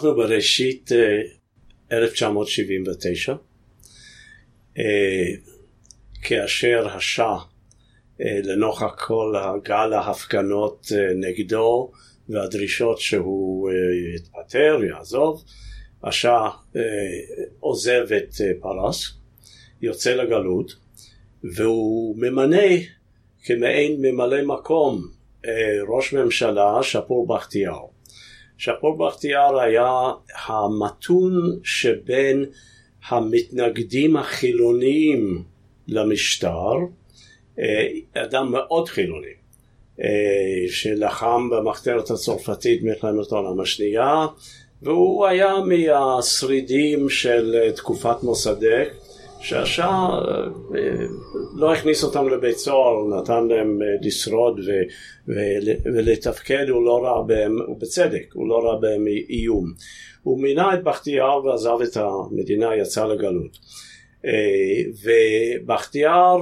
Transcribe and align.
אנחנו 0.00 0.14
בראשית 0.14 0.90
1979, 1.92 3.34
כאשר 6.22 6.88
השאה 6.88 7.36
לנוכח 8.20 9.06
כל 9.06 9.34
הגל 9.36 9.92
ההפגנות 9.92 10.86
נגדו 11.14 11.90
והדרישות 12.28 13.00
שהוא 13.00 13.70
יתפטר, 14.16 14.78
יעזוב, 14.88 15.44
השאה 16.04 16.50
עוזב 17.60 18.06
את 18.16 18.34
פרס, 18.60 19.10
יוצא 19.82 20.14
לגלות, 20.14 20.74
והוא 21.56 22.16
ממנה 22.18 22.66
כמעין 23.44 23.96
ממלא 24.02 24.42
מקום 24.42 25.08
ראש 25.88 26.12
ממשלה 26.12 26.78
שפור 26.82 27.26
בכתיאר. 27.26 27.99
שפור 28.60 28.98
בכתיאר 28.98 29.60
היה 29.60 29.90
המתון 30.46 31.32
שבין 31.64 32.44
המתנגדים 33.08 34.16
החילוניים 34.16 35.42
למשטר, 35.88 36.72
אדם 38.14 38.52
מאוד 38.52 38.88
חילוני, 38.88 39.32
שלחם 40.68 41.50
במחתרת 41.50 42.10
הצרפתית 42.10 42.82
מלחמת 42.82 43.32
העולם 43.32 43.60
השנייה, 43.60 44.26
והוא 44.82 45.26
היה 45.26 45.54
מהשרידים 45.66 47.08
של 47.08 47.70
תקופת 47.76 48.22
מוסדק 48.22 48.92
שהשאה 49.40 50.08
לא 51.56 51.72
הכניס 51.72 52.04
אותם 52.04 52.28
לבית 52.28 52.56
סוהר, 52.56 53.20
נתן 53.20 53.48
להם 53.48 53.78
לשרוד 54.02 54.60
ולתפקד, 55.84 56.68
הוא 56.68 56.84
לא 56.84 57.04
ראה 57.04 57.22
בהם, 57.22 57.56
ובצדק, 57.68 58.32
הוא 58.32 58.48
לא 58.48 58.64
ראה 58.64 58.80
בהם 58.80 59.04
איום. 59.30 59.72
הוא 60.22 60.42
מינה 60.42 60.74
את 60.74 60.84
בכתיאר 60.84 61.44
ועזב 61.44 61.78
את 61.82 61.96
המדינה, 61.96 62.76
יצא 62.76 63.06
לגלות. 63.06 63.58
ובכתיאר 65.04 66.36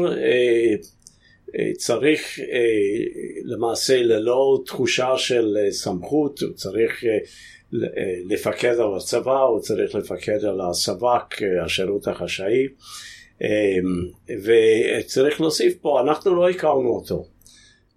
צריך 1.76 2.38
למעשה 3.44 4.02
ללא 4.02 4.62
תחושה 4.66 5.12
של 5.16 5.56
סמכות, 5.70 6.40
הוא 6.40 6.54
צריך 6.54 7.04
לפקד 8.30 8.74
על 8.74 8.96
הצבא, 8.96 9.40
הוא 9.40 9.60
צריך 9.60 9.94
לפקד 9.94 10.44
על 10.44 10.60
הסב"כ, 10.60 11.42
השירות 11.64 12.08
החשאי, 12.08 12.66
וצריך 14.44 15.40
להוסיף 15.40 15.74
פה, 15.80 16.00
אנחנו 16.00 16.34
לא 16.34 16.50
הכרנו 16.50 16.88
אותו. 16.88 17.24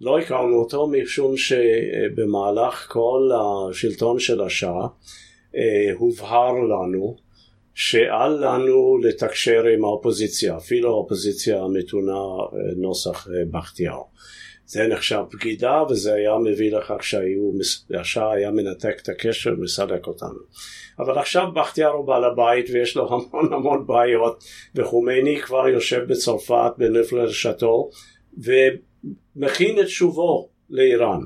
לא 0.02 0.20
הכרנו 0.20 0.60
אותו 0.60 0.88
משום 0.88 1.38
שבמהלך 1.38 2.88
כל 2.90 3.30
השלטון 3.42 4.20
של 4.20 4.42
השאה 4.42 4.88
הובהר 5.98 6.54
לנו 6.54 7.16
שאל 7.76 8.30
לנו 8.30 8.98
לתקשר 9.04 9.64
עם 9.66 9.84
האופוזיציה, 9.84 10.58
אפילו 10.58 10.90
האופוזיציה 10.90 11.62
המתונה 11.62 12.20
נוסח 12.76 13.28
בכתיאר. 13.52 14.02
זה 14.72 14.88
נחשב 14.88 15.24
בגידה 15.34 15.84
וזה 15.90 16.14
היה 16.14 16.38
מביא 16.38 16.72
לכך 16.72 16.98
שהשאה 17.02 18.34
היה 18.34 18.52
מנתק 18.52 19.00
את 19.02 19.10
הקשר 19.10 19.54
ומסלק 19.58 20.08
אותנו. 20.08 20.40
אבל 21.00 21.18
עכשיו 21.18 21.52
בכתיאר 21.52 21.90
הוא 21.90 22.08
בעל 22.08 22.24
הבית 22.24 22.66
ויש 22.70 22.96
לו 22.96 23.08
המון 23.14 23.54
המון 23.54 23.88
בעיות 23.88 24.44
וחומייני 24.76 25.42
כבר 25.42 25.68
יושב 25.68 26.04
בצרפת 26.08 26.72
בנפלר 26.78 27.32
שאטו 27.32 27.90
ומכין 28.38 29.80
את 29.80 29.90
שובו 29.90 30.50
לאיראן 30.70 31.20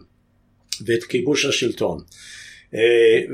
ואת 0.86 1.04
כיבוש 1.04 1.46
השלטון. 1.46 2.00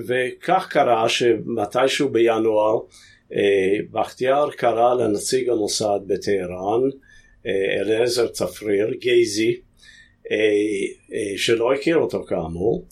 וכך 0.08 0.68
קרה 0.70 1.10
שמתישהו 1.10 2.10
בינואר 2.10 2.80
בכתיאר 3.92 4.52
קרא 4.52 4.94
לנציג 4.94 5.50
המוסד 5.50 6.00
בטהרן 6.08 6.90
אליעזר 7.82 8.28
צפריר, 8.28 8.94
גייזי, 9.00 9.62
שלא 11.38 11.74
הכיר 11.74 11.98
אותו 11.98 12.24
כאמור, 12.24 12.88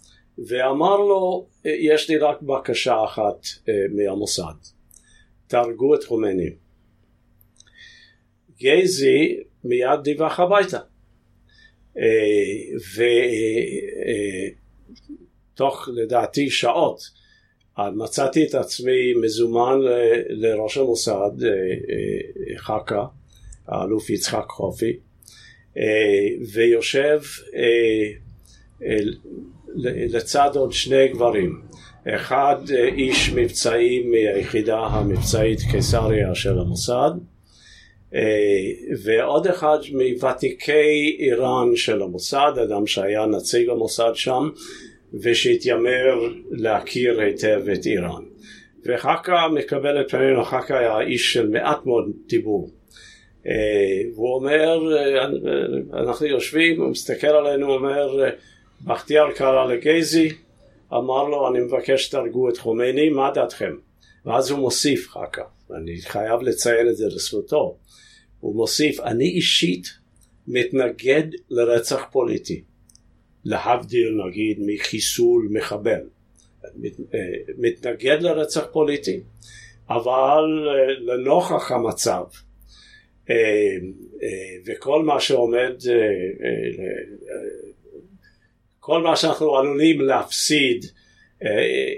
ואמר 0.48 0.98
לו 0.98 1.48
יש 1.66 2.10
לי 2.10 2.18
רק 2.18 2.42
בקשה 2.42 3.04
אחת 3.06 3.48
מהמוסד, 3.90 4.54
תהרגו 5.48 5.96
את 5.96 6.04
חומני. 6.04 6.50
גייזי 8.58 9.40
מיד 9.64 10.00
דיווח 10.04 10.40
הביתה. 10.40 10.80
ותוך 15.54 15.90
לדעתי 15.94 16.50
שעות 16.50 17.02
מצאתי 17.96 18.46
את 18.46 18.56
עצמי 18.56 19.14
מזומן 19.14 19.80
לראש 20.30 20.78
המוסד 20.78 21.32
חכה, 22.58 23.06
האלוף 23.68 24.10
יצחק 24.10 24.46
חופי, 24.50 25.00
ויושב 26.54 27.20
לצד 30.10 30.50
עוד 30.56 30.72
שני 30.74 31.08
גברים, 31.08 31.62
אחד 32.08 32.58
איש 32.98 33.30
מבצעי 33.36 34.04
מהיחידה 34.04 34.78
המבצעית 34.78 35.60
קיסריה 35.72 36.36
של 36.36 36.60
המוסד 36.60 37.12
ועוד 39.04 39.48
אחד 39.48 39.78
מוותיקי 39.94 41.18
איראן 41.20 41.76
של 41.76 42.02
המוסד, 42.02 42.52
אדם 42.64 42.88
שהיה 42.88 43.26
נציג 43.26 43.70
המוסד 43.70 44.12
שם 44.14 44.50
ושהתיימר 45.14 46.16
להכיר 46.52 47.20
היטב 47.20 47.62
את 47.74 47.86
איראן. 47.86 48.24
וחכה 48.86 49.48
מקבל 49.48 50.02
את 50.02 50.12
פנינו, 50.12 50.44
חכה 50.44 50.80
היה 50.80 51.00
איש 51.00 51.34
של 51.34 51.50
מעט 51.50 51.86
מאוד 51.86 52.12
דיבור. 52.28 52.70
והוא 53.46 54.36
אומר, 54.36 54.80
אנחנו 55.94 56.26
יושבים, 56.26 56.82
הוא 56.82 56.90
מסתכל 56.90 57.28
עלינו, 57.28 57.68
הוא 57.68 57.76
אומר, 57.76 58.30
בכתיאר 58.82 59.32
קרא 59.32 59.74
לגייזי, 59.74 60.30
אמר 60.94 61.24
לו, 61.24 61.50
אני 61.50 61.60
מבקש 61.60 62.06
שתהרגו 62.06 62.50
את 62.50 62.58
חומייני, 62.58 63.10
מה 63.10 63.32
דעתכם? 63.32 63.76
ואז 64.26 64.52
הוא 64.52 64.60
מוסיף 64.60 65.10
חכה, 65.10 65.44
ואני 65.70 66.02
חייב 66.02 66.42
לציין 66.42 66.90
את 66.90 66.98
זה 66.98 67.06
לזכותו, 67.08 67.78
הוא 68.40 68.56
מוסיף, 68.56 69.00
אני 69.00 69.26
אישית 69.26 69.88
מתנגד 70.48 71.24
לרצח 71.50 72.06
פוליטי. 72.12 72.64
להבדיל 73.46 74.22
נגיד 74.28 74.60
מחיסול 74.66 75.48
מחבל. 75.52 76.02
מתנגד 77.58 78.22
לרצח 78.22 78.66
פוליטי, 78.72 79.20
אבל 79.90 80.44
לנוכח 81.00 81.72
המצב 81.72 82.24
וכל 84.66 85.04
מה 85.04 85.20
שעומד, 85.20 85.76
כל 88.80 89.02
מה 89.04 89.16
שאנחנו 89.16 89.58
עלולים 89.58 90.02
להפסיד 90.02 90.86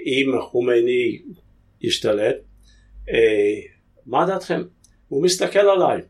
אם 0.05 0.31
חומייני 0.41 1.21
ישתלט, 1.81 2.35
מה 4.05 4.25
דעתכם? 4.25 4.61
הוא 5.07 5.23
מסתכל 5.23 5.59
עליי. 5.59 6.01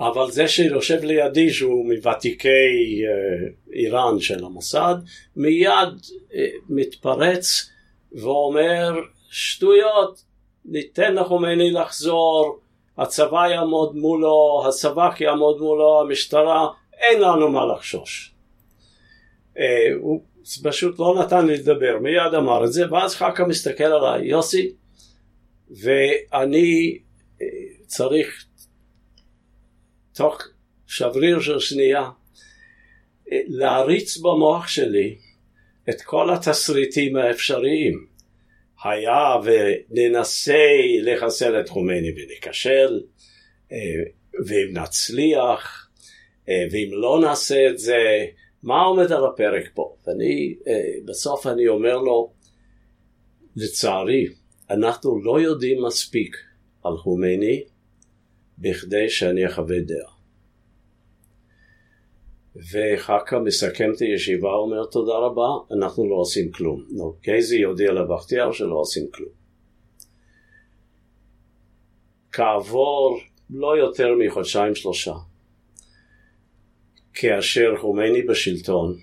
אבל 0.00 0.30
זה 0.30 0.48
שיושב 0.48 1.04
לידי 1.04 1.50
שהוא 1.50 1.92
מוותיקי 1.94 3.02
איראן 3.72 4.20
של 4.20 4.44
המוסד 4.44 4.94
מיד 5.36 5.88
מתפרץ 6.68 7.70
ואומר 8.12 8.92
שטויות 9.30 10.22
ניתן 10.64 11.14
לחומייני 11.14 11.70
לחזור 11.70 12.60
הצבא 12.98 13.46
יעמוד 13.48 13.96
מולו 13.96 14.64
הסב"כ 14.68 15.20
יעמוד 15.20 15.58
מולו 15.58 16.00
המשטרה 16.00 16.68
אין 16.92 17.20
לנו 17.20 17.48
מה 17.48 17.66
לחשוש 17.66 18.34
הוא 20.00 20.22
פשוט 20.62 20.98
לא 20.98 21.22
נתן 21.22 21.46
לי 21.46 21.56
לדבר 21.56 21.98
מיד 22.00 22.34
אמר 22.36 22.64
את 22.64 22.72
זה 22.72 22.92
ואז 22.92 23.14
חכה 23.14 23.44
מסתכל 23.44 23.84
עליי 23.84 24.28
יוסי 24.28 24.72
ואני 25.70 26.98
צריך 27.86 28.44
תוך 30.14 30.38
שבריר 30.86 31.40
של 31.40 31.60
שנייה 31.60 32.10
להריץ 33.32 34.16
במוח 34.16 34.68
שלי 34.68 35.18
את 35.90 36.02
כל 36.02 36.30
התסריטים 36.30 37.16
האפשריים. 37.16 38.06
היה 38.84 39.34
וננסה 39.44 40.66
לחסל 41.02 41.60
את 41.60 41.68
חומני 41.68 42.10
ונכשל, 42.16 43.00
ואם 44.46 44.72
נצליח, 44.72 45.90
ואם 46.48 46.88
לא 46.92 47.20
נעשה 47.22 47.68
את 47.70 47.78
זה, 47.78 48.26
מה 48.62 48.82
עומד 48.82 49.12
על 49.12 49.26
הפרק 49.26 49.70
פה? 49.74 49.96
ואני, 50.06 50.54
בסוף 51.04 51.46
אני 51.46 51.68
אומר 51.68 51.96
לו, 51.98 52.32
לצערי, 53.56 54.26
אנחנו 54.70 55.22
לא 55.22 55.40
יודעים 55.40 55.84
מספיק 55.84 56.36
על 56.84 56.96
חומני 56.96 57.62
בכדי 58.58 59.08
שאני 59.10 59.46
אחווה 59.46 59.80
דעה. 59.80 60.15
וחכה 62.72 63.38
מסכם 63.38 63.92
את 63.94 63.98
הישיבה, 64.00 64.52
אומר 64.52 64.84
תודה 64.84 65.12
רבה, 65.12 65.76
אנחנו 65.78 66.08
לא 66.08 66.14
עושים 66.14 66.52
כלום. 66.52 66.82
גייזי 67.22 67.56
יודיע 67.56 67.92
לבכתיאר 67.92 68.52
שלא 68.52 68.74
עושים 68.74 69.06
כלום. 69.10 69.30
כעבור 72.32 73.20
לא 73.50 73.78
יותר 73.78 74.08
מחודשיים 74.18 74.74
שלושה, 74.74 75.14
כאשר 77.14 77.74
חומייני 77.80 78.22
בשלטון, 78.22 78.96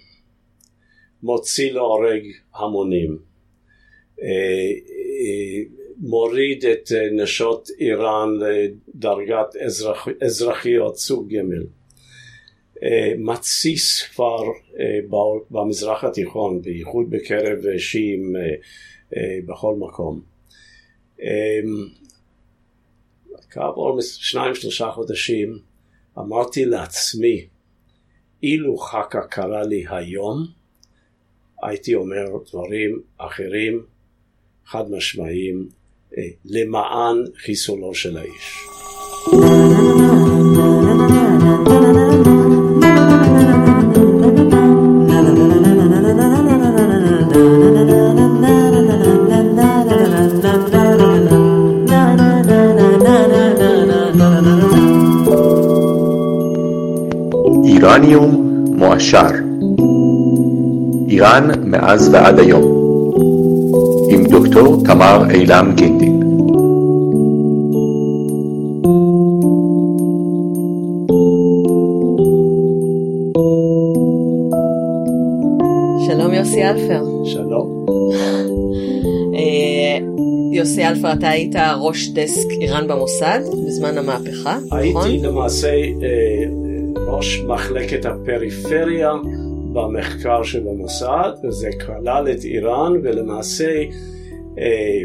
מוציא 1.24 1.72
להורג 1.72 2.24
המונים, 2.54 3.18
אה, 4.22 4.28
אה, 4.28 5.64
מוריד 5.98 6.66
את 6.66 6.92
נשות 7.12 7.70
איראן 7.80 8.30
לדרגת 8.40 9.56
אזרח, 9.66 10.08
אזרחיות 10.22 10.98
סוג 10.98 11.34
ג' 11.34 11.36
אה, 11.36 11.44
מתסיס 13.18 14.02
כבר 14.02 14.44
במזרח 15.52 16.04
התיכון, 16.04 16.62
בייחוד 16.62 17.10
בקרב 17.10 17.78
שיעים 17.78 18.36
בכל 19.46 19.76
מקום. 19.76 20.22
כעבור 23.50 24.02
שניים 24.02 24.56
שלושה 24.56 24.92
חודשים 24.92 25.58
אמרתי 26.20 26.66
לעצמי, 26.66 27.46
אילו 28.44 28.78
חכה 28.78 29.22
קרה 29.30 29.64
לי 29.64 29.86
היום, 29.90 30.48
הייתי 31.64 31.96
אומר 31.96 32.26
דברים 32.52 33.02
אחרים, 33.18 33.86
חד 34.66 34.92
משמעיים, 34.92 35.70
אה, 36.18 36.24
למען 36.46 37.24
חיסולו 37.38 37.96
של 37.96 38.18
האיש. 38.18 38.68
איראניום 57.94 58.66
מועשר 58.78 59.28
איראן 61.10 61.48
מאז 61.66 62.10
ועד 62.14 62.40
היום 62.40 62.64
עם 64.10 64.24
דוקטור 64.24 64.84
תמר 64.86 65.24
אילם 65.30 65.72
גינדין 65.76 66.20
שלום 76.06 76.34
יוסי 76.34 76.64
אלפר. 76.64 77.04
שלום. 77.26 77.86
אה, 79.36 79.98
יוסי 80.52 80.88
אלפר, 80.88 81.14
אתה 81.14 81.30
היית 81.30 81.56
ראש 81.80 82.10
דסק 82.10 82.48
איראן 82.62 82.88
במוסד 82.88 83.40
בזמן 83.66 83.98
המהפכה, 83.98 84.58
נכון? 84.66 84.80
הייתי 84.80 85.28
למעשה 85.28 85.68
אה, 85.68 86.53
ראש 87.16 87.40
מחלקת 87.40 88.06
הפריפריה 88.06 89.12
במחקר 89.74 90.44
של 90.44 90.68
המוסד, 90.68 91.32
וזה 91.44 91.70
כלל 91.86 92.32
את 92.32 92.44
איראן, 92.44 92.92
ולמעשה 93.04 93.84
אה, 94.58 95.02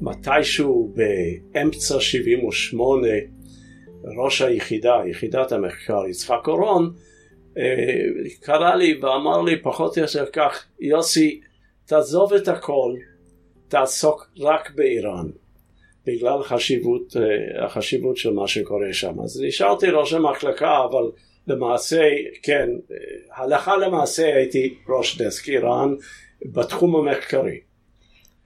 מתישהו 0.00 0.94
באמצע 0.94 2.00
78 2.00 3.08
ראש 4.18 4.42
היחידה, 4.42 5.02
יחידת 5.06 5.52
המחקר, 5.52 6.06
יצחק 6.06 6.48
אורון, 6.48 6.92
אה, 7.58 8.04
קרא 8.40 8.74
לי 8.74 9.00
ואמר 9.02 9.42
לי 9.42 9.62
פחות 9.62 9.98
או 9.98 10.02
יותר 10.02 10.26
כך, 10.32 10.66
יוסי, 10.80 11.40
תעזוב 11.86 12.32
את 12.32 12.48
הכל, 12.48 12.94
תעסוק 13.68 14.30
רק 14.38 14.70
באיראן. 14.74 15.26
בגלל 16.06 16.42
חשיבות, 16.42 17.16
אה, 17.16 17.64
החשיבות 17.64 18.16
של 18.16 18.30
מה 18.30 18.48
שקורה 18.48 18.92
שם. 18.92 19.20
אז 19.24 19.40
נשארתי 19.40 19.86
ראש 19.90 20.12
המחלקה, 20.12 20.84
אבל 20.90 21.10
למעשה, 21.46 22.02
כן, 22.42 22.68
אה, 22.90 22.96
הלכה 23.36 23.76
למעשה 23.76 24.36
הייתי 24.36 24.74
ראש 24.88 25.22
דסק 25.22 25.48
איראן 25.48 25.94
בתחום 26.44 26.96
המחקרי. 26.96 27.60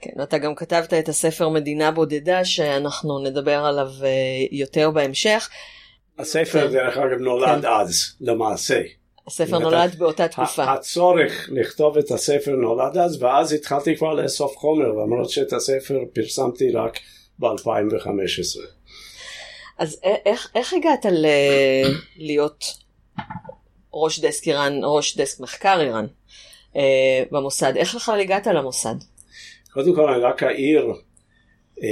כן, 0.00 0.22
אתה 0.22 0.38
גם 0.38 0.54
כתבת 0.54 0.94
את 0.94 1.08
הספר 1.08 1.48
מדינה 1.48 1.90
בודדה, 1.90 2.44
שאנחנו 2.44 3.18
נדבר 3.18 3.64
עליו 3.64 3.88
אה, 4.04 4.10
יותר 4.50 4.90
בהמשך. 4.90 5.48
הספר, 6.18 6.68
כן. 6.68 6.72
דרך 6.72 6.96
אגב, 6.96 7.18
נולד 7.18 7.62
כן. 7.62 7.68
אז, 7.68 8.16
למעשה. 8.20 8.80
הספר 9.26 9.58
נולד 9.58 9.94
באותה 9.98 10.28
תקופה. 10.28 10.72
הצורך 10.72 11.48
לכתוב 11.52 11.98
את 11.98 12.10
הספר 12.10 12.50
נולד 12.50 12.96
אז, 12.96 13.22
ואז 13.22 13.52
התחלתי 13.52 13.96
כבר 13.96 14.14
לאסוף 14.14 14.56
חומר, 14.56 14.88
למרות 14.88 15.30
שאת 15.30 15.52
הספר 15.52 15.98
פרסמתי 16.12 16.72
רק 16.72 16.98
ב-2015. 17.38 18.60
אז 19.78 20.00
איך, 20.02 20.50
איך 20.54 20.72
הגעת 20.72 21.06
ל... 21.06 21.26
להיות 22.16 22.64
ראש 23.94 24.20
דסק 24.20 24.48
איראן, 24.48 24.80
ראש 24.82 25.16
דסק 25.16 25.40
מחקר 25.40 25.80
איראן 25.80 26.06
אה, 26.76 27.22
במוסד? 27.30 27.76
איך 27.76 27.94
בכלל 27.94 28.20
הגעת 28.20 28.46
למוסד? 28.46 28.94
קודם 29.72 29.94
כל 29.94 30.08
אני 30.12 30.22
רק 30.22 30.42
אעיר, 30.42 30.86
אה, 31.82 31.86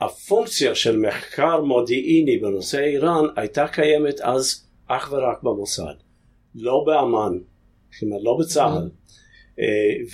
הפונקציה 0.00 0.74
של 0.74 0.98
מחקר 0.98 1.60
מודיעיני 1.60 2.38
בנושא 2.38 2.78
איראן 2.78 3.24
הייתה 3.36 3.68
קיימת 3.68 4.20
אז 4.20 4.66
אך 4.86 5.12
ורק 5.12 5.42
במוסד, 5.42 5.94
לא 6.54 6.84
באמ"ן, 6.86 7.38
אומרת 8.02 8.20
לא 8.22 8.38
בצה"ל 8.40 8.90
אה, 9.60 9.64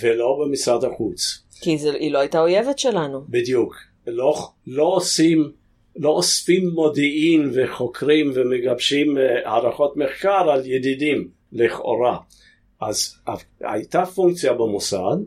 ולא 0.01 0.37
במשרד 0.41 0.83
החוץ. 0.83 1.43
כי 1.61 1.77
זה, 1.77 1.93
היא 1.93 2.11
לא 2.11 2.19
הייתה 2.19 2.39
אויבת 2.39 2.79
שלנו. 2.79 3.25
בדיוק. 3.29 3.75
לא, 4.07 4.49
לא 4.67 4.83
עושים, 4.83 5.51
לא 5.95 6.09
אוספים 6.09 6.69
מודיעין 6.69 7.51
וחוקרים 7.53 8.31
ומגבשים 8.35 9.17
אה, 9.17 9.49
הערכות 9.49 9.97
מחקר 9.97 10.49
על 10.51 10.65
ידידים 10.65 11.29
לכאורה. 11.51 12.17
אז 12.81 13.15
הייתה 13.61 14.05
פונקציה 14.05 14.53
במוסד, 14.53 15.17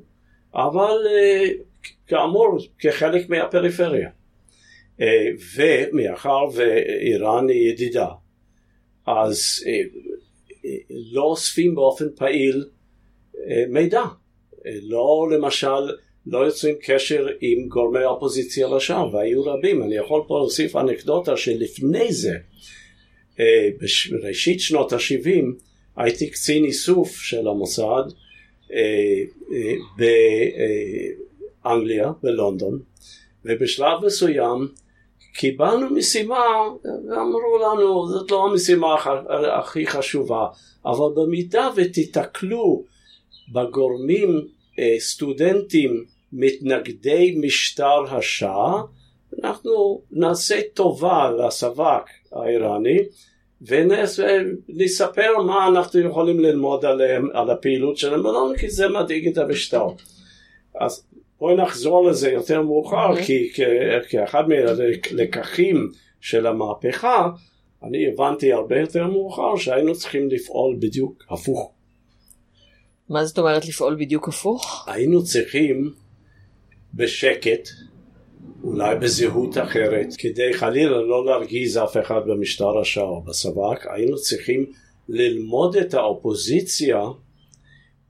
אבל 0.54 0.96
אה, 1.06 1.44
כאמור 2.06 2.58
כחלק 2.78 3.28
מהפריפריה. 3.28 4.10
אה, 5.00 5.26
ומאחר 5.56 6.44
ואיראן 6.54 7.48
היא 7.48 7.70
ידידה, 7.70 8.08
אז 9.06 9.64
לא 11.12 11.22
אוספים 11.22 11.74
באופן 11.74 12.04
פעיל 12.16 12.64
מידע. 13.68 14.02
לא 14.82 15.28
למשל 15.30 15.90
לא 16.30 16.38
יוצרים 16.38 16.74
קשר 16.82 17.26
עם 17.40 17.68
גורמי 17.68 17.98
האופוזיציה 18.04 18.68
לשם, 18.76 19.02
והיו 19.12 19.44
רבים. 19.44 19.82
אני 19.82 19.96
יכול 19.96 20.22
פה 20.26 20.38
להוסיף 20.38 20.76
אנקדוטה 20.76 21.36
שלפני 21.36 22.12
זה, 22.12 22.36
אה, 23.40 23.68
בראשית 24.10 24.60
שנות 24.60 24.92
ה-70, 24.92 25.44
הייתי 25.96 26.30
קצין 26.30 26.64
איסוף 26.64 27.16
של 27.16 27.48
המוסד 27.48 28.04
אה, 28.72 29.22
אה, 29.52 29.74
באנגליה, 31.64 32.12
בלונדון, 32.22 32.80
ובשלב 33.44 34.04
מסוים 34.04 34.68
קיבלנו 35.34 35.90
משימה, 35.90 36.44
ואמרו 36.84 37.58
לנו, 37.58 38.08
זאת 38.08 38.30
לא 38.30 38.46
המשימה 38.46 38.96
הכי 39.58 39.86
חשובה, 39.86 40.46
אבל 40.86 41.14
במידה 41.16 41.70
ותיתקלו 41.76 42.84
בגורמים 43.52 44.48
סטודנטים 44.98 46.04
מתנגדי 46.32 47.38
משטר 47.40 48.16
השאה, 48.16 48.82
אנחנו 49.44 50.02
נעשה 50.10 50.60
טובה 50.74 51.30
לסבק 51.30 52.02
האיראני 52.32 52.98
ונספר 53.62 55.42
מה 55.46 55.68
אנחנו 55.68 56.00
יכולים 56.00 56.40
ללמוד 56.40 56.84
עליהם, 56.84 57.28
על 57.32 57.50
הפעילות 57.50 57.96
שלהם, 57.96 58.20
ולא 58.20 58.52
כי 58.58 58.70
זה 58.70 58.88
מדאיג 58.88 59.28
את 59.28 59.38
המשטר. 59.38 59.86
אז 60.80 61.06
בואי 61.38 61.56
נחזור 61.56 62.10
לזה 62.10 62.30
יותר 62.30 62.62
מאוחר, 62.62 63.12
mm-hmm. 63.14 63.24
כי 63.24 63.52
כאחד 64.08 64.44
מהלקחים 64.48 65.88
של 66.20 66.46
המהפכה, 66.46 67.28
אני 67.82 68.08
הבנתי 68.08 68.52
הרבה 68.52 68.80
יותר 68.80 69.06
מאוחר 69.06 69.56
שהיינו 69.56 69.94
צריכים 69.94 70.28
לפעול 70.30 70.76
בדיוק 70.80 71.24
הפוך. 71.30 71.72
מה 73.08 73.24
זאת 73.24 73.38
אומרת 73.38 73.68
לפעול 73.68 73.96
בדיוק 74.00 74.28
הפוך? 74.28 74.88
היינו 74.88 75.24
צריכים 75.24 75.94
בשקט, 76.94 77.68
אולי 78.64 78.96
בזהות 78.96 79.58
אחרת, 79.58 80.06
כדי 80.18 80.52
חלילה 80.52 81.00
לא 81.00 81.26
להרגיז 81.26 81.78
אף 81.78 81.96
אחד 81.96 82.20
במשטר 82.26 82.78
השעה 82.78 83.04
או 83.04 83.22
בסבק, 83.22 83.86
היינו 83.90 84.16
צריכים 84.16 84.66
ללמוד 85.08 85.76
את 85.76 85.94
האופוזיציה 85.94 87.00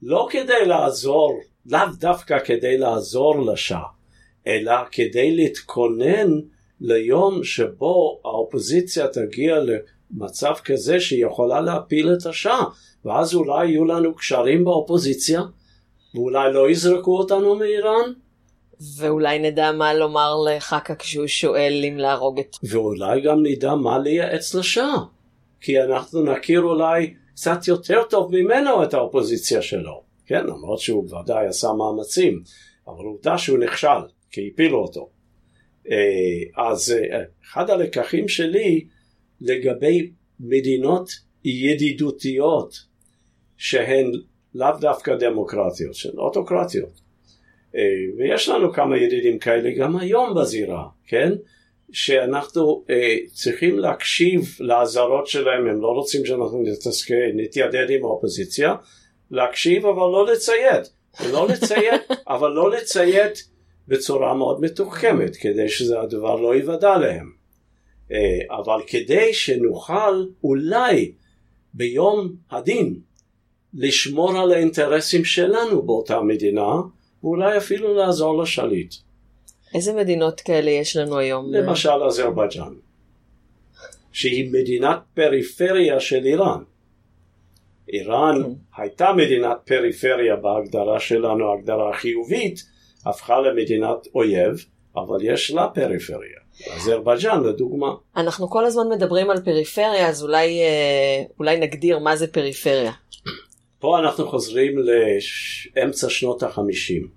לא 0.02 0.28
כדי 0.30 0.66
לעזור, 0.66 1.40
לאו 1.66 1.80
דווקא 1.98 2.38
כדי 2.44 2.78
לעזור 2.78 3.46
לשעה, 3.46 3.86
אלא 4.46 4.72
כדי 4.92 5.36
להתכונן 5.36 6.30
ליום 6.80 7.44
שבו 7.44 8.20
האופוזיציה 8.24 9.08
תגיע 9.08 9.56
מצב 10.10 10.52
כזה 10.64 11.00
שהיא 11.00 11.26
יכולה 11.26 11.60
להפיל 11.60 12.12
את 12.12 12.26
השאה, 12.26 12.64
ואז 13.04 13.34
אולי 13.34 13.66
יהיו 13.66 13.84
לנו 13.84 14.14
קשרים 14.14 14.64
באופוזיציה, 14.64 15.42
ואולי 16.14 16.52
לא 16.52 16.70
יזרקו 16.70 17.18
אותנו 17.18 17.54
מאיראן. 17.54 18.12
ואולי 18.96 19.38
נדע 19.38 19.72
מה 19.72 19.94
לומר 19.94 20.34
לחכה 20.46 20.94
כשהוא 20.94 21.26
שואל 21.26 21.84
אם 21.88 21.96
להרוג 21.96 22.40
את... 22.40 22.56
ואולי 22.62 23.20
גם 23.20 23.42
נדע 23.42 23.74
מה 23.74 23.98
לייעץ 23.98 24.54
לשאה. 24.54 24.96
כי 25.60 25.82
אנחנו 25.82 26.22
נכיר 26.22 26.60
אולי 26.60 27.14
קצת 27.34 27.68
יותר 27.68 28.02
טוב 28.10 28.36
ממנו 28.36 28.82
את 28.82 28.94
האופוזיציה 28.94 29.62
שלו. 29.62 30.02
כן, 30.26 30.46
למרות 30.46 30.78
שהוא 30.78 31.14
ודאי 31.14 31.46
עשה 31.46 31.68
מאמצים, 31.72 32.42
אבל 32.86 33.04
עובדה 33.04 33.38
שהוא 33.38 33.58
נכשל, 33.58 34.00
כי 34.30 34.50
הפילו 34.52 34.78
אותו. 34.78 35.08
אה, 35.90 36.64
אז 36.70 36.92
אה, 36.92 37.22
אחד 37.44 37.70
הלקחים 37.70 38.28
שלי 38.28 38.84
לגבי 39.40 40.10
מדינות 40.40 41.10
ידידותיות 41.44 42.74
שהן 43.56 44.12
לאו 44.54 44.78
דווקא 44.80 45.14
דמוקרטיות, 45.14 45.94
שהן 45.94 46.18
אוטוקרטיות. 46.18 47.07
אה, 47.76 47.80
ויש 48.18 48.48
לנו 48.48 48.72
כמה 48.72 48.96
ידידים 48.96 49.38
כאלה 49.38 49.70
גם 49.70 49.96
היום 49.96 50.34
בזירה, 50.34 50.84
כן? 51.06 51.32
שאנחנו 51.92 52.84
צריכים 53.32 53.78
להקשיב 53.78 54.56
לאזהרות 54.60 55.26
שלהם, 55.26 55.66
הם 55.66 55.80
לא 55.80 55.88
רוצים 55.88 56.26
שאנחנו 56.26 56.62
נתיידד 57.34 57.90
עם 57.90 58.04
האופוזיציה, 58.04 58.74
להקשיב 59.30 59.86
אבל 59.86 60.02
לא 60.02 60.26
לציית, 60.26 60.92
לא 61.32 61.48
לציית, 61.48 62.02
אבל 62.34 62.50
לא 62.50 62.70
לציית 62.70 63.48
בצורה 63.88 64.34
מאוד 64.34 64.60
מתוחכמת, 64.60 65.36
כדי 65.36 65.68
שזה 65.68 66.00
הדבר 66.00 66.40
לא 66.40 66.54
ייוודע 66.54 66.98
להם. 66.98 67.32
אה, 68.12 68.56
אבל 68.56 68.80
כדי 68.86 69.34
שנוכל 69.34 70.24
אולי 70.44 71.12
ביום 71.74 72.32
הדין 72.50 73.00
לשמור 73.74 74.38
על 74.38 74.52
האינטרסים 74.52 75.24
שלנו 75.24 75.82
באותה 75.82 76.20
מדינה, 76.20 76.72
ואולי 77.22 77.56
אפילו 77.56 77.94
לעזור 77.94 78.42
לשליט. 78.42 78.94
איזה 79.74 79.92
מדינות 79.92 80.40
כאלה 80.40 80.70
יש 80.70 80.96
לנו 80.96 81.18
היום? 81.18 81.54
למשל 81.54 82.02
אזרבייג'אן, 82.06 82.74
שהיא 84.12 84.52
מדינת 84.52 84.98
פריפריה 85.14 86.00
של 86.00 86.24
איראן. 86.24 86.62
איראן 87.92 88.42
כן. 88.42 88.82
הייתה 88.82 89.12
מדינת 89.12 89.56
פריפריה 89.64 90.36
בהגדרה 90.36 91.00
שלנו, 91.00 91.52
הגדרה 91.52 91.92
חיובית, 91.92 92.64
הפכה 93.06 93.40
למדינת 93.40 94.06
אויב, 94.14 94.64
אבל 94.96 95.18
יש 95.22 95.50
לה 95.50 95.68
פריפריה. 95.68 96.38
אזרבייג'אן 96.76 97.42
לדוגמה. 97.44 97.94
אנחנו 98.16 98.50
כל 98.50 98.64
הזמן 98.64 98.88
מדברים 98.88 99.30
על 99.30 99.40
פריפריה, 99.40 100.08
אז 100.08 100.22
אולי, 100.22 100.60
אה, 100.60 101.22
אולי 101.38 101.60
נגדיר 101.60 101.98
מה 101.98 102.16
זה 102.16 102.26
פריפריה. 102.26 102.92
פה 103.78 103.98
אנחנו 103.98 104.28
חוזרים 104.28 104.74
לאמצע 104.78 106.08
שנות 106.08 106.42
החמישים. 106.42 107.08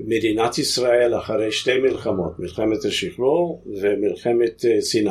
מדינת 0.00 0.58
ישראל 0.58 1.18
אחרי 1.18 1.52
שתי 1.52 1.78
מלחמות, 1.78 2.38
מלחמת 2.38 2.84
השחרור 2.84 3.64
ומלחמת 3.66 4.64
אה, 4.64 4.80
סיני, 4.80 5.10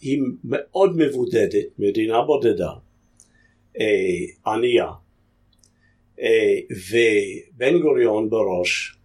היא 0.00 0.22
מאוד 0.44 0.96
מבודדת, 0.96 1.66
מדינה 1.78 2.22
בודדה, 2.22 2.70
אה, 3.80 4.52
ענייה, 4.52 4.88
אה, 6.20 6.56
ובן 6.70 7.78
גוריון 7.80 8.30
בראש, 8.30 8.96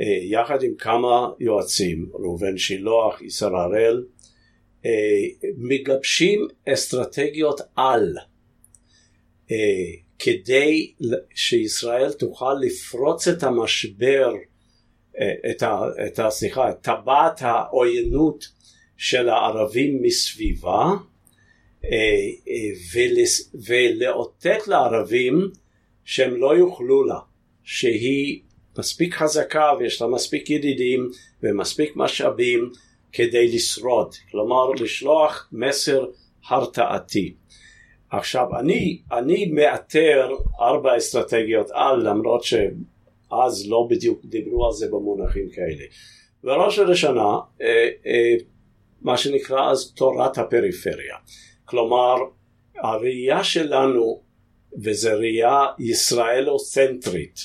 אה, 0.00 0.18
יחד 0.22 0.62
עם 0.62 0.74
כמה 0.78 1.30
יועצים, 1.40 2.10
ראובן 2.14 2.58
שילוח, 2.58 3.22
ישר 3.22 3.56
הראל, 3.56 4.04
מגבשים 5.56 6.46
אסטרטגיות 6.68 7.60
על 7.76 8.14
כדי 10.18 10.92
שישראל 11.34 12.12
תוכל 12.12 12.54
לפרוץ 12.60 13.28
את 13.28 13.42
המשבר, 13.42 14.32
את, 15.50 15.62
ה, 15.62 15.80
את, 16.06 16.18
ה, 16.18 16.28
את 16.70 16.78
טבעת 16.82 17.42
העוינות 17.42 18.48
של 18.96 19.28
הערבים 19.28 20.02
מסביבה 20.02 20.84
ולאותת 23.68 24.66
לערבים 24.66 25.50
שהם 26.04 26.36
לא 26.36 26.56
יוכלו 26.56 27.04
לה, 27.04 27.18
שהיא 27.64 28.42
מספיק 28.78 29.14
חזקה 29.14 29.72
ויש 29.78 30.02
לה 30.02 30.08
מספיק 30.08 30.50
ידידים 30.50 31.10
ומספיק 31.42 31.92
משאבים 31.96 32.70
כדי 33.12 33.48
לשרוד, 33.48 34.14
כלומר 34.30 34.70
לשלוח 34.70 35.48
מסר 35.52 36.06
הרתעתי. 36.48 37.34
עכשיו 38.10 38.58
אני, 38.58 39.02
אני 39.12 39.46
מאתר 39.46 40.30
ארבע 40.60 40.96
אסטרטגיות 40.96 41.70
על 41.70 42.08
למרות 42.08 42.44
שאז 42.44 43.68
לא 43.68 43.86
בדיוק 43.90 44.24
דיברו 44.24 44.66
על 44.66 44.72
זה 44.72 44.86
במונחים 44.86 45.48
כאלה. 45.54 45.84
בראש 46.44 46.78
ובראשונה 46.78 47.38
אה, 47.62 47.88
אה, 48.06 48.34
מה 49.00 49.16
שנקרא 49.16 49.70
אז 49.70 49.92
תורת 49.92 50.38
הפריפריה. 50.38 51.16
כלומר 51.64 52.14
הראייה 52.76 53.44
שלנו 53.44 54.22
וזו 54.84 55.10
ראייה 55.18 55.66
ישראלו-צנטרית, 55.78 57.40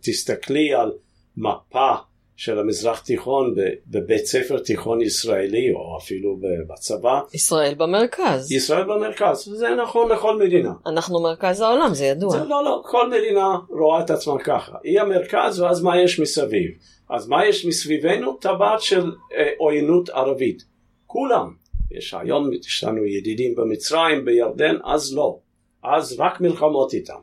תסתכלי 0.00 0.74
על 0.74 0.92
מפה 1.36 1.94
של 2.36 2.58
המזרח 2.58 3.00
תיכון 3.00 3.54
בבית 3.86 4.26
ספר 4.26 4.58
תיכון 4.58 5.00
ישראלי 5.00 5.72
או 5.72 5.98
אפילו 5.98 6.38
בצבא. 6.68 7.20
ישראל 7.34 7.74
במרכז. 7.74 8.52
ישראל 8.52 8.84
במרכז, 8.84 9.48
וזה 9.48 9.68
נכון 9.82 10.12
לכל 10.12 10.38
מדינה. 10.38 10.72
אנחנו 10.86 11.22
מרכז 11.22 11.60
העולם, 11.60 11.94
זה 11.94 12.04
ידוע. 12.04 12.30
זה, 12.30 12.44
לא, 12.44 12.64
לא, 12.64 12.82
כל 12.84 13.10
מדינה 13.10 13.58
רואה 13.70 14.00
את 14.00 14.10
עצמה 14.10 14.38
ככה. 14.38 14.76
היא 14.84 15.00
המרכז 15.00 15.60
ואז 15.60 15.82
מה 15.82 16.00
יש 16.02 16.20
מסביב? 16.20 16.70
אז 17.10 17.28
מה 17.28 17.46
יש 17.46 17.66
מסביבנו? 17.66 18.36
טבעת 18.40 18.80
של 18.80 19.12
אה, 19.36 19.50
עוינות 19.58 20.08
ערבית. 20.08 20.64
כולם. 21.06 21.54
יש 21.90 22.14
היום, 22.14 22.52
יש 22.52 22.84
לנו 22.84 23.04
ידידים 23.04 23.54
במצרים, 23.54 24.24
בירדן, 24.24 24.76
אז 24.84 25.14
לא. 25.14 25.38
אז 25.84 26.16
רק 26.18 26.40
מלחמות 26.40 26.94
איתם. 26.94 27.18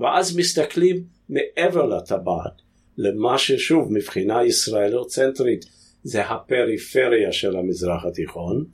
ואז 0.00 0.36
מסתכלים 0.36 1.04
מעבר 1.28 1.86
לטבעת, 1.86 2.62
למה 2.98 3.38
ששוב 3.38 3.92
מבחינה 3.92 4.44
ישראלו-צנטרית 4.44 5.64
זה 6.02 6.22
הפריפריה 6.22 7.32
של 7.32 7.56
המזרח 7.56 8.04
התיכון, 8.04 8.64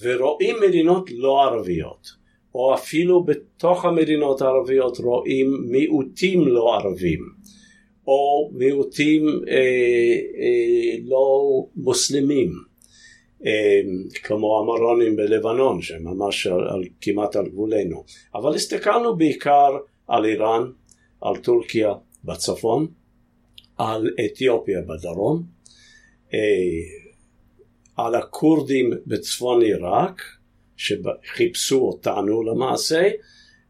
ורואים 0.00 0.56
מדינות 0.68 1.10
לא 1.10 1.42
ערביות, 1.42 2.08
או 2.54 2.74
אפילו 2.74 3.24
בתוך 3.24 3.84
המדינות 3.84 4.42
הערביות 4.42 4.98
רואים 4.98 5.66
מיעוטים 5.68 6.48
לא 6.48 6.74
ערבים, 6.74 7.20
או 8.06 8.50
מיעוטים 8.52 9.26
אה, 9.48 9.54
אה, 10.38 10.96
לא 11.04 11.42
מוסלמים. 11.76 12.52
אמ, 13.44 14.08
כמו 14.22 14.58
המרונים 14.60 15.16
בלבנון 15.16 15.82
שממש 15.82 16.46
על, 16.46 16.68
על, 16.68 16.82
כמעט 17.00 17.36
על 17.36 17.48
גבולנו 17.48 18.04
אבל 18.34 18.54
הסתכלנו 18.54 19.16
בעיקר 19.16 19.70
על 20.08 20.24
איראן, 20.24 20.70
על 21.20 21.36
טורקיה 21.36 21.92
בצפון, 22.24 22.86
על 23.78 24.10
אתיופיה 24.24 24.80
בדרום, 24.80 25.42
אה, 26.34 26.38
על 27.96 28.14
הכורדים 28.14 28.90
בצפון 29.06 29.62
עיראק 29.62 30.22
שחיפשו 30.76 31.80
אותנו 31.80 32.42
למעשה 32.42 33.10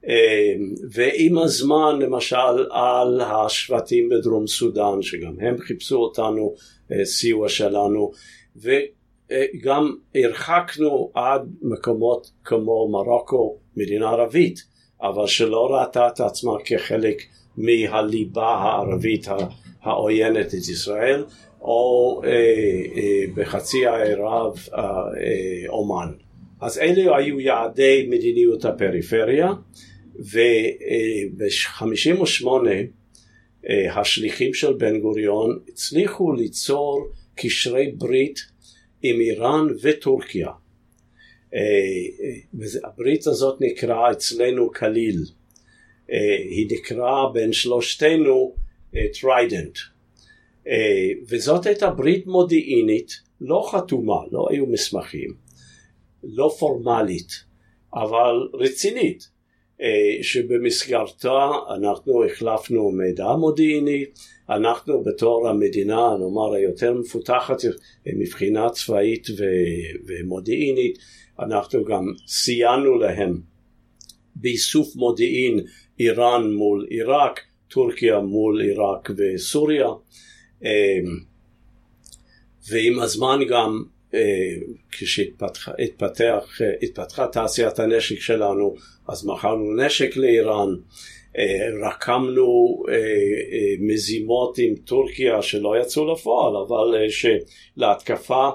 אה, 0.09 0.55
ועם 0.91 1.39
הזמן 1.39 1.99
למשל 2.01 2.67
על 2.71 3.21
השבטים 3.21 4.09
בדרום 4.09 4.47
סודאן 4.47 5.03
שגם 5.03 5.35
הם 5.41 5.59
חיפשו 5.59 5.97
אותנו 5.97 6.55
אה, 6.93 7.05
סיוע 7.05 7.49
שלנו 7.49 8.11
אה, 9.31 9.45
גם 9.63 9.95
הרחקנו 10.15 11.11
עד 11.15 11.43
מקומות 11.63 12.31
כמו 12.45 12.89
מרוקו, 12.89 13.59
מדינה 13.77 14.11
ערבית, 14.11 14.65
אבל 15.03 15.27
שלא 15.27 15.75
ראתה 15.75 16.09
את 16.09 16.21
עצמה 16.21 16.53
כחלק 16.65 17.23
מהליבה 17.57 18.55
הערבית 18.55 19.29
העוינת 19.85 20.47
את 20.47 20.69
ישראל, 20.69 21.25
או 21.61 22.21
אה, 22.25 22.31
אה, 22.31 23.25
בחצי 23.35 23.87
האי 23.87 24.15
רב 24.15 24.59
אה, 24.75 24.81
אה, 24.81 25.69
אומן. 25.69 26.13
אז 26.61 26.79
אלה 26.79 27.17
היו 27.17 27.41
יעדי 27.41 28.07
מדיניות 28.11 28.65
הפריפריה, 28.65 29.49
וב-58' 30.19 32.47
אה, 33.69 34.01
השליחים 34.01 34.55
של 34.55 34.73
בן 34.73 35.01
גוריון 35.01 35.59
הצליחו 35.69 36.33
ליצור 36.33 37.09
קשרי 37.35 37.93
ברית 37.99 38.39
עם 39.03 39.21
איראן 39.21 39.67
וטורקיה. 39.83 40.49
אה, 41.55 41.61
אה, 41.61 42.89
הברית 42.89 43.27
הזאת 43.27 43.61
נקרא 43.61 44.13
אצלנו 44.13 44.73
כליל. 44.73 45.25
אה, 46.13 46.37
היא 46.37 46.67
נקרא 46.71 47.29
בין 47.33 47.53
שלושתנו 47.53 48.55
Trident. 49.21 49.79
וזאת 51.29 51.67
הייתה 51.67 51.91
ברית 51.91 52.27
מודיעינית 52.27 53.13
לא 53.41 53.69
חתומה, 53.73 54.19
לא 54.33 54.47
היו 54.51 54.67
מסמכים. 54.67 55.35
לא 56.23 56.55
פורמלית, 56.59 57.45
אבל 57.95 58.49
רצינית, 58.55 59.29
אה, 59.81 60.23
שבמסגרתה 60.23 61.51
אנחנו 61.77 62.25
החלפנו 62.25 62.91
מידע 62.91 63.33
מודיעיני, 63.33 64.05
אנחנו 64.51 65.05
בתור 65.05 65.49
המדינה, 65.49 66.17
נאמר, 66.21 66.55
היותר 66.55 66.95
מפותחת 66.95 67.57
מבחינה 68.07 68.71
צבאית 68.71 69.27
ומודיעינית, 70.07 70.99
אנחנו 71.41 71.85
גם 71.85 72.05
סייענו 72.27 72.99
להם 72.99 73.41
באיסוף 74.37 74.97
מודיעין 74.97 75.61
איראן 76.01 76.53
מול 76.53 76.87
עיראק, 76.91 77.41
טורקיה 77.75 78.21
מול 78.21 78.61
עיראק 78.61 79.11
וסוריה, 79.17 79.89
ועם 82.71 82.99
הזמן 82.99 83.41
גם 83.49 83.85
כשהתפתחה 84.91 85.73
תעשיית 87.33 87.79
הנשק 87.79 88.21
שלנו 88.21 88.75
אז 89.09 89.27
מכרנו 89.27 89.77
נשק 89.77 90.17
לאיראן, 90.17 90.69
רקמנו 91.87 92.83
מזימות 93.81 94.59
עם 94.59 94.75
טורקיה 94.75 95.43
שלא 95.43 95.81
יצאו 95.81 96.13
לפועל 96.13 96.57
אבל 96.57 97.09
שלהתקפה 97.09 98.49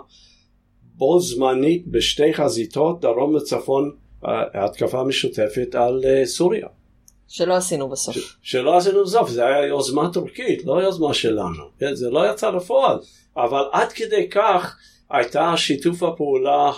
בו 0.82 1.20
זמנית 1.20 1.88
בשתי 1.88 2.34
חזיתות 2.34 3.02
דרום 3.02 3.36
וצפון 3.36 3.92
התקפה 4.54 5.04
משותפת 5.04 5.76
על 5.76 6.04
סוריה. 6.24 6.68
שלא 7.30 7.56
עשינו 7.56 7.90
בסוף. 7.90 8.16
ש, 8.16 8.36
שלא 8.42 8.78
עשינו 8.78 9.04
בסוף, 9.04 9.30
זה 9.30 9.46
היה 9.46 9.68
יוזמה 9.68 10.14
טורקית, 10.14 10.66
לא 10.66 10.82
יוזמה 10.82 11.14
שלנו, 11.14 11.64
זה 11.94 12.10
לא 12.10 12.32
יצא 12.32 12.50
לפועל, 12.50 12.98
אבל 13.38 13.64
עד 13.72 13.92
כדי 13.92 14.30
כך 14.30 14.78
הייתה 15.10 15.54
שיתוף 15.58 16.04
הפעולה, 16.04 16.72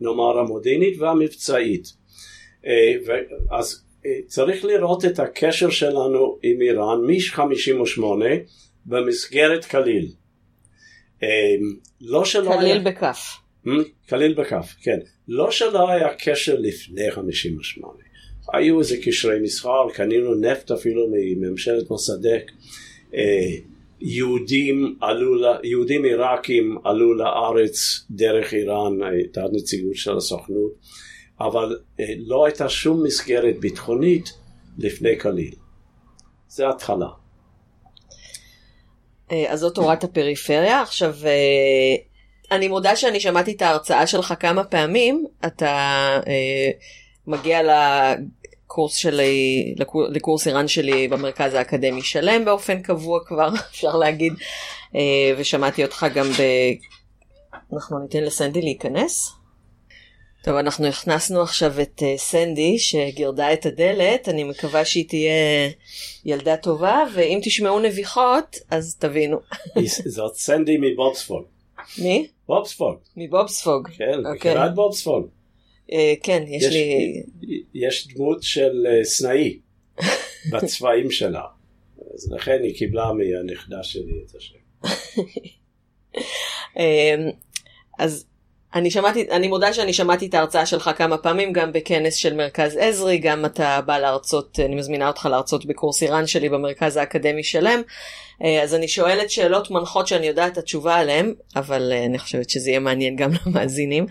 נאמר, 0.00 0.38
המודיעינית 0.38 1.00
והמבצעית. 1.00 1.92
אה, 2.66 2.94
אז 3.58 3.84
אה, 4.06 4.10
צריך 4.26 4.64
לראות 4.64 5.04
את 5.04 5.18
הקשר 5.18 5.70
שלנו 5.70 6.38
עם 6.42 6.60
איראן 6.60 7.00
מ-58 7.06 8.02
במסגרת 8.86 9.64
כליל. 9.64 10.08
אה, 11.22 11.28
לא 12.00 12.24
שלא 12.24 12.52
כליל 12.52 12.64
היה... 12.64 12.80
בכף. 12.80 13.38
כליל 14.08 14.34
בכף, 14.34 14.74
כן. 14.82 14.98
לא 15.28 15.50
שלא 15.50 15.90
היה 15.90 16.08
קשר 16.14 16.56
לפני 16.58 17.10
58. 17.10 18.07
היו 18.52 18.78
איזה 18.78 18.96
קשרי 19.02 19.40
מסחר, 19.42 19.90
קנינו 19.94 20.34
נפט 20.34 20.70
אפילו 20.70 21.06
מממשלת 21.12 21.90
מוסדק. 21.90 22.50
יהודים 24.00 24.96
עלו, 25.00 25.34
יהודים 25.64 26.04
עיראקים 26.04 26.78
עלו 26.84 27.14
לארץ 27.14 28.06
דרך 28.10 28.52
איראן, 28.52 29.02
הייתה 29.02 29.42
נציגות 29.52 29.96
של 29.96 30.16
הסוכנות, 30.16 30.72
אבל 31.40 31.78
אה, 32.00 32.04
לא 32.18 32.44
הייתה 32.44 32.68
שום 32.68 33.02
מסגרת 33.04 33.60
ביטחונית 33.60 34.32
לפני 34.78 35.20
כליל. 35.20 35.54
זה 36.48 36.68
התחלה. 36.68 37.08
אה, 39.32 39.52
אז 39.52 39.60
זאת 39.60 39.74
תורת 39.74 40.04
הפריפריה. 40.04 40.82
עכשיו, 40.82 41.14
אה, 41.26 41.94
אני 42.56 42.68
מודה 42.68 42.96
שאני 42.96 43.20
שמעתי 43.20 43.52
את 43.52 43.62
ההרצאה 43.62 44.06
שלך 44.06 44.34
כמה 44.40 44.64
פעמים, 44.64 45.24
אתה 45.46 46.20
מגיע 47.26 47.62
לקורס 48.68 48.94
שלי, 48.94 49.74
לקורס 50.10 50.46
איראן 50.46 50.68
שלי 50.68 51.08
במרכז 51.08 51.54
האקדמי 51.54 52.02
שלם 52.02 52.44
באופן 52.44 52.82
קבוע 52.82 53.20
כבר, 53.26 53.48
אפשר 53.70 53.96
להגיד, 53.96 54.32
ושמעתי 55.38 55.84
אותך 55.84 56.06
גם 56.14 56.26
ב... 56.26 56.42
אנחנו 57.72 57.98
ניתן 57.98 58.24
לסנדי 58.24 58.62
להיכנס. 58.62 59.32
טוב, 60.44 60.56
אנחנו 60.56 60.86
הכנסנו 60.86 61.42
עכשיו 61.42 61.80
את 61.80 62.02
uh, 62.02 62.18
סנדי 62.18 62.78
שגירדה 62.78 63.52
את 63.52 63.66
הדלת, 63.66 64.28
אני 64.28 64.44
מקווה 64.44 64.84
שהיא 64.84 65.08
תהיה 65.08 65.70
ילדה 66.24 66.56
טובה, 66.56 67.04
ואם 67.14 67.40
תשמעו 67.42 67.80
נביחות, 67.80 68.56
אז 68.70 68.96
תבינו. 68.98 69.38
זאת 70.16 70.34
סנדי 70.34 70.76
מבובספוג. 70.80 71.42
מי? 71.98 72.26
בובספוג. 72.48 72.96
מבובספוג. 73.16 73.88
כן. 73.88 74.20
מכירה 74.34 74.66
את 74.66 74.74
בובספוג. 74.74 75.26
Uh, 75.90 75.94
כן, 76.22 76.42
יש, 76.46 76.62
יש 76.62 76.72
לי... 76.72 77.22
יש 77.74 78.08
דמות 78.14 78.42
של 78.42 78.86
uh, 78.86 79.04
סנאי 79.04 79.58
בצבעים 80.52 81.10
שלה, 81.10 81.42
אז 82.14 82.32
לכן 82.32 82.58
היא 82.62 82.74
קיבלה 82.74 83.12
מהנכדה 83.12 83.82
שלי 83.82 84.12
את 84.26 84.34
השם. 84.36 84.54
אז 87.98 88.26
אני 88.74 88.90
שמעתי, 88.90 89.26
אני 89.30 89.48
מודה 89.48 89.72
שאני 89.72 89.92
שמעתי 89.92 90.26
את 90.26 90.34
ההרצאה 90.34 90.66
שלך 90.66 90.90
כמה 90.96 91.18
פעמים, 91.18 91.52
גם 91.52 91.72
בכנס 91.72 92.14
של 92.14 92.34
מרכז 92.34 92.76
עזרי, 92.76 93.18
גם 93.18 93.44
אתה 93.44 93.80
בא 93.86 93.98
להרצות, 93.98 94.60
אני 94.60 94.74
מזמינה 94.74 95.08
אותך 95.08 95.26
להרצות 95.30 95.66
בקורס 95.66 96.02
איראן 96.02 96.26
שלי 96.26 96.48
במרכז 96.48 96.96
האקדמי 96.96 97.44
שלם. 97.44 97.82
אה, 98.44 98.62
אז 98.62 98.74
אני 98.74 98.88
שואלת 98.88 99.30
שאלות 99.30 99.70
מנחות 99.70 100.06
שאני 100.06 100.26
יודעת 100.26 100.52
את 100.52 100.58
התשובה 100.58 100.96
עליהן, 100.96 101.34
אבל 101.56 101.92
אה, 101.92 102.04
אני 102.04 102.18
חושבת 102.18 102.50
שזה 102.50 102.70
יהיה 102.70 102.80
מעניין 102.80 103.16
גם 103.16 103.30
למאזינים. 103.46 104.06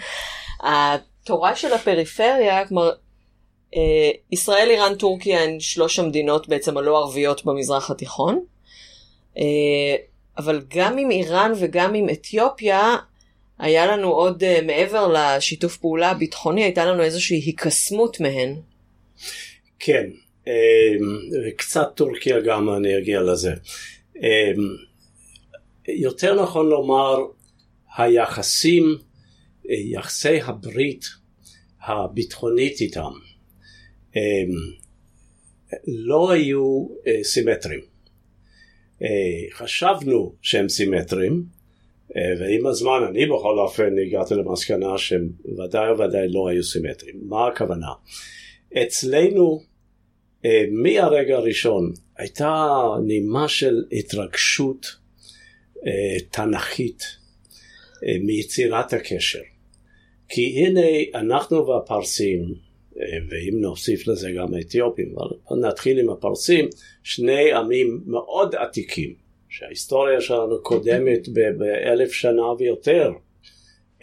התורה 1.27 1.55
של 1.55 1.73
הפריפריה, 1.73 2.67
כלומר, 2.67 2.91
אה, 3.75 4.11
ישראל, 4.31 4.69
איראן, 4.69 4.95
טורקיה 4.95 5.43
הן 5.43 5.59
שלוש 5.59 5.99
המדינות 5.99 6.47
בעצם 6.47 6.77
הלא 6.77 6.97
ערביות 6.97 7.45
במזרח 7.45 7.91
התיכון. 7.91 8.43
אבל 10.37 10.61
גם 10.67 10.97
עם 10.97 11.11
איראן 11.11 11.51
וגם 11.59 11.93
עם 11.93 12.09
אתיופיה, 12.09 12.95
היה 13.59 13.85
לנו 13.85 14.07
עוד, 14.11 14.43
uh, 14.43 14.61
מעבר 14.61 15.13
לשיתוף 15.13 15.77
פעולה 15.77 16.11
הביטחוני, 16.11 16.63
הייתה 16.63 16.85
לנו 16.85 17.03
איזושהי 17.03 17.37
היקסמות 17.37 18.19
מהן. 18.19 18.55
כן, 19.79 20.09
um, 20.45 20.49
קצת 21.55 21.87
טורקיה 21.95 22.39
גם, 22.39 22.73
אני 22.73 22.97
אגיע 22.97 23.21
לזה. 23.21 23.53
Um, 24.15 24.19
יותר 25.87 26.41
נכון 26.43 26.69
לומר, 26.69 27.17
היחסים, 27.97 28.97
יחסי 29.67 30.41
הברית 30.41 31.06
הביטחונית 31.82 32.82
איתם, 32.82 33.12
לא 35.88 36.32
היו 36.32 36.88
uh, 36.89 37.23
סימטריים. 37.23 37.82
Uh, 38.99 39.06
חשבנו 39.53 40.36
שהם 40.41 40.69
סימטריים, 40.69 41.45
אה, 42.15 42.21
ועם 42.39 42.67
הזמן 42.67 42.99
אני 43.10 43.25
בכל 43.25 43.60
אופן 43.60 43.93
הגעתי 44.08 44.36
למסקנה 44.36 44.97
שהם 44.97 45.30
ודאי 45.45 45.91
וודאי 45.91 46.27
לא 46.27 46.47
היו 46.47 46.63
סימטריים. 46.63 47.15
מה 47.21 47.47
הכוונה? 47.47 47.88
אצלנו 48.84 49.62
אה, 50.45 50.63
מהרגע 50.71 51.36
הראשון 51.36 51.91
הייתה 52.17 52.67
נימה 53.06 53.47
של 53.47 53.84
התרגשות 53.91 54.86
אה, 55.88 56.19
תנכית 56.32 57.03
מיצירת 58.21 58.93
הקשר. 58.93 59.39
כי 60.29 60.65
הנה 60.65 60.81
אנחנו 61.15 61.67
והפרסים, 61.67 62.53
ואם 63.29 63.61
נוסיף 63.61 64.07
לזה 64.07 64.31
גם 64.31 64.53
האתיופים, 64.53 65.15
אבל 65.17 65.57
נתחיל 65.59 65.99
עם 65.99 66.09
הפרסים, 66.09 66.69
שני 67.03 67.53
עמים 67.53 68.01
מאוד 68.05 68.55
עתיקים. 68.55 69.27
שההיסטוריה 69.49 70.21
שלנו 70.21 70.63
קודמת 70.63 71.27
באלף 71.57 72.11
שנה 72.11 72.51
ויותר. 72.59 73.11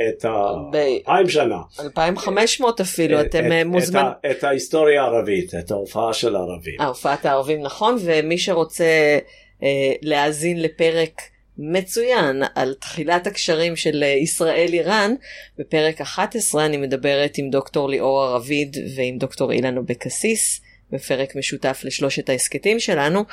את 0.08 0.24
האלפיים 0.24 1.28
שנה. 1.28 1.58
2,500 1.80 2.80
אפילו, 2.80 3.20
אתם 3.20 3.52
אה, 3.52 3.64
מוזמנים. 3.64 4.06
את, 4.06 4.30
את 4.30 4.44
ההיסטוריה 4.44 5.02
הערבית, 5.02 5.54
את 5.54 5.70
ההופעה 5.70 6.14
של 6.14 6.36
הערבים. 6.36 6.80
ההופעת 6.80 7.26
הערבים, 7.26 7.62
נכון, 7.62 7.96
ומי 8.04 8.38
שרוצה 8.38 9.18
אה, 9.62 9.92
להאזין 10.02 10.62
לפרק 10.62 11.20
מצוין 11.58 12.42
על 12.54 12.74
תחילת 12.74 13.26
הקשרים 13.26 13.76
של 13.76 14.02
אה, 14.02 14.08
ישראל-איראן, 14.08 15.14
בפרק 15.58 16.00
11 16.00 16.66
אני 16.66 16.76
מדברת 16.76 17.38
עם 17.38 17.50
דוקטור 17.50 17.88
ליאור 17.88 18.22
ערביד 18.22 18.76
ועם 18.96 19.18
דוקטור 19.18 19.52
אילן 19.52 19.78
אבקסיס, 19.78 20.60
בפרק 20.90 21.36
משותף 21.36 21.80
לשלושת 21.84 22.28
ההסכתים 22.28 22.80
שלנו, 22.80 23.24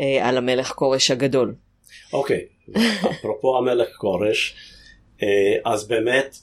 אה, 0.00 0.28
על 0.28 0.36
המלך 0.36 0.72
כורש 0.72 1.10
הגדול. 1.10 1.54
אוקיי, 2.12 2.44
אפרופו 3.10 3.58
המלך 3.58 3.88
כורש, 3.96 4.54
אה, 5.22 5.56
אז 5.64 5.88
באמת 5.88 6.36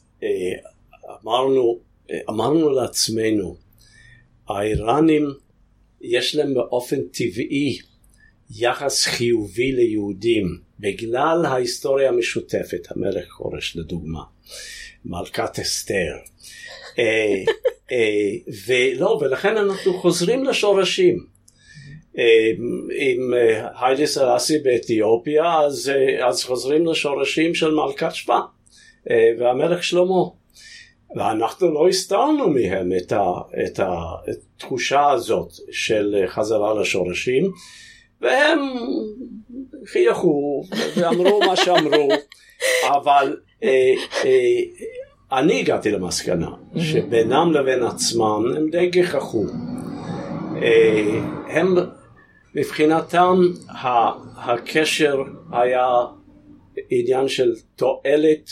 אמרנו, 1.23 1.79
אמרנו 2.29 2.69
לעצמנו, 2.69 3.55
האיראנים 4.49 5.27
יש 6.01 6.35
להם 6.35 6.53
באופן 6.53 7.01
טבעי 7.01 7.77
יחס 8.49 9.05
חיובי 9.05 9.71
ליהודים 9.71 10.57
בגלל 10.81 11.45
ההיסטוריה 11.45 12.09
המשותפת, 12.09 12.87
המלך 12.89 13.25
כורש 13.29 13.77
לדוגמה, 13.77 14.21
מלכת 15.05 15.59
אסתר. 15.59 16.15
ולא, 18.67 19.19
ולכן 19.21 19.57
אנחנו 19.57 19.93
חוזרים 19.99 20.43
לשורשים. 20.43 21.25
עם 22.97 23.33
היילי 23.79 24.07
סלאסי 24.07 24.59
באתיופיה, 24.59 25.59
אז, 25.59 25.91
אז 26.23 26.43
חוזרים 26.43 26.85
לשורשים 26.85 27.55
של 27.55 27.71
מלכת 27.71 28.15
שבא 28.15 28.39
והמלך 29.39 29.83
שלמה. 29.83 30.23
ואנחנו 31.15 31.73
לא 31.73 31.87
הסתרנו 31.87 32.49
מהם 32.49 32.91
את, 32.97 33.11
ה, 33.11 33.23
את 33.65 33.79
התחושה 33.79 35.09
הזאת 35.09 35.49
של 35.71 36.23
חזרה 36.27 36.81
לשורשים, 36.81 37.51
והם 38.21 38.59
חייכו 39.85 40.63
ואמרו 40.97 41.39
מה 41.39 41.55
שאמרו, 41.55 42.09
אבל 42.87 43.37
אה, 43.63 43.93
אה, 44.25 44.59
אני 45.31 45.59
הגעתי 45.59 45.91
למסקנה 45.91 46.49
שבינם 46.77 47.51
לבין 47.53 47.83
עצמם 47.83 48.43
הם 48.57 48.69
די 48.69 48.89
גיחכו. 48.89 49.45
אה, 50.61 51.19
הם 51.47 51.75
מבחינתם 52.55 53.39
הקשר 54.37 55.23
היה 55.51 55.87
עניין 56.89 57.27
של 57.27 57.51
תועלת 57.75 58.49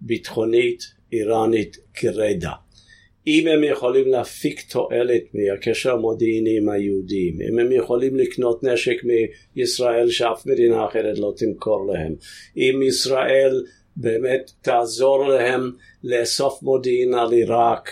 ביטחונית 0.00 0.82
איראנית 1.12 1.76
גרידא. 2.02 2.50
אם 3.28 3.46
הם 3.46 3.64
יכולים 3.64 4.08
להפיק 4.08 4.60
תועלת 4.70 5.22
מהקשר 5.34 5.92
המודיעיני 5.92 6.56
עם 6.56 6.68
היהודים, 6.68 7.38
אם 7.48 7.58
הם 7.58 7.72
יכולים 7.72 8.16
לקנות 8.16 8.64
נשק 8.64 9.02
מישראל 9.56 10.10
שאף 10.10 10.46
מדינה 10.46 10.86
אחרת 10.86 11.18
לא 11.18 11.32
תמכור 11.36 11.92
להם, 11.92 12.14
אם 12.56 12.80
ישראל 12.82 13.64
באמת 13.96 14.50
תעזור 14.62 15.28
להם 15.28 15.70
לאסוף 16.04 16.62
מודיעין 16.62 17.14
על 17.14 17.32
עיראק 17.32 17.90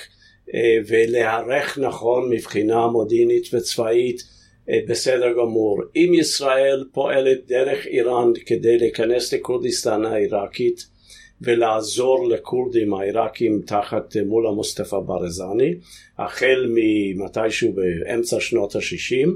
אה, 0.54 0.78
ולהיערך 0.86 1.78
נכון 1.78 2.30
מבחינה 2.30 2.86
מודיעינית 2.86 3.54
וצבאית 3.54 4.22
אה, 4.70 4.78
בסדר 4.88 5.32
גמור. 5.32 5.82
אם 5.96 6.14
ישראל 6.14 6.84
פועלת 6.92 7.46
דרך 7.46 7.86
איראן 7.86 8.32
כדי 8.46 8.78
להיכנס 8.78 9.34
לכורדיסטן 9.34 10.04
העיראקית 10.04 10.95
ולעזור 11.40 12.28
לכורדים 12.28 12.94
העיראקים 12.94 13.62
תחת 13.66 14.16
אה, 14.16 14.24
מולה 14.24 14.50
מוסטפא 14.50 14.98
ברזני 14.98 15.74
החל 16.18 16.66
ממתישהו 16.74 17.72
באמצע 17.72 18.40
שנות 18.40 18.76
ה-60 18.76 19.28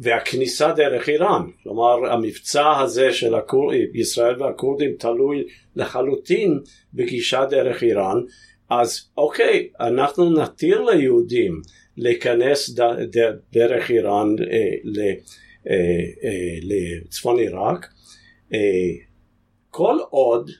והכניסה 0.00 0.72
דרך 0.72 1.08
איראן, 1.08 1.42
כלומר 1.62 2.12
המבצע 2.12 2.78
הזה 2.78 3.12
של 3.12 3.34
הקור... 3.34 3.72
ישראל 3.94 4.42
והכורדים 4.42 4.94
תלוי 4.98 5.44
לחלוטין 5.76 6.58
בגישה 6.94 7.44
דרך 7.44 7.82
איראן, 7.82 8.16
אז 8.70 9.08
אוקיי, 9.16 9.68
אנחנו 9.80 10.30
נתיר 10.30 10.80
ליהודים 10.80 11.60
להיכנס 11.96 12.70
ד... 12.70 12.80
ד... 13.16 13.30
דרך 13.52 13.90
איראן 13.90 14.34
אה, 14.50 14.74
ל... 14.84 15.00
אה, 15.00 15.74
אה, 16.24 16.58
לצפון 16.62 17.38
עיראק, 17.38 17.86
אה, 18.54 18.58
כל 19.70 19.98
עוד 20.10 20.50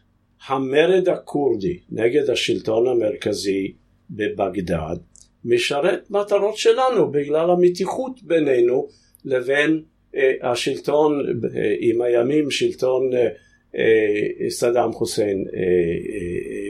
המרד 0.47 1.09
הכורדי 1.09 1.81
נגד 1.91 2.31
השלטון 2.31 2.87
המרכזי 2.89 3.73
בבגדד 4.11 4.97
משרת 5.45 6.11
מטרות 6.11 6.57
שלנו 6.57 7.11
בגלל 7.11 7.51
המתיחות 7.51 8.23
בינינו 8.23 8.89
לבין 9.25 9.83
אה, 10.17 10.33
השלטון 10.43 11.21
אה, 11.21 11.75
עם 11.81 12.03
הימים, 12.03 12.51
שלטון 12.51 13.11
אה, 13.15 14.51
סדאם 14.51 14.93
חוסיין 14.93 15.45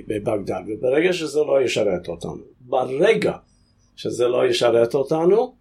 בבגדד, 0.07 0.62
וברגע 0.68 1.12
שזה 1.12 1.40
לא 1.40 1.62
ישרת 1.62 2.09
אותנו, 2.09 2.42
ברגע 2.61 3.33
שזה 3.96 4.29
לא 4.29 4.46
ישרת 4.46 4.94
אותנו, 4.94 5.55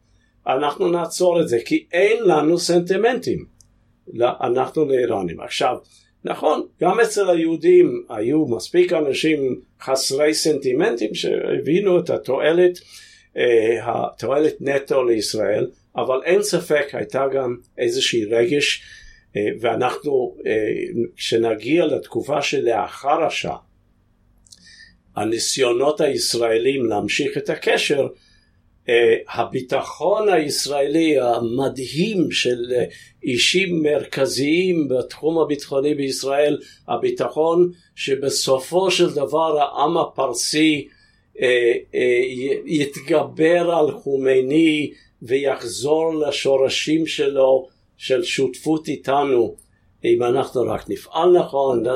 אנחנו 0.47 0.91
נעצור 0.91 1.41
את 1.41 1.47
זה, 1.47 1.57
כי 1.65 1.87
אין 1.93 2.23
לנו 2.23 2.57
סנטימנטים, 2.59 3.45
אנחנו 4.21 4.85
לאיראנים. 4.85 5.39
עכשיו, 5.39 5.77
נכון, 6.23 6.67
גם 6.81 6.99
אצל 6.99 7.29
היהודים 7.29 8.05
היו 8.09 8.45
מספיק 8.45 8.93
אנשים 8.93 9.61
חסרי 9.81 10.33
סנטימנטים 10.33 11.15
שהבינו 11.15 11.99
את 11.99 12.09
התועלת, 12.09 12.79
התועלת 13.81 14.55
נטו 14.59 15.03
לישראל, 15.03 15.67
אבל 15.95 16.19
אין 16.25 16.43
ספק 16.43 16.87
הייתה 16.93 17.27
גם 17.33 17.55
איזושהי 17.77 18.25
רגש 18.25 18.83
אה, 19.35 19.41
ואנחנו 19.59 20.35
אה, 20.45 20.51
כשנגיע 21.15 21.85
לתקופה 21.85 22.41
שלאחר 22.41 23.23
השעה 23.23 23.57
הניסיונות 25.15 26.01
הישראלים 26.01 26.85
להמשיך 26.85 27.37
את 27.37 27.49
הקשר 27.49 28.01
אה, 28.01 28.07
הביטחון 29.29 30.29
הישראלי 30.29 31.19
המדהים 31.19 32.31
של 32.31 32.73
אישים 33.23 33.83
מרכזיים 33.83 34.87
בתחום 34.87 35.39
הביטחוני 35.39 35.95
בישראל, 35.95 36.57
הביטחון 36.87 37.71
שבסופו 37.95 38.91
של 38.91 39.13
דבר 39.15 39.59
העם 39.59 39.97
הפרסי 39.97 40.87
יתגבר 42.65 43.71
על 43.71 43.91
חומייני 43.91 44.91
ויחזור 45.21 46.15
לשורשים 46.15 47.07
שלו 47.07 47.67
של 47.97 48.23
שותפות 48.23 48.87
איתנו. 48.87 49.55
אם 50.05 50.23
אנחנו 50.23 50.61
רק 50.61 50.89
נפעל 50.89 51.37
נכון 51.37 51.87
אה, 51.87 51.93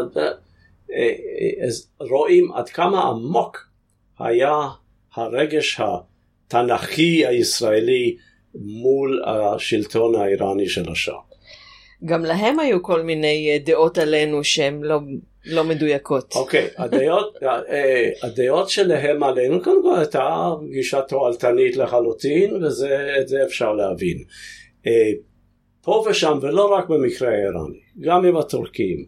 אה, 0.96 1.68
רואים 2.00 2.52
עד 2.52 2.70
כמה 2.70 3.02
עמוק 3.04 3.70
היה 4.20 4.68
הרגש 5.14 5.80
התנ"כי 6.56 7.28
הישראלי 7.28 8.16
מול 8.56 9.24
השלטון 9.26 10.16
האיראני 10.16 10.70
של 10.70 10.92
השעה. 10.92 11.20
גם 12.06 12.26
להם 12.26 12.60
היו 12.60 12.84
כל 12.84 13.02
מיני 13.02 13.60
דעות 13.66 13.98
עלינו 13.98 14.44
שהן 14.44 14.82
לא 14.82 15.00
לא 15.46 15.64
מדויקות. 15.64 16.34
אוקיי, 16.36 16.68
okay, 16.68 16.82
הדעות, 16.84 17.36
אה, 17.44 18.10
הדעות 18.24 18.70
שלהם 18.70 19.24
עלינו, 19.24 19.64
קודם 19.64 19.84
כל 19.84 19.96
הייתה 20.00 20.50
גישה 20.72 21.02
תועלתנית 21.02 21.78
לחלוטין, 21.78 22.64
ואת 22.64 23.28
זה 23.28 23.44
אפשר 23.46 23.74
להבין. 23.74 24.18
אה, 24.88 25.12
פה 25.82 26.06
ושם, 26.10 26.40
ולא 26.42 26.74
רק 26.74 26.90
במקרה 26.90 27.30
האיראני, 27.30 27.80
גם 28.00 28.26
עם 28.26 28.38
הטורקים, 28.38 29.06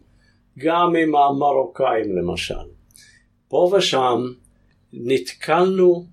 גם 0.58 0.96
עם 0.96 1.16
המרוקאים 1.16 2.16
למשל, 2.16 2.54
פה 3.48 3.72
ושם 3.76 4.22
נתקלנו 4.92 6.06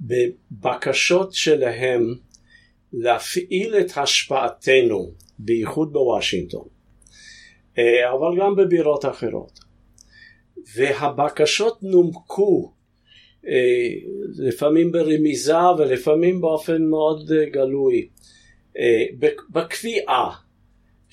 בבקשות 0.00 1.32
שלהם 1.32 2.14
להפעיל 2.92 3.76
את 3.76 3.90
השפעתנו, 3.96 5.12
בייחוד 5.38 5.92
בוושינגטון. 5.92 6.68
אה, 7.78 8.12
אבל 8.12 8.40
גם 8.40 8.56
בבירות 8.56 9.04
אחרות. 9.04 9.58
והבקשות 10.76 11.82
נומקו 11.82 12.72
אה, 13.46 13.88
לפעמים 14.38 14.92
ברמיזה 14.92 15.70
ולפעמים 15.78 16.40
באופן 16.40 16.82
מאוד 16.82 17.32
אה, 17.32 17.44
גלוי 17.50 18.08
בקביעה 19.50 20.45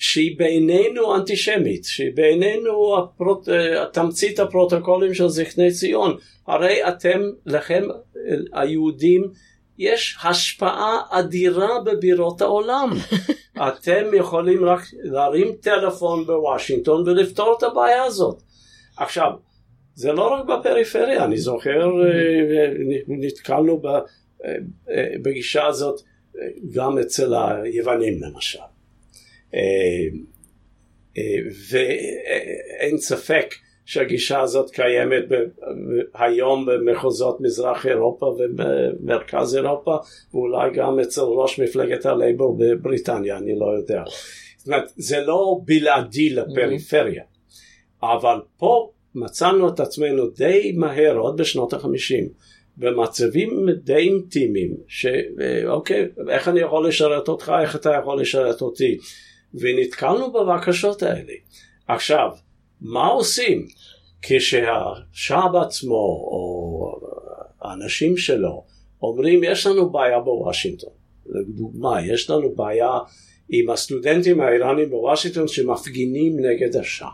שהיא 0.04 0.38
בעינינו 0.38 1.16
אנטישמית, 1.16 1.84
שהיא 1.84 2.12
בעינינו 2.14 2.98
הפרוט... 2.98 3.48
תמצית 3.92 4.38
הפרוטוקולים 4.40 5.14
של 5.14 5.28
זקני 5.28 5.70
ציון. 5.72 6.16
הרי 6.46 6.88
אתם, 6.88 7.20
לכם 7.46 7.82
היהודים, 8.52 9.28
יש 9.78 10.18
השפעה 10.24 11.00
אדירה 11.10 11.80
בבירות 11.84 12.42
העולם. 12.42 12.90
אתם 13.68 14.04
יכולים 14.14 14.64
רק 14.64 14.80
להרים 15.02 15.52
טלפון 15.60 16.26
בוושינגטון 16.26 17.08
ולפתור 17.08 17.54
את 17.58 17.62
הבעיה 17.62 18.02
הזאת. 18.02 18.42
עכשיו, 18.96 19.30
זה 19.94 20.12
לא 20.12 20.28
רק 20.34 20.44
בפריפריה, 20.44 21.24
אני 21.24 21.36
זוכר, 21.36 21.80
אה, 21.80 22.72
נתקלנו 23.08 23.82
אה, 24.44 24.50
בגישה 25.22 25.66
הזאת 25.66 26.00
גם 26.74 26.98
אצל 26.98 27.34
היוונים 27.34 28.22
למשל. 28.22 28.73
ואין 31.70 32.98
ספק 32.98 33.54
שהגישה 33.86 34.40
הזאת 34.40 34.70
קיימת 34.70 35.24
היום 36.14 36.66
במחוזות 36.66 37.40
מזרח 37.40 37.86
אירופה 37.86 38.36
ומרכז 38.38 39.56
אירופה 39.56 39.96
ואולי 40.34 40.70
גם 40.74 41.00
אצל 41.00 41.20
ראש 41.20 41.60
מפלגת 41.60 42.06
הלייבור 42.06 42.58
בבריטניה, 42.58 43.36
אני 43.36 43.58
לא 43.58 43.66
יודע. 43.78 44.02
זאת 44.56 44.66
אומרת, 44.66 44.92
זה 44.96 45.20
לא 45.20 45.58
בלעדי 45.64 46.30
לפריפריה, 46.30 47.22
אבל 48.02 48.36
פה 48.56 48.90
מצאנו 49.14 49.68
את 49.68 49.80
עצמנו 49.80 50.26
די 50.26 50.72
מהר, 50.76 51.16
עוד 51.16 51.40
בשנות 51.40 51.72
החמישים, 51.72 52.28
במצבים 52.76 53.66
די 53.82 53.94
אינטימיים, 53.94 54.74
שאוקיי, 54.88 56.08
איך 56.30 56.48
אני 56.48 56.60
יכול 56.60 56.88
לשרת 56.88 57.28
אותך, 57.28 57.52
איך 57.62 57.76
אתה 57.76 57.90
יכול 58.02 58.20
לשרת 58.20 58.62
אותי, 58.62 58.98
ונתקלנו 59.54 60.32
בבקשות 60.32 61.02
האלה. 61.02 61.32
עכשיו, 61.88 62.30
מה 62.80 63.06
עושים 63.06 63.66
כשהשעה 64.22 65.48
בעצמו 65.48 65.94
או 66.30 67.00
האנשים 67.60 68.16
שלו 68.16 68.64
אומרים 69.02 69.44
יש 69.44 69.66
לנו 69.66 69.90
בעיה 69.90 70.20
בוושינגטון, 70.20 70.92
לדוגמה 71.26 72.06
יש 72.06 72.30
לנו 72.30 72.54
בעיה 72.54 72.98
עם 73.48 73.70
הסטודנטים 73.70 74.40
האיראנים 74.40 74.90
בוושינגטון 74.90 75.48
שמפגינים 75.48 76.36
נגד 76.40 76.76
השעה. 76.76 77.10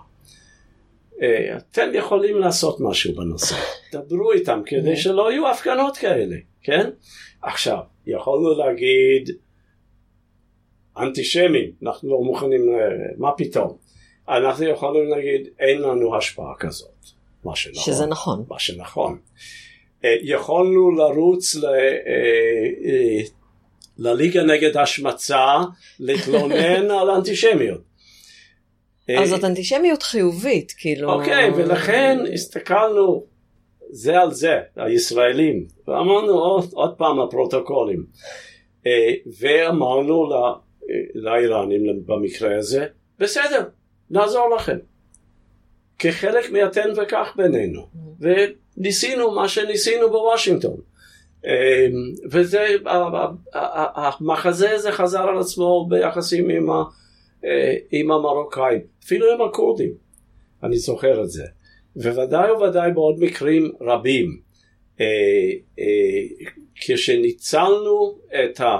אה, 1.22 1.57
אתם 1.57 1.90
יכולים 1.94 2.38
לעשות 2.38 2.76
משהו 2.81 3.14
בנושא, 3.14 3.57
דברו 3.92 4.33
איתם 4.33 4.62
כדי 4.66 4.96
שלא 4.96 5.33
יהיו 5.33 5.48
הפגנות 5.48 5.96
כאלה, 5.96 6.37
כן? 6.62 6.90
עכשיו, 7.42 7.79
יכולנו 8.07 8.59
להגיד 8.59 9.31
אנטישמים, 11.02 11.70
אנחנו 11.82 12.10
לא 12.10 12.20
מוכנים, 12.20 12.68
אה, 12.68 12.76
מה 13.18 13.30
פתאום? 13.36 13.76
אנחנו 14.28 14.64
יכולים 14.64 15.08
להגיד 15.08 15.48
אין 15.58 15.80
לנו 15.82 16.16
השפעה 16.16 16.54
כזאת, 16.58 17.06
מה 17.44 17.56
שנכון. 17.56 17.82
שזה 17.82 18.06
נכון. 18.06 18.44
מה 18.48 18.58
שנכון. 18.58 19.18
אה, 20.04 20.14
יכולנו 20.22 20.90
לרוץ 20.90 21.54
ל... 21.54 21.66
לליגה 23.98 24.42
נגד 24.42 24.76
השמצה, 24.76 25.56
להתלונן 26.00 26.90
על 27.00 27.10
אנטישמיות. 27.10 27.80
אז 29.18 29.28
זאת 29.28 29.44
אנטישמיות 29.44 30.02
חיובית, 30.02 30.72
כאילו... 30.78 31.12
אוקיי, 31.12 31.50
ולכן 31.50 32.18
הסתכלנו 32.32 33.24
זה 33.90 34.20
על 34.20 34.32
זה, 34.32 34.60
הישראלים, 34.76 35.66
ואמרנו 35.88 36.32
עוד, 36.32 36.68
עוד 36.72 36.94
פעם 36.98 37.18
לפרוטוקולים, 37.20 38.06
אה, 38.86 39.12
ואמרנו 39.40 40.32
אה, 40.32 40.52
לאיראנים 41.14 42.07
במקרה 42.07 42.59
הזה, 42.59 42.87
בסדר, 43.19 43.69
נעזור 44.11 44.55
לכם. 44.57 44.77
כחלק 45.99 46.51
מהתן 46.51 46.88
וכך 46.97 47.35
בינינו, 47.37 47.87
וניסינו 48.21 49.31
מה 49.31 49.49
שניסינו 49.49 50.11
בוושינגטון. 50.11 50.81
אה, 51.47 51.87
וזה, 52.31 52.66
המחזה 53.95 54.71
הזה 54.71 54.93
חזר 54.93 55.23
על 55.23 55.38
עצמו 55.38 55.87
ביחסים 55.88 56.51
עם, 56.51 56.71
ה, 56.71 56.83
עם 57.90 58.11
המרוקאים, 58.11 58.81
אפילו 59.05 59.33
עם 59.33 59.43
הכורדים, 59.43 59.93
אני 60.62 60.79
זוכר 60.79 61.23
את 61.23 61.31
זה. 61.31 61.45
וודאי 61.97 62.53
וודאי 62.53 62.93
בעוד 62.93 63.21
מקרים 63.21 63.73
רבים. 63.81 64.40
אה, 65.01 65.07
אה, 65.79 66.47
כשניצלנו 66.75 68.19
את, 68.45 68.61
ה, 68.61 68.79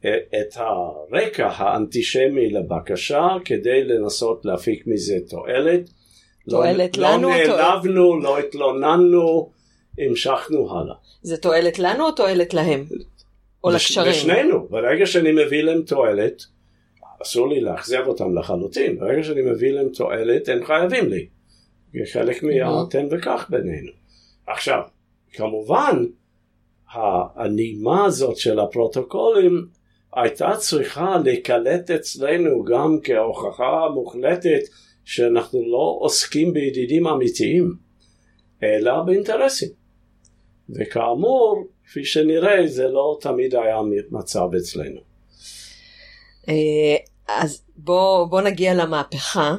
את 0.00 0.56
הרקע 0.56 1.48
האנטישמי 1.56 2.50
לבקשה 2.50 3.28
כדי 3.44 3.84
לנסות 3.84 4.44
להפיק 4.44 4.86
מזה 4.86 5.16
תועלת. 5.28 5.90
תועלת 6.50 6.96
לא, 6.96 7.08
לנו? 7.08 7.28
לא 7.28 7.36
נעלבנו, 7.36 8.20
לא 8.20 8.38
התלוננו, 8.38 9.50
המשכנו 9.98 10.78
הלאה. 10.78 10.94
זה 11.22 11.36
תועלת 11.36 11.78
לנו 11.78 12.06
או 12.06 12.12
תועלת 12.12 12.54
להם? 12.54 12.84
או 13.64 13.70
לקשרים? 13.70 14.10
לשנינו. 14.10 14.68
ברגע 14.68 15.06
שאני 15.06 15.32
מביא 15.32 15.62
להם 15.62 15.82
תועלת, 15.82 16.42
אסור 17.22 17.48
לי 17.48 17.60
לאכזב 17.60 18.02
אותם 18.06 18.38
לחלוטין, 18.38 18.98
ברגע 18.98 19.22
שאני 19.22 19.42
מביא 19.42 19.72
להם 19.72 19.88
תועלת 19.88 20.48
הם 20.48 20.64
חייבים 20.64 21.08
לי. 21.08 21.26
חלק 22.12 22.42
מהתן 22.42 23.06
וכך 23.10 23.46
בינינו. 23.50 23.92
עכשיו, 24.46 24.80
כמובן, 25.32 26.04
הנעימה 27.36 28.04
הזאת 28.04 28.36
של 28.36 28.60
הפרוטוקולים 28.60 29.66
הייתה 30.16 30.50
צריכה 30.58 31.18
להיקלט 31.24 31.90
אצלנו 31.90 32.64
גם 32.64 32.98
כהוכחה 33.04 33.88
מוחלטת 33.94 34.60
שאנחנו 35.04 35.62
לא 35.62 35.96
עוסקים 36.00 36.52
בידידים 36.52 37.06
אמיתיים, 37.06 37.74
אלא 38.62 39.02
באינטרסים. 39.06 39.68
וכאמור, 40.70 41.64
כפי 41.86 42.04
שנראה, 42.04 42.66
זה 42.66 42.88
לא 42.88 43.18
תמיד 43.20 43.54
היה 43.54 43.76
מצב 44.10 44.46
אצלנו. 44.58 45.00
אה, 46.48 46.96
אז 47.28 47.62
בוא, 47.76 48.24
בוא 48.24 48.40
נגיע 48.40 48.74
למהפכה. 48.74 49.54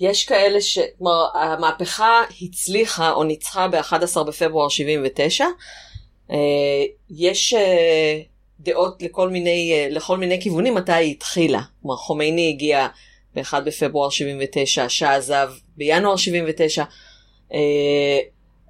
יש 0.00 0.24
כאלה 0.24 0.60
ש... 0.60 0.78
כלומר, 0.98 1.26
המהפכה 1.34 2.22
הצליחה 2.42 3.12
או 3.12 3.24
ניצחה 3.24 3.68
ב-11 3.68 4.24
בפברואר 4.24 4.68
79. 4.68 5.44
אה, 6.30 6.36
יש 7.10 7.54
אה, 7.54 8.20
דעות 8.60 9.02
לכל 9.02 9.28
מיני, 9.28 9.72
אה, 9.72 9.86
לכל 9.90 10.16
מיני 10.16 10.40
כיוונים 10.40 10.74
מתי 10.74 10.92
היא 10.92 11.10
התחילה. 11.10 11.60
כלומר, 11.82 11.96
חומייני 11.96 12.50
הגיע 12.54 12.86
ב-1 13.34 13.60
בפברואר 13.64 14.10
79, 14.10 14.88
שעה 14.88 15.16
עזב 15.16 15.50
בינואר 15.76 16.16
79. 16.16 16.84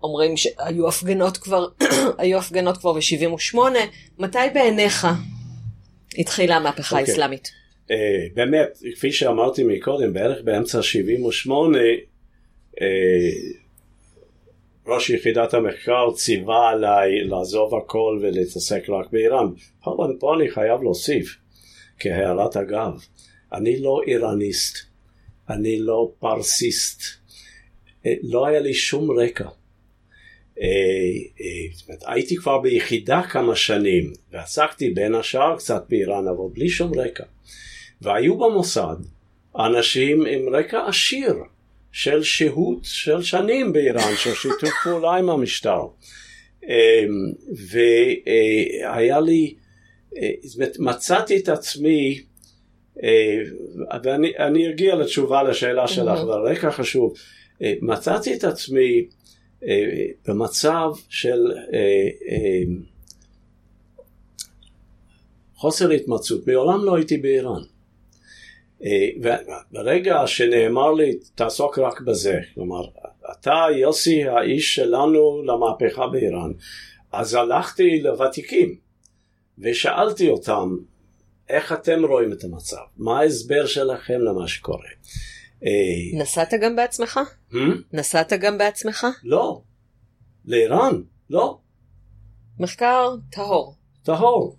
אומרים 0.02 0.36
שהיו 0.36 0.88
הפגנות 0.88 1.36
כבר, 1.36 1.66
היו 2.18 2.38
הפגנות 2.38 2.76
כבר 2.76 2.92
ב-78. 2.92 3.58
מתי 4.18 4.38
בעיניך 4.54 5.06
התחילה 6.18 6.56
המהפכה 6.56 6.96
okay. 6.96 7.00
אוקיי. 7.00 7.12
האסלאמית? 7.12 7.50
Uh, 7.88 7.92
באמת, 8.34 8.78
כפי 8.96 9.12
שאמרתי 9.12 9.64
מקודם, 9.64 10.12
בערך 10.12 10.38
באמצע 10.44 10.82
78, 10.82 11.78
uh, 11.78 12.80
ראש 14.86 15.10
יחידת 15.10 15.54
המחקר 15.54 16.10
ציווה 16.14 16.70
עליי 16.70 17.24
לעזוב 17.24 17.74
הכל 17.74 18.18
ולהתעסק 18.22 18.88
רק 18.88 19.12
באיראן. 19.12 19.46
פה, 19.84 20.06
פה 20.20 20.34
אני 20.34 20.50
חייב 20.50 20.82
להוסיף, 20.82 21.36
כהערת 21.98 22.56
אגב, 22.56 22.92
אני 23.52 23.80
לא 23.80 24.00
איראניסט, 24.06 24.78
אני 25.48 25.78
לא 25.78 26.12
פרסיסט, 26.18 27.02
uh, 27.02 28.08
לא 28.22 28.46
היה 28.46 28.60
לי 28.60 28.74
שום 28.74 29.10
רקע. 29.20 29.48
Uh, 30.58 30.60
uh, 30.60 32.12
הייתי 32.12 32.36
כבר 32.36 32.58
ביחידה 32.58 33.22
כמה 33.30 33.56
שנים 33.56 34.12
ועסקתי 34.32 34.90
בין 34.90 35.14
השאר 35.14 35.56
קצת 35.56 35.84
באיראן 35.88 36.28
אבל 36.28 36.44
בלי 36.52 36.68
שום 36.68 36.98
רקע. 36.98 37.24
והיו 38.02 38.38
במוסד 38.38 38.96
אנשים 39.56 40.26
עם 40.26 40.54
רקע 40.54 40.86
עשיר 40.86 41.34
של 41.92 42.22
שהות 42.22 42.78
של 42.82 43.22
שנים 43.22 43.72
באיראן, 43.72 44.16
של 44.16 44.34
שיתוף 44.34 44.70
פעולה 44.84 45.10
עם 45.10 45.30
המשטר. 45.30 45.80
אמ, 46.62 47.32
והיה 47.68 49.20
לי, 49.20 49.54
אה, 50.16 50.30
מצאתי 50.78 51.38
את 51.38 51.48
עצמי, 51.48 52.22
אה, 53.02 53.38
ואני 54.04 54.70
אגיע 54.70 54.94
לתשובה 54.94 55.42
לשאלה 55.42 55.88
שלך, 55.88 56.18
אבל 56.18 56.52
רקע 56.52 56.70
חשוב, 56.70 57.14
אה, 57.62 57.72
מצאתי 57.80 58.34
את 58.34 58.44
עצמי 58.44 59.06
במצב 60.28 60.90
של 61.08 61.40
חוסר 65.54 65.90
התמצאות, 65.90 66.46
מעולם 66.46 66.84
לא 66.84 66.96
הייתי 66.96 67.16
באיראן. 67.16 67.62
וברגע 69.22 70.26
שנאמר 70.26 70.92
לי 70.92 71.18
תעסוק 71.34 71.78
רק 71.78 72.00
בזה, 72.00 72.40
כלומר 72.54 72.84
אתה 73.32 73.64
יוסי 73.76 74.24
האיש 74.24 74.74
שלנו 74.74 75.42
למהפכה 75.42 76.06
באיראן, 76.06 76.52
אז 77.12 77.34
הלכתי 77.34 78.00
לוותיקים 78.02 78.76
ושאלתי 79.58 80.28
אותם 80.28 80.76
איך 81.48 81.72
אתם 81.72 82.04
רואים 82.04 82.32
את 82.32 82.44
המצב, 82.44 82.76
מה 82.96 83.20
ההסבר 83.20 83.66
שלכם 83.66 84.20
למה 84.20 84.48
שקורה. 84.48 84.88
אה, 85.64 86.20
נסעת 86.20 86.54
גם 86.60 86.76
בעצמך? 86.76 87.20
Hmm? 87.52 87.56
נסעת 87.92 88.32
גם 88.32 88.58
בעצמך? 88.58 89.06
לא, 89.24 89.62
לאיראן, 90.44 91.02
לא. 91.30 91.58
מחקר 92.60 93.14
טהור. 93.30 93.74
טהור. 94.02 94.56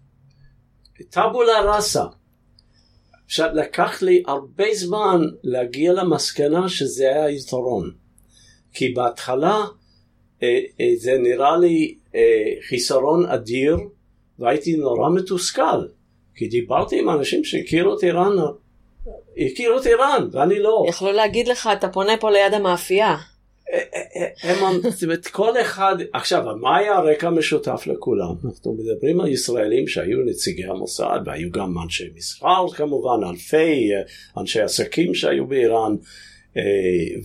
טבולה 1.09 1.61
ראסה. 1.75 2.03
עכשיו 3.31 3.49
לקח 3.53 4.01
לי 4.01 4.23
הרבה 4.27 4.73
זמן 4.73 5.21
להגיע 5.43 5.93
למסקנה 5.93 6.69
שזה 6.69 7.09
היה 7.09 7.29
יתרון. 7.29 7.91
כי 8.73 8.89
בהתחלה 8.89 9.65
אה, 10.43 10.59
אה, 10.79 10.91
זה 10.97 11.17
נראה 11.17 11.57
לי 11.57 11.95
אה, 12.15 12.53
חיסרון 12.67 13.25
אדיר 13.25 13.77
והייתי 14.39 14.75
נורא 14.75 15.09
מתוסכל. 15.09 15.85
כי 16.35 16.47
דיברתי 16.47 16.99
עם 16.99 17.09
אנשים 17.09 17.43
שהכירו 17.43 17.97
את 17.97 18.03
איראן, 18.03 18.31
הכירו 19.37 19.79
את 19.79 19.87
איראן 19.87 20.27
ואני 20.31 20.59
לא. 20.59 20.85
יכלו 20.89 21.11
להגיד 21.11 21.47
לך 21.47 21.69
אתה 21.73 21.89
פונה 21.89 22.17
פה 22.17 22.31
ליד 22.31 22.53
המאפייה. 22.53 23.17
הם, 24.43 24.81
זאת 24.89 25.03
אומרת, 25.03 25.27
כל 25.27 25.61
אחד, 25.61 25.95
עכשיו, 26.13 26.43
מה 26.61 26.77
היה 26.77 26.95
הרקע 26.95 27.27
המשותף 27.27 27.83
לכולם? 27.87 28.33
אנחנו 28.45 28.73
מדברים 28.73 29.21
על 29.21 29.27
ישראלים 29.27 29.87
שהיו 29.87 30.19
נציגי 30.25 30.65
המוסד, 30.65 31.19
והיו 31.25 31.51
גם 31.51 31.75
אנשי 31.83 32.09
מסחר 32.15 32.65
כמובן, 32.75 33.27
אלפי 33.29 33.89
אה, 33.93 34.01
אנשי 34.41 34.61
עסקים 34.61 35.13
שהיו 35.13 35.47
באיראן, 35.47 35.95
אה, 36.57 36.61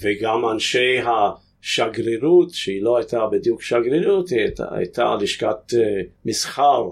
וגם 0.01 0.49
אנשי 0.53 0.97
השגרירות, 1.01 2.51
שהיא 2.51 2.83
לא 2.83 2.97
הייתה 2.97 3.27
בדיוק 3.33 3.63
שגרירות, 3.63 4.29
היא 4.29 4.41
הייתה, 4.41 4.65
הייתה 4.71 5.15
לשכת 5.21 5.75
אה, 5.75 6.01
מסחר 6.25 6.89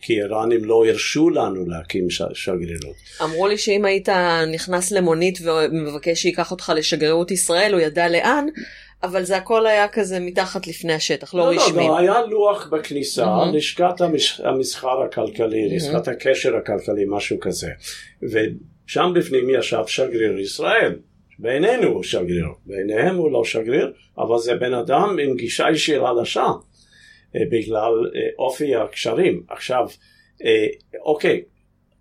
כי 0.00 0.20
איראנים 0.20 0.64
לא 0.64 0.86
הרשו 0.86 1.30
לנו 1.30 1.66
להקים 1.66 2.06
שגרירות. 2.34 2.96
אמרו 3.22 3.48
לי 3.48 3.58
שאם 3.58 3.84
היית 3.84 4.08
נכנס 4.54 4.92
למונית 4.92 5.38
ומבקש 5.42 6.22
שייקח 6.22 6.50
אותך 6.50 6.72
לשגרירות 6.76 7.30
ישראל, 7.30 7.72
הוא 7.72 7.80
ידע 7.80 8.08
לאן, 8.08 8.46
אבל 9.02 9.24
זה 9.24 9.36
הכל 9.36 9.66
היה 9.66 9.88
כזה 9.88 10.20
מתחת 10.20 10.66
לפני 10.66 10.92
השטח, 10.92 11.34
לא, 11.34 11.40
לא, 11.40 11.54
לא 11.54 11.62
רשמי. 11.62 11.76
לא, 11.76 11.88
לא, 11.88 11.98
היה 11.98 12.22
לוח 12.26 12.66
בכניסה, 12.66 13.24
mm-hmm. 13.24 13.56
לשכת 13.56 14.00
המסחר 14.44 15.02
הכלכלי, 15.02 15.68
mm-hmm. 15.68 15.74
לשכת 15.74 16.08
הקשר 16.08 16.56
הכלכלי, 16.56 17.04
משהו 17.08 17.40
כזה. 17.40 17.70
ושם 18.22 19.12
בפנים 19.14 19.50
ישב 19.50 19.82
שגריר 19.86 20.38
ישראל, 20.38 20.94
בעינינו 21.38 21.86
הוא 21.86 22.02
שגריר, 22.02 22.46
בעיניהם 22.66 23.16
הוא 23.16 23.32
לא 23.32 23.44
שגריר, 23.44 23.92
אבל 24.18 24.38
זה 24.38 24.54
בן 24.54 24.74
אדם 24.74 25.16
עם 25.22 25.36
גישה 25.36 25.66
ישירה 25.72 26.12
אה, 26.12 26.50
בגלל 27.34 28.10
אה, 28.14 28.20
אופי 28.38 28.74
הקשרים. 28.74 29.42
עכשיו, 29.48 29.86
אה, 30.44 30.66
אוקיי, 31.00 31.42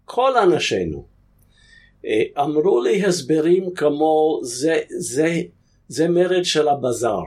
כל 0.05 0.37
אנשינו 0.37 1.05
אמרו 2.37 2.83
לי 2.83 3.05
הסברים 3.05 3.73
כמו 3.75 4.39
זה, 4.43 4.79
זה, 4.89 5.41
זה 5.87 6.07
מרד 6.07 6.43
של 6.43 6.67
הבזאר. 6.67 7.23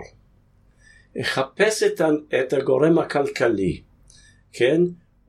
חפש 1.22 1.82
את, 1.82 2.00
את 2.40 2.52
הגורם 2.52 2.98
הכלכלי, 2.98 3.80
כן? 4.52 4.80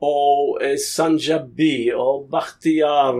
או 0.02 0.54
סנג'בי, 0.76 1.92
או 1.92 2.26
בכתיאר, 2.30 3.14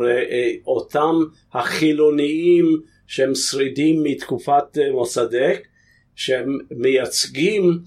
אותם 0.67 1.14
החילוניים 1.53 2.81
שהם 3.07 3.35
שרידים 3.35 4.03
מתקופת 4.03 4.79
אה, 4.79 4.93
מוסדק, 4.93 5.67
שהם 6.14 6.59
מייצגים 6.71 7.79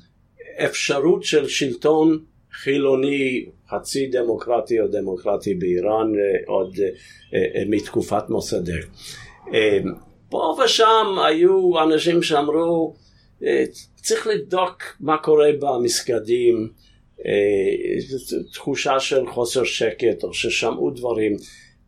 אפשרות 0.66 1.24
של 1.24 1.48
שלטון 1.48 2.20
חילוני 2.52 3.46
חצי 3.70 4.08
דמוקרטי 4.08 4.82
או 4.82 4.88
דמוקרטי 4.88 5.54
באיראן 5.54 6.14
אה, 6.16 6.40
עוד 6.48 6.76
אה, 7.34 7.64
מתקופת 7.68 8.30
מוסדק. 8.30 8.86
פה 10.30 10.58
ושם 10.66 11.18
היו 11.26 11.84
אנשים 11.84 12.24
שאמרו 12.24 12.94
צריך 13.96 14.28
לבדוק 14.28 14.84
מה 15.00 15.18
קורה 15.18 15.50
במסגדים, 15.60 16.70
תחושה 18.54 19.00
של 19.00 19.28
חוסר 19.28 19.64
שקט 19.64 20.24
או 20.24 20.34
ששמעו 20.34 20.92
דברים, 20.92 21.36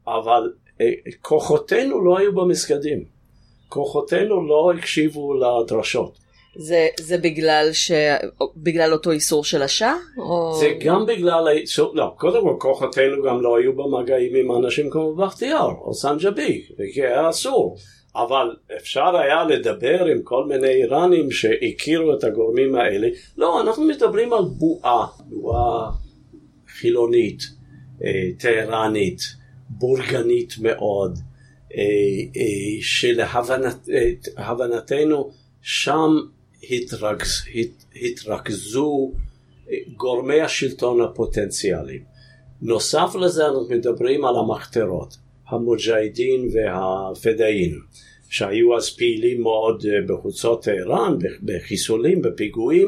אבל 0.07 0.51
כוחותינו 1.21 2.05
לא 2.05 2.17
היו 2.17 2.35
במסגדים. 2.35 3.05
כוחותינו 3.69 4.47
לא 4.47 4.73
הקשיבו 4.77 5.33
לדרשות. 5.33 6.28
זה, 6.61 6.87
זה 6.99 7.17
בגלל, 7.17 7.69
ש... 7.73 7.91
בגלל 8.57 8.93
אותו 8.93 9.11
איסור 9.11 9.43
של 9.43 9.61
השאה? 9.61 9.95
או... 10.17 10.57
זה 10.59 10.71
גם 10.85 11.05
בגלל 11.05 11.47
האיסור, 11.47 11.95
לא, 11.95 12.13
קודם 12.17 12.41
כל 12.41 12.55
כוחותינו 12.59 13.23
גם 13.23 13.41
לא 13.41 13.57
היו 13.57 13.73
במגעים 13.73 14.35
עם 14.35 14.65
אנשים 14.65 14.89
כמו 14.89 15.15
בכתיאר 15.15 15.71
או 15.81 15.93
סנג'בי, 15.93 16.65
כי 16.93 17.01
היה 17.01 17.29
אסור. 17.29 17.77
אבל 18.15 18.55
אפשר 18.77 19.17
היה 19.17 19.43
לדבר 19.43 20.05
עם 20.05 20.21
כל 20.23 20.45
מיני 20.45 20.67
איראנים 20.67 21.31
שהכירו 21.31 22.13
את 22.13 22.23
הגורמים 22.23 22.75
האלה. 22.75 23.07
לא, 23.37 23.61
אנחנו 23.61 23.83
מדברים 23.83 24.33
על 24.33 24.43
בועה, 24.43 25.05
בועה 25.29 25.91
חילונית, 26.67 27.41
אה, 28.03 28.29
טהרנית, 28.39 29.21
בורגנית 29.69 30.53
מאוד. 30.61 31.19
אה, 31.75 31.81
אה, 32.37 32.81
שלהבנתנו 34.37 35.31
שם 35.61 36.15
התרכז, 36.63 37.29
התרכזו 37.95 39.11
אה, 39.69 39.77
גורמי 39.95 40.41
השלטון 40.41 41.01
הפוטנציאליים. 41.01 42.03
נוסף 42.61 43.15
לזה 43.21 43.45
אנחנו 43.45 43.67
מדברים 43.69 44.25
על 44.25 44.35
המחתרות, 44.35 45.17
המוג'הדין 45.47 46.49
והפדאין, 46.53 47.79
שהיו 48.29 48.77
אז 48.77 48.95
פעילים 48.95 49.41
מאוד 49.41 49.85
בחוצות 50.07 50.63
טהרן, 50.63 51.17
בחיסולים, 51.43 52.21
בפיגועים, 52.21 52.87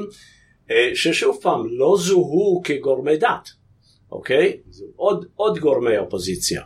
ששוב 0.94 1.38
פעם 1.42 1.68
לא 1.70 1.96
זוהו 2.00 2.62
כגורמי 2.64 3.18
דת, 3.18 3.50
אוקיי? 4.12 4.58
עוד, 4.96 5.26
עוד 5.36 5.60
גורמי 5.60 5.98
אופוזיציה. 5.98 6.62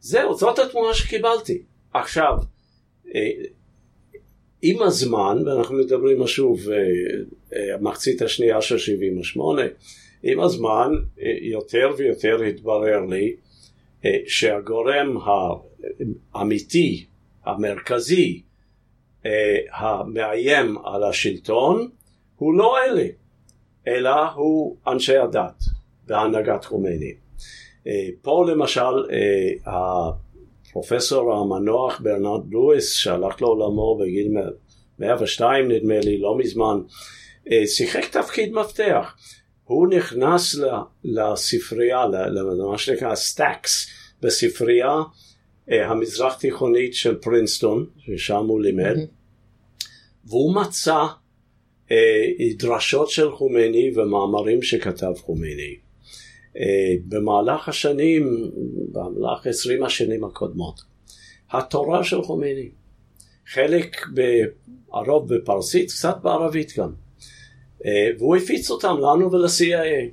זהו, 0.00 0.34
זאת 0.34 0.58
התמונה 0.58 0.94
שקיבלתי. 0.94 1.62
עכשיו, 1.94 2.34
אה, 3.14 3.30
עם 4.62 4.82
הזמן, 4.82 5.38
ואנחנו 5.46 5.76
מדברים 5.76 6.26
שוב, 6.26 6.60
המחצית 7.74 8.22
אה, 8.22 8.26
אה, 8.26 8.30
השנייה 8.30 8.62
של 8.62 8.78
78, 8.78 9.62
עם 10.22 10.40
הזמן 10.40 10.92
יותר 11.42 11.90
ויותר 11.96 12.42
התברר 12.42 13.00
לי 13.10 13.36
שהגורם 14.26 15.16
האמיתי, 16.34 17.06
המרכזי, 17.44 18.42
המאיים 19.72 20.78
על 20.84 21.04
השלטון, 21.04 21.88
הוא 22.36 22.54
לא 22.54 22.74
אלה, 22.84 23.06
אלא 23.86 24.30
הוא 24.34 24.76
אנשי 24.86 25.16
הדת 25.16 25.62
בהנהגת 26.06 26.64
חומייני. 26.64 27.14
אה, 27.86 28.08
פה 28.22 28.44
למשל 28.48 29.10
אה, 30.76 30.80
הפרופסור 30.80 31.32
המנוח 31.34 32.00
ברנרד 32.00 32.52
לואיס 32.52 32.92
שהלך 32.94 33.42
לעולמו 33.42 33.98
בגיל 33.98 34.28
102 34.98 35.70
נדמה 35.70 36.00
לי 36.00 36.18
לא 36.18 36.38
מזמן 36.38 36.80
אה, 37.52 37.66
שיחק 37.66 38.04
תפקיד 38.10 38.52
מפתח. 38.52 39.16
הוא 39.64 39.88
נכנס 39.88 40.56
לספרייה, 41.04 42.04
למה 42.58 42.78
שנקרא 42.78 43.14
stacks 43.14 43.86
בספרייה 44.22 45.02
המזרח 45.68 46.34
תיכונית 46.34 46.94
של 46.94 47.14
פרינסטון 47.14 47.86
ששם 47.98 48.46
הוא 48.46 48.62
לימד 48.62 48.96
והוא 50.24 50.54
מצא 50.54 51.04
דרשות 52.58 53.10
של 53.10 53.32
חומייני 53.32 53.92
ומאמרים 53.94 54.62
שכתב 54.62 55.12
חומייני. 55.16 55.76
אה, 55.76 55.81
במהלך 57.08 57.68
השנים, 57.68 58.50
במהלך 58.92 59.46
עשרים 59.46 59.84
השנים 59.84 60.24
הקודמות, 60.24 60.80
התורה 61.50 62.04
של 62.04 62.22
חומייני, 62.22 62.68
חלק 63.46 63.96
הרוב 64.92 65.34
בפרסית, 65.34 65.90
קצת 65.90 66.16
בערבית 66.22 66.72
גם, 66.78 66.92
אה, 67.86 68.10
והוא 68.18 68.36
הפיץ 68.36 68.70
אותם 68.70 68.96
לנו 68.98 69.32
ול-CIA. 69.32 70.10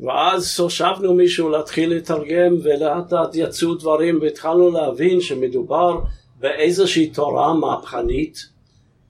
ואז 0.00 0.60
הושבנו 0.60 1.14
מישהו 1.14 1.48
להתחיל 1.48 1.94
לתרגם 1.94 2.56
ולאט 2.62 3.12
לאט 3.12 3.30
יצאו 3.34 3.74
דברים 3.74 4.18
והתחלנו 4.22 4.70
להבין 4.70 5.20
שמדובר 5.20 6.00
באיזושהי 6.38 7.10
תורה 7.10 7.54
מהפכנית 7.54 8.38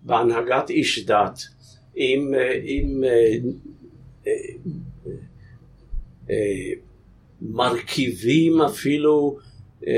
בהנהגת 0.03 0.71
איש 0.71 1.05
דת 1.05 1.41
עם, 1.95 2.35
אה, 2.35 2.61
עם 2.63 3.05
אה, 3.05 4.33
מרכיבים 7.43 8.61
אפילו 8.61 9.39
אה, 9.87 9.93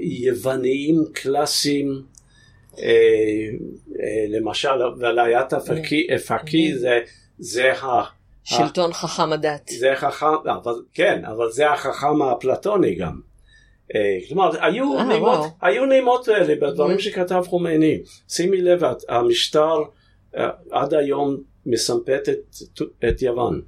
יווניים 0.00 1.04
קלאסיים, 1.12 2.02
אה, 2.78 3.48
למשל 4.28 4.82
ולהיית 4.98 5.52
אפקי 6.16 6.74
זה, 6.78 7.00
זה 7.38 7.72
ה... 7.72 8.02
שלטון 8.44 8.92
חכם 8.92 9.32
הדת. 9.32 9.68
זה 9.68 9.92
חכם, 9.96 10.26
אבל 10.62 10.74
כן, 10.94 11.24
אבל 11.24 11.50
זה 11.50 11.70
החכם 11.70 12.22
האפלטוני 12.22 12.94
גם. 12.94 13.20
כלומר, 14.28 14.64
היו, 14.64 14.98
아, 14.98 15.02
נימות, 15.02 15.40
היו 15.62 15.86
נימות 15.86 16.28
האלה 16.28 16.54
בדברים 16.54 16.98
שכתב 16.98 17.44
חומייני. 17.46 17.98
שימי 18.28 18.60
לב, 18.62 18.82
המשטר 19.08 19.74
עד 20.70 20.94
היום 20.94 21.36
מסמפת 21.66 22.28
את, 22.28 22.82
את 23.08 23.22
יוון. 23.22 23.62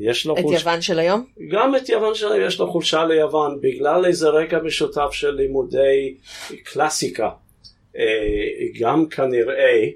יש 0.00 0.26
לו 0.26 0.34
את 0.38 0.42
חולש... 0.42 0.60
יוון 0.60 0.80
של 0.80 0.98
היום? 0.98 1.24
גם 1.50 1.76
את 1.76 1.88
יוון 1.88 2.14
של 2.14 2.32
היום 2.32 2.46
יש 2.46 2.60
לו 2.60 2.72
חולשה 2.72 3.04
ליוון 3.04 3.60
בגלל 3.60 4.06
איזה 4.06 4.28
רקע 4.28 4.62
משותף 4.62 5.08
של 5.12 5.30
לימודי 5.30 6.14
קלאסיקה. 6.64 7.30
אה, 7.96 8.04
גם 8.80 9.08
כנראה 9.08 9.86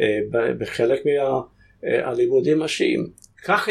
אה, 0.00 0.18
בחלק 0.58 1.02
מהלימודים 1.06 2.62
השיעים. 2.62 3.10
כך 3.44 3.68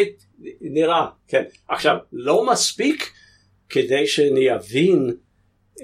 נראה 0.62 1.06
כן. 1.28 1.44
עכשיו 1.68 1.96
לא 2.14 2.46
מספיק 2.52 3.12
כדי 3.70 4.08
שנבין 4.08 5.16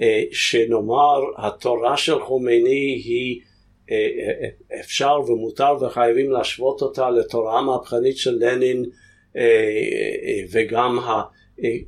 אה, 0.02 0.22
שנאמר 0.32 1.20
התורה 1.38 1.96
של 1.96 2.20
חומייני 2.20 3.02
היא 3.04 3.40
אפשר 4.80 5.20
ומותר 5.26 5.76
וחייבים 5.80 6.30
להשוות 6.30 6.82
אותה 6.82 7.10
לתורה 7.10 7.58
המהפכנית 7.58 8.16
של 8.16 8.36
לנין 8.40 8.84
אה, 8.84 8.90
אה, 8.90 8.99
וגם 10.52 10.98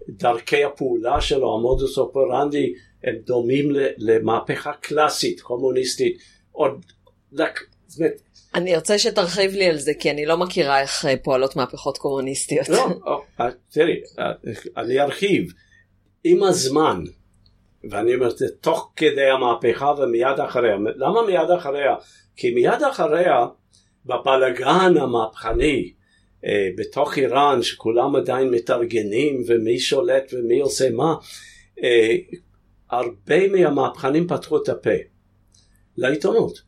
דרכי 0.09 0.64
הפעולה 0.64 1.20
שלו, 1.20 1.55
המודוס 1.55 1.99
אופרנדי, 1.99 2.72
הם 3.05 3.14
דומים 3.24 3.68
למהפכה 3.99 4.72
קלאסית, 4.72 5.40
קומוניסטית. 5.40 6.18
עוד, 6.53 6.84
אני 8.55 8.76
רוצה 8.76 8.99
שתרחיב 8.99 9.53
לי 9.53 9.66
על 9.66 9.78
זה, 9.78 9.93
כי 10.01 10.11
אני 10.11 10.26
לא 10.26 10.36
מכירה 10.36 10.80
איך 10.80 11.05
אה, 11.05 11.14
פועלות 11.22 11.57
מהפכות 11.57 11.99
קומוניסטיות. 11.99 12.68
לא, 12.68 13.22
תראי, 13.70 14.01
אני 14.76 15.01
ארחיב. 15.01 15.53
עם 16.24 16.43
הזמן, 16.43 17.05
ואני 17.90 18.14
אומר 18.14 18.30
את 18.30 18.38
זה 18.38 18.47
תוך 18.61 18.93
כדי 18.97 19.30
המהפכה 19.30 19.95
ומיד 19.99 20.40
אחריה. 20.40 20.76
למה 20.97 21.22
מיד 21.26 21.51
אחריה? 21.59 21.95
כי 22.36 22.51
מיד 22.51 22.82
אחריה, 22.90 23.47
בבלגן 24.07 24.97
המהפכני, 25.01 25.93
אה, 25.93 26.02
בתוך 26.76 27.18
איראן 27.18 27.62
שכולם 27.62 28.16
עדיין 28.16 28.51
מתארגנים 28.51 29.43
ומי 29.47 29.78
שולט 29.78 30.32
ומי 30.32 30.61
עושה 30.61 30.90
מה, 30.90 31.14
אה, 31.82 32.16
הרבה 32.90 33.49
מהמהפכנים 33.49 34.28
פתחו 34.28 34.62
את 34.62 34.68
הפה 34.68 34.90
לעיתונות. 35.97 36.62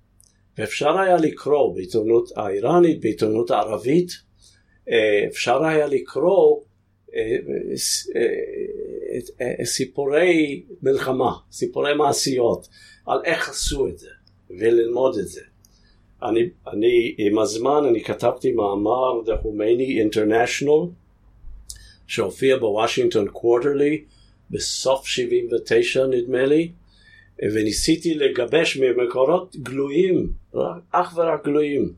ואפשר 0.59 0.99
היה 0.99 1.17
לקרוא 1.17 1.75
בעיתונות 1.75 2.31
האיראנית, 2.37 3.01
בעיתונות 3.01 3.51
הערבית, 3.51 4.11
אה, 4.91 5.25
אפשר 5.29 5.65
היה 5.65 5.87
לקרוא 5.87 6.61
אה, 7.15 7.37
אה, 9.41 9.65
סיפורי 9.65 10.65
מלחמה, 10.83 11.33
סיפורי 11.53 11.95
מעשיות, 11.95 12.69
על 13.07 13.19
איך 13.25 13.49
עשו 13.49 13.89
את 13.89 13.99
זה, 13.99 14.11
וללמוד 14.51 15.19
את 15.19 15.29
זה. 15.29 15.41
אני, 16.25 16.49
אני 16.73 17.15
עם 17.19 17.39
הזמן 17.39 17.85
אני 17.89 18.05
כתבתי 18.05 18.53
מאמר 18.53 19.21
The 19.27 19.45
Khomeini 19.45 20.13
International 20.13 20.89
שהופיע 22.07 22.57
בוושינגטון 22.57 23.29
קוורטרלי 23.29 24.05
בסוף 24.51 25.07
79 25.07 26.07
נדמה 26.07 26.47
לי 26.47 26.71
וניסיתי 27.43 28.15
לגבש 28.15 28.77
ממקורות 28.77 29.57
גלויים, 29.57 30.33
אך 30.91 31.17
ורק 31.17 31.45
גלויים, 31.45 31.93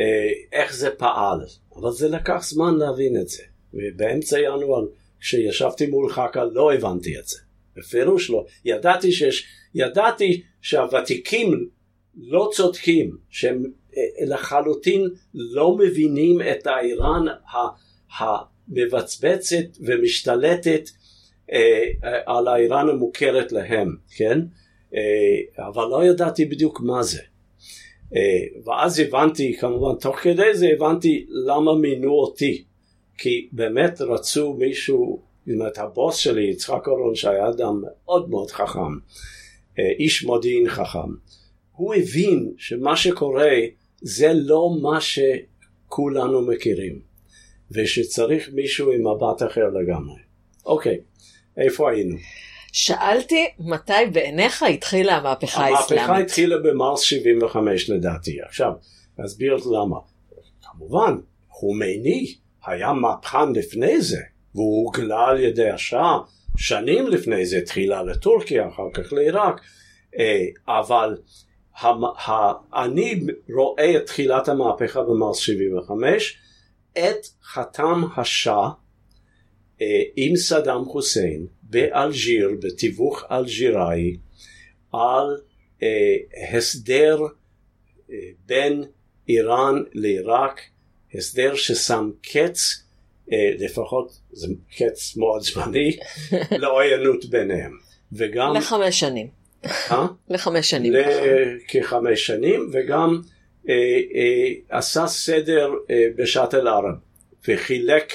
אה, 0.00 0.30
איך 0.52 0.74
זה 0.74 0.90
פעל, 0.90 1.38
אבל 1.76 1.90
זה 1.90 2.08
לקח 2.08 2.42
זמן 2.42 2.74
להבין 2.74 3.16
את 3.20 3.28
זה, 3.28 3.42
ובאמצע 3.74 4.38
ינואר 4.38 4.86
כשישבתי 5.20 5.86
מול 5.86 6.12
חכה 6.12 6.44
לא 6.44 6.74
הבנתי 6.74 7.18
את 7.18 7.28
זה, 7.28 7.38
בפירוש 7.76 8.30
לא, 8.30 8.44
ידעתי, 8.64 9.12
שיש, 9.12 9.46
ידעתי 9.74 10.42
שהוותיקים 10.62 11.68
לא 12.16 12.50
צודקים, 12.52 13.16
שהם 13.30 13.64
אה, 13.96 14.02
לחלוטין 14.26 15.08
לא 15.34 15.76
מבינים 15.76 16.38
את 16.42 16.66
האיראן 16.66 17.24
המבצבצת 18.18 19.64
ומשתלטת 19.80 20.88
אה, 21.52 21.90
על 22.26 22.48
האיראן 22.48 22.88
המוכרת 22.88 23.52
להם, 23.52 23.96
כן? 24.16 24.40
אה, 24.94 25.66
אבל 25.66 25.84
לא 25.84 26.04
ידעתי 26.04 26.44
בדיוק 26.44 26.80
מה 26.80 27.02
זה. 27.02 27.20
ואז 28.64 28.98
הבנתי, 28.98 29.56
כמובן, 29.60 29.98
תוך 30.00 30.16
כדי 30.16 30.54
זה 30.54 30.68
הבנתי 30.76 31.26
למה 31.28 31.74
מינו 31.74 32.12
אותי. 32.12 32.64
כי 33.18 33.48
באמת 33.52 34.00
רצו 34.00 34.54
מישהו, 34.54 35.22
זאת 35.46 35.54
אומרת, 35.54 35.78
הבוס 35.78 36.16
שלי, 36.16 36.42
יצחק 36.42 36.86
אורון, 36.86 37.14
שהיה 37.14 37.48
אדם 37.48 37.82
מאוד 37.82 38.30
מאוד 38.30 38.50
חכם, 38.50 38.92
איש 39.98 40.24
מודיעין 40.24 40.68
חכם, 40.68 41.08
הוא 41.76 41.94
הבין 41.94 42.52
שמה 42.56 42.96
שקורה 42.96 43.54
זה 44.00 44.32
לא 44.34 44.70
מה 44.82 44.98
שכולנו 45.00 46.42
מכירים, 46.42 47.00
ושצריך 47.70 48.50
מישהו 48.52 48.92
עם 48.92 49.00
מבט 49.00 49.42
אחר 49.42 49.68
לגמרי. 49.68 50.20
אוקיי, 50.66 50.98
איפה 51.56 51.90
היינו? 51.90 52.16
שאלתי 52.72 53.46
מתי 53.58 53.92
בעיניך 54.12 54.62
התחילה 54.62 55.16
המהפכה 55.16 55.64
האסלאמית. 55.64 56.04
המהפכה 56.04 56.18
התחילה 56.18 56.56
במרס 56.58 57.00
75 57.00 57.90
לדעתי. 57.90 58.42
עכשיו, 58.42 58.72
אסביר 59.24 59.56
למה. 59.56 59.96
כמובן, 60.62 61.16
חומייני 61.48 62.34
היה 62.66 62.92
מהפכן 62.92 63.52
לפני 63.52 64.00
זה, 64.00 64.20
והוא 64.54 64.84
הוגלה 64.84 65.26
על 65.28 65.40
ידי 65.40 65.70
השעה 65.70 66.18
שנים 66.56 67.06
לפני 67.08 67.46
זה, 67.46 67.60
תחילה 67.60 68.02
לטורקיה, 68.02 68.68
אחר 68.68 68.90
כך 68.94 69.12
לעיראק, 69.12 69.60
אני 72.74 73.20
רואה 73.54 73.96
את 73.96 74.06
תחילת 74.06 74.48
המהפכה 74.48 75.02
במרס 75.02 75.38
75, 75.38 76.38
את 76.92 77.26
חתם 77.42 78.02
השאה 78.16 78.68
אה, 79.82 80.02
עם 80.16 80.36
סדאם 80.36 80.84
חוסיין 80.84 81.46
באלג'יר, 81.62 82.50
בתיווך 82.62 83.24
אלג'יראי, 83.30 84.16
על 84.92 85.40
אה, 85.82 86.16
הסדר 86.56 87.18
אה, 88.10 88.16
בין 88.46 88.84
איראן 89.28 89.82
לעיראק, 89.92 90.60
הסדר 91.14 91.54
ששם 91.54 92.10
קץ, 92.22 92.84
לפחות 93.58 94.20
זה 94.32 94.46
קץ 94.76 95.16
מאוד 95.16 95.42
זמני, 95.42 95.96
לעוינות 96.62 97.24
ביניהם. 97.24 97.72
וגם... 98.12 98.56
לחמש 98.56 99.00
שנים. 99.00 99.43
אה? 99.90 100.06
לחמש 100.28 100.70
שנים. 100.70 100.92
לכחמש 100.92 102.26
שנים, 102.26 102.70
וגם 102.72 103.20
אה, 103.68 103.74
אה, 104.14 104.78
עשה 104.78 105.06
סדר 105.06 105.70
אה, 105.90 106.06
בשאטל 106.16 106.68
ערב, 106.68 106.94
וחילק 107.48 108.12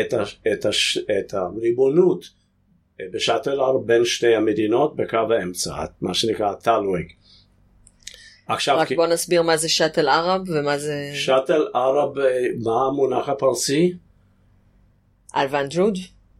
את, 0.00 0.12
ה, 0.12 0.22
את, 0.52 0.66
הש, 0.66 0.98
את 0.98 1.34
הריבונות 1.34 2.24
אה, 3.00 3.06
בשאטל 3.12 3.60
ערב 3.60 3.86
בין 3.86 4.04
שתי 4.04 4.34
המדינות 4.34 4.96
בקו 4.96 5.18
האמצע, 5.30 5.84
מה 6.00 6.14
שנקרא 6.14 6.54
טלוויג. 6.54 7.06
עכשיו 8.48 8.78
רק 8.78 8.88
כי... 8.88 8.94
בוא 8.94 9.06
נסביר 9.06 9.42
מה 9.42 9.56
זה 9.56 9.68
שאטל 9.68 10.08
ערב 10.08 10.42
ומה 10.48 10.78
זה... 10.78 11.10
שאטל 11.14 11.66
ערב, 11.74 12.14
מה 12.62 12.86
המונח 12.86 13.28
הפרסי? 13.28 13.94
אלוונדרוד, 15.36 15.98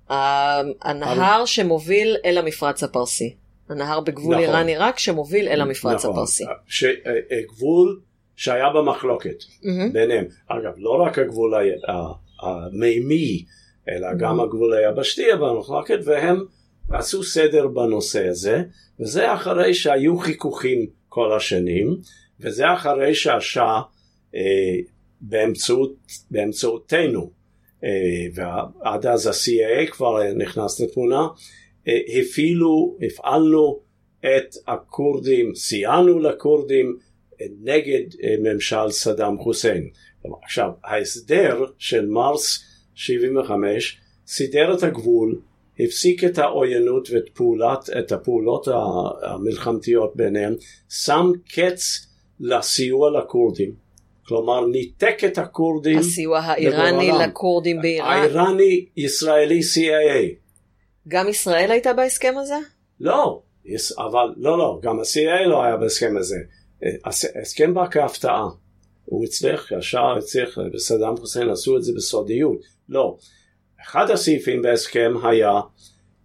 הנהר 0.09 1.41
אל... 1.41 1.47
שמוביל 1.47 2.17
אל 2.25 2.39
המפרץ 2.39 2.83
הפרסי. 2.83 3.35
הנהר 3.69 4.01
בגבול 4.01 4.35
נכון. 4.35 4.49
איראן 4.49 4.69
עיראק 4.69 4.99
שמוביל 4.99 5.49
אל 5.49 5.61
המפרץ 5.61 5.99
נכון. 6.05 6.11
הפרסי. 6.11 6.45
ש... 6.67 6.85
אה, 6.85 6.91
אה, 7.07 7.41
גבול 7.49 8.01
שהיה 8.37 8.71
במחלוקת 8.71 9.43
mm-hmm. 9.43 9.93
ביניהם. 9.93 10.25
אגב, 10.49 10.73
לא 10.77 10.91
רק 10.91 11.19
הגבול 11.19 11.55
המימי, 12.43 13.45
אלא 13.89 14.09
mm-hmm. 14.09 14.17
גם 14.19 14.41
הגבול 14.41 14.75
היבשתי 14.75 15.25
היה 15.25 15.37
במחלוקת, 15.37 15.99
והם 16.05 16.45
עשו 16.91 17.23
סדר 17.23 17.67
בנושא 17.67 18.29
הזה, 18.29 18.63
וזה 19.01 19.35
אחרי 19.35 19.75
שהיו 19.75 20.19
חיכוכים 20.19 20.87
כל 21.09 21.33
השנים, 21.33 21.97
וזה 22.41 22.73
אחרי 22.73 23.15
שהשאה 23.15 23.81
אה, 24.35 24.41
באמצעות, 25.21 25.95
באמצעותנו, 26.31 27.31
אה, 27.85 27.91
ועד 28.35 29.07
אז 29.07 29.27
ה-CIA 29.27 29.91
כבר 29.91 30.33
נכנס 30.33 30.81
לתמונה, 30.81 31.27
הפעילו, 31.87 32.97
הפעלנו 33.07 33.81
את 34.21 34.55
הכורדים, 34.67 35.55
סייענו 35.55 36.19
לכורדים 36.19 36.99
נגד 37.63 38.03
אה, 38.23 38.35
ממשל 38.43 38.91
סדאם 38.91 39.39
חוסיין. 39.39 39.89
עכשיו, 40.43 40.71
ההסדר 40.85 41.65
של 41.79 42.07
מרס 42.07 42.65
75 42.95 44.01
סידר 44.27 44.75
את 44.75 44.83
הגבול, 44.83 45.41
הפסיק 45.81 46.25
את 46.25 46.39
העוינות 46.39 47.11
ואת 47.11 47.29
פעולת, 47.35 47.91
את 47.99 48.13
הפעולות 48.13 48.69
המלחמתיות 49.23 50.17
ביניהם, 50.17 50.55
שם 50.89 51.33
קץ 51.55 52.07
לסיוע 52.41 53.11
לכורדים. 53.21 53.85
כלומר, 54.27 54.67
ניתק 54.67 55.25
את 55.25 55.39
הכורדים. 55.39 55.99
הסיוע 55.99 56.39
האיראני 56.39 57.11
לכורדים 57.27 57.83
באיראן. 57.83 58.19
האיראני, 58.19 58.87
ישראלי, 58.97 59.61
CIA. 59.61 60.44
גם 61.09 61.29
ישראל 61.29 61.71
הייתה 61.71 61.93
בהסכם 61.93 62.35
הזה? 62.37 62.59
לא, 63.01 63.43
אבל 63.99 64.35
לא, 64.37 64.59
לא, 64.59 64.81
גם 64.83 64.99
ה-CIA 64.99 65.47
לא 65.47 65.63
היה 65.63 65.77
בהסכם 65.77 66.17
הזה. 66.17 66.37
ההסכם 67.05 67.75
בא 67.75 67.87
כהפתעה. 67.91 68.49
הוא 69.05 69.25
הצליח, 69.25 69.73
ישר 69.73 70.15
הצליח, 70.19 70.59
בסדאם 70.75 71.17
חוסיין 71.17 71.51
עשו 71.51 71.77
את 71.77 71.83
זה 71.83 71.93
בסודיות. 71.97 72.59
לא. 72.89 73.17
אחד 73.83 74.11
הסעיפים 74.11 74.63
בהסכם 74.63 75.15
היה 75.23 75.61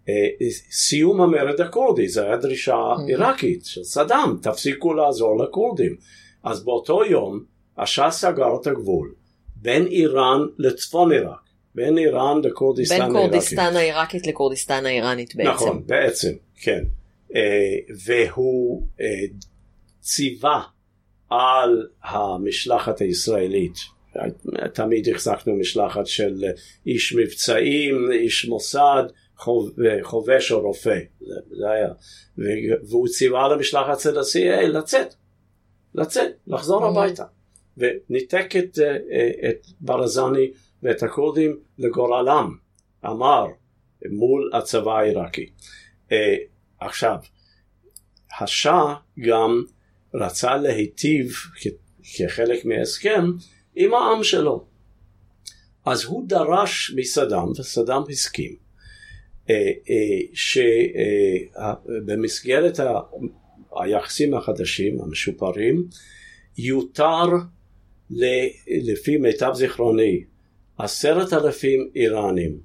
אה, 0.09 0.47
סיום 0.71 1.21
המרד 1.21 1.61
הכורדי, 1.61 2.07
זו 2.07 2.21
הייתה 2.21 2.37
דרישה 2.37 2.73
mm-hmm. 2.73 3.07
עיראקית 3.07 3.65
של 3.65 3.83
סדאם, 3.83 4.37
תפסיקו 4.41 4.93
לעזור 4.93 5.43
לכורדים. 5.43 5.95
אז 6.43 6.63
באותו 6.63 7.05
יום 7.05 7.43
השאה 7.77 8.11
סגר 8.11 8.55
את 8.61 8.67
הגבול 8.67 9.13
בין 9.55 9.87
איראן 9.87 10.39
לצפון 10.57 11.11
עיראק. 11.11 11.48
בין 11.75 11.97
איראן 11.97 12.41
לכורדיסטן 12.43 12.95
העיראקית. 12.95 13.13
בין 13.13 13.21
כורדיסטן 13.21 13.75
העיראקית 13.75 14.27
לכורדיסטן 14.27 14.85
האיראנית 14.85 15.35
בעצם. 15.35 15.49
נכון, 15.49 15.83
בעצם, 15.85 16.31
כן. 16.61 16.83
אה, 17.35 17.95
והוא 18.05 18.83
אה, 19.01 19.05
ציווה 20.01 20.61
על 21.29 21.87
המשלחת 22.03 23.01
הישראלית, 23.01 23.77
תמיד 24.73 25.09
החזקנו 25.09 25.55
משלחת 25.55 26.07
של 26.07 26.43
איש 26.87 27.13
מבצעים, 27.13 28.11
איש 28.11 28.45
מוסד, 28.45 29.03
חובש 30.01 30.51
או 30.51 30.61
רופא, 30.61 30.99
זה 31.49 31.69
היה, 31.69 31.89
והוא 32.89 33.07
ציווה 33.07 33.45
על 33.45 33.53
המשלחת 33.53 33.99
של 33.99 34.17
ה-CA 34.17 34.67
לצאת, 34.67 35.13
לצאת, 35.95 36.31
לחזור 36.47 36.85
הביתה, 36.85 37.23
וניתק 37.77 38.55
את, 38.55 38.79
אה, 38.79 39.49
את 39.49 39.67
ברזני 39.81 40.51
ואת 40.83 41.03
הכורדים 41.03 41.59
לגורלם, 41.77 42.55
אמר 43.05 43.45
מול 44.11 44.51
הצבא 44.53 44.91
העיראקי. 44.91 45.49
Uh, 46.09 46.13
עכשיו, 46.79 47.17
השאה 48.41 48.95
גם 49.19 49.63
רצה 50.13 50.57
להיטיב 50.57 51.33
כחלק 52.17 52.65
מההסכם 52.65 53.25
עם 53.75 53.93
העם 53.93 54.23
שלו. 54.23 54.65
אז 55.85 56.03
הוא 56.03 56.27
דרש 56.27 56.93
מסדאם, 56.95 57.51
וסדאם 57.59 58.01
הסכים, 58.09 58.55
uh, 59.47 59.51
שבמסגרת 61.93 62.79
היחסים 63.75 64.33
החדשים, 64.33 65.01
המשופרים, 65.01 65.87
יותר 66.57 67.25
לפי 68.67 69.17
מיטב 69.17 69.51
זיכרוני 69.53 70.23
עשרת 70.79 71.33
אלפים 71.33 71.89
איראנים 71.95 72.59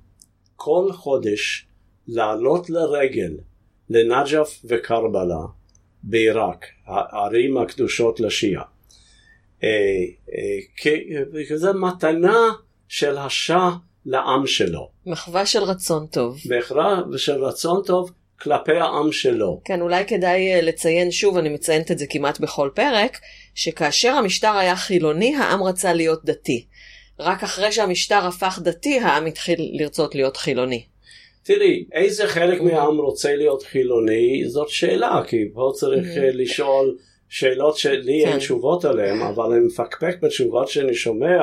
כל 0.57 0.93
חודש 0.93 1.67
לעלות 2.09 2.71
לרגל 2.71 3.33
לנג'ף 3.91 4.61
וקרבלה 4.65 5.41
בעיראק, 6.03 6.67
הערים 6.87 7.59
הקדושות 7.59 8.21
לשיעה. 8.21 8.63
כזה 11.49 11.73
מתנה 11.73 12.39
של 12.89 13.19
השאה 13.19 13.71
לעם 14.07 14.47
שלו. 14.47 14.91
מחווה 15.07 15.47
של 15.47 15.63
רצון 15.63 16.07
טוב. 16.07 16.39
מחווה 16.59 17.03
של 17.17 17.45
רצון 17.45 17.83
טוב 17.87 18.11
כלפי 18.41 18.77
העם 18.77 19.13
שלו. 19.13 19.61
כן, 19.65 19.81
אולי 19.81 20.05
כדאי 20.07 20.63
לציין 20.63 21.11
שוב, 21.11 21.37
אני 21.37 21.49
מציינת 21.49 21.91
את 21.91 21.99
זה 21.99 22.07
כמעט 22.11 22.41
בכל 22.41 22.71
פרק, 22.75 23.19
שכאשר 23.55 24.11
המשטר 24.11 24.57
היה 24.57 24.77
חילוני, 24.77 25.37
העם 25.37 25.63
רצה 25.63 25.93
להיות 25.93 26.25
דתי. 26.25 26.67
רק 27.19 27.43
אחרי 27.43 27.73
שהמשטר 27.73 28.27
הפך 28.27 28.59
דתי, 28.63 28.99
העם 28.99 29.27
התחיל 29.27 29.71
לרצות 29.73 30.15
להיות 30.15 30.37
חילוני. 30.37 30.85
תראי, 31.43 31.85
איזה 31.93 32.27
חלק 32.27 32.61
מהעם 32.61 32.99
רוצה 32.99 33.37
להיות 33.37 33.63
חילוני, 33.63 34.43
זאת 34.47 34.69
שאלה, 34.69 35.23
כי 35.27 35.37
פה 35.55 35.73
צריך 35.75 36.07
mm-hmm. 36.07 36.21
לשאול 36.21 36.97
שאלות 37.29 37.77
שלי 37.77 38.23
כן. 38.25 38.31
אין 38.31 38.39
תשובות 38.39 38.85
עליהן, 38.85 39.21
אבל 39.21 39.53
אני 39.53 39.67
מפקפק 39.67 40.17
בתשובות 40.23 40.69
שאני 40.69 40.95
שומע, 40.95 41.41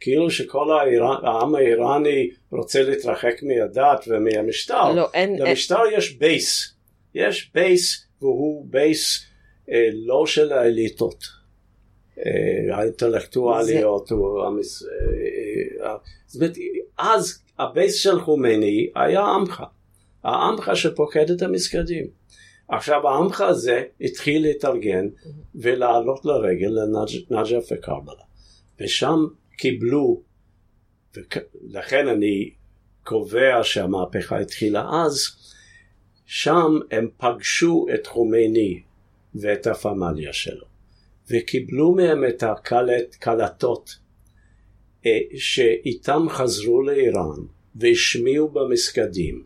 כאילו 0.00 0.30
שכל 0.30 0.78
האיר... 0.78 1.04
העם 1.04 1.54
האיראני 1.54 2.30
רוצה 2.52 2.82
להתרחק 2.82 3.34
מהדת 3.42 4.04
ומהמשטר. 4.06 4.92
לא, 4.92 5.08
אין... 5.14 5.36
למשטר 5.38 5.84
אין... 5.84 5.98
יש 5.98 6.12
בייס. 6.12 6.74
יש 7.14 7.50
base, 7.54 8.06
והוא 8.22 8.66
base 8.70 9.24
אה, 9.70 9.88
לא 9.92 10.26
של 10.26 10.52
האליטות. 10.52 11.43
אה, 12.18 12.76
האינטלקטואליות, 12.76 14.06
זה... 14.06 14.14
או 14.14 14.46
המס... 14.46 14.82
אה, 14.82 15.86
אה, 15.86 15.96
זאת 16.26 16.42
אומרת, 16.42 16.56
אז 16.98 17.42
ה 17.58 17.65
base 17.65 17.94
של 17.94 18.20
חומייני 18.20 18.90
היה 18.94 19.20
עמך, 19.20 19.62
העמך 20.24 20.70
שפוקד 20.74 21.30
את 21.30 21.42
המסגדים. 21.42 22.06
עכשיו 22.68 23.08
העמך 23.08 23.40
הזה 23.40 23.82
התחיל 24.00 24.42
להתארגן 24.42 25.08
ולעלות 25.54 26.24
לרגל 26.24 26.68
לנג'ף 26.68 27.68
וקרבלה, 27.72 28.22
ושם 28.80 29.26
קיבלו, 29.58 30.22
ולכן 31.14 32.08
אני 32.08 32.50
קובע 33.04 33.60
שהמהפכה 33.62 34.38
התחילה 34.38 34.90
אז, 34.92 35.20
שם 36.26 36.78
הם 36.90 37.08
פגשו 37.16 37.86
את 37.94 38.06
חומייני 38.06 38.82
ואת 39.34 39.66
הפמליה 39.66 40.32
שלו. 40.32 40.73
וקיבלו 41.30 41.92
מהם 41.92 42.24
את 42.28 42.42
הקלטות 42.42 43.90
אה, 45.06 45.18
שאיתם 45.36 46.26
חזרו 46.28 46.82
לאיראן 46.82 47.40
והשמיעו 47.74 48.48
במסגדים 48.48 49.44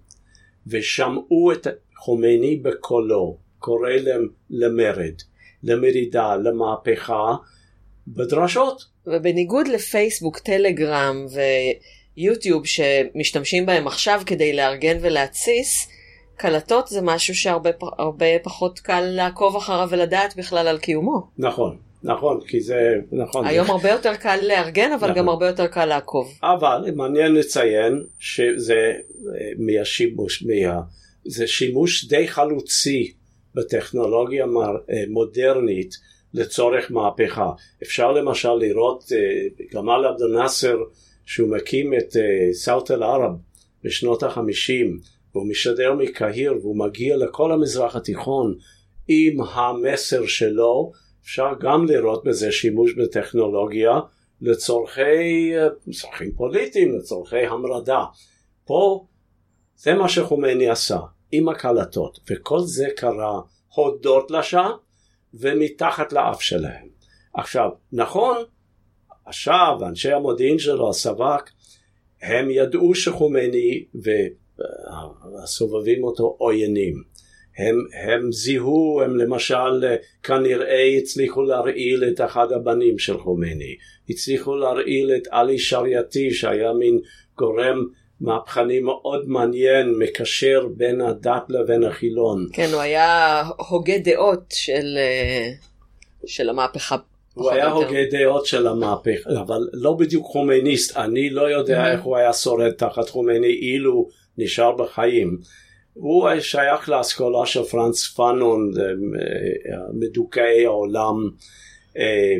ושמעו 0.66 1.52
את 1.52 1.66
חומייני 1.96 2.56
בקולו 2.56 3.38
קורא 3.58 3.90
להם 3.90 4.28
למרד, 4.50 5.14
למרידה, 5.62 6.36
למהפכה 6.36 7.34
בדרשות. 8.08 8.84
ובניגוד 9.06 9.68
לפייסבוק, 9.68 10.38
טלגרם 10.38 11.26
ויוטיוב 12.16 12.62
שמשתמשים 12.66 13.66
בהם 13.66 13.86
עכשיו 13.86 14.22
כדי 14.26 14.52
לארגן 14.52 14.96
ולהתסיס, 15.00 15.88
קלטות 16.38 16.88
זה 16.88 17.00
משהו 17.02 17.34
שהרבה 17.34 18.38
פחות 18.42 18.78
קל 18.78 19.00
לעקוב 19.00 19.56
אחריו 19.56 19.88
ולדעת 19.90 20.36
בכלל 20.36 20.68
על 20.68 20.78
קיומו. 20.78 21.26
נכון, 21.38 21.76
נכון, 22.02 22.40
כי 22.46 22.60
זה, 22.60 22.94
נכון. 23.12 23.46
היום 23.46 23.66
זה... 23.66 23.72
הרבה 23.72 23.90
יותר 23.90 24.14
קל 24.14 24.38
לארגן, 24.42 24.92
אבל 24.92 25.08
נכון. 25.08 25.18
גם 25.18 25.28
הרבה 25.28 25.46
יותר 25.46 25.66
קל 25.66 25.84
לעקוב. 25.84 26.38
אבל 26.42 26.90
מעניין 26.94 27.34
לציין 27.34 28.04
שזה 28.18 28.74
אה, 28.74 29.50
מהשימוש, 29.58 30.42
מה... 30.42 30.80
זה 31.24 31.46
שימוש 31.46 32.04
די 32.04 32.28
חלוצי 32.28 33.12
בטכנולוגיה 33.54 34.44
אה, 34.44 35.04
מודרנית 35.08 35.94
לצורך 36.34 36.90
מהפכה. 36.90 37.50
אפשר 37.82 38.12
למשל 38.12 38.52
לראות 38.52 39.04
אה, 39.12 39.18
גמל 39.74 40.06
עבד 40.06 40.22
אל-נאסר 40.22 40.76
שהוא 41.26 41.56
מקים 41.56 41.94
את 41.94 42.16
סאוט 42.52 42.90
אל-ערב 42.90 43.32
בשנות 43.84 44.22
החמישים 44.22 44.98
והוא 45.34 45.48
משדר 45.48 45.94
מקהיר 45.94 46.54
והוא 46.62 46.78
מגיע 46.78 47.16
לכל 47.16 47.52
המזרח 47.52 47.96
התיכון 47.96 48.54
עם 49.08 49.40
המסר 49.40 50.26
שלו, 50.26 50.92
אפשר 51.22 51.48
גם 51.60 51.86
לראות 51.86 52.24
בזה 52.24 52.52
שימוש 52.52 52.94
בטכנולוגיה 52.94 54.00
לצורכי, 54.40 55.52
צרכים 55.92 56.32
פוליטיים, 56.36 56.98
לצורכי 56.98 57.46
המרדה. 57.46 58.04
פה 58.64 59.06
זה 59.76 59.94
מה 59.94 60.08
שחומני 60.08 60.68
עשה 60.68 60.98
עם 61.32 61.48
הקלטות, 61.48 62.18
וכל 62.30 62.60
זה 62.60 62.86
קרה 62.96 63.40
הודות 63.74 64.30
לשעה 64.30 64.70
ומתחת 65.34 66.12
לאף 66.12 66.42
שלהם. 66.42 66.88
עכשיו, 67.34 67.70
נכון, 67.92 68.36
השעה 69.26 69.76
ואנשי 69.80 70.12
המודיעין 70.12 70.58
שלו, 70.58 70.90
הסב"כ, 70.90 71.50
הם 72.22 72.50
ידעו 72.50 72.94
שחומני, 72.94 73.84
ו... 74.04 74.10
הסובבים 75.42 76.04
אותו 76.04 76.36
עוינים. 76.38 77.02
הם, 77.58 77.76
הם 78.04 78.32
זיהו, 78.32 79.00
הם 79.04 79.16
למשל 79.16 79.96
כנראה 80.22 80.84
הצליחו 80.98 81.42
להרעיל 81.42 82.04
את 82.04 82.20
אחד 82.20 82.52
הבנים 82.52 82.98
של 82.98 83.18
חומני, 83.18 83.76
הצליחו 84.10 84.56
להרעיל 84.56 85.12
את 85.16 85.22
עלי 85.30 85.58
שרייתי 85.58 86.30
שהיה 86.30 86.72
מין 86.72 87.00
גורם 87.38 87.84
מהפכני 88.20 88.80
מאוד 88.80 89.28
מעניין, 89.28 89.94
מקשר 89.98 90.66
בין 90.76 91.00
הדת 91.00 91.42
לבין 91.48 91.84
החילון. 91.84 92.46
כן, 92.52 92.68
הוא 92.72 92.80
היה 92.80 93.42
הוגה 93.68 93.98
דעות 93.98 94.44
של, 94.52 94.98
של 96.26 96.48
המהפכה. 96.48 96.96
הוא 97.34 97.50
היה 97.50 97.70
הוגה 97.70 98.04
דעות 98.10 98.46
של 98.46 98.66
המהפכה, 98.66 99.30
אבל 99.30 99.68
לא 99.72 99.92
בדיוק 99.92 100.26
חומניסט, 100.26 100.96
אני 100.96 101.30
לא 101.30 101.42
יודע 101.50 101.84
mm-hmm. 101.84 101.88
איך 101.88 102.02
הוא 102.02 102.16
היה 102.16 102.32
שורד 102.32 102.70
תחת 102.70 103.08
חומני 103.08 103.46
אילו 103.46 104.08
נשאר 104.38 104.72
בחיים. 104.72 105.38
הוא 105.98 106.28
שייך 106.40 106.88
לאסכולה 106.88 107.46
של 107.46 107.62
פרנס 107.62 108.14
פאנון, 108.14 108.72
אה, 108.78 109.76
מדוכאי 109.92 110.66
העולם, 110.66 111.30
אה, 111.96 112.36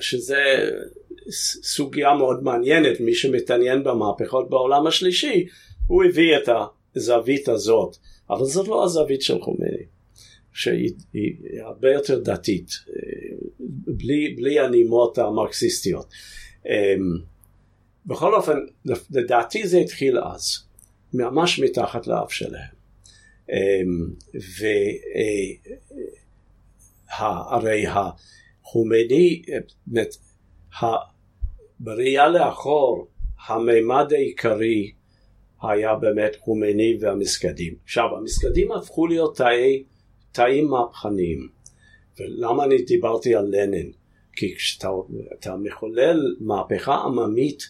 שזה 0.00 0.70
סוגיה 1.62 2.14
מאוד 2.14 2.42
מעניינת, 2.42 3.00
מי 3.00 3.14
שמתעניין 3.14 3.84
במהפכות 3.84 4.50
בעולם 4.50 4.86
השלישי, 4.86 5.46
הוא 5.86 6.04
הביא 6.04 6.36
את 6.36 6.48
הזווית 6.96 7.48
הזאת, 7.48 7.96
אבל 8.30 8.44
זאת 8.44 8.68
לא 8.68 8.84
הזווית 8.84 9.22
של 9.22 9.40
חומני, 9.40 9.84
שהיא 10.52 10.92
הרבה 11.60 11.92
יותר 11.92 12.18
דתית, 12.18 12.70
אה, 12.88 13.36
בלי, 13.86 14.34
בלי 14.36 14.60
הנימות 14.60 15.18
המרקסיסטיות. 15.18 16.06
בכל 18.06 18.34
אופן, 18.34 18.58
לדעתי 19.10 19.68
זה 19.68 19.78
התחיל 19.78 20.18
אז. 20.18 20.71
ממש 21.14 21.60
מתחת 21.60 22.06
לאף 22.06 22.32
שלהם. 22.32 22.82
אמ, 23.50 24.08
והרי 27.18 27.84
החומני, 27.86 29.42
באמת, 29.86 30.16
בראייה 31.80 32.28
לאחור, 32.28 33.06
המימד 33.46 34.12
העיקרי 34.12 34.92
היה 35.62 35.94
באמת 35.94 36.36
חומני 36.36 36.98
והמסגדים. 37.00 37.74
עכשיו, 37.84 38.16
המסגדים 38.16 38.72
הפכו 38.72 39.06
להיות 39.06 39.36
תאי, 39.36 39.84
תאים 40.32 40.68
מהפכניים. 40.68 41.48
ולמה 42.18 42.64
אני 42.64 42.82
דיברתי 42.82 43.34
על 43.34 43.46
לנין? 43.50 43.92
כי 44.32 44.54
כשאתה 44.56 45.56
מחולל 45.56 46.36
מהפכה 46.40 46.94
עממית, 46.94 47.62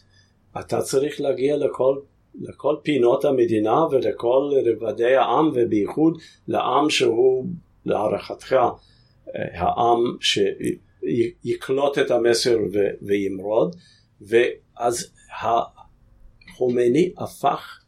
אתה 0.60 0.82
צריך 0.82 1.20
להגיע 1.20 1.56
לכל 1.56 1.98
לכל 2.40 2.76
פינות 2.82 3.24
המדינה 3.24 3.86
ולכל 3.90 4.50
רבדי 4.64 5.14
העם 5.14 5.50
ובייחוד 5.54 6.18
לעם 6.48 6.90
שהוא 6.90 7.46
להערכתך 7.86 8.52
אה, 8.52 9.60
העם 9.60 10.16
שיקלוט 10.20 11.98
את 11.98 12.10
המסר 12.10 12.58
וימרוד. 13.02 13.76
ואז 14.20 15.12
החומני 15.42 17.12
הפך 17.18 17.78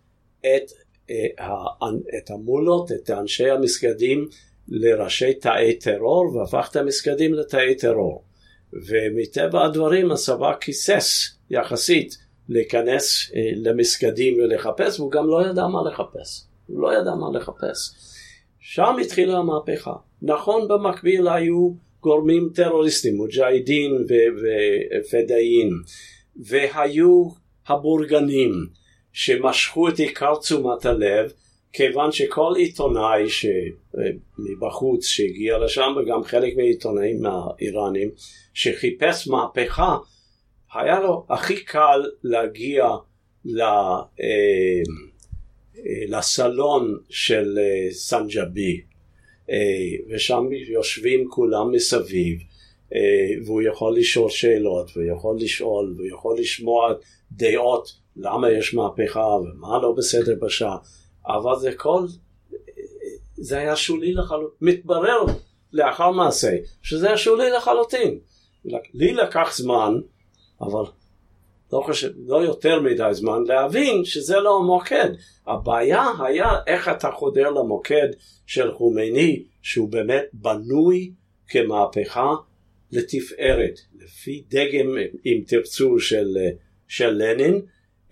את, 0.40 0.70
אה, 1.10 1.26
את 2.18 2.30
המולות, 2.30 2.92
את 2.92 3.10
אנשי 3.10 3.50
המסגדים 3.50 4.28
לראשי 4.68 5.34
תאי 5.34 5.78
טרור 5.78 6.36
והפך 6.36 6.68
את 6.70 6.76
המסגדים 6.76 7.34
לתאי 7.34 7.74
טרור. 7.74 8.24
ומטבע 8.72 9.64
הדברים 9.64 10.10
הצבא 10.10 10.52
כיסס 10.60 11.38
יחסית 11.50 12.23
להיכנס 12.48 13.32
אה, 13.34 13.50
למסגדים 13.56 14.34
ולחפש, 14.38 15.00
והוא 15.00 15.10
גם 15.10 15.26
לא 15.26 15.46
ידע 15.46 15.66
מה 15.66 15.90
לחפש. 15.90 16.44
הוא 16.66 16.82
לא 16.82 16.94
ידע 16.94 17.14
מה 17.14 17.38
לחפש. 17.38 17.94
שם 18.60 18.96
התחילה 19.00 19.38
המהפכה. 19.38 19.92
נכון 20.22 20.68
במקביל 20.68 21.28
היו 21.28 21.70
גורמים 22.00 22.50
טרוריסטים, 22.54 23.16
מוג'הידין 23.16 24.06
ופדאיין, 25.00 25.70
והיו 26.36 27.28
הבורגנים 27.66 28.52
שמשכו 29.12 29.88
את 29.88 29.98
עיקר 29.98 30.34
תשומת 30.36 30.86
הלב 30.86 31.32
כיוון 31.72 32.12
שכל 32.12 32.52
עיתונאי 32.56 33.24
מבחוץ 34.38 35.06
שהגיע 35.06 35.58
לשם 35.58 35.92
וגם 35.96 36.24
חלק 36.24 36.56
מהעיתונאים 36.56 37.22
האיראנים 37.26 38.10
שחיפש 38.54 39.28
מהפכה 39.28 39.96
היה 40.74 41.00
לו 41.00 41.26
הכי 41.28 41.64
קל 41.64 42.02
להגיע 42.22 42.88
ל, 43.44 43.60
אה, 43.60 44.02
אה, 45.76 45.82
לסלון 46.08 46.98
של 47.10 47.58
אה, 47.58 47.92
סנג'בי 47.92 48.80
ושם 50.10 50.44
יושבים 50.52 51.28
כולם 51.30 51.72
מסביב 51.72 52.38
והוא 53.46 53.62
יכול 53.62 53.96
לשאול 53.96 54.30
שאלות 54.30 54.90
והוא 54.96 55.08
יכול 55.16 55.36
לשאול 55.40 55.94
והוא 55.96 56.08
יכול 56.08 56.38
לשמוע 56.38 56.94
דעות 57.32 57.92
למה 58.16 58.50
יש 58.50 58.74
מהפכה 58.74 59.20
ומה 59.20 59.78
לא 59.82 59.94
בסדר 59.96 60.34
בשעה. 60.42 60.76
אבל 61.26 61.58
זה 61.60 61.72
כל 61.74 62.06
זה 63.36 63.58
היה 63.58 63.76
שולי 63.76 64.12
לחלוטין 64.12 64.56
מתברר 64.60 65.24
לאחר 65.72 66.10
מעשה 66.10 66.56
שזה 66.82 67.06
היה 67.06 67.16
שולי 67.16 67.50
לחלוטין. 67.50 68.18
לי 68.94 69.12
לקח 69.12 69.56
זמן 69.56 70.00
אבל 70.66 70.84
לא, 71.72 71.82
חושב, 71.86 72.10
לא 72.26 72.36
יותר 72.36 72.80
מדי 72.80 73.08
זמן 73.12 73.42
להבין 73.46 74.04
שזה 74.04 74.36
לא 74.36 74.56
המוקד. 74.56 75.10
הבעיה 75.46 76.04
היה 76.18 76.50
איך 76.66 76.88
אתה 76.88 77.10
חודר 77.10 77.50
למוקד 77.50 78.08
של 78.46 78.72
חומייני 78.72 79.42
שהוא 79.62 79.88
באמת 79.88 80.24
בנוי 80.32 81.12
כמהפכה 81.48 82.34
לתפארת, 82.92 83.80
לפי 84.00 84.42
דגם 84.48 84.96
אם 85.26 85.40
תרצו 85.46 85.98
של, 85.98 86.36
של 86.88 87.10
לנין, 87.10 87.60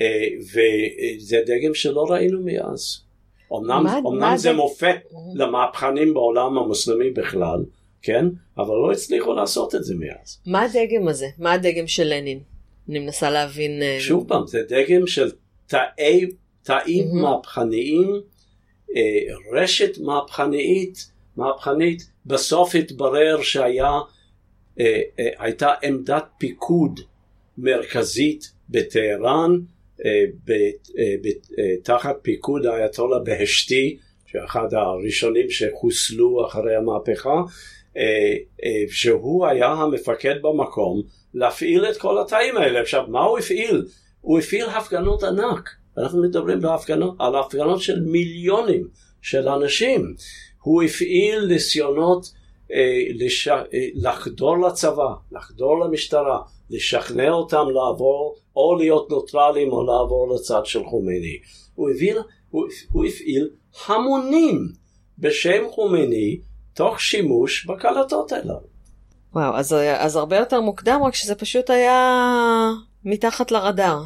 אה, 0.01 0.27
וזה 0.41 1.43
דגם 1.47 1.75
שלא 1.75 2.05
ראינו 2.09 2.41
מאז. 2.45 3.03
אמנם, 3.53 3.85
מה, 3.85 3.99
אמנם 3.99 4.19
מה 4.19 4.37
זה, 4.37 4.43
זה 4.43 4.53
מופת 4.57 4.97
למהפכנים 5.35 6.15
בעולם 6.15 6.59
המוסלמי 6.59 7.11
בכלל, 7.11 7.65
כן? 8.03 8.27
אבל 8.59 8.75
לא 8.75 8.93
הצליחו 8.93 9.35
לעשות 9.35 9.75
את 9.75 9.85
זה 9.85 9.95
מאז. 9.99 10.41
מה 10.47 10.63
הדגם 10.63 11.09
הזה? 11.09 11.27
מה 11.39 11.53
הדגם 11.53 11.87
של 11.87 12.05
לנין? 12.05 12.41
אני 12.89 12.99
מנסה 12.99 13.31
להבין... 13.31 13.83
אה, 13.83 13.97
שוב 14.01 14.29
פעם, 14.29 14.47
זה 14.47 14.63
דגם 14.69 15.07
של 15.07 15.31
תאי, 15.67 16.27
תאים 16.63 17.09
mm-hmm. 17.09 17.23
מהפכניים, 17.23 18.21
אה, 18.97 19.35
רשת 19.53 19.99
מהפכנית, 19.99 21.11
מהפכנית, 21.37 22.03
בסוף 22.27 22.75
התברר 22.75 23.43
שהיה, 23.43 23.99
אה, 24.81 25.01
עמדת 25.83 26.25
פיקוד 26.39 27.01
מרכזית 27.59 28.53
בטהרן, 28.69 29.59
תחת 31.83 32.17
פיקוד 32.23 32.67
האייתולה 32.67 33.19
בהשתי, 33.19 33.99
שאחד 34.27 34.75
הראשונים 34.75 35.51
שחוסלו 35.51 36.47
אחרי 36.47 36.77
המהפכה, 36.77 37.43
שהוא 38.91 39.47
היה 39.47 39.69
המפקד 39.69 40.35
במקום 40.43 41.03
להפעיל 41.35 41.87
את 41.87 41.97
כל 41.97 42.21
התאים 42.21 42.57
האלה. 42.57 42.81
עכשיו, 42.81 43.05
מה 43.09 43.25
הוא 43.25 43.39
הפעיל? 43.39 43.87
הוא 44.21 44.39
הפעיל 44.39 44.67
הפגנות 44.67 45.23
ענק. 45.25 45.71
אנחנו 45.99 46.23
מדברים 46.23 46.61
בהפגנות, 46.61 47.15
על 47.19 47.37
הפגנות 47.37 47.81
של 47.81 48.01
מיליונים 48.01 48.89
של 49.23 49.49
אנשים. 49.49 50.15
הוא 50.63 50.83
הפעיל 50.83 51.47
ניסיונות 51.47 52.33
אה, 52.73 53.03
לש... 53.15 53.49
אה, 53.49 53.65
לחדור 53.95 54.59
לצבא, 54.59 55.15
לחדור 55.33 55.81
למשטרה, 55.81 56.39
לשכנע 56.71 57.31
אותם 57.31 57.65
לעבור 57.75 58.37
או 58.57 58.77
להיות 58.79 59.11
נוטרלים 59.11 59.73
או 59.73 59.87
לעבור 59.87 60.35
לצד 60.35 60.61
של 60.65 60.85
חומייני. 60.85 61.39
הוא, 61.75 61.91
הביא, 61.91 62.15
הוא, 62.51 62.67
הוא 62.93 63.05
הפעיל 63.05 63.51
המונים 63.87 64.69
בשם 65.19 65.65
חומייני 65.71 66.41
תוך 66.75 67.01
שימוש 67.01 67.67
בקלטות 67.67 68.33
האלה. 68.33 68.55
וואו, 69.33 69.57
אז, 69.57 69.73
אז 69.97 70.17
הרבה 70.17 70.37
יותר 70.37 70.61
מוקדם, 70.61 71.01
רק 71.07 71.15
שזה 71.15 71.35
פשוט 71.35 71.71
היה 71.71 72.71
מתחת 73.05 73.51
לרדאר. 73.51 74.03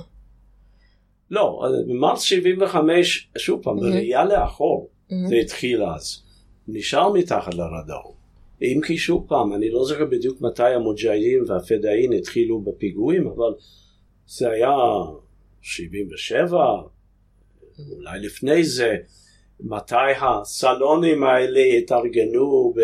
לא, 1.30 1.66
במרס 1.88 2.22
75, 2.22 3.28
שוב 3.38 3.62
פעם, 3.62 3.80
בראייה 3.80 4.24
לאחור. 4.24 4.88
זה 5.28 5.34
התחיל 5.34 5.84
אז. 5.84 6.22
נשאר 6.68 7.12
מתחת 7.12 7.54
לרדאר. 7.54 8.02
אם 8.62 8.80
כי 8.86 8.98
שוב 8.98 9.24
פעם, 9.28 9.54
אני 9.54 9.70
לא 9.70 9.84
זוכר 9.84 10.04
בדיוק 10.04 10.40
מתי 10.40 10.74
המוג'הידים 10.74 11.44
והפדאין 11.46 12.12
התחילו 12.12 12.60
בפיגועים, 12.60 13.26
אבל 13.26 13.54
זה 14.26 14.50
היה 14.50 14.76
77, 15.62 16.58
אולי 17.96 18.20
לפני 18.20 18.64
זה, 18.64 18.96
מתי 19.60 20.12
הסלונים 20.20 21.24
האלה 21.24 21.60
התארגנו 21.60 22.74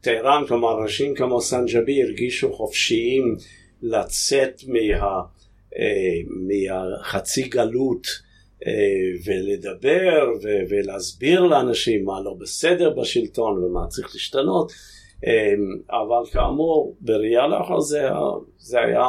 טהרן, 0.00 0.42
כלומר 0.48 0.82
אנשים 0.82 1.14
כמו 1.14 1.40
סנג'בי 1.40 2.02
הרגישו 2.02 2.52
חופשיים 2.52 3.36
לצאת 3.82 4.62
מה, 4.66 5.20
אה, 5.78 6.20
מהחצי 6.28 7.48
גלות 7.48 8.06
אה, 8.66 8.72
ולדבר 9.24 10.26
ולהסביר 10.68 11.40
לאנשים 11.40 12.04
מה 12.04 12.20
לא 12.20 12.34
בסדר 12.40 12.90
בשלטון 12.90 13.64
ומה 13.64 13.86
צריך 13.86 14.14
להשתנות, 14.14 14.72
אה, 15.26 15.54
אבל 15.90 16.30
כאמור 16.32 16.96
בראייה 17.00 17.46
לאחר 17.46 17.80
זה, 17.80 18.08
זה 18.58 18.80
היה 18.80 19.06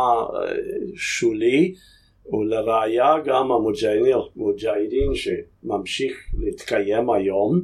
שולי 0.95 1.74
ולראיה 2.34 3.15
גם 3.26 3.51
המוג'הידין 3.51 5.11
שממשיך 5.15 6.17
להתקיים 6.39 7.09
היום 7.09 7.61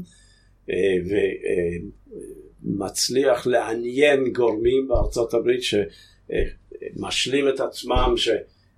אה, 0.70 0.76
ו, 1.09 1.14
אה, 1.16 1.78
לעניין 3.47 4.34
גורמים 4.34 4.88
בארצות 4.88 5.34
הברית 5.34 5.62
שמשלים 5.64 7.47
את 7.49 7.59
עצמם 7.59 8.14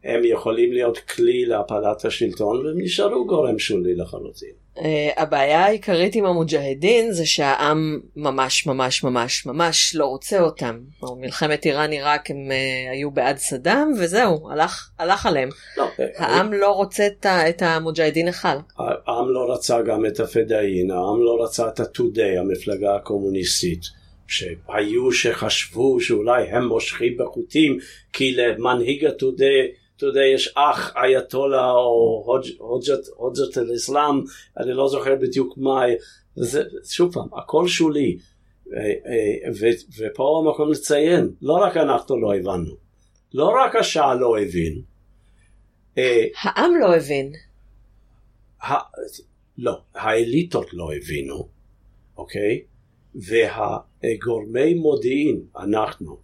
שהם 0.04 0.22
יכולים 0.26 0.74
להיות 0.74 0.98
כלי 0.98 1.46
להפלת 1.46 2.06
השלטון 2.06 2.66
והם 2.66 2.76
נשארו 2.78 3.26
גורם 3.28 3.60
שולי 3.60 3.96
לחלוטין. 3.96 4.50
Uh, 4.76 4.82
הבעיה 5.18 5.66
העיקרית 5.66 6.16
עם 6.16 6.26
המוג'הדין 6.26 7.12
זה 7.12 7.26
שהעם 7.26 8.00
ממש 8.16 8.68
ממש 8.68 9.04
ממש 9.04 9.46
ממש 9.46 9.96
לא 9.96 10.06
רוצה 10.06 10.42
אותם. 10.42 10.80
מלחמת 11.18 11.66
איראן 11.66 11.92
עיראק 11.92 12.32
הם 12.32 12.38
uh, 12.50 12.92
היו 12.92 13.12
בעד 13.12 13.38
סדאם 13.38 13.92
וזהו, 14.00 14.50
הלך, 14.52 14.90
הלך 15.00 15.26
עליהם. 15.26 15.50
לא, 15.78 15.84
אה, 16.00 16.06
העם 16.18 16.54
לא 16.54 16.72
רוצה 16.72 17.08
את, 17.50 17.62
המוג'הדין 17.62 18.28
אחד. 18.28 18.58
העם 18.78 19.30
לא 19.30 19.54
רצה 19.54 19.82
גם 19.82 20.06
את 20.06 20.20
הפדאין, 20.20 20.92
העם 20.92 21.22
לא 21.22 21.44
רצה 21.44 21.68
את 21.68 21.80
הטודי, 21.80 22.38
המפלגה 22.38 22.96
הקומוניסטית. 22.96 24.04
שהיו 24.28 25.12
שחשבו 25.12 26.00
שאולי 26.00 26.44
הם 26.44 26.68
מושכים 26.68 27.18
בחוטים 27.18 27.78
כי 28.14 28.32
למנהיג 28.32 29.06
הטודי 29.06 29.68
אתה 29.98 30.06
יודע, 30.06 30.22
יש 30.22 30.54
אח 30.56 30.96
אייתולה 30.96 31.72
או 31.72 32.38
הוג'ת 33.16 33.58
אל-אסלאם, 33.58 34.22
אני 34.58 34.74
לא 34.74 34.88
זוכר 34.88 35.16
בדיוק 35.16 35.58
מה, 35.58 35.82
וזה, 36.38 36.64
שוב 36.84 37.14
פעם, 37.14 37.28
הכל 37.38 37.68
שולי. 37.68 38.18
אה, 38.74 38.80
אה, 38.80 39.70
ופה 40.00 40.44
המקום 40.46 40.72
לציין, 40.72 41.30
לא 41.42 41.54
רק 41.54 41.78
אנחנו 41.78 42.18
לא 42.18 42.36
הבנו, 42.36 42.76
לא 43.34 43.52
רק 43.64 43.76
השעה 43.76 44.16
לא 44.16 44.40
הבין. 44.40 44.82
אה, 45.98 46.26
העם 46.42 46.72
לא 46.82 46.96
הבין. 46.96 47.34
לא, 49.58 49.82
האליטות 49.96 50.74
לא 50.74 50.94
הבינו, 50.94 51.48
אוקיי? 52.18 52.62
והגורמי 53.16 54.74
מודיעין, 54.74 55.42
אנחנו, 55.58 56.18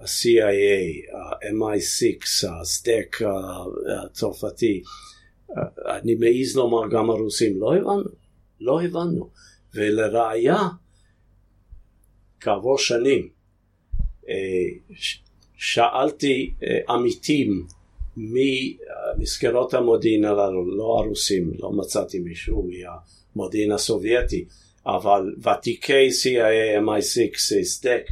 ה-CIA, 0.00 1.16
ה-MI6, 1.16 2.48
הסטק 2.60 3.16
הצרפתי, 4.04 4.82
אני 5.86 6.14
מעז 6.14 6.56
לומר 6.56 6.88
גם 6.90 7.10
הרוסים, 7.10 7.60
לא 7.60 7.76
הבנו, 7.76 8.10
לא 8.60 8.82
הבנו. 8.82 9.30
ולראיה, 9.74 10.58
כעבור 12.40 12.78
שנים, 12.78 13.28
אה, 14.28 14.94
שאלתי 15.56 16.50
אה, 16.62 16.94
עמיתים 16.94 17.66
ממסגרות 18.16 19.74
המודיעין 19.74 20.24
הללו, 20.24 20.76
לא 20.76 20.98
הרוסים, 20.98 21.52
לא 21.58 21.72
מצאתי 21.72 22.18
מישהו 22.18 22.68
מהמודיעין 22.68 23.72
הסובייטי, 23.72 24.44
אבל 24.86 25.34
ותיקי 25.38 26.08
CIA, 26.08 26.80
MI6, 26.80 27.62
סטק, 27.62 28.02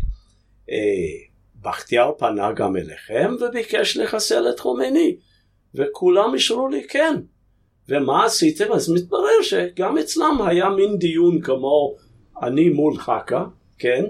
בחטיאר 1.66 2.12
פנה 2.18 2.52
גם 2.52 2.76
אליכם 2.76 3.34
וביקש 3.40 3.96
לחסל 3.96 4.48
את 4.50 4.60
חומני. 4.60 5.16
וכולם 5.74 6.34
אישרו 6.34 6.68
לי 6.68 6.88
כן. 6.88 7.14
ומה 7.88 8.24
עשיתם? 8.24 8.72
אז 8.72 8.90
מתברר 8.90 9.42
שגם 9.42 9.98
אצלם 9.98 10.38
היה 10.46 10.68
מין 10.70 10.98
דיון 10.98 11.40
כמו 11.40 11.94
אני 12.42 12.68
מול 12.68 12.96
חכה, 12.98 13.44
כן? 13.78 14.04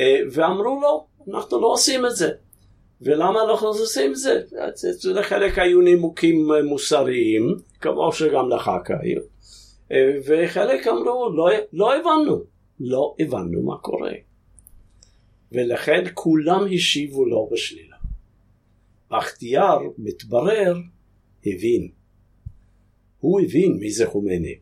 אה, 0.00 0.20
ואמרו 0.32 0.80
לו, 0.80 1.06
אנחנו 1.28 1.60
לא 1.60 1.66
עושים 1.66 2.06
את 2.06 2.16
זה. 2.16 2.30
ולמה 3.02 3.42
אנחנו 3.42 3.66
לא 3.66 3.70
עושים 3.70 4.10
את 4.10 4.16
זה? 4.16 4.40
לחלק 5.04 5.58
היו 5.58 5.80
נימוקים 5.80 6.48
מוסריים, 6.64 7.56
כמו 7.80 8.12
שגם 8.12 8.48
לחכה 8.48 8.94
היו. 9.02 9.20
אה, 9.92 10.18
וחלק 10.26 10.86
אמרו, 10.86 11.30
לא, 11.36 11.48
לא 11.72 11.94
הבנו, 11.96 12.40
לא 12.80 13.14
הבנו 13.20 13.62
מה 13.62 13.78
קורה. 13.78 14.12
ולכן 15.52 16.04
כולם 16.14 16.66
השיבו 16.74 17.24
לו 17.24 17.48
בשלילה. 17.52 17.96
בחטיאר, 19.10 19.78
מתברר, 19.98 20.76
הבין. 21.46 21.88
הוא 23.20 23.40
הבין 23.40 23.72
מי 23.80 23.90
זה 23.90 24.06
חומני. 24.06 24.58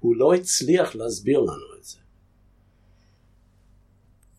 הוא 0.00 0.16
לא 0.16 0.34
הצליח 0.34 0.96
להסביר 0.96 1.40
לנו 1.40 1.78
את 1.78 1.84
זה. 1.84 1.98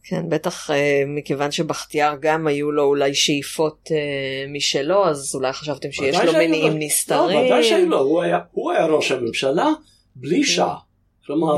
כן, 0.04 0.30
בטח 0.30 0.72
אה, 0.72 1.04
מכיוון 1.08 1.52
שבחטיאר 1.52 2.16
גם 2.22 2.48
היו 2.48 2.72
לו 2.72 2.84
אולי 2.84 3.16
שאיפות 3.16 3.90
אה, 3.92 4.46
משלו, 4.54 5.06
אז 5.06 5.36
אולי 5.36 5.54
חשבתם 5.54 5.92
שיש 5.92 6.16
לו 6.16 6.34
מניעים 6.34 6.74
לו. 6.74 6.78
נסתרים. 6.80 7.40
לא, 7.40 7.46
ודאי 7.46 7.64
שהיו 7.64 7.90
לו, 7.90 8.00
הוא 8.00 8.22
היה, 8.22 8.40
הוא 8.52 8.72
היה 8.72 8.86
ראש 8.86 9.12
הממשלה 9.12 9.68
בלי 10.16 10.44
שעה. 10.44 10.78
כלומר, 11.26 11.56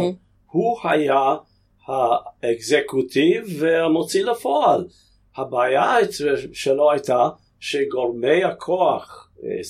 הוא 0.51 0.77
היה 0.83 1.35
האקזקוטיב 1.89 3.45
והמוציא 3.59 4.25
לפועל. 4.25 4.85
הבעיה 5.37 5.95
שלו 6.53 6.91
הייתה 6.91 7.29
שגורמי 7.59 8.43
הכוח, 8.43 9.31
אה, 9.43 9.63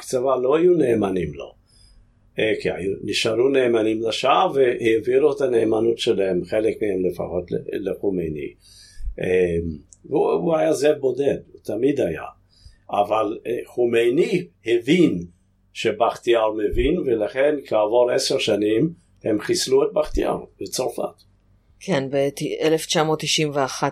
צבא, 0.00 0.36
לא 0.42 0.56
היו 0.56 0.74
נאמנים 0.74 1.34
לו. 1.34 1.54
אה, 2.38 2.52
כי 2.62 2.68
נשארו 3.04 3.48
נאמנים 3.48 4.02
לשעה 4.02 4.48
והעבירו 4.54 5.32
את 5.32 5.40
הנאמנות 5.40 5.98
שלהם, 5.98 6.44
חלק 6.44 6.82
מהם 6.82 7.04
לפחות 7.10 7.44
לחומייני. 7.72 8.54
אה, 9.20 9.56
והוא 10.04 10.56
היה 10.56 10.72
זאב 10.72 10.98
בודד, 10.98 11.38
הוא 11.52 11.60
תמיד 11.64 12.00
היה. 12.00 12.24
אבל 12.90 13.38
חומייני 13.66 14.46
הבין 14.66 15.24
שבכתיאר 15.72 16.52
מבין, 16.52 16.98
ולכן 16.98 17.54
כעבור 17.66 18.10
עשר 18.10 18.38
שנים 18.38 18.92
הם 19.24 19.40
חיסלו 19.40 19.84
את 19.84 19.92
בכתיאר 19.92 20.38
בצרפת. 20.60 21.33
כן, 21.80 22.10
ב-1991, 22.10 23.82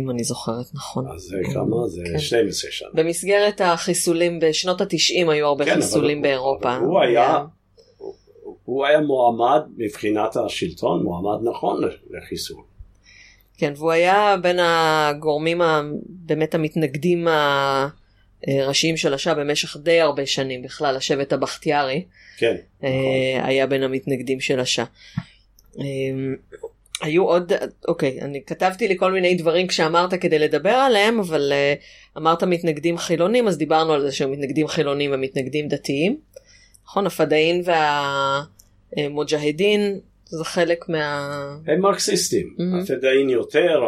אם 0.00 0.10
אני 0.10 0.24
זוכרת 0.24 0.66
נכון. 0.74 1.06
אז 1.14 1.20
זה 1.22 1.36
כמה? 1.54 1.88
זה 1.88 2.02
כן. 2.12 2.18
12 2.18 2.70
שנה. 2.70 2.88
במסגרת 2.94 3.60
החיסולים, 3.60 4.40
בשנות 4.40 4.80
ה-90 4.80 5.30
היו 5.30 5.46
הרבה 5.46 5.64
כן, 5.64 5.74
חיסולים 5.74 6.18
אבל, 6.18 6.28
באירופה. 6.28 6.76
אבל 6.76 6.84
הוא 6.84 7.00
היה... 7.00 7.44
הוא, 7.98 8.14
הוא 8.64 8.86
היה 8.86 9.00
מועמד 9.00 9.60
מבחינת 9.76 10.36
השלטון, 10.36 11.02
מועמד 11.02 11.48
נכון 11.48 11.80
לחיסול. 12.10 12.62
כן, 13.58 13.72
והוא 13.76 13.90
היה 13.90 14.36
בין 14.42 14.58
הגורמים 14.62 15.60
באמת 16.08 16.54
המתנגדים 16.54 17.28
הראשיים 18.46 18.96
של 18.96 19.14
השעה 19.14 19.34
במשך 19.34 19.76
די 19.76 20.00
הרבה 20.00 20.26
שנים 20.26 20.62
בכלל, 20.62 20.96
השבט 20.96 21.32
הבכתיארי. 21.32 22.04
כן. 22.38 22.56
אה, 22.84 22.88
נכון. 23.38 23.48
היה 23.48 23.66
בין 23.66 23.82
המתנגדים 23.82 24.40
של 24.40 24.60
השעה. 24.60 24.86
אה, 27.02 27.06
היו 27.06 27.24
עוד, 27.24 27.52
אוקיי, 27.88 28.20
אני 28.20 28.44
כתבתי 28.46 28.88
לי 28.88 28.98
כל 28.98 29.12
מיני 29.12 29.34
דברים 29.34 29.66
כשאמרת 29.66 30.14
כדי 30.14 30.38
לדבר 30.38 30.70
עליהם, 30.70 31.20
אבל 31.20 31.52
uh, 31.52 32.18
אמרת 32.18 32.42
מתנגדים 32.42 32.98
חילונים, 32.98 33.48
אז 33.48 33.58
דיברנו 33.58 33.92
על 33.92 34.00
זה 34.00 34.12
שהם 34.12 34.30
מתנגדים 34.30 34.68
חילונים 34.68 35.10
ומתנגדים 35.14 35.68
דתיים. 35.68 36.16
נכון, 36.84 37.06
הפדאין 37.06 37.62
והמוג'הדין 38.96 40.00
זה 40.24 40.44
חלק 40.44 40.88
מה... 40.88 41.56
הם 41.66 41.80
מרקסיסטים, 41.80 42.56
mm-hmm. 42.58 42.82
הפדאין 42.82 43.30
יותר, 43.30 43.80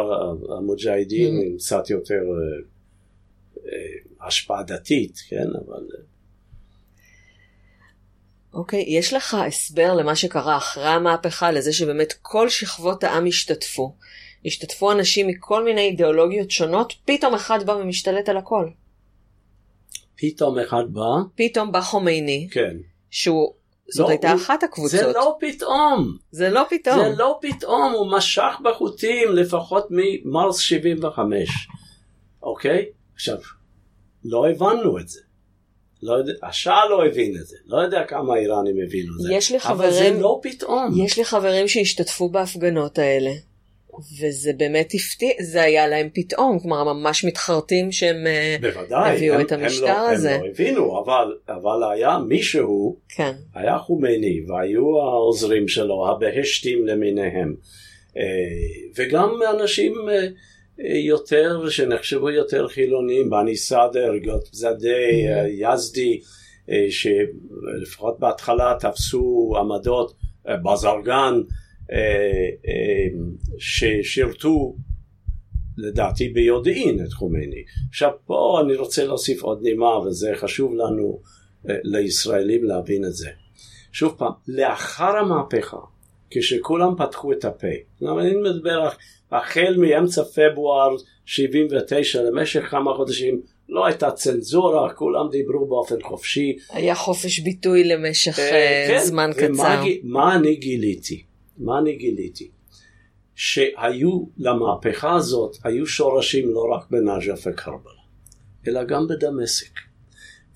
המוג'הדין 0.57 1.39
mm-hmm. 1.39 1.57
קצת 1.57 1.89
יותר 1.89 2.21
uh, 2.21 3.57
uh, 3.57 4.27
השפעה 4.27 4.63
דתית, 4.63 5.17
כן, 5.29 5.47
אבל... 5.65 5.83
אוקיי, 8.55 8.81
okay, 8.83 8.89
יש 8.89 9.13
לך 9.13 9.33
הסבר 9.33 9.93
למה 9.93 10.15
שקרה 10.15 10.57
אחרי 10.57 10.87
המהפכה, 10.87 11.51
לזה 11.51 11.73
שבאמת 11.73 12.13
כל 12.21 12.49
שכבות 12.49 13.03
העם 13.03 13.25
השתתפו. 13.25 13.95
השתתפו 14.45 14.91
אנשים 14.91 15.27
מכל 15.27 15.63
מיני 15.63 15.81
אידיאולוגיות 15.81 16.51
שונות, 16.51 16.93
פתאום 17.05 17.33
אחד 17.33 17.65
בא 17.65 17.71
ומשתלט 17.71 18.29
על 18.29 18.37
הכל. 18.37 18.69
פתאום 20.15 20.59
אחד 20.59 20.83
בא? 20.89 21.01
פתאום 21.35 21.71
בא 21.71 21.81
חומייני. 21.81 22.47
כן. 22.51 22.77
שהוא, 23.09 23.53
זאת 23.89 24.05
לא, 24.05 24.09
הייתה 24.09 24.31
הוא, 24.31 24.41
אחת 24.41 24.63
הקבוצות. 24.63 24.99
זה 24.99 25.07
לא 25.07 25.37
פתאום. 25.39 26.17
זה 26.31 26.49
לא 26.49 26.63
פתאום. 26.69 26.97
זה 26.97 27.15
לא 27.17 27.39
פתאום, 27.41 27.93
הוא 27.93 28.11
משך 28.11 28.53
בחוטים 28.63 29.31
לפחות 29.31 29.87
ממרס 29.89 30.59
75. 30.59 31.49
אוקיי? 32.43 32.85
עכשיו, 33.15 33.37
לא 34.25 34.49
הבנו 34.49 34.99
את 34.99 35.09
זה. 35.09 35.19
לא 36.03 36.13
יודע, 36.13 36.33
השעה 36.43 36.89
לא 36.89 37.05
הבין 37.05 37.35
את 37.41 37.47
זה, 37.47 37.57
לא 37.65 37.77
יודע 37.77 38.03
כמה 38.03 38.35
האיראנים 38.35 38.75
הבינו 38.85 39.13
את 39.15 39.21
זה, 39.21 39.33
יש 39.33 39.51
לי 39.51 39.59
חברים, 39.59 39.79
אבל 39.79 39.91
זה 39.91 40.21
לא 40.21 40.39
פתאום. 40.43 40.93
יש 41.05 41.17
לי 41.17 41.25
חברים 41.25 41.67
שהשתתפו 41.67 42.29
בהפגנות 42.29 42.99
האלה, 42.99 43.31
וזה 44.21 44.51
באמת 44.57 44.91
הפתיע, 44.93 45.33
זה 45.41 45.61
היה 45.61 45.87
להם 45.87 46.09
פתאום, 46.13 46.59
כלומר 46.59 46.93
ממש 46.93 47.25
מתחרטים 47.25 47.91
שהם 47.91 48.27
אה, 48.27 48.55
בוודאי, 48.61 49.15
הביאו 49.15 49.35
הם, 49.35 49.41
את 49.41 49.51
המשטר 49.51 49.87
הם 49.87 50.07
לא, 50.07 50.11
הזה. 50.11 50.35
הם 50.35 50.41
לא 50.41 50.47
הבינו, 50.47 51.03
אבל, 51.03 51.37
אבל 51.49 51.91
היה 51.93 52.17
מישהו, 52.27 52.97
כן. 53.09 53.31
היה 53.55 53.77
חומייני, 53.77 54.41
והיו 54.47 55.01
העוזרים 55.01 55.67
שלו, 55.67 56.07
הבהשתים 56.09 56.87
למיניהם, 56.87 57.55
אה, 58.17 58.23
וגם 58.95 59.39
אנשים 59.59 59.93
אה, 60.09 60.27
יותר, 60.79 61.69
שנחשבו 61.69 62.29
יותר 62.29 62.67
חילונים, 62.67 63.29
בני 63.29 63.55
סאדר, 63.55 64.17
גוטזאדי, 64.17 65.25
יזדי, 65.47 66.21
אה, 66.69 66.87
שלפחות 66.89 68.19
בהתחלה 68.19 68.73
תפסו 68.79 69.53
עמדות, 69.59 70.13
אה, 70.47 70.57
בזרגן, 70.57 71.33
אה, 71.91 73.07
ששירתו 73.57 74.75
לדעתי 75.77 76.29
ביודעין 76.29 77.05
את 77.05 77.13
חומייני. 77.13 77.63
עכשיו 77.89 78.11
פה 78.25 78.61
אני 78.65 78.75
רוצה 78.75 79.05
להוסיף 79.05 79.41
עוד 79.41 79.61
נימה 79.61 79.99
וזה 79.99 80.31
חשוב 80.35 80.73
לנו 80.75 81.21
לישראלים 81.65 82.63
להבין 82.63 83.05
את 83.05 83.13
זה. 83.13 83.29
שוב 83.91 84.15
פעם, 84.17 84.31
לאחר 84.47 85.17
המהפכה, 85.17 85.77
כשכולם 86.29 86.95
פתחו 86.97 87.31
את 87.31 87.45
הפה, 87.45 87.67
אני 88.01 88.35
מדבר 88.35 88.89
החל 89.37 89.75
מאמצע 89.77 90.23
פברואר 90.23 90.95
79 91.25 92.21
למשך 92.21 92.61
כמה 92.69 92.93
חודשים 92.93 93.41
לא 93.69 93.85
הייתה 93.85 94.11
צנזורה, 94.11 94.93
כולם 94.93 95.29
דיברו 95.31 95.67
באופן 95.67 96.01
חופשי. 96.03 96.57
היה 96.69 96.95
חופש 96.95 97.39
ביטוי 97.39 97.83
למשך 97.83 98.39
אה, 98.39 98.85
כן, 98.87 98.99
זמן 99.03 99.31
קצר. 99.33 99.83
מה 100.03 100.35
אני 100.35 100.55
גיליתי? 100.55 101.23
מה 101.57 101.79
אני 101.79 101.95
גיליתי? 101.95 102.49
שהיו 103.35 104.25
למהפכה 104.37 105.15
הזאת, 105.15 105.57
היו 105.63 105.87
שורשים 105.87 106.49
לא 106.53 106.67
רק 106.75 106.91
בנג'ף 106.91 107.47
וקרבלה, 107.47 108.01
אלא 108.67 108.83
גם 108.83 109.07
בדמשק, 109.07 109.71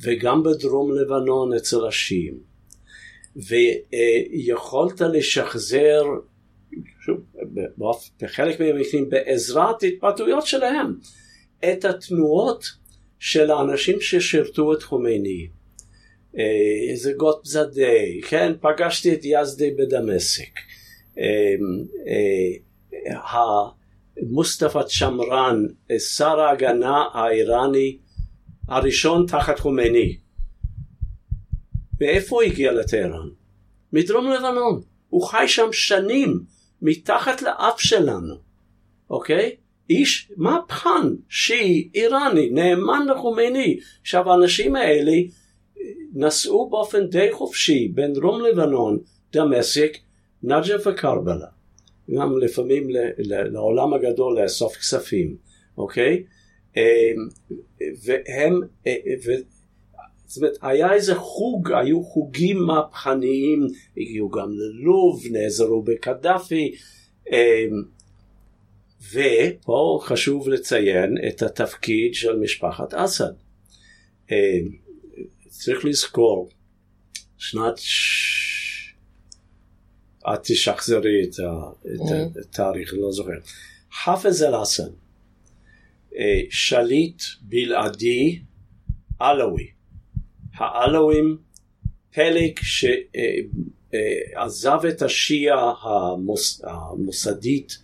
וגם 0.02 0.44
בדרום 0.44 0.92
לבנון 0.96 1.54
אצל 1.54 1.86
השיעים. 1.88 2.50
ויכולת 3.36 5.02
לשחזר 5.02 6.04
שוב, 7.06 7.18
בחלק 8.22 8.60
מהמקרים 8.60 9.10
בעזרת 9.10 9.84
התבטאויות 9.84 10.46
שלהם, 10.46 10.96
את 11.60 11.86
התנועות 11.86 12.66
של 13.20 13.52
האנשים 13.52 14.02
ששירתו 14.02 14.74
את 14.74 14.84
חומייני. 14.84 15.48
איזה 16.90 17.14
גוט 17.18 17.46
זדי, 17.46 18.22
כן, 18.28 18.54
פגשתי 18.62 19.14
את 19.14 19.20
יזדי 19.24 19.72
בדמשק. 19.72 20.50
אה, 21.20 21.56
אה, 23.08 23.70
מוסטפא 24.22 24.84
צ'מרן, 24.84 25.66
שר 25.98 26.40
ההגנה 26.40 27.04
האיראני 27.14 27.98
הראשון 28.68 29.26
תחת 29.28 29.60
חומייני. 29.60 30.18
מאיפה 32.02 32.36
הוא 32.36 32.44
הגיע 32.44 32.72
לטהרן? 32.72 33.30
מדרום 33.94 34.32
לבנון. 34.32 34.82
הוא 35.10 35.28
חי 35.28 35.44
שם 35.48 35.68
שנים. 35.72 36.40
מתחת 36.82 37.42
לאף 37.42 37.82
שלנו, 37.82 38.36
אוקיי? 39.10 39.56
איש 39.90 40.32
מהפכן, 40.38 41.08
שיעי, 41.30 41.90
איראני, 41.96 42.50
נאמן 42.50 43.08
לחומייני. 43.08 43.80
עכשיו 44.02 44.32
האנשים 44.32 44.76
האלה 44.76 45.14
נסעו 46.14 46.70
באופן 46.70 47.08
די 47.08 47.32
חופשי 47.32 47.88
בין 47.88 48.14
דרום 48.14 48.42
לבנון, 48.42 49.00
דמשק, 49.34 49.98
נג'ף 50.44 50.88
וקרבלה. 50.88 51.48
גם 52.16 52.38
לפעמים 52.38 52.88
לעולם 53.28 53.94
הגדול 53.94 54.42
לאסוף 54.42 54.76
כספים, 54.76 55.36
אוקיי? 55.78 56.24
אמ, 56.78 56.82
והם, 58.04 58.62
זאת 60.30 60.38
אומרת, 60.38 60.58
היה 60.62 60.94
איזה 60.94 61.16
חוג, 61.16 61.72
היו 61.72 62.04
חוגים 62.04 62.58
מהפכניים, 62.58 63.68
הגיעו 63.98 64.30
גם 64.30 64.52
ללוב, 64.52 65.24
נעזרו 65.32 65.82
בקדאפי, 65.82 66.76
אמ, 67.32 67.84
ופה 69.12 70.00
חשוב 70.04 70.50
לציין 70.50 71.18
את 71.28 71.42
התפקיד 71.42 72.14
של 72.14 72.36
משפחת 72.36 72.94
אסד. 72.94 73.32
אמ, 74.32 74.36
צריך 75.48 75.86
לזכור, 75.86 76.50
שנת... 77.38 77.80
את 80.34 80.40
תשחזרי 80.44 81.24
את 81.24 81.34
Mm-hmm. 81.34 82.40
התאריך, 82.42 82.94
לא 82.94 83.12
זוכר. 83.12 83.40
חאפז 83.92 84.44
אל-אסד, 84.44 84.92
אה, 86.16 86.42
שליט 86.50 87.22
בלעדי 87.42 88.40
עלאווי. 89.20 89.79
העלאווים 90.60 91.38
פלג 92.14 92.60
שעזב 94.34 94.86
את 94.90 95.02
השיעה 95.02 95.74
המוס, 95.84 96.62
המוסדית 96.64 97.78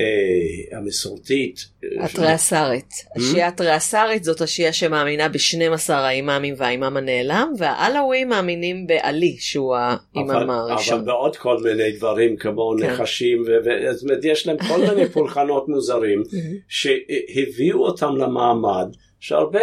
אה, 0.00 0.78
המסורתית. 0.78 1.66
התריאסרית. 2.00 2.94
השיעה 3.16 3.48
התריאסרית 3.48 4.24
זאת 4.24 4.40
השיעה 4.40 4.72
שמאמינה 4.72 5.28
ב-12 5.28 5.92
האימאמים 5.92 6.54
והאימאם 6.56 6.96
הנעלם, 6.96 7.52
והעלאווים 7.58 8.28
מאמינים 8.28 8.86
בעלי 8.86 9.36
שהוא 9.38 9.76
האימאם 9.76 10.30
אבל, 10.30 10.50
הראשון. 10.50 10.94
אבל 10.94 11.06
בעוד 11.06 11.36
כל 11.36 11.62
מיני 11.62 11.92
דברים 11.92 12.36
כמו 12.36 12.74
כן. 12.80 12.86
נחשים, 12.86 13.44
זאת 13.92 14.02
אומרת 14.02 14.24
יש 14.24 14.46
להם 14.46 14.56
כל 14.68 14.80
מיני 14.80 15.08
פולחנות 15.14 15.68
מוזרים 15.68 16.22
שהביאו 16.68 17.86
אותם 17.86 18.16
למעמד 18.16 18.86
שהרבה 19.20 19.60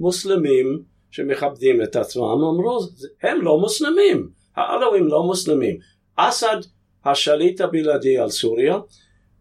מוסלמים 0.00 0.93
שמכבדים 1.14 1.82
את 1.82 1.96
עצמם 1.96 2.22
אמרו 2.24 2.80
הם 3.22 3.42
לא 3.42 3.58
מוסלמים, 3.58 4.28
העלווים 4.56 5.06
לא 5.06 5.22
מוסלמים. 5.22 5.78
אסד 6.16 6.56
השליט 7.04 7.60
הבלעדי 7.60 8.18
על 8.18 8.30
סוריה 8.30 8.78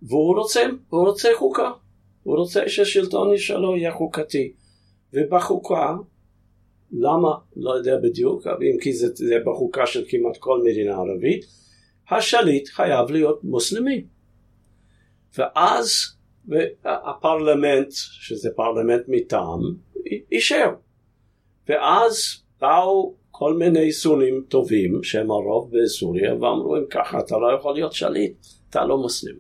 והוא 0.02 0.36
רוצה, 0.36 0.66
הוא 0.90 1.08
רוצה 1.08 1.30
חוקה, 1.36 1.72
הוא 2.24 2.38
רוצה 2.38 2.70
שהשלטון 2.70 3.38
שלו 3.38 3.76
יהיה 3.76 3.92
חוקתי 3.92 4.54
ובחוקה 5.14 5.96
למה? 6.92 7.32
לא 7.56 7.72
יודע 7.72 7.98
בדיוק, 8.04 8.48
אם 8.48 8.80
כי 8.82 8.94
זה, 8.94 9.08
זה 9.14 9.36
בחוקה 9.46 9.88
של 9.88 10.06
כמעט 10.08 10.38
כל 10.38 10.62
מדינה 10.64 10.96
ערבית, 10.96 11.46
השליט 12.10 12.68
חייב 12.68 13.12
להיות 13.12 13.44
מוסלמי. 13.44 14.06
ואז 15.38 15.92
הפרלמנט, 16.86 17.92
שזה 17.92 18.50
פרלמנט 18.56 19.04
מטעם, 19.08 19.60
אישר. 20.32 20.74
ואז 21.70 22.42
באו 22.62 23.16
כל 23.32 23.54
מיני 23.54 23.92
סונים 23.92 24.44
טובים, 24.48 25.04
שהם 25.04 25.32
הרוב 25.32 25.72
בסוריה, 25.72 26.34
ואמרו 26.34 26.78
אם 26.78 26.84
ככה 26.90 27.20
אתה 27.20 27.38
לא 27.38 27.58
יכול 27.60 27.74
להיות 27.74 27.94
שליט, 27.94 28.34
אתה 28.70 28.86
לא 28.86 28.98
מוסלם. 28.98 29.36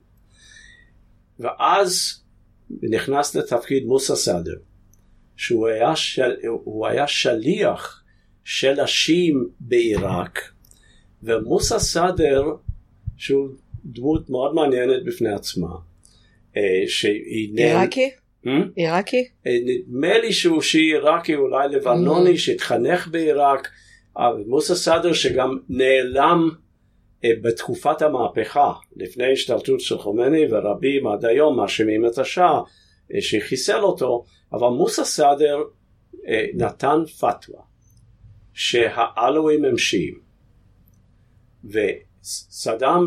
ואז 1.39 2.23
נכנס 2.81 3.35
לתפקיד 3.35 3.85
מוסא 3.85 4.15
סאדר. 4.15 4.55
שהוא 5.35 5.67
היה, 5.67 5.95
של, 5.95 6.31
היה 6.89 7.07
שליח 7.07 8.03
של 8.43 8.79
השיעים 8.79 9.49
בעיראק, 9.59 10.39
ומוסא 11.23 11.79
סאדר, 11.79 12.43
שהוא 13.17 13.49
דמות 13.85 14.29
מאוד 14.29 14.55
מעניינת 14.55 15.05
בפני 15.05 15.33
עצמה, 15.33 15.75
אה, 16.57 16.61
שהיא... 16.87 17.53
עיראקי? 17.57 18.11
Hmm? 18.45 18.49
עיראקי? 18.75 19.27
אה, 19.47 19.57
נדמה 19.65 20.17
לי 20.17 20.33
שהוא 20.33 20.61
שיעי 20.61 20.93
עיראקי, 20.93 21.35
אולי 21.35 21.67
לבנוני, 21.67 22.37
שהתחנך 22.37 23.07
בעיראק, 23.07 23.69
אבל 24.17 24.43
מוסא 24.47 24.75
סאדר 24.75 25.13
שגם 25.13 25.57
נעלם 25.69 26.49
אה, 27.25 27.29
בתקופת 27.41 28.01
המהפכה, 28.01 28.73
לפני 28.95 29.33
השתלטות 29.33 29.79
של 29.79 29.97
חומני 29.97 30.45
ורבים 30.51 31.07
עד 31.07 31.25
היום 31.25 31.57
מאשימים 31.57 32.05
את 32.05 32.17
השאה 32.17 32.59
שחיסל 33.19 33.79
אותו, 33.79 34.23
אבל 34.53 34.67
מוסא 34.67 35.03
סאדר 35.03 35.57
אה, 36.27 36.45
נתן 36.53 37.03
פתווה 37.19 37.61
שהעלווים 38.53 39.65
הם 39.65 39.77
שיעים. 39.77 40.19
וסדאם, 41.65 43.05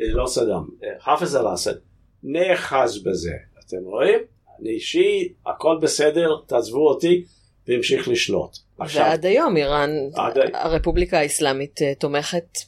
אה, 0.00 0.06
לא 0.12 0.26
סדאם, 0.26 0.62
אה, 0.84 1.00
חאפז 1.00 1.36
אל-אסד 1.36 1.74
נאחז 2.22 3.02
בזה, 3.02 3.34
אתם 3.68 3.84
רואים? 3.84 4.18
אני 4.60 4.80
שיעי, 4.80 5.32
הכל 5.46 5.78
בסדר, 5.82 6.28
תעזבו 6.46 6.88
אותי 6.88 7.24
והמשיך 7.68 8.08
לשלוט. 8.08 8.56
ועד 8.94 9.26
היום 9.26 9.56
איראן, 9.56 9.90
עד- 10.14 10.38
הרפובליקה 10.54 11.18
האסלאמית 11.18 11.82
אה, 11.82 11.92
תומכת 11.94 12.58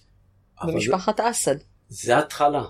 במשפחת 0.64 1.20
אסד. 1.20 1.54
זה 1.88 2.18
התחלה, 2.18 2.64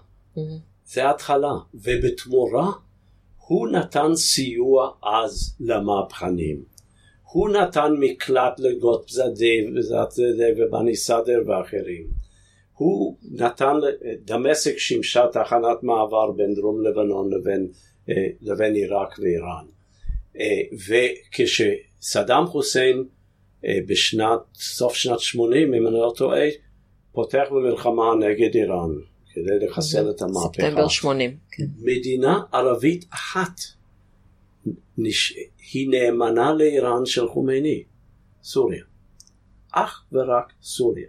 זה 0.87 1.11
התחלה, 1.11 1.53
ובתמורה 1.75 2.71
הוא 3.47 3.69
נתן 3.69 4.15
סיוע 4.15 4.91
אז 5.03 5.57
למהפכנים. 5.61 6.63
הוא 7.33 7.49
נתן 7.49 7.93
מקלט 8.01 8.59
לגות 8.61 9.05
וזדה 9.05 9.47
ובני 10.57 10.97
סדר 10.97 11.43
ואחרים. 11.47 12.07
הוא 12.75 13.17
נתן, 13.31 13.75
דמשק 14.25 14.79
שימשה 14.79 15.27
תחנת 15.33 15.83
מעבר 15.83 16.31
בין 16.31 16.55
דרום 16.55 16.83
לבנון 16.87 17.33
לבין, 17.33 17.61
אה, 17.63 17.69
לבין 18.41 18.75
עיראק 18.75 19.19
ואיראן. 19.19 19.65
אה, 20.41 20.61
וכשסדאם 20.89 22.47
חוסיין 22.47 23.05
אה, 23.65 23.79
בשנת, 23.87 24.41
סוף 24.55 24.95
שנת 24.95 25.21
80, 25.21 25.75
אם 25.75 25.87
אני 25.87 25.95
לא 25.95 26.13
טועה, 26.17 26.47
פותח 27.13 27.45
במלחמה 27.51 28.15
נגד 28.21 28.55
איראן 28.55 28.91
כדי 29.33 29.67
לחסל 29.67 30.11
את 30.11 30.23
המהפכה. 30.23 30.63
ספטמבר 30.63 30.89
80. 30.89 31.37
כן. 31.51 31.65
מדינה 31.79 32.41
ערבית 32.53 33.05
אחת 33.11 33.61
נש... 34.99 35.35
היא 35.73 35.89
נאמנה 35.91 36.53
לאיראן 36.53 37.07
של 37.07 37.29
חומייני, 37.29 37.85
סוריה. 38.43 38.85
אך 39.73 40.05
ורק 40.13 40.53
סוריה. 40.63 41.09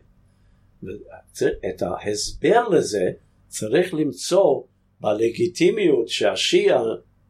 ואת 0.84 1.82
ההסבר 1.82 2.68
לזה 2.68 3.12
צריך 3.48 3.94
למצוא 3.94 4.62
בלגיטימיות 5.02 6.08
שהשיעה 6.08 6.84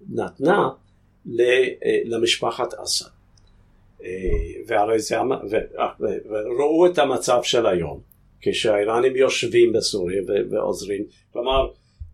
נתנה 0.09 0.69
ל- 1.25 1.69
למשפחת 2.05 2.73
אסד. 2.73 3.05
אה, 4.03 4.09
והרי 4.67 4.99
זה, 4.99 5.15
ו- 5.51 6.29
וראו 6.29 6.85
את 6.85 6.97
המצב 6.97 7.39
של 7.43 7.65
היום, 7.65 7.99
כשהאיראנים 8.41 9.15
יושבים 9.15 9.73
בסוריה 9.73 10.21
ועוזרים. 10.51 11.03
כלומר, 11.33 11.67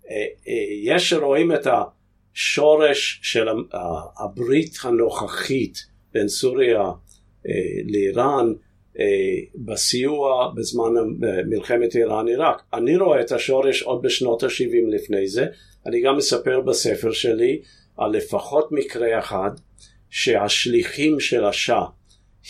אה, 0.09 0.25
אה, 0.47 0.53
יש 0.83 1.09
שרואים 1.09 1.51
את 1.51 1.67
השורש 1.67 3.19
של 3.23 3.47
הברית 4.17 4.77
הנוכחית 4.83 5.77
בין 6.13 6.27
סוריה 6.27 6.81
אה, 7.47 7.51
לאיראן 7.85 8.47
אה, 8.47 8.66
בסיוע 9.55 10.51
בזמן 10.55 10.93
מלחמת 11.49 11.95
איראן-עיראק. 11.95 12.61
אני 12.73 12.97
רואה 12.97 13.21
את 13.21 13.31
השורש 13.31 13.81
עוד 13.81 14.01
בשנות 14.01 14.43
ה-70 14.43 14.95
לפני 14.95 15.27
זה. 15.27 15.45
אני 15.85 16.01
גם 16.01 16.17
מספר 16.17 16.61
בספר 16.61 17.11
שלי 17.11 17.61
על 17.97 18.11
לפחות 18.11 18.71
מקרה 18.71 19.19
אחד 19.19 19.51
שהשליחים 20.09 21.19
של 21.19 21.45
השאה 21.45 21.85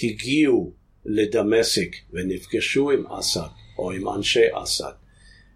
הגיעו 0.04 0.74
לדמשק 1.06 1.96
ונפגשו 2.14 2.92
עם 2.92 3.08
אסד 3.08 3.48
או 3.78 3.92
עם 3.92 4.10
אנשי 4.10 4.46
אסד 4.64 4.92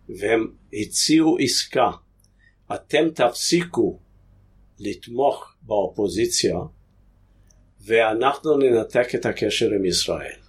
והם 0.09 0.51
הציעו 0.73 1.37
עסקה 1.37 1.91
אתם 2.75 3.09
תפסיקו 3.09 3.99
לתמוך 4.79 5.53
באופוזיציה 5.61 6.55
ואנחנו 7.85 8.57
ננתק 8.57 9.15
את 9.15 9.25
הקשר 9.25 9.71
עם 9.71 9.85
ישראל. 9.85 10.40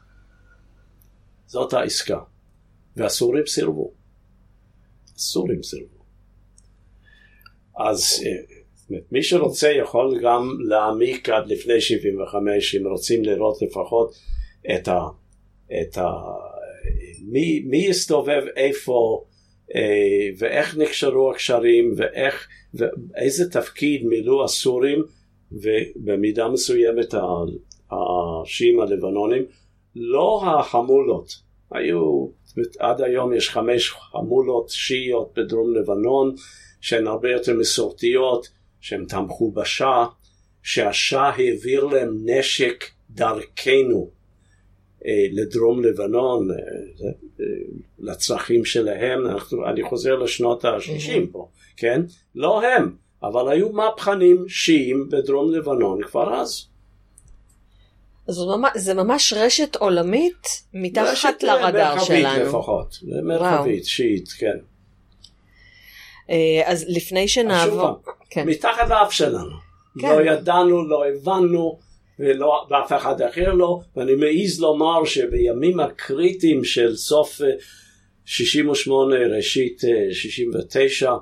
זאת 1.53 1.73
העסקה. 1.73 2.19
והסורים 2.97 3.47
סירבו. 3.47 3.93
הסורים 5.15 5.63
סירבו. 5.63 6.05
אז 7.79 8.25
אה, 8.27 8.99
מי 9.13 9.23
שרוצה 9.23 9.71
יכול 9.71 10.21
גם 10.23 10.59
להעמיק 10.69 11.29
עד 11.29 11.49
לפני 11.49 11.81
75 11.81 12.75
אם 12.75 12.87
רוצים 12.87 13.25
לראות 13.25 13.63
לפחות 13.63 14.15
את 14.75 14.89
ה... 14.89 15.01
את 15.81 15.99
ה 15.99 16.09
מי, 17.23 17.61
מי 17.61 17.87
יסתובב 17.87 18.43
איפה 18.57 19.25
אה, 19.75 20.29
ואיך 20.39 20.77
נקשרו 20.77 21.31
הקשרים 21.31 21.95
ואיך 21.97 22.49
ואיזה 22.75 23.51
תפקיד 23.51 24.05
מילאו 24.05 24.45
הסורים 24.45 25.05
ובמידה 25.53 26.49
מסוימת 26.49 27.15
השיעים 27.91 28.81
הלבנונים 28.81 29.45
לא 29.97 30.43
החמולות 30.47 31.43
היו 31.71 32.27
עד 32.79 33.01
היום 33.01 33.33
יש 33.33 33.51
חמש 33.51 33.91
חמולות 33.91 34.69
שיעיות 34.69 35.33
בדרום 35.37 35.75
לבנון 35.75 36.35
שהן 36.81 37.07
הרבה 37.07 37.31
יותר 37.31 37.55
מסורתיות 37.55 38.49
שהן 38.81 39.05
תמכו 39.05 39.51
בשאה 39.51 40.07
שהשאה 40.63 41.29
העביר 41.29 41.85
להם 41.85 42.17
נשק 42.25 42.85
דרכנו 43.11 44.11
אה, 45.07 45.27
לדרום 45.33 45.85
לבנון, 45.85 46.51
אה, 46.51 46.57
אה, 46.57 47.47
לצרכים 47.99 48.65
שלהם, 48.65 49.27
אנחנו, 49.27 49.67
אני 49.67 49.83
חוזר 49.83 50.15
לשנות 50.15 50.65
ה-60 50.65 51.33
פה, 51.33 51.49
כן? 51.77 52.03
לא 52.35 52.63
הם, 52.63 52.97
אבל 53.23 53.49
היו 53.49 53.73
מהפכנים 53.73 54.49
שיעים 54.49 55.09
בדרום 55.11 55.53
לבנון 55.53 56.03
כבר 56.03 56.35
אז. 56.35 56.67
אז 58.29 58.35
זה 58.35 58.43
ממש, 58.47 58.71
זה 58.77 58.95
ממש 58.95 59.33
רשת 59.37 59.77
עולמית 59.77 60.63
מתחת 60.75 61.07
רשת 61.07 61.43
לרדאר 61.43 61.95
מרחבית 61.95 62.07
שלנו. 62.07 62.45
לפחות, 62.45 62.99
מרחבית, 63.23 63.85
שיעית, 63.85 64.29
כן. 64.29 64.59
אה, 66.31 66.63
אז 66.65 66.85
לפני 66.89 67.29
שנעבור... 67.29 68.03
כן. 68.31 68.49
מתחת 68.49 68.89
לאף 68.89 69.13
שלנו. 69.13 69.57
כן. 70.01 70.09
לא 70.09 70.23
ידענו, 70.23 70.89
לא 70.89 71.05
הבנו, 71.07 71.79
ולא, 72.19 72.67
ואף 72.71 72.93
אחד 72.93 73.23
אחר 73.23 73.53
לא, 73.53 73.81
ואני 73.97 74.15
מעז 74.15 74.61
לומר 74.61 75.05
שבימים 75.05 75.81
הקריטיים 75.81 76.65
של 76.65 76.97
סוף 76.97 77.43
אה, 77.43 77.47
68, 78.25 79.17
ראשית 79.37 79.85
אה, 79.85 80.15
69, 80.15 81.13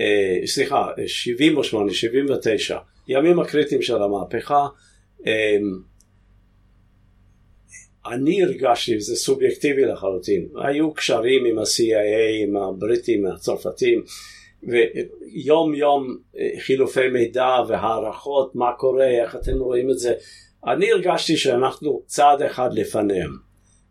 אה, 0.00 0.46
סליחה, 0.46 0.86
אה, 0.98 1.08
78, 1.08 1.92
79, 1.92 2.78
ימים 3.08 3.40
הקריטיים 3.40 3.82
של 3.82 4.02
המהפכה, 4.02 4.66
אני 8.06 8.42
הרגשתי, 8.42 9.00
זה 9.00 9.16
סובייקטיבי 9.16 9.84
לחלוטין, 9.84 10.48
היו 10.64 10.94
קשרים 10.94 11.44
עם 11.44 11.58
ה-CIA, 11.58 12.46
עם 12.48 12.56
הבריטים, 12.56 13.26
הצרפתים, 13.26 14.02
ויום 14.62 15.74
יום 15.74 16.16
אה, 16.38 16.50
חילופי 16.60 17.08
מידע 17.08 17.56
והערכות, 17.68 18.54
מה 18.54 18.72
קורה, 18.78 19.06
איך 19.06 19.36
אתם 19.36 19.58
רואים 19.58 19.90
את 19.90 19.98
זה. 19.98 20.14
אני 20.66 20.92
הרגשתי 20.92 21.36
שאנחנו 21.36 22.02
צעד 22.06 22.42
אחד 22.42 22.70
לפניהם, 22.72 23.30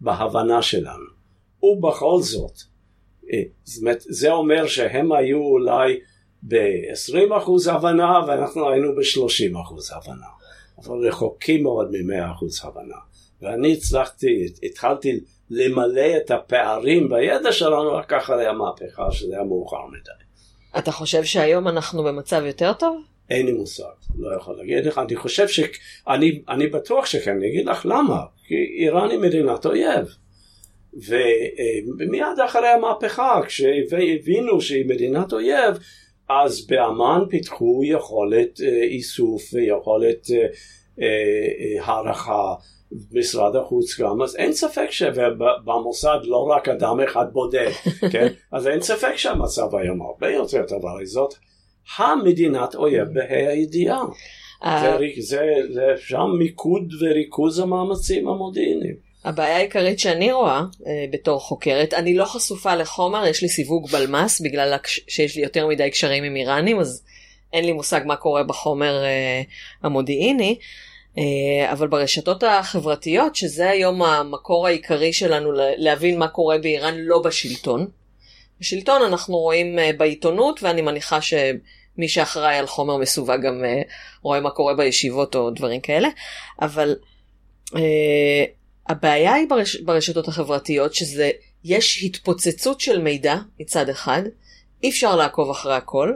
בהבנה 0.02 0.62
שלנו. 0.62 1.06
ובכל 1.64 2.22
זאת, 2.22 2.58
אה, 3.34 3.42
זאת 3.64 4.02
זה 4.02 4.32
אומר 4.32 4.68
שהם 4.68 5.12
היו 5.12 5.38
אולי 5.38 6.00
ב-20% 6.44 7.72
הבנה 7.72 8.20
ואנחנו 8.28 8.70
היינו 8.70 8.96
ב-30% 8.96 9.96
הבנה. 9.96 10.28
אבל 10.78 11.08
רחוקים 11.08 11.64
מאוד 11.64 11.92
מ-100% 11.92 12.68
הבנה. 12.68 12.96
ואני 13.42 13.74
הצלחתי, 13.74 14.46
התחלתי 14.64 15.20
למלא 15.50 16.18
את 16.18 16.32
הפערים 16.32 17.10
בידע 17.10 17.52
שלנו 17.52 17.92
רק 17.92 18.14
אחרי 18.14 18.48
המהפכה, 18.48 19.12
שזה 19.12 19.36
היה 19.36 19.44
מאוחר 19.44 19.86
מדי. 19.88 20.12
אתה 20.78 20.92
חושב 20.92 21.24
שהיום 21.24 21.68
אנחנו 21.68 22.04
במצב 22.04 22.44
יותר 22.46 22.74
טוב? 22.74 23.02
אין 23.30 23.46
לי 23.46 23.52
מושג, 23.52 23.84
לא 24.18 24.36
יכול 24.36 24.58
להגיד 24.58 24.86
לך, 24.86 24.98
אני 24.98 25.16
חושב 25.16 25.48
ש... 25.48 25.60
אני, 26.08 26.42
אני 26.50 26.68
בטוח 26.68 27.06
שכן, 27.06 27.32
אני 27.32 27.48
אגיד 27.48 27.66
לך 27.66 27.86
למה, 27.86 28.22
כי 28.48 28.56
איראן 28.80 29.10
היא 29.10 29.20
מדינת 29.20 29.66
אויב. 29.66 30.08
ומיד 30.94 32.40
אחרי 32.46 32.68
המהפכה, 32.68 33.42
כשהבינו 33.48 34.62
שהיא 34.62 34.86
מדינת 34.86 35.34
אויב, 35.34 35.78
אז 36.30 36.68
באמ"ן 36.68 37.22
פיתחו 37.30 37.82
יכולת 37.86 38.62
אה, 38.62 38.84
איסוף 38.84 39.54
ויכולת 39.54 40.28
אה, 40.32 40.46
אה, 41.02 41.86
הערכה, 41.86 42.54
משרד 43.12 43.56
החוץ 43.56 44.00
גם, 44.00 44.22
אז 44.22 44.36
אין 44.36 44.54
ספק 44.54 44.92
שבמוסד 44.92 46.20
לא 46.24 46.38
רק 46.38 46.70
אדם 46.70 47.00
אחד 47.00 47.26
בודד, 47.34 47.72
כן? 48.12 48.28
אז 48.52 48.68
אין 48.68 48.82
ספק 48.82 49.16
שהמצב 49.16 49.76
היום 49.76 50.02
הרבה 50.02 50.30
יותר 50.30 50.64
טוב, 50.68 50.86
הרי 50.86 51.06
זאת 51.06 51.34
המדינת 51.98 52.76
אויב 52.76 53.08
בה"א 53.14 53.50
הידיעה. 53.50 54.02
אה, 54.64 54.98
זה, 54.98 55.22
זה, 55.22 55.46
זה 55.74 55.86
שם 55.98 56.26
מיקוד 56.40 56.94
וריכוז 57.02 57.60
המאמצים 57.60 58.28
המודיעיניים. 58.28 59.10
הבעיה 59.26 59.58
העיקרית 59.58 60.00
שאני 60.00 60.32
רואה 60.32 60.62
אה, 60.88 61.06
בתור 61.12 61.40
חוקרת, 61.40 61.94
אני 61.94 62.14
לא 62.14 62.26
חשופה 62.26 62.76
לחומר, 62.76 63.28
יש 63.28 63.42
לי 63.42 63.50
סיווג 63.50 63.90
בלמ"ס 63.92 64.42
בגלל 64.42 64.78
שיש 65.08 65.36
לי 65.36 65.44
יותר 65.44 65.68
מדי 65.68 65.92
קשרים 65.92 66.24
עם 66.24 66.36
איראנים, 66.36 66.80
אז 66.80 67.04
אין 67.54 67.66
לי 67.66 67.72
מושג 67.72 68.02
מה 68.06 68.16
קורה 68.16 68.44
בחומר 68.44 69.04
אה, 69.04 69.42
המודיעיני, 69.84 70.58
אבל 71.72 71.88
ברשתות 71.88 72.44
החברתיות, 72.44 73.36
שזה 73.36 73.70
היום 73.70 74.04
המקור 74.04 74.68
העיקרי 74.68 75.14
שלנו 75.14 75.52
להבין 75.78 76.20
מה 76.20 76.28
קורה 76.28 76.58
באיראן 76.58 76.96
לא 76.98 77.22
בשלטון. 77.22 77.88
בשלטון 78.60 79.02
אנחנו 79.02 79.38
רואים 79.38 79.80
אה, 79.80 79.92
בעיתונות, 79.98 80.64
ואני 80.64 80.82
מניחה 80.82 81.22
שמי 81.22 82.08
שאחראי 82.08 82.56
על 82.56 82.68
חומר 82.68 82.98
מסווג 82.98 83.42
גם 83.42 83.66
אה, 83.66 83.82
רואה 84.22 84.40
מה 84.40 84.50
קורה 84.50 84.74
בישיבות 84.74 85.36
או 85.36 85.50
דברים 85.50 85.82
כאלה, 85.82 86.10
אבל 86.62 86.96
אה, 87.76 88.46
הבעיה 88.90 89.34
היא 89.34 89.50
ברש, 89.50 89.76
ברשתות 89.76 90.28
החברתיות 90.28 90.94
שזה, 90.94 91.32
יש 91.64 92.04
התפוצצות 92.04 92.82
של 92.82 93.02
מידע 93.02 93.36
מצד 93.60 93.90
אחד, 93.90 94.24
אי 94.84 94.90
אפשר 94.90 95.16
לעקוב 95.16 95.50
אחרי 95.50 95.76
הכל. 95.76 96.14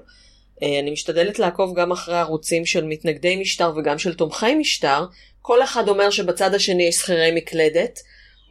אה, 0.64 0.80
אני 0.80 0.92
משתדלת 0.92 1.40
לעקוב 1.40 1.80
גם 1.80 1.92
אחרי 1.92 2.18
ערוצים 2.18 2.66
של 2.66 2.86
מתנגדי 2.86 3.36
משטר 3.36 3.74
וגם 3.76 3.98
של 3.98 4.14
תומכי 4.14 4.56
משטר. 4.56 5.06
כל 5.42 5.64
אחד 5.64 5.90
אומר 5.90 6.10
שבצד 6.10 6.54
השני 6.54 6.84
יש 6.84 6.96
שכירי 6.96 7.32
מקלדת, 7.36 8.00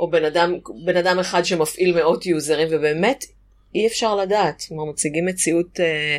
או 0.00 0.10
בן 0.10 0.24
אדם, 0.24 0.58
בן 0.84 0.96
אדם 0.96 1.18
אחד 1.18 1.44
שמפעיל 1.44 1.94
מאות 1.94 2.26
יוזרים, 2.26 2.68
ובאמת 2.70 3.24
אי 3.74 3.86
אפשר 3.86 4.16
לדעת. 4.16 4.64
כלומר, 4.68 4.84
מציגים 4.84 5.26
מציאות 5.26 5.80
אה, 5.80 6.18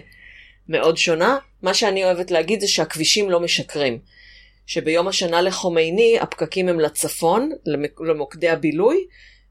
מאוד 0.70 0.98
שונה. 0.98 1.38
מה 1.62 1.74
שאני 1.74 2.04
אוהבת 2.04 2.32
להגיד 2.32 2.60
זה 2.60 2.68
שהכבישים 2.68 3.30
לא 3.30 3.39
משקרים. 3.39 4.00
שביום 4.66 5.08
השנה 5.08 5.41
לחומייני 5.41 6.20
הפקקים 6.20 6.70
הם 6.70 6.80
לצפון, 6.80 7.52
למוקדי 8.00 8.50
הבילוי, 8.50 9.06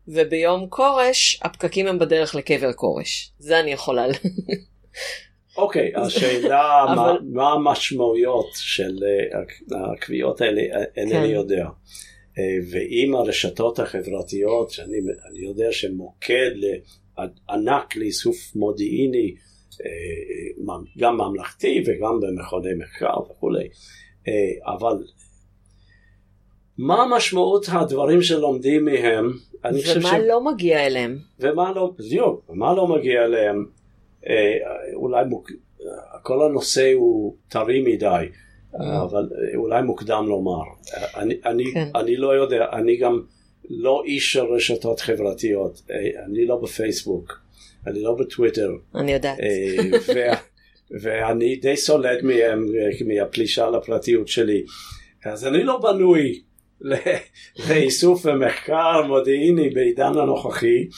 וביום 0.09 0.67
כורש 0.69 1.41
הפקקים 1.43 1.87
הם 1.87 1.99
בדרך 1.99 2.35
לקבר 2.35 2.73
כורש. 2.73 3.33
זה 3.39 3.61
אני 3.61 3.73
יכולה. 3.73 4.07
אוקיי, 5.57 5.93
השאלה 5.97 6.63
מה, 6.87 6.93
אבל- 6.95 7.19
מה 7.33 7.53
המשמעויות 7.53 8.51
של 8.55 8.99
אה, 9.05 9.41
הקביעות 9.93 10.41
האלה, 10.41 10.61
אה, 10.61 10.85
אינני 10.97 11.15
כן. 11.29 11.31
יודע. 11.31 11.69
אה, 12.39 12.57
ואם 12.71 13.15
הרשתות 13.15 13.79
החברתיות, 13.79 14.71
שאני 14.71 14.97
אני 15.31 15.39
יודע 15.39 15.73
שמוקד 15.73 16.51
ענק 17.51 17.97
לאיסוף 17.97 18.57
מודיעיני, 18.57 19.35
גם 20.99 21.17
ממלכתי 21.17 21.83
וגם 21.87 22.21
במכוני 22.21 22.75
מחקר 22.79 23.21
וכולי, 23.31 23.69
אבל 24.67 24.97
מה 26.79 27.07
משמעות 27.17 27.67
הדברים 27.69 28.23
שלומדים 28.23 28.85
מהם? 28.85 29.33
חושב 29.73 29.99
ומה 30.01 30.19
לא 30.19 30.45
מגיע 30.45 30.87
אליהם? 30.87 31.19
ומה 31.41 31.73
לא, 31.73 31.93
בדיוק, 31.99 32.51
ומה 32.51 32.75
לא 32.75 32.87
מגיע 32.87 33.25
אליהם, 33.25 33.67
אולי 34.95 35.25
מוק... 35.25 35.51
כל 36.23 36.47
הנושא 36.47 36.93
הוא 36.93 37.37
טרי 37.49 37.81
מדי, 37.81 38.27
אבל 38.75 39.29
אה, 39.33 39.57
אולי 39.57 39.83
מוקדם 39.83 40.25
לומר. 40.29 40.63
אה, 40.95 41.23
אני, 41.23 41.35
אני, 41.47 41.65
כן. 41.75 41.89
אני 41.95 42.17
לא 42.17 42.35
יודע, 42.35 42.67
אני 42.73 42.97
גם 42.97 43.23
לא 43.71 44.03
איש 44.07 44.33
של 44.33 44.45
רשתות 44.45 45.01
חברתיות, 45.01 45.83
אה, 45.91 46.25
אני 46.25 46.47
לא 46.47 46.57
בפייסבוק, 46.57 47.41
אני 47.87 48.03
לא 48.03 48.15
בטוויטר, 48.15 48.71
אני 48.95 49.13
יודעת. 49.13 49.41
אה, 49.41 49.99
ו- 50.09 50.53
ואני 51.03 51.57
די 51.57 51.77
סולד 51.77 52.25
מהם, 52.25 52.67
אה, 52.79 53.07
מהפלישה 53.07 53.71
לפרטיות 53.71 54.29
שלי. 54.29 54.65
אז 55.25 55.47
אני 55.47 55.65
לא 55.65 55.81
בנוי 55.81 56.43
לאיסוף 57.69 58.27
ומחקר 58.27 59.03
מודיעיני 59.07 59.71
בעידן 59.71 60.13
הנוכחי. 60.19 60.89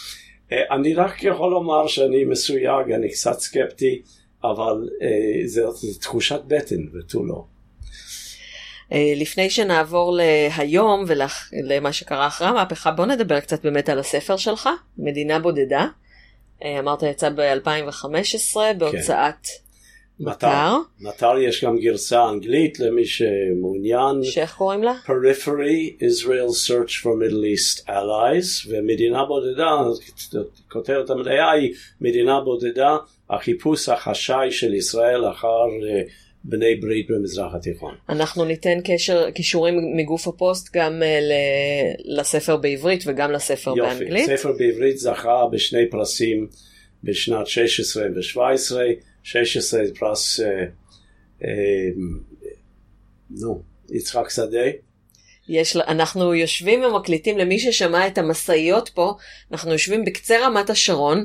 אה, 0.55 0.76
אני 0.76 0.94
רק 0.94 1.22
יכול 1.22 1.50
לומר 1.50 1.86
שאני 1.86 2.24
מסויג, 2.24 2.92
אני 2.94 3.09
קצת 3.09 3.38
סקפטי, 3.38 4.02
אבל 4.44 4.88
אה, 5.02 5.46
זו 5.46 5.70
זו 5.72 5.98
תחושת 6.00 6.40
בטן 6.46 6.76
ותו 6.94 7.24
לא. 7.24 7.44
אה, 8.92 9.12
לפני 9.16 9.50
שנעבור 9.50 10.16
להיום 10.16 11.05
ולמה 11.07 11.92
שקרה 11.92 12.26
אחרי 12.26 12.48
המהפכה, 12.48 12.90
בוא 12.90 13.07
נדבר 13.07 13.40
קצת 13.40 13.64
באמת 13.64 13.88
על 13.88 13.98
הספר 13.98 14.36
שלך, 14.36 14.68
מדינה 14.98 15.38
בודדה. 15.38 15.86
אמרת 16.78 17.02
יצא 17.02 17.28
ב-2015 17.30 18.57
בהוצאת 18.78 19.46
מטר, 20.20 20.76
מטר 21.00 21.38
יש 21.38 21.64
גם 21.64 21.78
גרסה 21.78 22.28
אנגלית 22.28 22.80
למי 22.80 23.04
שמעוניין. 23.04 24.22
שאיך 24.22 24.54
קוראים 24.54 24.82
לה? 24.82 24.94
Periphery, 25.06 26.02
Israel 26.02 26.68
Search 26.68 26.90
for 27.02 27.06
Middle 27.22 27.44
East 27.54 27.88
Allies, 27.88 28.68
ומדינה 28.70 29.24
בודדה, 29.24 29.76
כותרת 30.72 31.10
המלאה 31.10 31.50
היא 31.50 31.74
מדינה 32.00 32.40
בודדה, 32.40 32.96
החיפוש 33.30 33.88
החשאי 33.88 34.50
של 34.50 34.74
ישראל 34.74 35.30
אחר 35.30 35.48
אה, 35.88 36.02
בני 36.44 36.74
ברית 36.74 37.06
במזרח 37.10 37.54
התיכון. 37.54 37.94
אנחנו 38.08 38.44
ניתן 38.44 38.78
קשר, 38.84 39.30
קישורים 39.30 39.74
מגוף 39.96 40.28
הפוסט 40.28 40.76
גם 40.76 41.02
אה, 41.02 41.18
ל- 41.20 42.20
לספר 42.20 42.56
בעברית 42.56 43.04
וגם 43.06 43.30
לספר 43.32 43.74
יופי, 43.76 43.94
באנגלית. 43.98 44.26
ספר 44.26 44.52
בעברית 44.58 44.98
זכה 44.98 45.44
בשני 45.52 45.90
פרסים 45.90 46.46
בשנת 47.04 47.46
16 47.46 48.04
ו-17, 48.14 48.76
16 49.25 49.81
פרס, 49.99 50.41
אה, 50.41 50.47
אה, 51.45 51.49
נו, 53.31 53.62
יצחק 53.91 54.31
שדה, 54.31 54.66
יש, 55.49 55.77
אנחנו 55.77 56.35
יושבים 56.35 56.85
ומקליטים 56.85 57.39
למי 57.39 57.59
ששמע 57.59 58.07
את 58.07 58.18
המשאיות 58.18 58.89
פה, 58.89 59.14
אנחנו 59.53 59.72
יושבים 59.72 60.05
בקצה 60.05 60.47
רמת 60.47 60.70
השרון, 60.70 61.25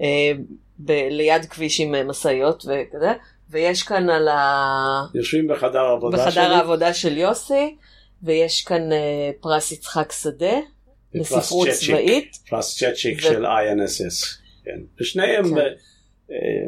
אה, 0.00 0.06
ב- 0.78 1.08
ליד 1.10 1.44
כביש 1.44 1.80
עם 1.80 1.94
אה, 1.94 2.04
משאיות 2.04 2.64
וכזה, 2.64 3.12
ויש 3.50 3.82
כאן 3.82 4.10
על 4.10 4.28
ה... 4.28 5.02
יושבים 5.14 5.48
בחדר 5.48 5.80
העבודה 5.80 6.16
בחדר 6.16 6.30
שלי. 6.30 6.42
העבודה 6.42 6.94
של 6.94 7.18
יוסי, 7.18 7.76
ויש 8.22 8.64
כאן 8.64 8.92
אה, 8.92 9.30
פרס 9.40 9.72
יצחק 9.72 10.12
שדה, 10.12 10.56
לספרות. 11.14 11.68
צבאית. 11.68 12.36
פרס 12.50 12.76
צ'צ'יק 12.76 13.18
ו- 13.18 13.22
של 13.22 13.46
INSS. 13.46 14.26
כן. 14.64 14.80
ושניהם 15.00 15.54
כן. 15.54 15.60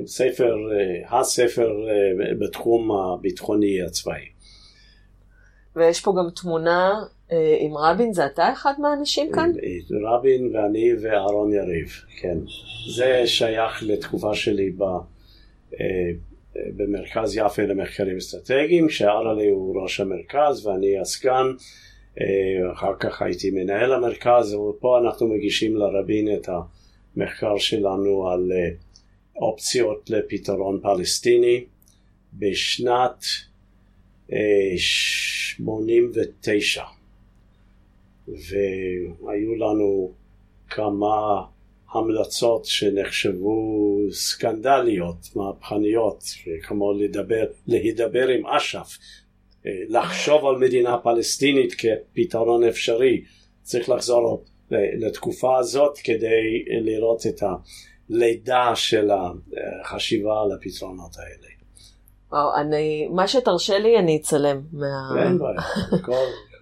ספר, 0.06 0.56
אה, 0.72 1.18
הספר 1.18 1.70
אה, 1.88 2.34
בתחום 2.38 2.90
הביטחוני 2.92 3.82
הצבאי. 3.82 4.24
ויש 5.76 6.00
פה 6.00 6.12
גם 6.18 6.30
תמונה 6.34 6.92
אה, 7.32 7.56
עם 7.60 7.76
רבין, 7.76 8.12
זה 8.12 8.26
אתה 8.26 8.52
אחד 8.52 8.72
מהאנשים 8.78 9.32
כאן? 9.32 9.50
רבין 10.02 10.56
ואני 10.56 10.90
ואהרון 11.02 11.52
יריב, 11.52 11.88
כן. 12.20 12.38
זה 12.96 13.26
שייך 13.26 13.82
לתקופה 13.82 14.34
שלי 14.34 14.70
ב, 14.70 14.84
במרכז 16.76 17.36
יפה 17.36 17.62
למחקרים 17.62 18.16
אסטרטגיים, 18.16 18.88
שארלי 18.88 19.48
הוא 19.48 19.82
ראש 19.82 20.00
המרכז 20.00 20.66
ואני 20.66 20.98
הסגן. 20.98 21.46
אחר 22.72 22.92
כך 23.00 23.22
הייתי 23.22 23.50
מנהל 23.50 23.92
המרכז, 23.92 24.54
ופה 24.54 24.98
אנחנו 24.98 25.28
מגישים 25.28 25.76
לרבין 25.76 26.34
את 26.34 26.48
המחקר 27.16 27.56
שלנו 27.58 28.28
על 28.28 28.52
אופציות 29.40 30.10
לפתרון 30.10 30.80
פלסטיני 30.82 31.64
בשנת 32.32 33.24
אה, 34.32 34.72
89. 34.76 36.84
והיו 38.28 39.54
לנו 39.54 40.12
כמה 40.68 41.42
המלצות 41.92 42.64
שנחשבו 42.64 43.98
סקנדליות, 44.10 45.36
מהפכניות, 45.36 46.24
כמו 46.62 46.92
לדבר, 46.92 47.44
להידבר 47.66 48.28
עם 48.28 48.46
אש"ף, 48.46 48.98
אה, 49.66 49.70
לחשוב 49.88 50.46
על 50.46 50.56
מדינה 50.56 50.98
פלסטינית 50.98 51.74
כפתרון 51.74 52.64
אפשרי. 52.64 53.24
צריך 53.62 53.88
לחזור 53.88 54.44
לתקופה 54.70 55.58
הזאת 55.58 55.98
כדי 55.98 56.64
לראות 56.80 57.26
את 57.26 57.42
הלידה 58.10 58.72
של 58.74 59.10
החשיבה 59.84 60.32
על 60.42 60.52
הפתרונות 60.52 61.16
האלה. 61.18 61.48
וואו, 62.32 62.56
אני, 62.60 63.08
מה 63.14 63.28
שתרשה 63.28 63.78
לי 63.78 63.98
אני 63.98 64.16
אצלם. 64.16 64.60
מה... 64.72 64.86
אין 65.24 65.38
בעיה, 65.38 65.60
הכל- 66.00 66.12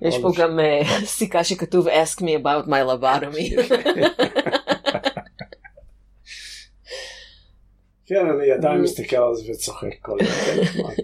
יש 0.09 0.18
פה. 0.22 0.30
גם 0.38 0.61
אה, 0.61 0.80
סיכה 1.05 1.44
שכתוב 1.44 1.88
ask 1.88 2.20
me 2.20 2.42
about 2.42 2.66
my 2.68 2.82
lobotomy. 2.90 3.61
כן, 8.07 8.26
אני 8.36 8.51
עדיין 8.53 8.80
מסתכל 8.82 9.16
על 9.16 9.34
זה 9.34 9.53
וצוחק 9.53 9.88
כל 10.03 10.16
הזמן. 10.20 10.94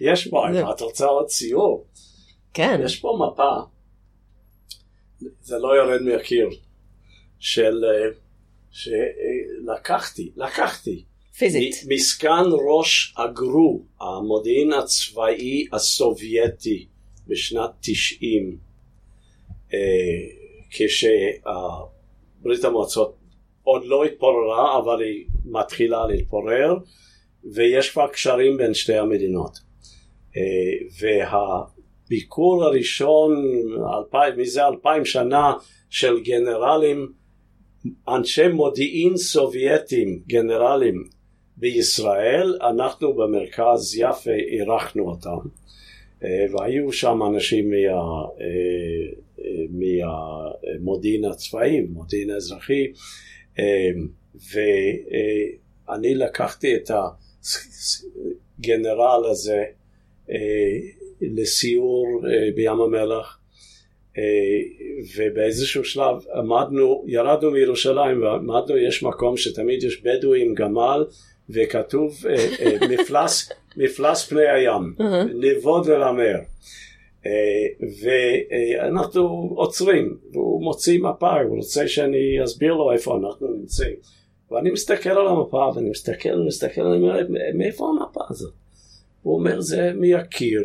יש 0.00 0.28
פה, 0.28 0.44
אם 0.48 0.70
את 0.70 0.80
רוצה 0.80 1.06
עוד 1.06 1.26
ציור, 1.26 1.86
כן, 2.54 2.80
יש 2.84 3.00
פה 3.00 3.18
מפה, 3.32 3.50
זה 5.40 5.58
לא 5.58 5.68
יורד 5.76 6.02
מהקיר, 6.02 6.48
של, 7.38 7.84
אה, 7.84 8.10
שלקחתי, 8.70 10.30
לקחתי, 10.36 11.04
פיזית. 11.38 11.74
מסגן 11.88 12.44
ראש 12.68 13.14
הגרו, 13.16 13.82
המודיעין 14.00 14.72
הצבאי 14.72 15.66
הסובייטי, 15.72 16.86
בשנת 17.26 17.70
90, 17.80 18.58
אה, 19.74 19.78
כשברית 20.70 22.64
המועצות 22.64 23.16
עוד 23.62 23.84
לא 23.84 24.04
התפוררה, 24.04 24.78
אבל 24.78 25.02
היא 25.02 25.26
מתחילה 25.44 26.06
להתפורר, 26.06 26.74
ויש 27.54 27.90
כבר 27.90 28.08
קשרים 28.08 28.56
בין 28.56 28.74
שתי 28.74 28.98
המדינות. 28.98 29.58
אה, 30.36 30.42
והביקור 32.08 32.64
הראשון, 32.64 33.44
אלפיים, 33.98 34.38
מזה 34.38 34.66
אלפיים 34.66 35.04
שנה, 35.04 35.52
של 35.90 36.20
גנרלים, 36.20 37.12
אנשי 38.08 38.48
מודיעין 38.48 39.16
סובייטים, 39.16 40.22
גנרלים 40.26 41.04
בישראל, 41.56 42.58
אנחנו 42.70 43.14
במרכז 43.14 43.96
יפה 43.98 44.30
אירחנו 44.30 45.08
אותם, 45.10 45.48
אה, 46.24 46.46
והיו 46.52 46.92
שם 46.92 47.18
אנשים 47.22 47.70
מה, 47.70 47.76
אה, 47.76 47.86
אה, 49.40 49.64
מהמודיעין 49.70 51.24
הצבאי, 51.24 51.80
מודיעין 51.80 52.30
האזרחי, 52.30 52.92
ואני 54.52 56.14
לקחתי 56.14 56.76
את 56.76 56.90
הגנרל 58.58 59.24
הזה 59.30 59.64
לסיור 61.20 62.06
בים 62.54 62.80
המלח, 62.80 63.39
ובאיזשהו 65.16 65.84
שלב 65.84 66.16
עמדנו, 66.34 67.04
ירדנו 67.06 67.50
מירושלים 67.50 68.22
ועמדנו, 68.22 68.76
יש 68.76 69.02
מקום 69.02 69.36
שתמיד 69.36 69.82
יש 69.82 70.02
בדואי 70.02 70.42
עם 70.42 70.54
גמל 70.54 71.04
וכתוב 71.50 72.26
אה, 72.26 72.34
אה, 72.60 72.88
מפלס, 72.90 73.52
מפלס 73.76 74.28
פני 74.28 74.48
הים, 74.48 74.94
נבו 75.34 75.80
דרמר. 75.80 76.36
אה, 77.26 77.86
ואנחנו 78.02 79.52
עוצרים, 79.56 80.16
והוא 80.32 80.62
מוציא 80.62 81.00
מפה, 81.02 81.40
הוא 81.40 81.56
רוצה 81.56 81.88
שאני 81.88 82.44
אסביר 82.44 82.74
לו 82.74 82.92
איפה 82.92 83.16
אנחנו 83.16 83.48
נמצאים. 83.48 83.96
ואני 84.50 84.70
מסתכל 84.70 85.10
על 85.10 85.26
המפה, 85.26 85.70
ואני 85.74 85.90
מסתכל, 85.90 86.36
מסתכל, 86.46 86.80
אני 86.80 86.96
אומר, 86.96 87.26
מאיפה 87.54 87.88
המפה 87.88 88.20
הזאת? 88.30 88.52
הוא 89.22 89.34
אומר, 89.38 89.60
זה 89.60 89.92
מהקיר 89.94 90.62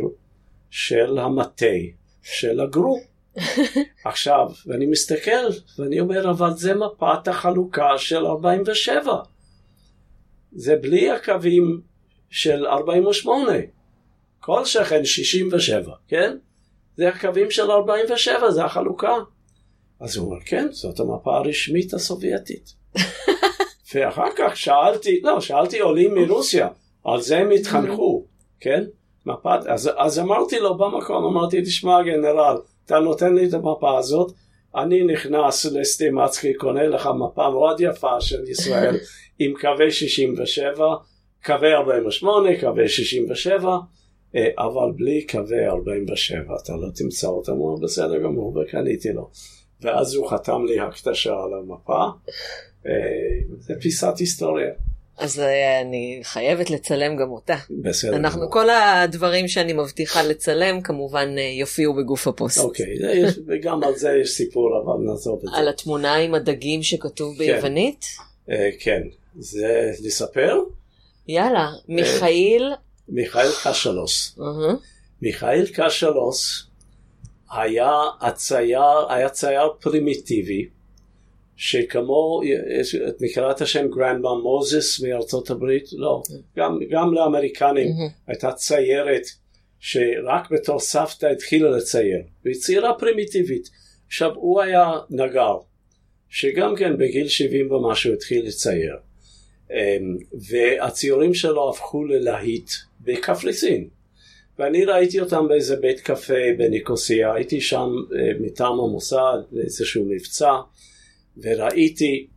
של 0.69 1.17
המטה 1.17 1.75
של 2.21 2.59
הגרו. 2.59 3.14
עכשיו, 4.05 4.47
ואני 4.65 4.85
מסתכל, 4.85 5.47
ואני 5.79 5.99
אומר, 5.99 6.29
אבל 6.29 6.53
זה 6.53 6.73
מפת 6.73 7.27
החלוקה 7.27 7.97
של 7.97 8.25
47. 8.25 9.13
זה 10.51 10.75
בלי 10.75 11.11
הקווים 11.11 11.81
של 12.29 12.65
48. 12.65 13.51
כל 14.39 14.65
שכן 14.65 15.05
67, 15.05 15.93
כן? 16.07 16.37
זה 16.97 17.09
הקווים 17.09 17.51
של 17.51 17.71
47, 17.71 18.51
זה 18.51 18.65
החלוקה. 18.65 19.15
אז 19.99 20.17
הוא 20.17 20.25
אומר, 20.25 20.41
כן, 20.45 20.67
זאת 20.71 20.99
המפה 20.99 21.37
הרשמית 21.37 21.93
הסובייטית. 21.93 22.73
ואחר 23.93 24.29
כך 24.37 24.57
שאלתי, 24.57 25.21
לא, 25.23 25.41
שאלתי 25.41 25.79
עולים 25.79 26.15
מרוסיה, 26.15 26.67
על 27.03 27.21
זה 27.21 27.37
הם 27.37 27.51
התחנכו, 27.51 28.25
כן? 28.59 28.83
מפת, 29.25 29.59
אז, 29.67 29.89
אז 29.97 30.19
אמרתי 30.19 30.59
לו 30.59 30.77
במקום, 30.77 31.25
אמרתי, 31.25 31.61
תשמע 31.61 32.03
גנרל, 32.03 32.57
אתה 32.85 32.99
נותן 32.99 33.35
לי 33.35 33.49
את 33.49 33.53
המפה 33.53 33.97
הזאת, 33.97 34.31
אני 34.75 35.03
נכנס 35.03 35.65
לסטימצקי, 35.65 36.53
קונה 36.53 36.87
לך 36.87 37.09
מפה 37.19 37.49
מאוד 37.49 37.81
יפה 37.81 38.21
של 38.21 38.49
ישראל, 38.49 38.95
עם 39.39 39.53
קווי 39.61 39.91
67, 39.91 40.85
קווי 41.45 41.73
48, 41.73 42.49
קווי 42.59 42.87
67, 42.87 43.77
אה, 44.35 44.47
אבל 44.57 44.91
בלי 44.95 45.27
קווי 45.27 45.67
47, 45.67 46.55
אתה 46.63 46.73
לא 46.73 46.87
תמצא 46.95 47.27
אותם, 47.27 47.51
הוא 47.51 47.69
אומר, 47.69 47.83
בסדר 47.83 48.23
גמור, 48.23 48.57
וקניתי 48.57 49.13
לו. 49.13 49.29
ואז 49.81 50.15
הוא 50.15 50.29
חתם 50.29 50.65
לי 50.65 50.79
הקדשה 50.79 51.33
על 51.33 51.53
המפה, 51.53 52.03
אה, 52.85 52.91
זה 53.59 53.73
פיסת 53.81 54.17
היסטוריה. 54.17 54.71
אז 55.17 55.39
אה, 55.39 55.81
אני 55.81 56.19
חייבת 56.23 56.69
לצלם 56.69 57.15
גם 57.15 57.31
אותה. 57.31 57.55
בסדר 57.69 58.15
אנחנו, 58.15 58.39
גמור. 58.39 58.51
כל 58.51 58.69
הדברים 58.69 59.47
שאני 59.47 59.73
מבטיחה 59.73 60.23
לצלם 60.23 60.81
כמובן 60.81 61.35
אה, 61.37 61.43
יופיעו 61.43 61.93
בגוף 61.95 62.27
הפוסט. 62.27 62.57
אוקיי, 62.57 62.95
יש, 63.13 63.39
וגם 63.47 63.83
על 63.83 63.95
זה 63.95 64.11
יש 64.21 64.29
סיפור, 64.29 64.69
אבל 64.83 65.03
נעזוב 65.05 65.39
את 65.45 65.51
זה. 65.51 65.57
על 65.57 65.67
התמונה 65.67 66.15
עם 66.15 66.35
הדגים 66.35 66.83
שכתוב 66.83 67.37
כן. 67.37 67.37
ביוונית? 67.37 68.05
אה, 68.49 68.69
כן, 68.79 69.01
זה 69.39 69.91
לספר? 70.03 70.57
יאללה, 71.27 71.69
מיכאיל, 71.87 72.73
מיכאל 73.09 73.49
קשלוס. 73.63 74.39
אהה, 74.39 74.75
מיכאל 75.21 75.65
קשלוס 75.73 76.67
היה 77.51 77.91
הצייר, 78.21 79.09
היה 79.09 79.29
צייר 79.29 79.69
פרימיטיבי, 79.81 80.69
שכמו, 81.57 82.41
את 83.07 83.21
מכירה 83.21 83.51
את 83.51 83.61
השם 83.61 83.87
גרנדמה 83.87 84.33
מוזס 84.43 85.03
מארצות 85.03 85.49
הברית? 85.49 85.89
לא, 85.93 86.21
גם, 86.57 86.79
גם 86.89 87.13
לאמריקנים. 87.13 87.87
הייתה 88.27 88.51
ציירת 88.51 89.25
שרק 89.79 90.51
בתור 90.51 90.79
סבתא 90.79 91.25
התחילה 91.25 91.69
לצייר, 91.69 92.21
והיא 92.45 92.55
ציירה 92.55 92.93
פרימיטיבית. 92.93 93.69
עכשיו, 94.07 94.31
הוא 94.35 94.61
היה 94.61 94.91
נגר, 95.09 95.57
שגם 96.29 96.75
כן 96.75 96.97
בגיל 96.97 97.27
70 97.27 97.71
ומשהו 97.71 98.13
התחיל 98.13 98.45
לצייר. 98.45 98.95
אמ, 99.71 100.17
והציורים 100.49 101.33
שלו 101.33 101.69
הפכו 101.69 102.03
ללהיט 102.03 102.69
בקפריסין. 103.01 103.87
ואני 104.59 104.85
ראיתי 104.85 105.19
אותם 105.19 105.47
באיזה 105.47 105.75
בית 105.75 105.99
קפה 105.99 106.53
בניקוסיה, 106.57 107.33
הייתי 107.33 107.61
שם 107.61 107.89
אה, 108.15 108.31
מטעם 108.39 108.79
המוסד 108.79 109.37
באיזשהו 109.51 110.05
מבצע, 110.05 110.53
וראיתי 111.37 112.27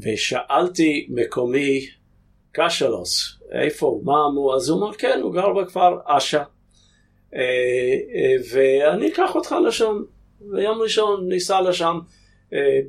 ושאלתי 0.00 1.06
מקומי 1.10 1.86
קשלוס, 2.52 3.38
איפה? 3.52 3.86
הוא, 3.86 4.04
מה 4.04 4.18
הוא, 4.18 4.54
אז 4.54 4.68
הוא 4.68 4.78
אמר 4.78 4.92
כן, 4.92 5.20
הוא 5.22 5.34
גר 5.34 5.52
בכפר 5.52 5.98
אשה, 6.04 6.42
אה, 7.34 7.40
אה, 8.14 8.36
ואני 8.52 9.08
אקח 9.08 9.34
אותך 9.34 9.54
לשם, 9.66 10.02
ויום 10.52 10.78
ראשון 10.78 11.28
ניסע 11.28 11.60
לשם, 11.60 11.98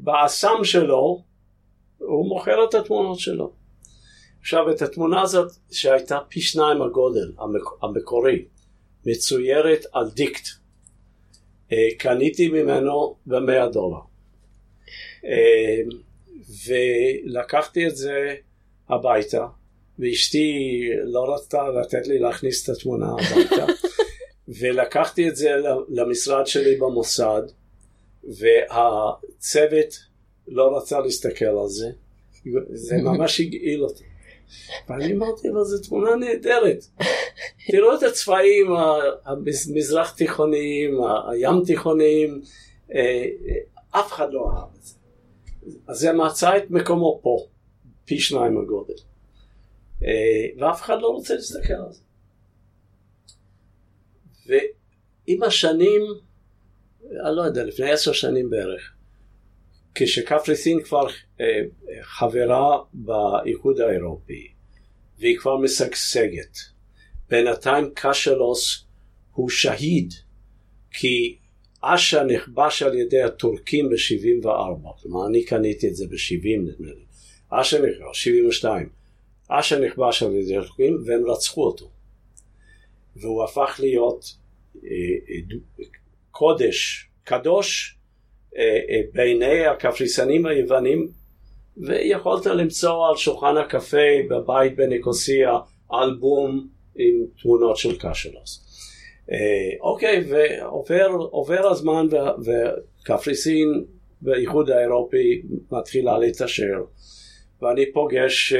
באסם 0.01 0.63
שלו, 0.63 1.23
הוא 1.97 2.29
מוכר 2.29 2.65
את 2.69 2.73
התמונות 2.73 3.19
שלו. 3.19 3.51
עכשיו 4.39 4.71
את 4.71 4.81
התמונה 4.81 5.21
הזאת 5.21 5.51
שהייתה 5.71 6.19
פי 6.29 6.41
שניים 6.41 6.81
הגודל 6.81 7.31
המק... 7.39 7.63
המקורי 7.81 8.45
מצוירת 9.05 9.85
על 9.93 10.09
דיקט. 10.09 10.47
אה, 11.71 11.77
קניתי 11.99 12.47
ממנו 12.47 13.15
במאה 13.25 13.67
דולר. 13.67 13.97
אה, 13.97 14.01
ולקחתי 16.67 17.87
את 17.87 17.95
זה 17.95 18.35
הביתה 18.89 19.45
ואשתי 19.99 20.79
לא 21.03 21.33
רצתה 21.33 21.69
לתת 21.69 22.07
לי 22.07 22.19
להכניס 22.19 22.63
את 22.63 22.75
התמונה 22.75 23.07
הביתה 23.11 23.65
ולקחתי 24.59 25.29
את 25.29 25.35
זה 25.35 25.49
למשרד 25.89 26.47
שלי 26.47 26.75
במוסד 26.75 27.41
והצוות 28.23 29.99
לא 30.47 30.77
רצה 30.77 30.99
להסתכל 30.99 31.45
על 31.45 31.67
זה 31.67 31.87
זה 32.73 32.97
ממש 33.07 33.39
הגעיל 33.39 33.83
אותי 33.83 34.03
ואני 34.89 35.13
אמרתי 35.13 35.47
לו, 35.47 35.65
זו 35.65 35.77
תמונה 35.87 36.15
נהדרת. 36.15 36.85
תראו 37.67 37.95
את 37.95 38.03
הצבעים 38.03 38.67
המזרח 39.25 40.11
תיכוניים, 40.11 40.99
הים 41.31 41.63
תיכוניים, 41.65 42.41
אה, 42.95 42.99
אה, 42.99 43.99
אף 43.99 44.11
אחד 44.11 44.27
לא 44.31 44.51
אהב 44.55 44.69
את 44.79 44.83
זה. 44.83 44.93
אז 45.87 45.97
זה 45.97 46.13
מצא 46.13 46.57
את 46.57 46.71
מקומו 46.71 47.19
פה, 47.23 47.37
פי 48.05 48.19
שניים 48.19 48.57
הגודל. 48.57 48.93
אה, 50.03 50.47
ואף 50.57 50.81
אחד 50.81 51.01
לא 51.01 51.07
רוצה 51.07 51.35
להסתכל 51.35 51.73
על 51.73 51.91
זה. 51.91 52.01
ועם 54.47 55.43
השנים, 55.43 56.01
אני 57.03 57.35
לא 57.35 57.41
יודע, 57.41 57.63
לפני 57.63 57.91
עשר 57.91 58.11
שנים 58.11 58.49
בערך, 58.49 58.93
כשקפריסין 59.95 60.83
כבר 60.83 61.07
אה, 61.41 61.45
חברה 62.01 62.77
באיחוד 62.93 63.79
האירופי 63.79 64.47
והיא 65.19 65.37
כבר 65.37 65.57
משגשגת, 65.57 66.57
בינתיים 67.29 67.91
קשלוס 67.95 68.85
הוא 69.31 69.49
שהיד 69.49 70.13
כי 70.91 71.37
אשה 71.95 72.23
נכבש 72.23 72.83
על 72.83 72.95
ידי 72.95 73.21
הטורקים 73.21 73.89
ב-74, 73.89 75.01
כלומר 75.01 75.27
אני 75.27 75.43
קניתי 75.43 75.87
את 75.87 75.95
זה 75.95 76.05
ב-70 76.07 76.59
נדמה 76.59 76.87
לי, 76.87 77.05
אשה 77.49 77.77
נכבש, 77.81 78.23
72, 78.23 78.89
אשה 79.49 79.79
נכבש 79.79 80.23
על 80.23 80.35
ידי 80.35 80.57
הטורקים 80.57 80.97
והם 81.05 81.25
רצחו 81.25 81.65
אותו. 81.65 81.89
והוא 83.15 83.43
הפך 83.43 83.79
להיות 83.79 84.35
אה, 84.83 84.89
אה, 85.29 85.85
קודש, 86.31 87.09
קדוש 87.23 87.97
אה, 88.57 89.01
בעיני 89.13 89.65
הקפריסנים 89.65 90.45
היוונים 90.45 91.07
ויכולת 91.77 92.45
למצוא 92.45 93.07
על 93.09 93.15
שולחן 93.15 93.57
הקפה 93.57 94.07
בבית 94.29 94.75
בניקוסיה 94.75 95.57
אלבום 95.93 96.67
עם 96.95 97.25
תמונות 97.41 97.77
של 97.77 97.97
קשלוס. 97.99 98.66
אה, 99.31 99.37
אוקיי, 99.81 100.23
ועובר 100.27 101.67
הזמן 101.67 102.07
וקפריסין 102.45 103.85
באיחוד 104.21 104.69
האירופי 104.69 105.41
מתחילה 105.71 106.17
להתעשר 106.17 106.83
ואני 107.61 107.91
פוגש 107.93 108.53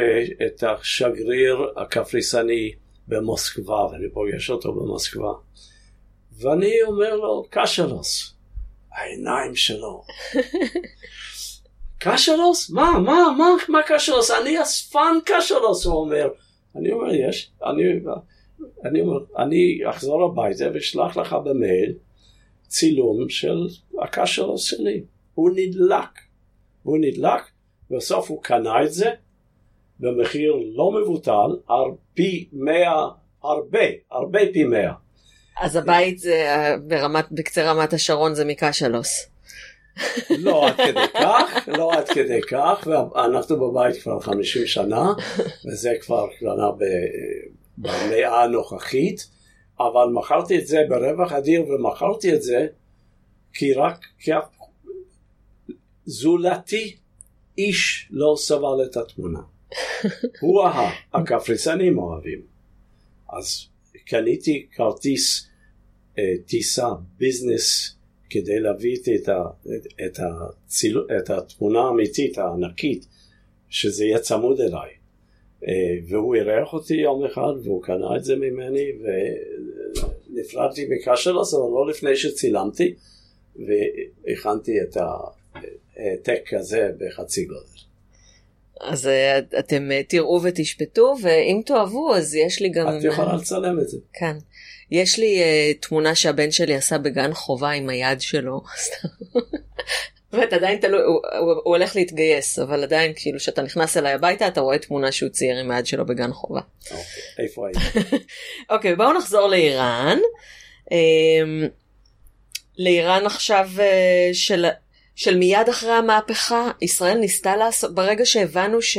את 0.45 0.63
השגריר 0.63 1.57
הקפריסני 1.77 2.71
במוסקבה 3.07 3.85
ואני 3.85 4.09
פוגש 4.13 4.49
אותו 4.49 4.73
במוסקבה 4.73 5.31
ואני 6.39 6.81
אומר 6.81 7.15
לו 7.15 7.45
קשלוס 7.49 8.37
העיניים 8.91 9.55
שלו. 9.55 10.03
קשלוס? 11.99 12.69
מה, 12.69 12.91
מה, 12.99 13.35
מה, 13.37 13.49
מה 13.69 13.79
קשלוס? 13.87 14.31
אני 14.31 14.61
אספן 14.61 15.17
קשלוס, 15.25 15.85
הוא 15.85 15.95
אומר. 15.95 16.27
אני 16.75 16.91
אומר, 16.91 17.13
יש, 17.13 17.51
אני, 17.63 17.83
אני 18.85 19.01
אני 19.37 19.79
אחזור 19.89 20.23
הביתה 20.23 20.65
ואשלח 20.73 21.17
לך 21.17 21.33
במייל 21.33 21.93
צילום 22.67 23.29
של 23.29 23.67
הקשלוס 24.03 24.63
שלי. 24.63 25.03
הוא 25.33 25.49
נדלק. 25.55 26.09
הוא 26.83 26.97
נדלק, 27.01 27.41
בסוף 27.91 28.29
הוא 28.29 28.43
קנה 28.43 28.83
את 28.83 28.93
זה 28.93 29.09
במחיר 29.99 30.53
לא 30.75 30.91
מבוטל, 30.91 31.73
פי 32.13 32.47
מאה, 32.53 33.07
הרבה, 33.43 33.85
הרבה 34.11 34.39
פי 34.53 34.63
מאה. 34.63 34.93
אז 35.61 35.75
הבית 35.75 36.19
זה 36.19 36.45
ברמת, 36.87 37.25
בקצה 37.31 37.71
רמת 37.71 37.93
השרון 37.93 38.35
זה 38.35 38.45
מקשלוס. 38.45 39.29
לא 40.29 40.67
עד 40.67 40.75
כדי 40.75 41.07
כך, 41.13 41.67
לא 41.67 41.93
עד 41.93 42.09
כדי 42.09 42.41
כך, 42.41 42.87
ואנחנו 42.87 43.59
בבית 43.59 44.01
כבר 44.01 44.19
50 44.19 44.67
שנה, 44.67 45.13
וזה 45.65 45.93
כבר 46.01 46.27
קרנה 46.39 46.71
במאה 47.77 48.43
הנוכחית, 48.43 49.27
אבל 49.79 50.07
מכרתי 50.13 50.59
את 50.59 50.67
זה 50.67 50.81
ברווח 50.89 51.31
אדיר, 51.31 51.65
ומכרתי 51.69 52.33
את 52.33 52.43
זה 52.43 52.67
כי 53.53 53.73
רק, 53.73 54.05
כי 54.19 54.31
זולתי 56.05 56.95
איש 57.57 58.07
לא 58.11 58.35
סבל 58.37 58.85
את 58.85 58.97
התמונה. 58.97 59.39
הוא 60.41 60.63
אהב, 60.63 60.93
הקפריסנים 61.13 61.97
אוהבים. 61.97 62.41
אז 63.29 63.67
קניתי 64.05 64.67
כרטיס 64.71 65.47
אה, 66.19 66.23
טיסה 66.45 66.87
ביזנס 67.17 67.95
כדי 68.29 68.59
להביא 68.59 68.95
את, 69.15 69.29
ה, 69.29 69.43
את, 70.05 70.19
הציל, 70.19 71.03
את 71.17 71.29
התמונה 71.29 71.79
האמיתית 71.79 72.37
הענקית 72.37 73.07
שזה 73.69 74.05
יהיה 74.05 74.19
צמוד 74.19 74.61
אליי 74.61 74.89
והוא 76.09 76.35
אירח 76.35 76.73
אותי 76.73 76.93
יום 76.93 77.25
אחד 77.25 77.53
והוא 77.63 77.83
קנה 77.83 78.15
את 78.17 78.23
זה 78.23 78.35
ממני 78.35 78.85
ונפרדתי 80.29 80.87
מקשלוס 80.89 81.53
אבל 81.53 81.63
לא 81.63 81.87
לפני 81.89 82.15
שצילמתי 82.15 82.95
והכנתי 83.55 84.81
את 84.81 84.97
העתק 84.97 86.53
הזה 86.53 86.91
בחצי 86.97 87.45
גודל. 87.45 87.77
אז 88.81 89.07
אה, 89.07 89.39
אתם 89.59 89.89
תראו 90.07 90.39
ותשפטו 90.43 91.15
ואם 91.21 91.61
תאהבו 91.65 92.15
אז 92.15 92.35
יש 92.35 92.61
לי 92.61 92.69
גם... 92.69 92.87
את 92.97 93.03
יכולה 93.03 93.35
לצלם 93.35 93.79
את 93.79 93.89
זה. 93.89 93.97
כן. 94.13 94.37
יש 94.91 95.19
לי 95.19 95.41
uh, 95.41 95.87
תמונה 95.87 96.15
שהבן 96.15 96.51
שלי 96.51 96.75
עשה 96.75 96.97
בגן 96.97 97.33
חובה 97.33 97.69
עם 97.71 97.89
היד 97.89 98.21
שלו. 98.21 98.61
באמת 100.33 100.53
עדיין 100.53 100.79
תלוי, 100.79 101.01
הוא, 101.01 101.21
הוא, 101.39 101.51
הוא 101.63 101.75
הולך 101.75 101.95
להתגייס, 101.95 102.59
אבל 102.59 102.83
עדיין 102.83 103.13
כאילו 103.15 103.39
כשאתה 103.39 103.61
נכנס 103.61 103.97
אליי 103.97 104.13
הביתה 104.13 104.47
אתה 104.47 104.61
רואה 104.61 104.77
תמונה 104.77 105.11
שהוא 105.11 105.29
צייר 105.29 105.57
עם 105.57 105.71
היד 105.71 105.85
שלו 105.85 106.05
בגן 106.05 106.31
חובה. 106.33 106.61
אוקיי, 106.83 107.43
איפה 107.43 107.67
היית? 107.67 107.77
אוקיי, 108.69 108.95
בואו 108.95 109.13
נחזור 109.13 109.47
לאיראן. 109.47 110.17
Um, 110.85 111.69
לאיראן 112.77 113.25
עכשיו 113.25 113.69
uh, 113.75 113.81
של, 114.33 114.65
של 115.15 115.37
מיד 115.37 115.69
אחרי 115.69 115.91
המהפכה, 115.91 116.71
ישראל 116.81 117.17
ניסתה 117.17 117.55
לעשות, 117.55 117.95
ברגע 117.95 118.25
שהבנו 118.25 118.81
ש... 118.81 118.97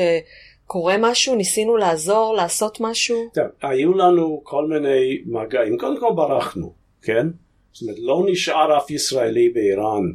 קורה 0.68 0.96
משהו? 1.00 1.34
ניסינו 1.34 1.76
לעזור, 1.76 2.34
לעשות 2.36 2.80
משהו? 2.80 3.30
טוב, 3.34 3.44
היו 3.62 3.94
לנו 3.94 4.40
כל 4.44 4.66
מיני 4.66 5.22
מגעים, 5.26 5.78
קודם 5.78 6.00
כל 6.00 6.12
ברחנו, 6.16 6.72
כן? 7.02 7.26
זאת 7.72 7.82
אומרת, 7.82 7.98
לא 7.98 8.24
נשאר 8.26 8.78
אף 8.78 8.90
ישראלי 8.90 9.48
באיראן 9.48 10.12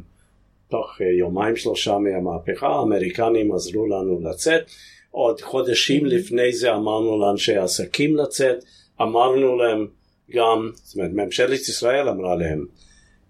תוך 0.68 1.00
אה, 1.00 1.06
יומיים 1.18 1.56
שלושה 1.56 1.98
מהמהפכה, 1.98 2.66
האמריקנים 2.66 3.54
עזרו 3.54 3.86
לנו 3.86 4.20
לצאת, 4.30 4.62
עוד 5.10 5.40
חודשים 5.40 6.06
לפני 6.06 6.52
זה 6.52 6.74
אמרנו 6.74 7.20
לאנשי 7.20 7.56
עסקים 7.56 8.16
לצאת, 8.16 8.64
אמרנו 9.02 9.56
להם 9.56 9.86
גם, 10.30 10.70
זאת 10.74 10.96
אומרת, 10.96 11.10
ממשלת 11.12 11.60
ישראל 11.60 12.08
אמרה 12.08 12.36
להם, 12.36 12.66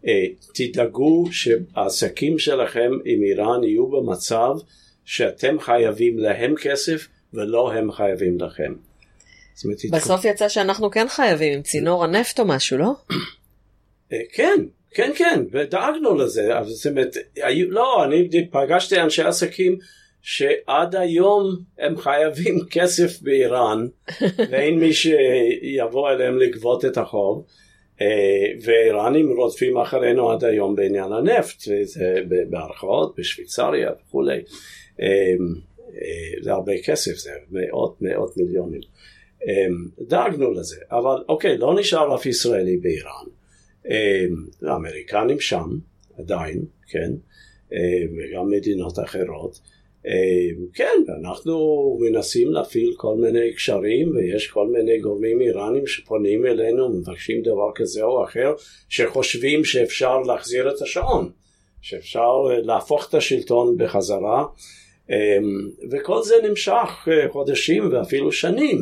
אה, 0.07 0.27
תדאגו 0.55 1.25
שהעסקים 1.33 2.39
שלכם 2.39 2.91
עם 3.05 3.23
איראן 3.23 3.65
יהיו 3.65 3.87
במצב 3.87 4.55
שאתם 5.05 5.61
חייבים 5.61 6.19
להם 6.19 6.55
כסף 6.63 7.09
ולא 7.35 7.73
הם 7.73 7.93
חייבים 7.93 8.41
לכם. 8.41 8.75
בסוף 9.93 10.25
יצא 10.25 10.49
שאנחנו 10.49 10.91
כן 10.91 11.07
חייבים 11.09 11.53
עם 11.53 11.63
צינור 11.63 12.05
הנפט 12.05 12.41
או 12.41 12.45
משהו, 12.45 12.79
לא? 12.79 12.93
אה, 14.13 14.19
כן, 14.33 14.65
כן, 14.95 15.13
כן, 15.17 15.45
ודאגנו 15.51 16.15
לזה, 16.15 16.59
אבל 16.59 16.69
זאת 16.69 16.87
אומרת, 16.87 17.17
היו, 17.37 17.71
לא, 17.71 18.05
אני 18.05 18.29
פגשתי 18.51 19.01
אנשי 19.01 19.23
עסקים 19.23 19.79
שעד 20.23 20.97
היום 20.97 21.57
הם 21.79 21.97
חייבים 21.97 22.59
כסף 22.75 23.23
באיראן 23.23 23.87
ואין 24.51 24.81
מי 24.81 24.93
שיבוא 24.93 26.11
אליהם 26.11 26.39
לגבות 26.39 26.85
את 26.85 26.99
החוב 26.99 27.45
אה, 28.01 28.07
ואיראנים 28.63 29.33
רודפים 29.37 29.79
אחרינו 29.79 30.31
עד 30.31 30.45
היום 30.45 30.77
בעניין 30.77 31.13
הנפט 31.13 31.63
וזה 31.69 32.21
בהערכות 32.51 33.15
בשוויצריה 33.19 33.91
וכולי. 34.01 34.43
אה, 35.01 35.07
אה, 35.95 36.43
זה 36.43 36.53
הרבה 36.53 36.73
כסף 36.85 37.15
זה 37.15 37.31
מאות 37.51 37.97
מאות 38.01 38.37
מיליונים. 38.37 38.81
דאגנו 40.01 40.53
לזה 40.53 40.77
אבל 40.91 41.25
אוקיי 41.29 41.59
לא 41.59 41.75
נשאר 41.75 42.15
אף 42.15 42.27
ישראלי 42.27 42.77
באיראן 42.77 43.34
האמריקנים 44.63 45.41
שם 45.41 45.69
עדיין 46.19 46.65
כן 46.91 47.11
וגם 48.17 48.51
מדינות 48.51 48.99
אחרות 48.99 49.61
אה, 50.07 50.65
כן, 50.75 51.03
אנחנו 51.21 51.99
מנסים 52.01 52.53
להפעיל 52.53 52.95
כל 52.97 53.17
מיני 53.17 53.53
קשרים 53.53 54.17
ויש 54.17 54.49
כל 54.49 54.67
מיני 54.69 54.99
גורמים 54.99 55.41
איראנים 55.41 55.87
שפונים 55.87 56.47
אלינו 56.47 56.85
ומבקשים 56.85 57.43
דבר 57.43 57.71
כזה 57.75 58.03
או 58.03 58.25
אחר 58.25 58.55
שחושבים 58.89 59.65
שאפשר 59.65 60.19
להחזיר 60.19 60.71
את 60.71 60.83
השעון, 60.83 61.31
שאפשר 61.83 62.33
להפוך 62.63 63.09
את 63.09 63.15
השלטון 63.15 63.77
בחזרה 63.79 64.45
אה, 65.11 65.39
וכל 65.91 66.23
זה 66.23 66.35
נמשך 66.49 67.09
אה, 67.09 67.29
חודשים 67.29 67.93
ואפילו 67.93 68.33
שנים. 68.33 68.79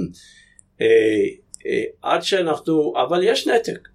עד 2.02 2.22
שאנחנו, 2.22 2.94
אבל 2.96 3.22
יש 3.24 3.48
נתק, 3.48 3.88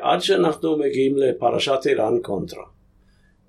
עד 0.00 0.20
שאנחנו 0.20 0.78
מגיעים 0.78 1.16
לפרשת 1.16 1.80
איראן 1.86 2.18
קונטרה 2.22 2.64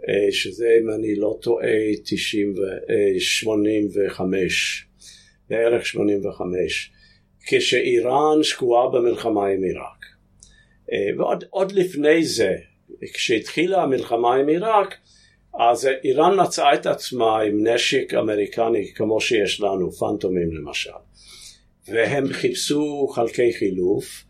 אה, 0.09 0.31
שזה 0.31 0.77
אם 0.81 0.89
אני 0.89 1.15
לא 1.15 1.37
טועה 1.41 1.67
90 2.05 2.53
ו, 2.57 2.61
85, 3.19 4.85
אה, 4.85 5.05
בערך 5.49 5.85
85, 5.85 6.91
כשאיראן 7.47 8.43
שקועה 8.43 8.89
במלחמה 8.89 9.47
עם 9.47 9.63
עיראק. 9.63 10.05
אה, 10.91 11.09
ועוד 11.17 11.71
לפני 11.71 12.25
זה, 12.25 12.55
כשהתחילה 13.13 13.83
המלחמה 13.83 14.35
עם 14.35 14.47
עיראק, 14.47 14.95
אז 15.59 15.89
איראן 16.03 16.41
מצאה 16.41 16.73
את 16.73 16.85
עצמה 16.85 17.41
עם 17.41 17.67
נשק 17.67 18.13
אמריקני 18.13 18.91
כמו 18.95 19.21
שיש 19.21 19.61
לנו, 19.61 19.91
פנטומים 19.91 20.51
למשל. 20.51 20.89
והם 21.87 22.27
חיפשו 22.33 23.07
חלקי 23.07 23.53
חילוף, 23.53 24.23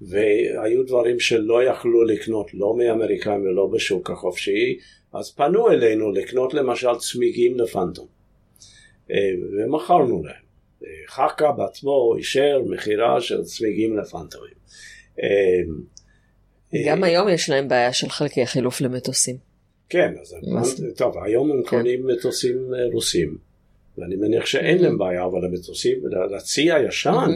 והיו 0.00 0.82
דברים 0.86 1.20
שלא 1.20 1.64
יכלו 1.64 2.04
לקנות 2.04 2.54
לא 2.54 2.76
מאמריקאים 2.76 3.40
ולא 3.40 3.66
בשוק 3.66 4.10
החופשי, 4.10 4.78
אז 5.12 5.32
פנו 5.32 5.70
אלינו 5.70 6.12
לקנות 6.12 6.54
למשל 6.54 6.96
צמיגים 6.98 7.58
לפנטום, 7.58 8.06
אה, 9.10 9.16
ומכרנו 9.52 10.24
להם. 10.24 10.46
אה, 10.84 10.88
חכה 11.08 11.52
בעצמו 11.52 12.14
אישר 12.18 12.62
מכירה 12.66 13.20
של 13.20 13.42
צמיגים 13.42 13.98
לפנטומים. 13.98 14.54
אה, 15.22 15.60
גם 16.86 17.04
היום 17.04 17.28
יש 17.28 17.50
להם 17.50 17.68
בעיה 17.68 17.92
של 17.92 18.08
חלקי 18.08 18.46
חילוף 18.46 18.80
למטוסים. 18.80 19.36
כן, 19.88 20.14
אז 20.58 20.84
טוב, 20.96 21.14
היום 21.24 21.50
הם 21.50 21.62
כן. 21.62 21.68
קונים 21.68 22.06
מטוסים 22.06 22.56
רוסים, 22.92 23.36
ואני 23.98 24.16
מניח 24.16 24.46
שאין 24.46 24.82
להם 24.82 24.98
בעיה, 24.98 25.24
אבל 25.24 25.44
המטוסים, 25.44 25.98
לצי 26.36 26.72
הישן, 26.72 27.30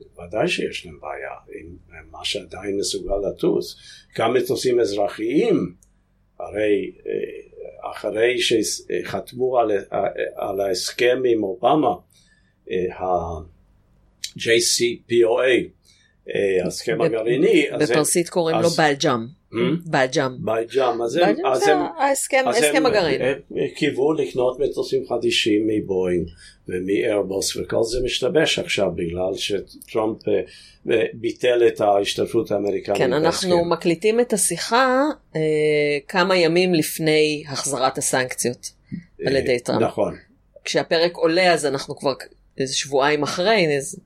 ודאי 0.00 0.48
שיש 0.48 0.86
להם 0.86 0.98
בעיה 1.00 1.60
עם 1.60 1.76
מה 2.10 2.24
שעדיין 2.24 2.78
מסוגל 2.78 3.28
לטוס. 3.28 3.76
גם 4.18 4.34
מטוסים 4.34 4.80
אזרחיים 4.80 5.74
הרי 6.38 6.92
אה, 7.06 7.90
אחרי 7.90 8.36
שחתמו 8.40 9.58
על, 9.58 9.70
על 10.36 10.60
ההסכם 10.60 11.22
עם 11.26 11.42
אובמה, 11.42 11.94
אה, 12.70 12.98
ה-JCPOA, 12.98 14.34
אה, 16.34 16.64
ההסכם 16.64 17.00
הגרעיני, 17.00 17.66
בפרסית 17.80 18.28
קוראים 18.28 18.56
לו 18.62 18.70
בלג'אם. 18.70 19.26
בלג'אם. 19.86 20.30
בלג'אם, 20.38 21.02
אז 21.02 21.16
הם, 21.68 21.78
ההסכם 21.98 22.86
הגרעין. 22.86 23.22
הם 23.22 23.38
קיוו 23.74 24.12
לקנות 24.12 24.60
מטוסים 24.60 25.04
חדישים 25.08 25.66
מבואינג 25.66 26.28
ומאיירבוס 26.68 27.56
וכל 27.56 27.82
זה 27.82 27.98
משתבש 28.04 28.58
עכשיו 28.58 28.90
בגלל 28.94 29.34
שטראמפ 29.34 30.18
ביטל 31.14 31.66
את 31.66 31.80
ההשתתפות 31.80 32.50
האמריקנית. 32.50 32.98
כן, 32.98 33.12
אנחנו 33.12 33.64
מקליטים 33.64 34.20
את 34.20 34.32
השיחה 34.32 35.02
אה, 35.36 35.40
כמה 36.08 36.36
ימים 36.36 36.74
לפני 36.74 37.44
החזרת 37.48 37.98
הסנקציות 37.98 38.70
על 39.26 39.36
ידי 39.36 39.58
טראמפ. 39.58 39.82
נכון. 39.82 40.16
כשהפרק 40.64 41.16
עולה 41.16 41.52
אז 41.52 41.66
אנחנו 41.66 41.96
כבר 41.96 42.12
איזה 42.58 42.74
שבועיים 42.74 43.22
אחרי, 43.22 43.76
אז 43.76 44.00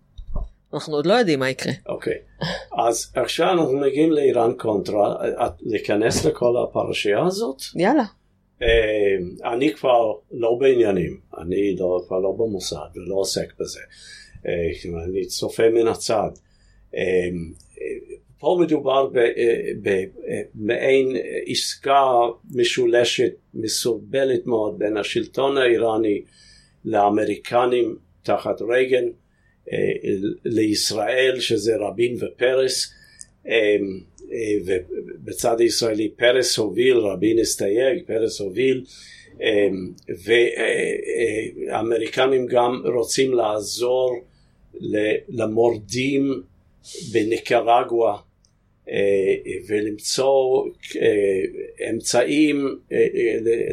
אנחנו 0.75 0.95
עוד 0.95 1.07
לא 1.07 1.13
יודעים 1.13 1.39
מה 1.39 1.51
יקרה. 1.51 1.73
אוקיי, 1.87 2.13
okay. 2.13 2.45
אז 2.87 3.13
עכשיו 3.15 3.51
אנחנו 3.51 3.77
מגיעים 3.77 4.13
לאיראן 4.13 4.53
קונטרה, 4.59 5.17
להיכנס 5.61 6.25
לכל 6.25 6.55
הפרשייה 6.65 7.25
הזאת? 7.27 7.63
יאללה. 7.77 8.05
Uh, 8.61 8.65
אני 9.45 9.75
כבר 9.75 10.13
לא 10.31 10.57
בעניינים, 10.61 11.21
אני 11.39 11.77
לא, 11.77 12.01
כבר 12.07 12.19
לא 12.19 12.33
במוסד 12.39 12.89
ולא 12.95 13.15
עוסק 13.15 13.53
בזה, 13.61 13.81
uh, 14.43 15.05
אני 15.05 15.27
צופה 15.27 15.71
מן 15.71 15.89
הצד. 15.89 16.31
Uh, 16.93 16.97
פה 18.39 18.59
מדובר 18.61 19.11
במעין 20.55 21.17
עסקה 21.47 22.03
משולשת, 22.55 23.33
מסורבלת 23.55 24.47
מאוד 24.47 24.79
בין 24.79 24.97
השלטון 24.97 25.57
האיראני 25.57 26.23
לאמריקנים 26.85 27.97
תחת 28.23 28.63
רייגן. 28.63 29.05
אה, 29.73 29.79
לישראל 30.45 31.41
שזה 31.41 31.77
רבין 31.77 32.17
ופרס 32.19 32.93
אה, 33.49 33.77
אה, 34.33 34.55
ובצד 34.67 35.61
הישראלי 35.61 36.09
פרס 36.09 36.57
הוביל, 36.57 36.97
רבין 36.97 37.39
הסתייג, 37.39 38.03
פרס 38.07 38.41
הוביל 38.41 38.85
והאמריקנים 41.69 42.47
גם 42.47 42.83
רוצים 42.95 43.35
לעזור 43.35 44.25
למורדים 45.29 46.43
בניקרגואה 47.13 48.17
ולמצוא 49.69 50.65
אמצעים 51.91 52.79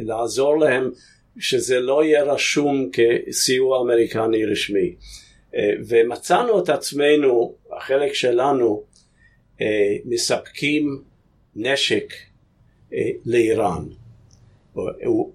לעזור 0.04 0.60
להם 0.60 0.92
שזה 1.40 1.80
לא 1.80 2.04
יהיה 2.04 2.24
רשום 2.24 2.90
כסיוע 2.94 3.82
אמריקני 3.82 4.46
רשמי. 4.46 4.94
אה, 5.56 5.72
ומצאנו 5.88 6.64
את 6.64 6.70
עצמנו, 6.70 7.56
החלק 7.78 8.14
שלנו, 8.14 8.84
אה, 9.62 9.96
מספקים 10.06 11.02
נשק 11.56 12.14
אה, 12.94 13.10
לאיראן. 13.26 13.86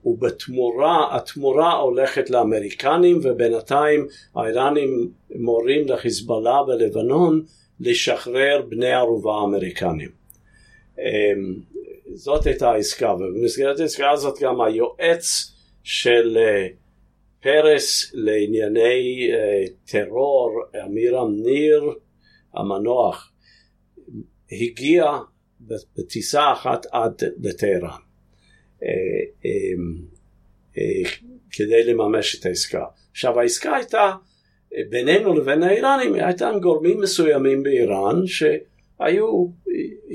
ובתמורה, 0.05 1.17
התמורה 1.17 1.73
הולכת 1.73 2.31
לאמריקנים 2.31 3.21
ובינתיים 3.23 4.07
האיראנים 4.37 5.11
מורים 5.35 5.89
לחיזבאללה 5.89 6.63
בלבנון 6.67 7.43
לשחרר 7.81 8.63
בני 8.69 8.93
ערובה 8.93 9.33
אמריקנים. 9.45 10.09
זאת 12.15 12.47
הייתה 12.47 12.71
העסקה 12.71 13.15
ובמסגרת 13.15 13.81
העסקה 13.81 14.11
הזאת 14.11 14.39
גם 14.41 14.61
היועץ 14.61 15.53
של 15.85 16.39
פרס 17.43 18.11
לענייני 18.15 19.31
uh, 19.33 19.91
טרור, 19.91 20.63
אמירם 20.85 21.35
ניר 21.43 21.95
המנוח, 22.55 23.33
הגיע 24.53 25.05
בטיסה 25.99 26.53
אחת 26.53 26.87
עד 26.93 27.23
לטהרן 27.43 28.01
um, 28.81 28.85
uh, 30.75 30.79
כדי 31.51 31.85
לממש 31.85 32.41
את 32.41 32.47
העסקה. 32.47 32.85
עכשיו 33.11 33.41
העסקה 33.41 33.77
הייתה 33.77 34.13
בינינו 34.91 35.35
לבין 35.35 35.63
האיראנים, 35.63 36.15
הייתה 36.15 36.49
עם 36.49 36.61
גורמים 36.61 37.01
מסוימים 37.01 37.63
באיראן 37.63 38.27
שהיו, 38.27 39.47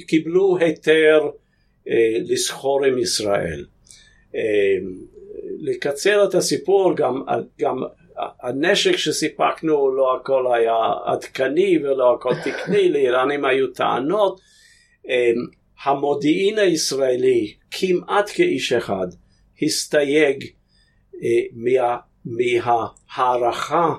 קיבלו 0.08 0.58
היתר 0.58 1.30
לסחור 2.26 2.86
עם 2.86 2.98
ישראל. 2.98 3.66
לקצר 5.66 6.26
את 6.30 6.36
הסיפור, 6.36 6.96
גם, 6.96 7.24
גם 7.60 7.84
הנשק 8.18 8.98
שסיפקנו 8.98 9.96
לא 9.96 10.16
הכל 10.16 10.56
היה 10.56 10.76
עדכני 11.06 11.78
ולא 11.78 12.14
הכל 12.14 12.34
תקני, 12.44 12.90
לאיראנים 12.94 13.46
היו 13.46 13.68
טענות. 13.68 14.42
אמ, 15.08 15.46
המודיעין 15.84 16.60
הישראלי 16.60 17.54
כמעט 17.72 18.30
כאיש 18.34 18.74
אחד 18.74 19.08
הסתייג 19.62 20.44
אה, 21.24 21.42
מה, 21.54 21.98
מההערכה 22.26 23.94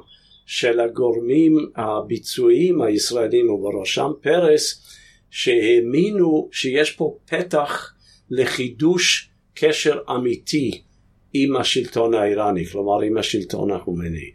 של 0.46 0.80
הגורמים 0.80 1.56
הביצועיים 1.76 2.82
הישראלים 2.82 3.50
ובראשם 3.50 4.10
פרס 4.20 4.82
שהאמינו 5.30 6.48
שיש 6.52 6.90
פה 6.90 7.16
פתח 7.26 7.92
לחידוש 8.30 9.30
קשר 9.54 9.98
אמיתי 10.10 10.82
עם 11.32 11.56
השלטון 11.56 12.14
האיראני, 12.14 12.66
כלומר 12.66 13.00
עם 13.00 13.16
השלטון 13.16 13.70
החומני. 13.70 14.30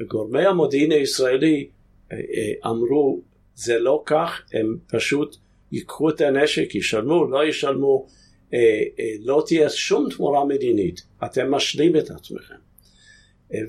וגורמי 0.00 0.46
המודיעין 0.46 0.92
הישראלי 0.92 1.68
אה, 2.12 2.16
אה, 2.16 2.70
אמרו, 2.70 3.20
זה 3.54 3.78
לא 3.78 4.02
כך, 4.06 4.42
הם 4.52 4.78
פשוט 4.86 5.36
ייקחו 5.72 6.10
את 6.10 6.20
הנשק, 6.20 6.74
ישלמו, 6.74 7.30
לא 7.30 7.44
ישלמו, 7.44 8.06
אה, 8.54 8.82
לא 9.20 9.42
תהיה 9.46 9.70
שום 9.70 10.06
תמורה 10.16 10.44
מדינית, 10.44 11.02
אתם 11.24 11.50
משלים 11.50 11.96
את 11.96 12.10
עצמכם. 12.10 12.54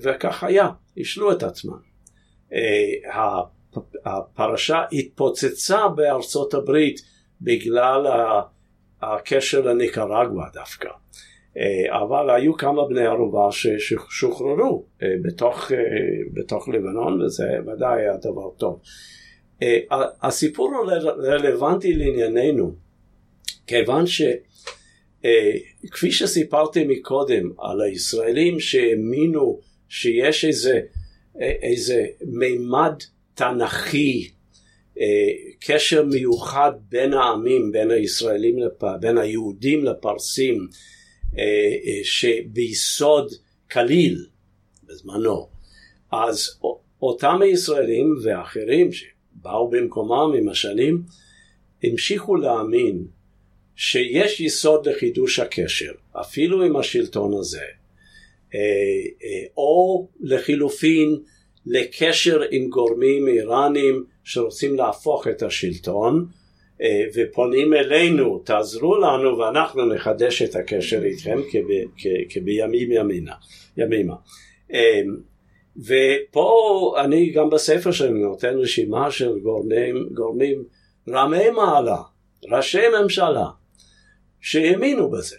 וכך 0.02 0.44
היה, 0.44 0.68
השלו 0.98 1.32
את 1.32 1.44
עצמם. 1.44 1.92
הפרשה 4.06 4.84
התפוצצה 4.92 5.88
בארצות 5.88 6.54
הברית 6.54 7.02
בגלל 7.42 8.08
הקשר 9.02 9.62
לניקרגואה 9.62 10.46
דווקא. 10.54 10.90
אה, 11.58 12.02
אבל 12.04 12.30
היו 12.30 12.54
כמה 12.54 12.88
בני 12.88 13.06
ערובה 13.06 13.48
ששוחררו 13.52 14.86
אה, 15.04 15.08
בתוך, 15.22 15.72
אה, 15.72 15.78
בתוך 16.34 16.70
לבנון 16.70 17.22
וזה 17.22 17.48
ודאי 17.68 18.02
היה 18.02 18.18
דבר 18.18 18.50
טוב. 18.58 18.80
הסיפור 20.22 20.72
רלוונטי 21.18 21.94
לענייננו 21.94 22.74
כיוון 23.68 24.06
שכפי 24.08 26.12
שסיפרתי 26.12 26.84
מקודם 26.84 27.52
על 27.60 27.82
הישראלים 27.82 28.60
שהאמינו 28.60 29.60
שיש 29.90 30.46
איזה, 30.46 30.80
איזה 31.40 32.06
מימד 32.22 32.94
תנכי 33.34 34.32
קשר 35.60 36.04
מיוחד 36.04 36.72
בין 36.90 37.14
העמים, 37.14 37.72
בין 37.72 37.92
הישראלים, 37.92 38.56
בין 39.00 39.18
היהודים 39.18 39.86
לפרסים, 39.86 40.68
שביסוד 42.04 43.32
כליל 43.72 44.26
בזמנו. 44.84 45.48
אז 46.12 46.60
אותם 47.02 47.42
הישראלים 47.42 48.16
ואחרים 48.24 48.90
שבאו 48.92 49.70
במקומם 49.70 50.34
עם 50.38 50.50
השנים 50.50 51.04
המשיכו 51.84 52.36
להאמין 52.36 53.06
שיש 53.76 54.40
יסוד 54.40 54.88
לחידוש 54.88 55.40
הקשר 55.40 55.92
אפילו 56.12 56.64
עם 56.64 56.76
השלטון 56.76 57.34
הזה 57.40 57.66
אה, 58.56 58.60
או 59.58 60.08
לחילופין 60.20 61.20
לקשר 61.66 62.42
עם 62.52 62.70
גורמים 62.70 63.28
איראנים 63.28 64.06
שרוצים 64.24 64.76
להפוך 64.76 65.28
את 65.28 65.44
השלטון 65.44 66.26
אה, 66.30 66.41
ופונים 67.16 67.74
אלינו, 67.74 68.40
תעזרו 68.40 68.96
לנו 68.96 69.38
ואנחנו 69.38 69.86
נחדש 69.86 70.42
את 70.42 70.56
הקשר 70.56 71.04
איתכם 71.04 71.40
כבימים 72.30 72.92
ימינה, 72.92 73.34
ימימה. 73.78 74.16
אה, 74.74 75.02
ופה 75.78 76.96
אני 77.04 77.30
גם 77.30 77.50
בספר 77.50 77.92
שלי 77.92 78.10
נותן 78.10 78.58
רשימה 78.58 79.12
של 79.12 79.40
גורמים, 79.40 80.10
גורמים 80.14 80.64
רמי 81.10 81.50
מעלה, 81.50 82.02
ראשי 82.52 82.82
ממשלה, 83.02 83.46
שהאמינו 84.42 85.10
בזה, 85.10 85.38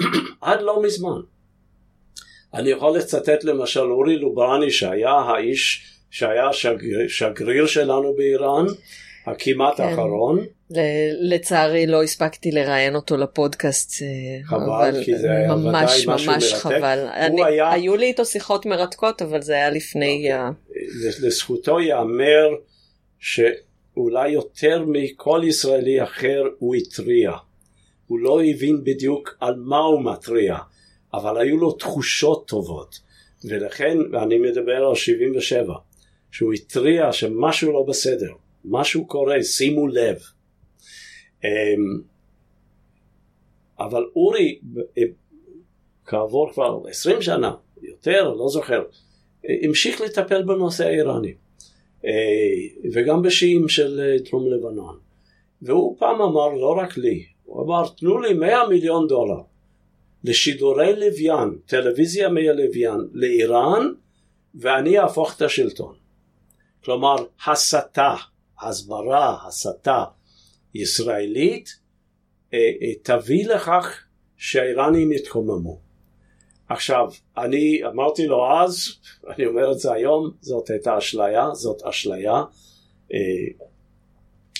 עד 0.40 0.62
לא 0.62 0.82
מזמן. 0.82 1.20
אני 2.54 2.70
יכול 2.70 2.98
לצטט 2.98 3.44
למשל 3.44 3.80
אורי 3.80 4.16
לוברני 4.16 4.70
שהיה 4.70 5.12
האיש 5.12 5.92
שהיה 6.10 6.52
שגריר, 6.52 7.08
שגריר 7.08 7.66
שלנו 7.66 8.14
באיראן, 8.16 8.64
הכמעט 9.26 9.76
כן. 9.76 9.82
האחרון. 9.82 10.46
לצערי 11.20 11.86
לא 11.86 12.02
הספקתי 12.02 12.50
לראיין 12.50 12.94
אותו 12.94 13.16
לפודקאסט. 13.16 14.02
אה, 14.02 14.08
חבל, 14.44 15.04
כי 15.04 15.18
זה 15.18 15.30
היה 15.30 15.54
ממש 15.54 16.06
ממש 16.06 16.54
חבל. 16.54 17.08
אני, 17.12 17.44
היה... 17.44 17.72
היו 17.72 17.96
לי 17.96 18.06
איתו 18.06 18.24
שיחות 18.24 18.66
מרתקות, 18.66 19.22
אבל 19.22 19.42
זה 19.42 19.52
היה 19.52 19.70
לפני... 19.70 20.28
Okay. 20.32 20.70
לזכותו 21.22 21.80
ייאמר 21.80 22.48
שאולי 23.18 24.28
יותר 24.28 24.84
מכל 24.86 25.42
ישראלי 25.44 26.02
אחר 26.02 26.42
הוא 26.58 26.74
התריע. 26.74 27.32
הוא 28.06 28.18
לא 28.18 28.42
הבין 28.44 28.84
בדיוק 28.84 29.36
על 29.40 29.54
מה 29.56 29.78
הוא 29.78 30.04
מתריע, 30.04 30.56
אבל 31.14 31.38
היו 31.38 31.56
לו 31.56 31.72
תחושות 31.72 32.48
טובות. 32.48 33.00
ולכן, 33.44 33.98
ואני 34.12 34.38
מדבר 34.38 34.84
על 34.84 34.94
77, 34.94 35.74
שהוא 36.30 36.52
התריע 36.52 37.12
שמשהו 37.12 37.72
לא 37.72 37.84
בסדר. 37.88 38.32
משהו 38.66 39.06
קורה, 39.06 39.42
שימו 39.42 39.86
לב. 39.86 40.18
אמ, 41.44 41.48
אבל 43.78 44.04
אורי, 44.16 44.58
כעבור 46.06 46.52
כבר 46.52 46.80
עשרים 46.88 47.22
שנה, 47.22 47.54
יותר, 47.82 48.34
לא 48.34 48.48
זוכר, 48.48 48.82
המשיך 49.62 50.00
לטפל 50.00 50.42
בנושא 50.42 50.86
האיראני, 50.86 51.34
אה, 52.04 52.10
וגם 52.92 53.22
בשיעים 53.22 53.68
של 53.68 54.00
אה, 54.00 54.16
דרום 54.30 54.52
לבנון. 54.52 54.98
והוא 55.62 55.96
פעם 55.98 56.22
אמר, 56.22 56.48
לא 56.48 56.76
רק 56.78 56.96
לי, 56.96 57.24
הוא 57.44 57.62
אמר, 57.64 57.88
תנו 57.88 58.18
לי 58.20 58.34
100 58.34 58.68
מיליון 58.68 59.06
דולר 59.08 59.40
לשידורי 60.24 60.96
לוויין, 60.96 61.58
טלוויזיה 61.66 62.28
מהלוויין, 62.28 63.00
לאיראן, 63.12 63.92
ואני 64.54 64.98
אהפוך 64.98 65.36
את 65.36 65.42
השלטון. 65.42 65.94
כלומר, 66.84 67.16
הסתה. 67.46 68.14
הסברה, 68.60 69.46
הסתה 69.46 70.04
ישראלית, 70.74 71.78
אה, 72.54 72.58
אה, 72.58 72.94
תביא 73.02 73.46
לכך 73.46 74.04
שהאיראנים 74.36 75.12
יתקוממו. 75.12 75.78
עכשיו, 76.68 77.08
אני 77.36 77.80
אמרתי 77.86 78.26
לו 78.26 78.52
אז, 78.52 78.78
אני 79.30 79.46
אומר 79.46 79.72
את 79.72 79.78
זה 79.78 79.92
היום, 79.92 80.30
זאת 80.40 80.70
הייתה 80.70 80.98
אשליה, 80.98 81.54
זאת 81.54 81.82
אשליה, 81.82 82.42
אה, 83.14 83.18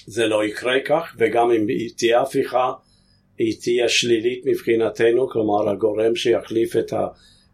זה 0.07 0.27
לא 0.27 0.45
יקרה 0.45 0.77
כך, 0.87 1.17
וגם 1.19 1.51
אם 1.51 1.67
תהיה 1.97 2.21
הפיכה, 2.21 2.73
היא 3.39 3.57
תהיה 3.63 3.89
שלילית 3.89 4.47
מבחינתנו, 4.47 5.29
כלומר 5.29 5.69
הגורם 5.69 6.17
שיחליף 6.17 6.77
את 6.77 6.93
ה... 6.93 7.07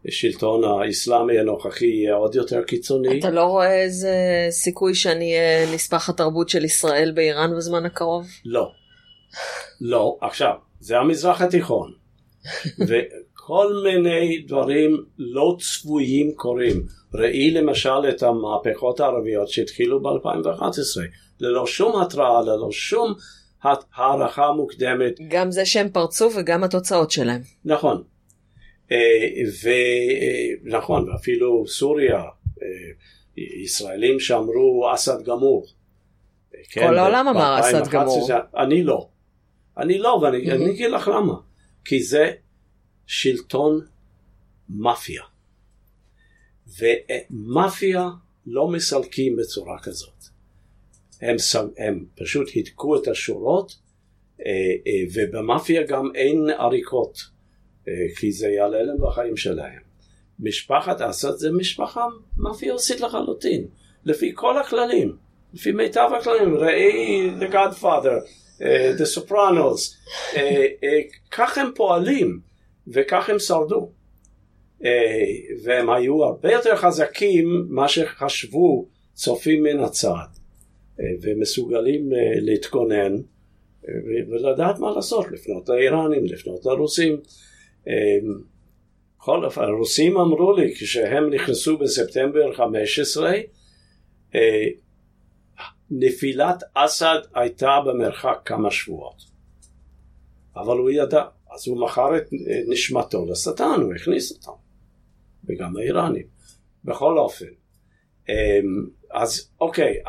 השלטון 0.09 0.65
האסלאמי 0.65 1.39
הנוכחי 1.39 1.87
יהיה 1.87 2.15
עוד 2.15 2.35
יותר 2.35 2.63
קיצוני. 2.63 3.19
אתה 3.19 3.31
לא 3.31 3.45
רואה 3.45 3.83
איזה 3.83 4.15
סיכוי 4.51 4.95
שאני 4.95 5.39
אהיה 5.39 5.75
נספח 5.75 6.09
התרבות 6.09 6.49
של 6.49 6.65
ישראל 6.65 7.13
באיראן 7.15 7.57
בזמן 7.57 7.87
הקרוב? 7.87 8.27
לא. 8.45 8.73
לא. 9.81 10.17
עכשיו, 10.21 10.55
זה 10.81 10.99
המזרח 10.99 11.43
התיכון. 11.43 11.93
וכל 12.89 13.83
מיני 13.85 14.45
דברים 14.49 15.05
לא 15.19 15.57
צפויים 15.61 16.33
קורים. 16.35 16.83
ראי 17.15 17.51
למשל 17.51 18.09
את 18.09 18.23
המהפכות 18.23 19.01
הערביות 19.01 19.49
שהתחילו 19.49 20.03
ב-2011, 20.03 21.01
ללא 21.41 21.67
שום 21.67 22.03
התראה, 22.03 22.43
ללא 22.43 22.69
שום 22.71 23.15
הערכה 23.95 24.53
מוקדמת. 24.53 25.13
גם 25.29 25.51
זה 25.51 25.67
שהם 25.67 25.89
פרצו 25.89 26.31
וגם 26.37 26.65
התוצאות 26.65 27.11
שלהם. 27.11 27.41
נכון. 27.65 28.03
אה, 28.93 29.73
ונכון, 30.65 31.13
אפילו 31.15 31.67
סוריה, 31.67 32.23
אה, 32.63 32.67
ישראלים 33.37 34.21
שאמרו 34.21 34.91
אסד 34.95 35.23
גמור. 35.25 35.67
כן, 36.71 36.89
כל 36.89 36.99
העולם 36.99 37.29
אמר 37.29 37.61
אסד 37.61 37.89
גמור. 37.91 38.29
אני 38.57 38.83
לא. 38.83 39.09
אני 39.79 39.99
לא, 39.99 40.21
ואני 40.23 40.71
אגיד 40.71 40.91
לך 40.91 41.09
למה. 41.09 41.35
כי 41.85 42.03
זה 42.03 42.33
שלטון 43.07 43.81
מאפיה. 44.69 45.23
ומאפיה 46.79 48.09
לא 48.47 48.69
מסלקים 48.69 49.37
בצורה 49.37 49.79
כזאת. 49.83 50.25
הם, 51.21 51.37
הם 51.79 52.05
פשוט 52.15 52.49
הידקו 52.55 52.97
את 52.97 53.09
השורות, 53.09 53.77
אה, 54.41 54.45
ובמאפיה 55.15 55.83
גם 55.83 56.11
אין 56.15 56.51
עריקות. 56.59 57.32
אה, 57.89 57.93
כי 58.17 58.33
זה 58.33 58.49
יעלה 58.49 58.83
להם 58.83 58.97
בחיים 59.01 59.37
שלהם. 59.37 59.93
משפחת 60.41 61.01
אסד 61.01 61.37
זה 61.37 61.53
משפחה 61.53 62.07
מאפיוסית 62.37 63.01
לחלוטין, 63.01 63.67
לפי 64.05 64.33
כל 64.35 64.59
הכללים, 64.59 65.17
לפי 65.55 65.73
מיטב 65.73 66.09
הכללים, 66.19 66.55
ראי 66.55 67.31
The 67.41 67.53
Godfather, 67.53 68.27
uh, 68.59 68.63
The 68.99 69.19
Sopranos, 69.19 69.81
uh, 70.33 70.37
uh, 70.37 70.87
כך 71.31 71.59
הם 71.59 71.71
פועלים 71.75 72.41
וכך 72.89 73.31
הם 73.31 73.39
שרדו. 73.39 73.91
Uh, 74.81 74.85
והם 75.65 75.91
היו 75.91 76.25
הרבה 76.25 76.53
יותר 76.53 76.77
חזקים 76.77 77.49
ממה 77.49 77.89
שחשבו 77.89 78.87
צופים 79.15 79.63
מן 79.63 79.81
הצד, 79.81 80.27
uh, 80.99 81.03
ומסוגלים 81.23 82.11
uh, 82.13 82.15
להתכונן 82.41 83.17
uh, 83.17 83.89
ולדעת 84.31 84.79
מה 84.79 84.91
לעשות, 84.91 85.27
לפנות 85.31 85.69
לאיראנים, 85.69 86.25
לפנות 86.25 86.67
לרוסים. 86.67 87.21
בכל 87.87 89.39
אמ, 89.39 89.45
אופן, 89.45 89.63
הרוסים 89.63 90.17
אמרו 90.17 90.53
לי 90.53 90.75
כשהם 90.75 91.35
נכנסו 91.35 91.79
בספטמבר 91.79 92.53
15, 92.53 93.33
אה, 94.35 94.67
נפילת 95.91 96.63
אסד 96.75 97.19
הייתה 97.35 97.79
במרחק 97.87 98.41
כמה 98.45 98.71
שבועות. 98.71 99.23
אבל 100.57 100.79
הוא 100.79 100.91
ידע, 100.91 101.25
אז 101.55 101.69
הוא 101.69 101.85
מכר 101.85 102.17
את 102.17 102.29
נשמתו 102.69 103.27
לשטן, 103.27 103.81
הוא 103.83 103.95
הכניס 103.95 104.33
אותם, 104.33 104.59
וגם 105.45 105.77
האיראנים. 105.77 106.27
בכל 106.85 107.19
אופן, 107.19 107.47
אמ, 108.29 108.35
אז 109.11 109.51
אוקיי, 109.61 110.03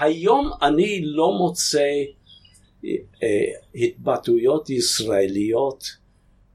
היום 0.00 0.50
אני 0.62 1.00
לא 1.04 1.32
מוצא 1.38 1.88
אה, 3.22 3.28
התבטאויות 3.74 4.70
ישראליות 4.70 5.84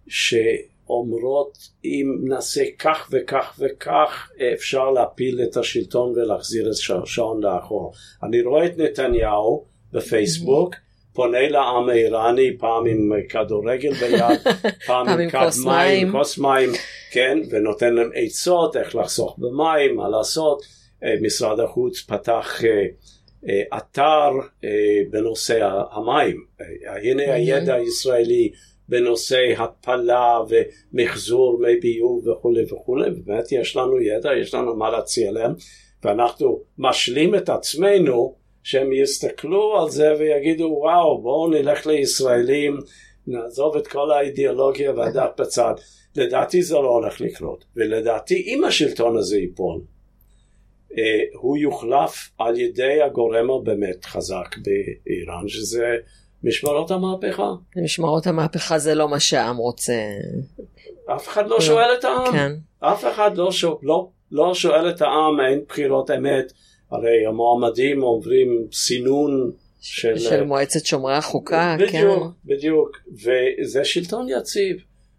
שאומרות 0.09 1.57
אם 1.85 2.15
נעשה 2.23 2.63
כך 2.79 3.09
וכך 3.11 3.59
וכך 3.59 4.29
אפשר 4.53 4.91
להפיל 4.91 5.41
את 5.43 5.57
השלטון 5.57 6.11
ולהחזיר 6.11 6.67
את 6.67 7.01
השעון 7.03 7.43
לאחור. 7.43 7.93
אני 8.23 8.41
רואה 8.41 8.65
את 8.65 8.77
נתניהו 8.77 9.65
בפייסבוק 9.93 10.75
פונה 11.13 11.49
לעם 11.49 11.89
האיראני 11.89 12.57
פעם 12.57 12.85
עם 12.85 13.11
כדורגל 13.29 13.93
ביד, 13.93 14.39
פעם 14.87 15.07
עם 15.07 15.29
כוס 15.29 15.65
מים, 15.65 16.11
כוס 16.11 16.37
מים, 16.37 16.69
כן, 17.11 17.39
ונותן 17.49 17.93
להם 17.93 18.09
עצות 18.13 18.77
איך 18.77 18.95
לחסוך 18.95 19.39
במים, 19.39 19.95
מה 19.95 20.09
לעשות. 20.09 20.79
אה, 21.03 21.15
משרד 21.21 21.59
החוץ 21.59 22.01
פתח 22.01 22.61
אה, 22.63 22.85
אה, 23.49 23.77
אתר 23.77 24.29
בנושא 25.09 25.69
המים. 25.91 26.45
הנה 27.01 27.33
הידע 27.33 27.75
הישראלי 27.75 28.51
בנושא 28.89 29.53
התפלה 29.57 30.39
ומחזור 30.49 31.59
מי 31.59 31.75
ביוב 31.79 32.27
וכולי 32.27 32.63
וכולי, 32.63 33.09
באמת 33.11 33.51
יש 33.51 33.75
לנו 33.75 34.01
ידע, 34.01 34.29
יש 34.41 34.53
לנו 34.53 34.75
מה 34.75 34.89
להציע 34.89 35.31
להם, 35.31 35.53
ואנחנו 36.03 36.61
משלים 36.77 37.35
את 37.35 37.49
עצמנו 37.49 38.35
שהם 38.63 38.93
יסתכלו 38.93 39.81
על 39.81 39.89
זה 39.89 40.13
ויגידו 40.19 40.75
וואו 40.81 41.21
בואו 41.21 41.49
נלך 41.49 41.87
לישראלים, 41.87 42.77
נעזוב 43.27 43.77
את 43.77 43.87
כל 43.87 44.11
האידיאולוגיה 44.11 44.93
והדת 44.93 45.31
בצד. 45.39 45.73
לדעתי 46.15 46.61
זה 46.61 46.75
לא 46.75 46.89
הולך 46.89 47.21
לקרות, 47.21 47.65
ולדעתי 47.75 48.43
אם 48.47 48.63
השלטון 48.63 49.17
הזה 49.17 49.37
ייפול 49.37 49.81
אה, 50.97 51.23
הוא 51.33 51.57
יוחלף 51.57 52.29
על 52.37 52.59
ידי 52.59 53.01
הגורם 53.01 53.51
הבאמת 53.51 54.05
חזק 54.05 54.55
באיראן, 54.63 55.47
שזה 55.47 55.95
משמרות 56.43 56.91
המהפכה. 56.91 57.51
משמרות 57.83 58.27
המהפכה 58.27 58.79
זה 58.79 58.95
לא 58.95 59.09
מה 59.09 59.19
שהעם 59.19 59.57
רוצה. 59.57 59.93
אף 61.15 61.27
אחד 61.27 61.47
לא 61.47 61.61
שואל 61.61 61.93
את 61.99 62.03
העם. 62.03 62.31
כן. 62.31 62.51
אף 62.79 63.05
אחד 63.13 63.37
לא, 63.37 63.51
שואל, 63.51 63.77
לא, 63.83 64.09
לא 64.31 64.53
שואל 64.53 64.89
את 64.89 65.01
העם, 65.01 65.39
אין 65.39 65.61
בחירות 65.67 66.11
אמת. 66.11 66.53
הרי 66.91 67.25
המועמדים 67.27 68.01
עוברים 68.01 68.67
סינון 68.73 69.51
של... 69.81 70.17
של 70.17 70.43
מועצת 70.43 70.85
שומרי 70.85 71.13
החוקה, 71.13 71.75
בדיוק, 71.75 71.91
כן. 71.91 72.01
בדיוק, 72.01 72.33
בדיוק. 72.45 72.97
וזה 73.63 73.85
שלטון 73.85 74.27
יציב. 74.29 74.77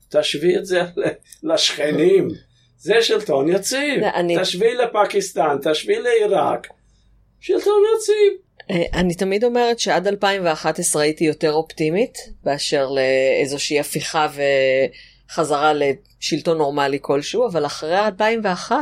תשווי 0.09 0.57
את 0.57 0.67
זה 0.67 0.83
לשכנים. 1.43 2.29
זה 2.77 3.03
שלטון 3.03 3.49
יציב. 3.49 4.03
אני... 4.03 4.43
תשווי 4.43 4.75
לפקיסטן, 4.75 5.57
תשווי 5.63 6.03
לעיראק, 6.03 6.67
שלטון 7.41 7.83
יציב. 7.97 8.33
אה, 8.71 8.83
אני 8.95 9.15
תמיד 9.15 9.45
אומרת 9.45 9.79
שעד 9.79 10.07
2011 10.07 11.03
הייתי 11.03 11.25
יותר 11.25 11.53
אופטימית 11.53 12.19
באשר 12.45 12.89
לאיזושהי 12.91 13.81
הפיכה 13.81 14.29
וחזרה 15.29 15.73
לשלטון 15.73 16.59
נורמלי 16.59 16.99
כלשהו, 17.01 17.47
אבל 17.47 17.67
אחרי 17.67 17.99
2001 17.99 18.77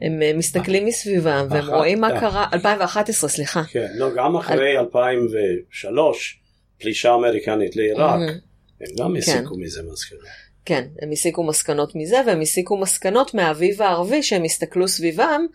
הם 0.00 0.22
אה, 0.22 0.32
מסתכלים 0.34 0.86
מסביבם 0.86 1.46
והם 1.50 1.70
רואים 1.70 2.00
מה 2.00 2.20
קרה, 2.20 2.46
2011 2.52 3.30
סליחה. 3.30 3.62
כן, 3.64 3.88
לא, 3.94 4.14
גם 4.16 4.36
אחרי 4.36 4.78
2003, 4.78 6.40
פלישה 6.80 7.14
אמריקנית 7.14 7.76
לעיראק, 7.76 8.20
הם 8.80 8.86
גם 8.98 9.16
הסיקו 9.16 9.54
כן. 9.54 9.60
מזה 9.60 9.82
מסקנות. 9.92 10.24
כן, 10.64 10.84
הם 11.02 11.12
הסיקו 11.12 11.42
מסקנות 11.42 11.94
מזה, 11.94 12.16
והם 12.26 12.40
הסיקו 12.40 12.76
מסקנות 12.76 13.34
מהאביב 13.34 13.82
הערבי 13.82 14.22
שהם 14.22 14.44
הסתכלו 14.44 14.88
סביבם, 14.88 15.46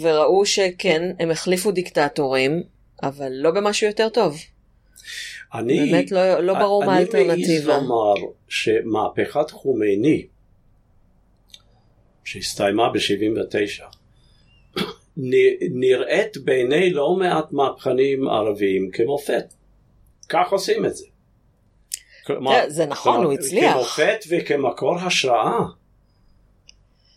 וראו 0.00 0.46
שכן, 0.46 1.12
הם 1.18 1.30
החליפו 1.30 1.72
דיקטטורים, 1.72 2.62
אבל 3.02 3.32
לא 3.32 3.50
במשהו 3.50 3.86
יותר 3.86 4.08
טוב. 4.08 4.38
אני, 5.54 5.90
באמת 5.90 6.12
לא, 6.12 6.40
לא 6.40 6.54
ברור 6.54 6.84
מה 6.84 6.96
האלטרנטיבה. 6.96 7.76
אני 7.76 7.86
מעז 7.86 7.88
לומר 7.88 8.14
שמהפכת 8.48 9.50
חומייני, 9.50 10.26
שהסתיימה 12.24 12.90
ב-79, 12.92 13.82
נראית 15.60 16.36
בעיני 16.36 16.90
לא 16.90 17.16
מעט 17.16 17.52
מהפכנים 17.52 18.28
ערבים 18.28 18.90
כמופת. 18.90 19.54
כך 20.28 20.52
עושים 20.52 20.86
את 20.86 20.96
זה. 20.96 21.06
כלומר, 22.26 22.64
זה 22.68 22.86
נכון, 22.86 23.12
כלומר, 23.12 23.26
הוא 23.26 23.34
הצליח. 23.34 23.74
כמופת 23.74 24.24
וכמקור 24.28 24.98
השראה. 24.98 25.60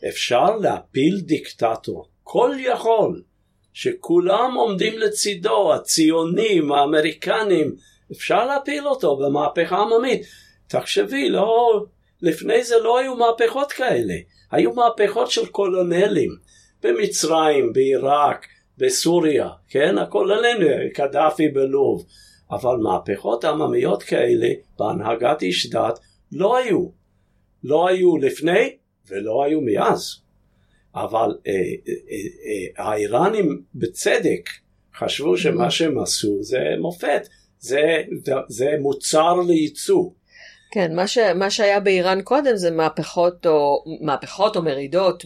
אפשר 0.07 0.57
להפיל 0.57 1.19
דיקטטור, 1.21 2.07
כל 2.27 2.51
יכול, 2.59 3.21
שכולם 3.73 4.53
עומדים 4.55 4.99
לצידו, 4.99 5.73
הציונים, 5.73 6.71
האמריקנים, 6.71 7.75
אפשר 8.11 8.45
להפיל 8.45 8.87
אותו 8.87 9.15
במהפכה 9.15 9.77
עממית. 9.77 10.21
תחשבי, 10.67 11.29
לא, 11.29 11.85
לפני 12.21 12.63
זה 12.63 12.75
לא 12.83 12.99
היו 12.99 13.15
מהפכות 13.15 13.71
כאלה, 13.71 14.13
היו 14.51 14.73
מהפכות 14.73 15.31
של 15.31 15.45
קולונלים, 15.45 16.29
במצרים, 16.83 17.73
בעיראק, 17.73 18.45
בסוריה, 18.77 19.49
כן, 19.69 19.97
הקולונלים, 19.97 20.89
קדאפי 20.93 21.47
בלוב. 21.47 22.05
אבל 22.51 22.77
מהפכות 22.77 23.45
עממיות 23.45 24.03
כאלה 24.03 24.47
בהנהגת 24.79 25.41
איש 25.41 25.69
דת 25.69 25.99
לא 26.31 26.57
היו. 26.57 26.89
לא 27.63 27.87
היו 27.87 28.17
לפני 28.17 28.77
ולא 29.07 29.43
היו 29.43 29.61
מאז. 29.61 30.24
אבל 30.95 31.29
אה, 31.47 31.51
אה, 31.53 31.93
אה, 32.79 32.85
האיראנים 32.85 33.61
בצדק 33.75 34.49
חשבו 34.97 35.37
שמה 35.37 35.71
שהם 35.71 35.99
עשו 35.99 36.37
זה 36.41 36.59
מופת, 36.79 37.27
זה, 37.59 37.81
זה 38.49 38.69
מוצר 38.81 39.33
לייצוא. 39.47 40.09
כן, 40.71 40.95
מה, 40.95 41.07
ש, 41.07 41.17
מה 41.17 41.49
שהיה 41.49 41.79
באיראן 41.79 42.21
קודם 42.21 42.55
זה 42.55 42.71
מהפכות 42.71 43.45
או, 43.45 43.83
מהפכות 44.01 44.55
או 44.55 44.61
מרידות 44.61 45.25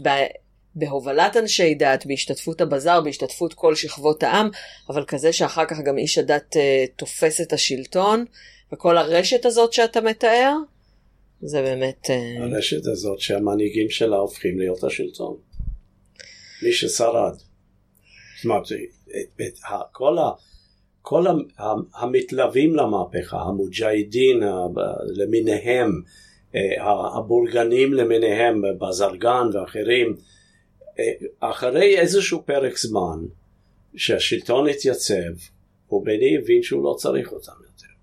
בהובלת 0.76 1.38
אנשי 1.38 1.76
דת, 1.76 2.06
בהשתתפות 2.06 2.62
הבזאר, 2.62 3.02
בהשתתפות 3.02 3.54
כל 3.54 3.76
שכבות 3.76 4.24
העם, 4.24 4.50
אבל 4.90 5.06
כזה 5.06 5.34
שאחר 5.34 5.66
כך 5.66 5.78
גם 5.86 5.98
איש 5.98 6.18
הדת 6.18 6.56
uh, 6.56 6.60
תופס 6.96 7.41
את 7.41 7.54
השלטון, 7.54 8.26
וכל 8.74 8.98
הרשת 8.98 9.46
הזאת 9.46 9.74
שאתה 9.74 10.02
מתאר, 10.02 10.54
זה 11.41 11.62
באמת... 11.62 12.06
Uh... 12.06 12.44
הרשת 12.44 12.86
הזאת 12.86 13.20
שהמנהיגים 13.20 13.90
שלה 13.90 14.18
הופכים 14.18 14.60
להיות 14.60 14.84
השלטון. 14.84 15.38
מי 16.64 16.72
ששרד. 16.72 17.34
זאת 18.38 18.45
אומרת, 18.45 18.64
כל, 19.91 20.18
ה, 20.18 20.30
כל 21.02 21.26
המתלווים 21.95 22.76
למהפכה, 22.76 23.41
המוג'הידין 23.41 24.44
למיניהם, 25.15 26.02
אה, 26.56 26.91
הבורגנים 27.18 27.94
למיניהם, 27.94 28.61
בזרגן 28.80 29.48
ואחרים, 29.53 30.15
אחרי 31.40 31.99
איזשהו 31.99 32.44
פרק 32.45 32.77
זמן 32.77 33.19
שהשלטון 33.95 34.69
התייצב, 34.69 35.34
הוא 35.88 36.06
בני 36.06 36.38
הבין 36.38 36.64
שהוא 36.64 36.84
לא 36.84 36.95
צריך 36.98 37.31
אותם 37.31 37.52
יותר. 37.52 37.94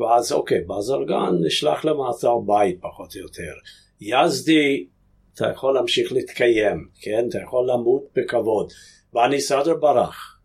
ואז 0.00 0.32
אוקיי, 0.32 0.60
בזרגן 0.60 1.34
נשלח 1.46 1.84
למעצר 1.84 2.38
בית 2.38 2.78
פחות 2.80 3.16
או 3.16 3.20
יותר. 3.20 3.52
יזדי, 4.00 4.86
אתה 5.34 5.48
יכול 5.50 5.74
להמשיך 5.74 6.12
להתקיים, 6.12 6.86
כן? 7.00 7.24
אתה 7.28 7.38
יכול 7.38 7.70
למות 7.70 8.02
בכבוד. 8.16 8.72
ואני 9.14 9.40
סדר 9.40 9.74
ברח. 9.74 10.38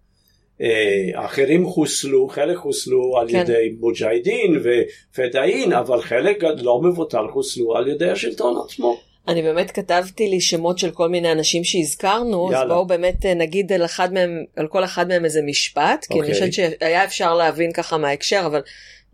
אה, 0.61 1.25
אחרים 1.25 1.65
חוסלו, 1.65 2.27
חלק 2.27 2.57
חוסלו 2.57 3.17
על 3.17 3.31
כן. 3.31 3.37
ידי 3.37 3.75
מוג'הדין 3.79 4.61
ופדאין, 4.63 5.73
אבל 5.73 6.01
חלק 6.01 6.43
לא 6.43 6.81
מבוטל 6.81 7.27
חוסלו 7.33 7.75
על 7.75 7.87
ידי 7.87 8.09
השלטון 8.09 8.61
עצמו. 8.65 8.99
אני 9.27 9.41
באמת 9.41 9.71
כתבתי 9.71 10.27
לי 10.27 10.41
שמות 10.41 10.79
של 10.79 10.91
כל 10.91 11.09
מיני 11.09 11.31
אנשים 11.31 11.63
שהזכרנו, 11.63 12.49
יאללה. 12.51 12.63
אז 12.63 12.67
בואו 12.67 12.87
באמת 12.87 13.25
אה, 13.25 13.33
נגיד 13.33 13.71
על, 13.71 13.85
אחד 13.85 14.13
מהם, 14.13 14.43
על 14.55 14.67
כל 14.67 14.83
אחד 14.83 15.07
מהם 15.07 15.25
איזה 15.25 15.41
משפט, 15.41 16.05
כי 16.09 16.13
אני 16.13 16.21
אוקיי. 16.21 16.33
חושבת 16.33 16.53
שהיה 16.53 17.03
אפשר 17.03 17.33
להבין 17.33 17.71
ככה 17.71 17.97
מההקשר, 17.97 18.43
אבל 18.45 18.61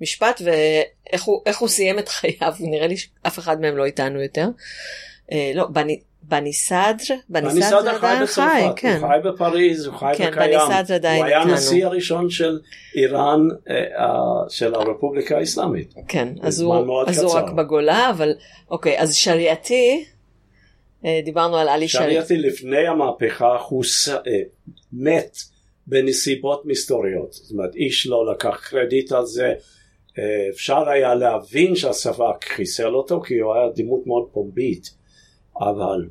משפט 0.02 0.42
ואיך 0.46 1.24
הוא, 1.24 1.42
הוא 1.60 1.70
סיים 1.70 2.00
את 2.00 2.10
חייו, 2.10 2.54
נראה 2.60 2.88
לי 2.88 2.98
שאף 2.98 3.40
אחד 3.40 3.62
מהם 3.62 3.78
לא 3.78 3.86
איתנו 3.86 4.22
יותר. 4.22 4.48
אה, 5.32 5.52
לא, 5.56 5.68
בני, 5.68 6.00
בניסאדר, 6.28 7.16
בניסאדר 7.30 7.96
עדיין 7.96 8.26
חי, 8.26 8.62
כן. 8.76 9.00
הוא 9.02 9.10
חי 9.10 9.30
בפריז, 9.30 9.86
הוא 9.86 9.96
חי 9.96 10.12
כן, 10.18 10.32
בקיים. 10.32 10.60
הוא 11.18 11.26
היה 11.26 11.42
הנשיא 11.42 11.86
הראשון 11.86 12.30
של 12.30 12.60
איראן, 12.96 13.48
אה, 13.70 13.80
של 14.50 14.76
הרפובליקה 14.76 15.38
האסלאמית. 15.38 15.94
כן, 16.08 16.28
אז, 16.42 16.62
הוא, 16.62 17.04
אז 17.08 17.24
הוא 17.24 17.34
רק 17.34 17.52
בגולה, 17.52 18.10
אבל 18.10 18.34
אוקיי, 18.72 19.00
אז 19.00 19.16
שריעתי, 19.16 20.06
אה, 21.06 21.20
דיברנו 21.26 21.58
על 21.58 21.70
עלי 21.70 21.88
שריעתי. 21.88 22.12
שריעתי 22.12 22.38
לפני 22.38 22.88
המהפכה 22.88 23.58
הוא 23.70 23.84
ס... 23.84 24.10
מת 24.94 25.38
בנסיבות 25.88 26.66
מסתוריות. 26.66 27.34
זאת 27.34 27.52
אומרת, 27.52 27.76
איש 27.76 28.08
לא 28.08 28.32
לקח 28.32 28.70
קרדיט 28.70 29.12
על 29.12 29.26
זה. 29.26 29.54
אפשר 30.50 30.90
היה 30.90 31.16
להבין 31.16 31.76
שהסבק 31.76 32.44
חיסל 32.44 32.96
אותו 32.96 33.22
כי 33.22 33.40
הוא 33.40 33.54
היה 33.54 33.70
דמות 33.76 34.08
מאוד 34.08 34.28
פומבית, 34.32 34.90
אבל 35.60 36.08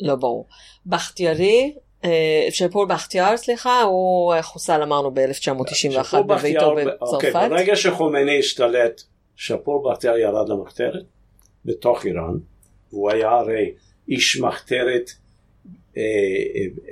לא 0.00 0.14
ברור. 0.14 0.46
בכתיארי, 0.86 1.74
אה, 2.04 2.46
שפול 2.50 2.88
בכתיאר, 2.88 3.36
סליחה, 3.36 3.82
הוא 3.82 4.34
חוסל 4.42 4.82
אמרנו 4.82 5.10
ב-1991 5.14 6.04
שפור 6.04 6.22
בביתו 6.22 6.74
בכתיאר- 6.74 6.96
אוקיי, 7.00 7.30
בצרפת. 7.30 7.50
ברגע 7.50 7.76
שחומייני 7.76 8.38
השתלט, 8.38 9.02
שפור 9.36 9.90
בכתיאר 9.90 10.16
ירד 10.16 10.48
למחתרת 10.48 11.04
בתוך 11.64 12.04
איראן, 12.06 12.34
הוא 12.90 13.10
היה 13.10 13.30
הרי 13.30 13.72
איש 14.08 14.40
מחתרת 14.40 15.10
אה, 15.96 16.02
אה, 16.02 16.06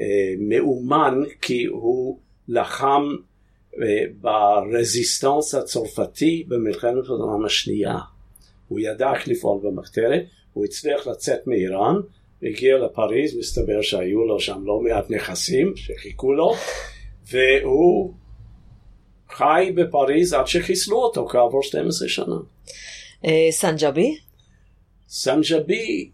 אה, 0.01 0.35
מאומן 0.39 1.21
כי 1.43 1.65
הוא 1.65 2.19
לחם 2.49 3.03
אה, 3.83 4.05
ברזיסטנס 4.21 5.55
הצרפתי 5.55 6.45
במלחמת 6.49 7.07
העולם 7.09 7.45
השנייה. 7.45 7.99
הוא 8.69 8.81
ידע 8.81 9.13
איך 9.15 9.29
לפעול 9.29 9.61
במחתרת, 9.65 10.25
הוא 10.53 10.65
הצליח 10.65 11.07
לצאת 11.07 11.47
מאיראן, 11.47 11.95
הגיע 12.43 12.79
לפריז, 12.79 13.37
מסתבר 13.39 13.83
שהיו 13.83 14.25
לו 14.27 14.41
שם 14.41 14.63
לא 14.65 14.81
מעט 14.81 15.11
נכסים 15.11 15.73
שחיכו 15.77 16.33
לו, 16.33 16.55
והוא 17.31 18.15
חי 19.31 19.73
בפריז 19.75 20.33
עד 20.33 20.47
שחיסלו 20.47 20.97
אותו 20.97 21.29
כעבור 21.29 21.63
12 21.63 22.09
שנה. 22.09 22.37
אה, 23.25 23.49
סנג'בי, 23.51 24.17
סנג'בי, 25.09 26.11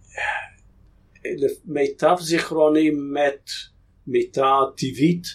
למיטב 1.25 2.17
זיכרוני, 2.21 2.91
מת 2.91 3.51
מיתה 4.07 4.55
טבעית 4.77 5.27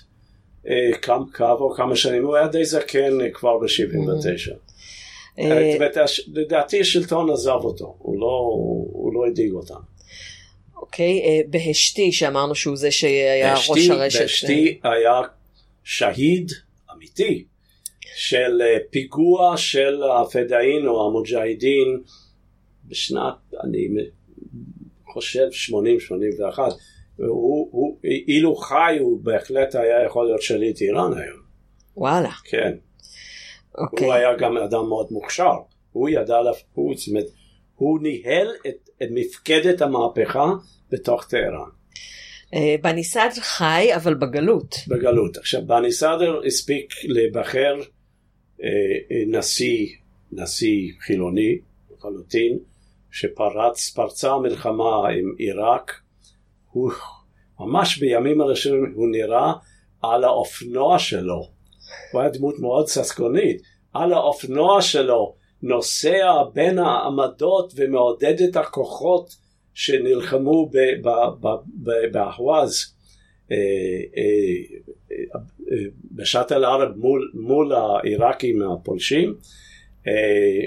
אה, 0.68 0.98
כמה- 1.02 1.26
כמה 1.76 1.96
שנים, 1.96 2.26
הוא 2.26 2.36
היה 2.36 2.48
די 2.48 2.66
זקן 2.66 3.22
אה, 3.22 3.30
כבר 3.34 3.58
ב-79. 3.58 4.54
אה, 5.39 5.77
לדעתי 6.27 6.81
השלטון 6.81 7.30
עזב 7.30 7.60
אותו, 7.64 7.95
הוא 7.99 8.19
לא, 8.19 8.60
לא 9.14 9.27
הדאיג 9.27 9.51
אותם. 9.51 9.80
אוקיי, 10.76 11.22
אה, 11.22 11.41
בהשתי, 11.47 12.11
שאמרנו 12.11 12.55
שהוא 12.55 12.76
זה 12.76 12.91
שהיה 12.91 13.55
ראש 13.69 13.89
הרשת. 13.89 14.22
באשתי 14.22 14.80
היה 14.84 15.22
שהיד 15.84 16.51
אמיתי 16.93 17.45
של 18.15 18.61
אה, 18.61 18.77
פיגוע 18.89 19.57
של 19.57 20.01
הפדאין 20.03 20.88
או 20.88 21.07
המוג'הדין 21.07 22.01
בשנת, 22.85 23.34
אני 23.64 23.88
חושב 25.07 25.47
80-81. 25.69 26.60
הוא, 27.18 27.69
הוא, 27.72 27.97
אילו 28.03 28.55
חי 28.55 28.97
הוא 28.99 29.19
בהחלט 29.23 29.76
היה 29.76 30.05
יכול 30.05 30.26
להיות 30.26 30.41
שליט 30.41 30.81
איראן 30.81 31.18
היום, 31.18 31.39
וואלה, 31.97 32.31
כן. 32.43 32.73
אוקיי. 33.78 34.06
הוא 34.06 34.14
היה 34.14 34.36
גם 34.36 34.58
אדם 34.58 34.88
מאוד 34.88 35.08
מוכשר, 35.12 35.56
הוא 35.91 36.10
ידע, 36.10 36.38
הוא, 36.74 36.94
זאת 36.98 37.08
אומרת, 37.08 37.28
הוא 37.76 38.00
ניהל 38.02 38.48
את, 38.68 38.90
את 39.04 39.08
מפקדת 39.12 39.82
המהפכה 39.82 40.52
בתוך 40.90 41.26
טהרן. 41.26 41.70
אה, 42.54 42.76
בני 42.82 43.04
סאדר 43.04 43.41
חי, 43.41 43.95
אבל 43.95 44.14
בגלות. 44.14 44.76
בגלות. 44.88 45.38
עכשיו, 45.38 45.62
בני 45.68 45.91
סאדר 45.91 46.41
הספיק 46.45 46.94
להיבחר 47.04 47.76
אה, 48.64 48.68
אה, 49.12 49.24
נשיא, 49.28 49.88
נשיא 50.32 50.91
חילוני 51.00 51.58
לחלוטין, 51.91 52.60
שפרץ, 53.12 53.90
פרצה 53.90 54.32
המלחמה 54.32 55.10
עם 55.10 55.34
עיראק, 55.38 55.91
הוא 56.72 56.91
ממש 57.60 57.98
בימים 57.98 58.41
הראשונים 58.41 58.94
הוא 58.95 59.08
נראה 59.12 59.54
על 60.02 60.24
האופנוע 60.24 61.00
שלו, 61.00 61.50
הוא 62.11 62.22
היה 62.22 62.30
דמות 62.30 62.60
מאוד 62.60 62.88
ססגונית, 62.88 63.61
על 63.94 64.14
האופנוע 64.14 64.82
שלו 64.82 65.36
נוסע 65.61 66.44
בין 66.53 66.80
העמדות 66.80 67.74
ומעודד 67.76 68.41
את 68.41 68.56
הכוחות 68.56 69.36
שנלחמו 69.74 70.65
ב- 70.65 71.07
ב- 71.07 71.48
ב- 71.48 71.64
ב- 71.84 72.11
באחווז. 72.11 72.94
אה, 73.52 73.57
אה, 74.18 74.78
אה, 75.11 75.78
בשאטל 76.11 76.65
ערב 76.65 76.98
מול, 76.98 77.32
מול 77.34 77.74
העיראקים 77.74 78.61
הפולשים, 78.72 79.36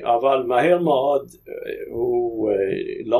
אבל 0.02 0.42
מהר 0.46 0.78
מאוד 0.78 1.30
הוא, 1.90 2.50
לא, 3.04 3.16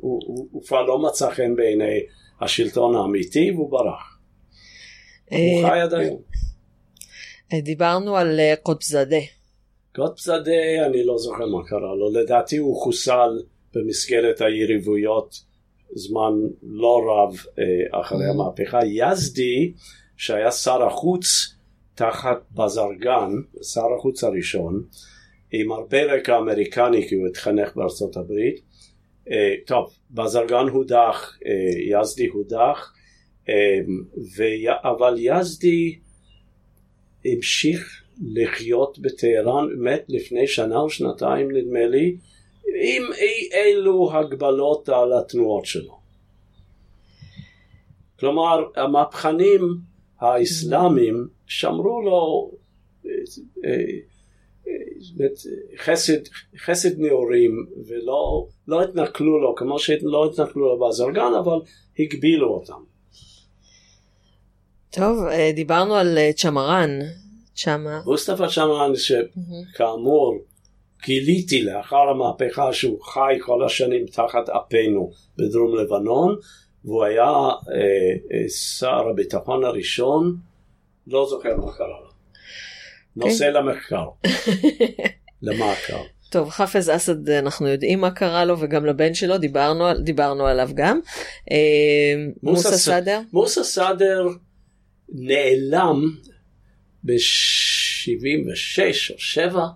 הוא, 0.00 0.20
הוא, 0.26 0.48
הוא 0.52 0.62
כבר 0.62 0.82
לא 0.82 0.98
מצא 0.98 1.30
חן 1.30 1.56
בעיני 1.56 2.00
השלטון 2.40 2.94
האמיתי 2.94 3.50
והוא 3.50 3.70
ברח. 3.70 4.18
הוא 5.30 5.68
חי 5.70 5.80
עד 5.80 5.94
היום. 5.94 6.20
אה, 7.52 7.60
דיברנו 7.60 8.16
על 8.16 8.40
אה, 8.40 8.54
קוטבזאדה. 8.62 9.16
גוטפזאדה, 9.96 10.86
אני 10.86 11.04
לא 11.04 11.18
זוכר 11.18 11.46
מה 11.46 11.64
קרה 11.66 11.94
לו, 11.94 12.12
לדעתי 12.12 12.56
הוא 12.56 12.82
חוסל 12.82 13.30
במסגרת 13.74 14.40
היריבויות 14.40 15.34
זמן 15.94 16.32
לא 16.62 17.00
רב 17.06 17.36
אה, 17.58 18.00
אחרי 18.00 18.26
המהפכה. 18.26 18.78
יזדי, 18.84 19.72
שהיה 20.16 20.50
שר 20.50 20.82
החוץ 20.82 21.26
תחת 21.94 22.38
בזרגן, 22.52 23.30
שר 23.74 23.94
החוץ 23.98 24.24
הראשון, 24.24 24.82
עם 25.52 25.72
הרבה 25.72 26.02
רקע 26.02 26.38
אמריקני 26.38 27.08
כי 27.08 27.14
הוא 27.14 27.26
התחנך 27.26 27.76
בארצות 27.76 28.16
הברית. 28.16 28.60
טוב, 29.66 29.90
בזרגן 30.10 30.68
הודח, 30.72 31.38
יזדי 31.90 32.26
הודח, 32.26 32.92
וי... 34.36 34.64
אבל 34.82 35.14
יזדי 35.18 35.98
המשיך 37.24 38.02
לחיות 38.22 38.98
בטהרן, 38.98 39.66
מת 39.78 40.04
לפני 40.08 40.46
שנה 40.46 40.76
או 40.76 40.90
שנתיים 40.90 41.50
נדמה 41.50 41.86
לי, 41.86 42.16
עם 42.66 43.02
אי 43.12 43.48
אילו 43.52 44.12
הגבלות 44.12 44.88
על 44.88 45.12
התנועות 45.12 45.66
שלו. 45.66 45.98
כלומר, 48.18 48.64
המהפכנים 48.76 49.60
האסלאמים 50.20 51.28
שמרו 51.46 52.02
לו 52.02 52.50
אה, 53.06 53.10
אה, 53.64 53.76
אה, 54.68 55.76
חסד, 55.76 56.18
חסד 56.58 57.00
נאורים 57.00 57.66
ולא 57.86 58.46
לא 58.68 58.82
התנכלו 58.82 59.40
לו 59.40 59.54
כמו 59.54 59.78
שלא 59.78 60.26
התנכלו 60.26 60.68
לו 60.68 60.88
בזרגן 60.88 61.32
אבל 61.38 61.58
הגבילו 61.98 62.48
אותם. 62.48 62.93
טוב, 64.94 65.26
אה, 65.26 65.50
דיברנו 65.54 65.94
על 65.94 66.18
אה, 66.18 66.30
צ'מרן. 66.32 66.98
צ'מה. 67.54 68.00
מוסטפא 68.06 68.48
שמרן 68.48 68.92
שכאמור 68.96 70.38
גיליתי 71.04 71.62
לאחר 71.62 71.96
המהפכה 72.10 72.72
שהוא 72.72 73.02
חי 73.02 73.34
כל 73.40 73.64
השנים 73.64 74.06
תחת 74.06 74.48
אפינו 74.48 75.10
בדרום 75.38 75.76
לבנון 75.76 76.36
והוא 76.84 77.04
היה 77.04 77.24
אה, 77.24 77.50
אה, 78.32 78.48
שר 78.48 79.08
הביטחון 79.08 79.64
הראשון 79.64 80.36
לא 81.06 81.26
זוכר 81.30 81.56
מה 81.56 81.72
קרה 81.72 81.86
לו. 81.86 82.14
נושא 83.16 83.44
למחקר, 83.44 84.08
למעקר. 85.42 86.02
טוב, 86.30 86.48
חאפז 86.50 86.90
אסד, 86.90 87.30
אנחנו 87.30 87.68
יודעים 87.68 88.00
מה 88.00 88.10
קרה 88.10 88.44
לו, 88.44 88.60
וגם 88.60 88.86
לבן 88.86 89.14
שלו, 89.14 89.38
דיברנו, 89.38 89.84
דיברנו 89.98 90.46
עליו 90.46 90.70
גם. 90.74 91.00
אה, 91.50 92.14
מוסא 92.42 92.76
סאדר, 92.76 93.20
מוסא 93.32 93.62
סאדר 93.62 94.28
נעלם 95.14 96.10
ב-76 97.04 99.12
או 99.12 99.18
7 99.18 99.66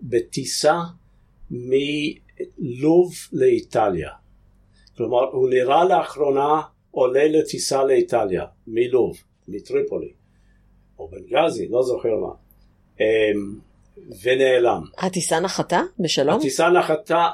בטיסה 0.00 0.80
מלוב 1.50 3.12
לאיטליה. 3.32 4.10
כלומר, 4.96 5.24
הוא 5.24 5.50
נראה 5.50 5.84
לאחרונה 5.84 6.62
עולה 6.90 7.28
לטיסה 7.28 7.84
לאיטליה, 7.84 8.44
מלוב, 8.66 9.16
מטריפולי, 9.48 10.12
או 10.98 11.08
בנגזי, 11.08 11.68
לא 11.68 11.82
זוכר 11.82 12.16
מה, 12.16 12.32
אמ, 13.00 13.58
ונעלם. 14.22 14.82
הטיסה 14.98 15.40
נחתה 15.40 15.80
בשלום? 15.98 16.36
הטיסה 16.36 16.70
נחתה, 16.70 17.16
אה, 17.16 17.30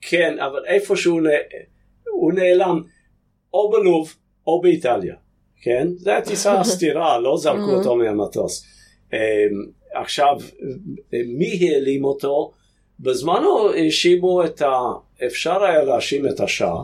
כן, 0.00 0.38
אבל 0.38 0.64
איפשהו 0.66 1.20
הוא 2.10 2.32
נעלם, 2.32 2.82
או 3.54 3.70
בלוב 3.70 4.14
או 4.46 4.60
באיטליה, 4.60 5.14
כן? 5.62 5.88
זו 5.96 6.10
הטיסה 6.10 6.52
הסתירה, 6.60 7.18
לא 7.18 7.36
זרקו 7.36 7.74
אותו 7.74 7.96
מהמטוס. 7.96 8.66
אה, 9.12 9.46
עכשיו, 9.94 10.36
אה, 11.14 11.18
מי 11.26 11.68
העלים 11.68 12.04
אותו? 12.04 12.52
בזמנו 13.00 13.70
האשימו 13.70 14.44
את 14.44 14.62
ה... 14.62 14.72
אפשר 15.26 15.64
היה 15.64 15.84
להאשים 15.84 16.26
את 16.26 16.40
השאה, 16.40 16.82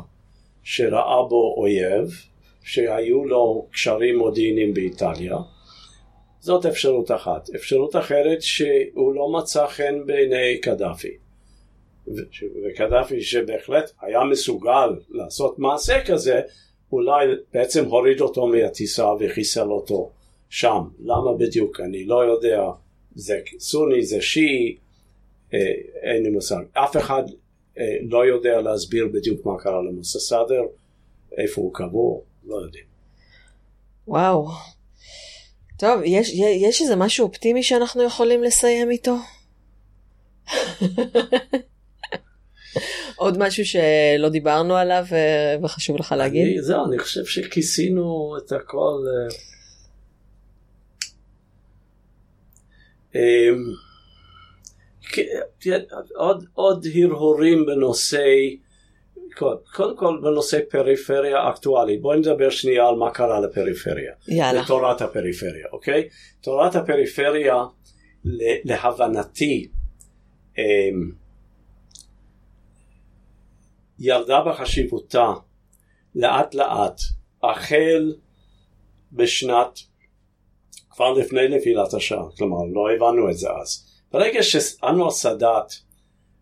שראה 0.63 1.23
בו 1.29 1.55
אויב, 1.57 2.11
שהיו 2.63 3.25
לו 3.25 3.67
קשרים 3.73 4.19
מודיעיניים 4.19 4.75
באיטליה. 4.75 5.37
זאת 6.41 6.67
אפשרות 6.67 7.11
אחת. 7.11 7.51
אפשרות 7.55 7.97
אחרת 7.97 8.43
שהוא 8.43 9.15
לא 9.15 9.33
מצא 9.33 9.67
חן 9.67 10.07
בעיני 10.07 10.59
קדאפי. 10.63 11.17
וקדאפי 12.65 13.23
שבהחלט 13.23 13.91
היה 14.01 14.25
מסוגל 14.25 14.89
לעשות 15.11 15.59
מעשה 15.59 16.05
כזה, 16.07 16.41
אולי 16.93 17.27
בעצם 17.53 17.85
הוריד 17.85 18.21
אותו 18.21 18.47
מהטיסה 18.47 19.07
וחיסל 19.21 19.71
אותו 19.71 20.11
שם. 20.49 20.83
למה 21.01 21.35
בדיוק? 21.39 21.81
אני 21.81 22.05
לא 22.05 22.25
יודע 22.25 22.63
זה 23.15 23.41
סוני, 23.59 24.05
זה 24.05 24.21
שיעי, 24.21 24.77
אה, 25.55 25.59
אין 26.03 26.23
לי 26.23 26.31
מושג. 26.31 26.63
אף 26.73 26.97
אחד 26.97 27.23
אה, 27.79 27.97
לא 28.03 28.27
יודע 28.27 28.61
להסביר 28.61 29.09
בדיוק 29.13 29.47
מה 29.47 29.59
קרה 29.59 29.83
למוסא 29.83 30.19
סאדר, 30.19 30.63
איפה 31.39 31.61
הוא 31.61 31.75
קבור, 31.75 32.25
לא 32.45 32.57
יודעים. 32.57 32.85
וואו. 34.09 34.49
טוב, 35.79 36.01
יש, 36.05 36.33
יש 36.61 36.83
איזה 36.83 36.97
משהו 36.97 37.27
אופטימי 37.27 37.63
שאנחנו 37.63 38.03
יכולים 38.03 38.43
לסיים 38.43 38.91
איתו? 38.91 39.15
עוד 43.21 43.39
משהו 43.39 43.65
שלא 43.65 44.29
דיברנו 44.29 44.77
עליו 44.77 45.05
אה, 45.13 45.57
וחשוב 45.63 45.97
לך 45.97 46.15
להגיד? 46.19 46.47
אני, 46.47 46.63
זהו, 46.63 46.87
אני 46.87 46.99
חושב 46.99 47.25
שכיסינו 47.25 48.37
את 48.39 48.53
הכל. 48.53 48.99
אה. 53.15 53.21
אמ, 53.21 53.65
עוד, 56.15 56.45
עוד 56.55 56.87
הרהורים 56.95 57.67
בנושא, 57.67 58.27
קודם 59.75 59.97
כל 59.97 60.21
בנושא 60.23 60.59
פריפריה 60.71 61.51
אקטואלית. 61.51 62.01
בואי 62.01 62.19
נדבר 62.19 62.51
שנייה 62.51 62.89
על 62.89 62.95
מה 62.95 63.11
קרה 63.11 63.41
לפריפריה. 63.41 64.13
יאללה. 64.29 64.63
לתורת 64.63 65.03
הפריפריה, 65.03 65.67
אוקיי? 65.73 66.09
תורת 66.41 66.77
הפריפריה, 66.77 67.65
להבנתי, 68.65 69.69
אמ, 70.59 71.20
ירדה 74.01 74.41
בחשיבותה 74.41 75.33
לאט 76.15 76.55
לאט, 76.55 77.01
החל 77.43 78.15
בשנת, 79.13 79.79
כבר 80.91 81.13
לפני 81.13 81.49
נפילת 81.49 81.95
השער, 81.95 82.31
כלומר 82.31 82.65
לא 82.73 82.95
הבנו 82.97 83.31
את 83.31 83.39
זה 83.39 83.49
אז. 83.63 83.87
ברגע 84.13 84.43
שאנואר 84.43 85.11
סאדאת 85.11 85.73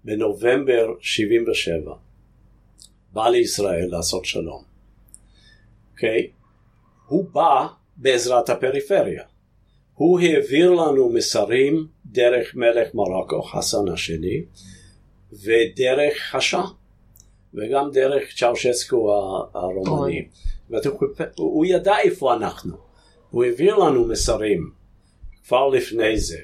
בנובמבר 0.05 0.87
77 1.01 1.93
בא 3.13 3.29
לישראל 3.29 3.89
לעשות 3.91 4.25
שלום, 4.25 4.65
אוקיי? 5.93 6.21
Okay? 6.21 6.39
הוא 7.07 7.25
בא 7.33 7.67
בעזרת 7.97 8.51
הפריפריה. 8.51 9.23
הוא 9.95 10.21
העביר 10.21 10.71
לנו 10.71 11.09
מסרים 11.09 11.87
דרך 12.07 12.55
מלך 12.55 12.95
מרוקו, 12.95 13.43
חסן 13.43 13.89
השני, 13.93 14.43
ודרך 15.33 16.19
חשא. 16.31 16.61
וגם 17.55 17.91
דרך 17.93 18.35
צ'אושסקו 18.37 19.13
הרומני. 19.55 20.29
הוא 21.37 21.67
ידע 21.67 21.99
איפה 21.99 22.35
אנחנו, 22.35 22.77
הוא 23.31 23.45
העביר 23.45 23.77
לנו 23.77 24.05
מסרים 24.05 24.71
כבר 25.47 25.69
לפני 25.69 26.19
זה. 26.19 26.39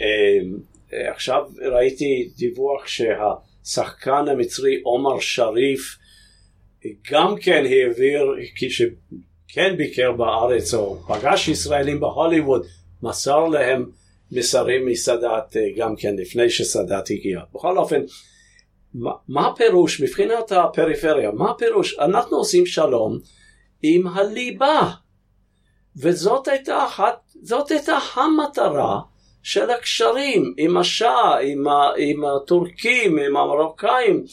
אמ, 0.00 0.58
עכשיו 0.92 1.42
ראיתי 1.72 2.30
דיווח 2.36 2.86
שהשחקן 2.86 4.24
המצרי 4.28 4.80
עומר 4.82 5.20
שריף 5.20 5.98
גם 7.10 7.34
כן 7.40 7.64
העביר, 7.64 8.34
כשכן 8.56 9.76
ביקר 9.76 10.12
בארץ 10.12 10.74
או 10.74 10.96
פגש 11.08 11.48
ישראלים 11.48 12.00
בהוליווד, 12.00 12.66
מסר 13.02 13.44
להם 13.44 13.90
מסרים 14.32 14.86
מסאדאת 14.86 15.56
גם 15.76 15.96
כן 15.96 16.16
לפני 16.16 16.50
שסאדאת 16.50 17.10
הגיע. 17.10 17.40
בכל 17.54 17.78
אופן, 17.78 18.00
מה, 19.28 19.48
הפירוש 19.48 20.00
מבחינת 20.00 20.52
הפריפריה? 20.52 21.30
מה 21.30 21.50
הפירוש? 21.50 21.98
אנחנו 21.98 22.36
עושים 22.36 22.66
שלום 22.66 23.18
עם 23.82 24.06
הליבה. 24.06 24.90
וזאת 25.96 26.48
הייתה 26.48 26.84
אחת, 26.84 27.18
זאת 27.42 27.70
הייתה 27.70 27.98
המטרה 28.14 29.00
של 29.42 29.70
הקשרים 29.70 30.54
עם 30.58 30.76
השאה, 30.76 31.38
עם, 31.38 31.64
עם 31.96 32.24
הטורקים, 32.24 33.18
עם 33.18 33.36
המרוקאים. 33.36 34.24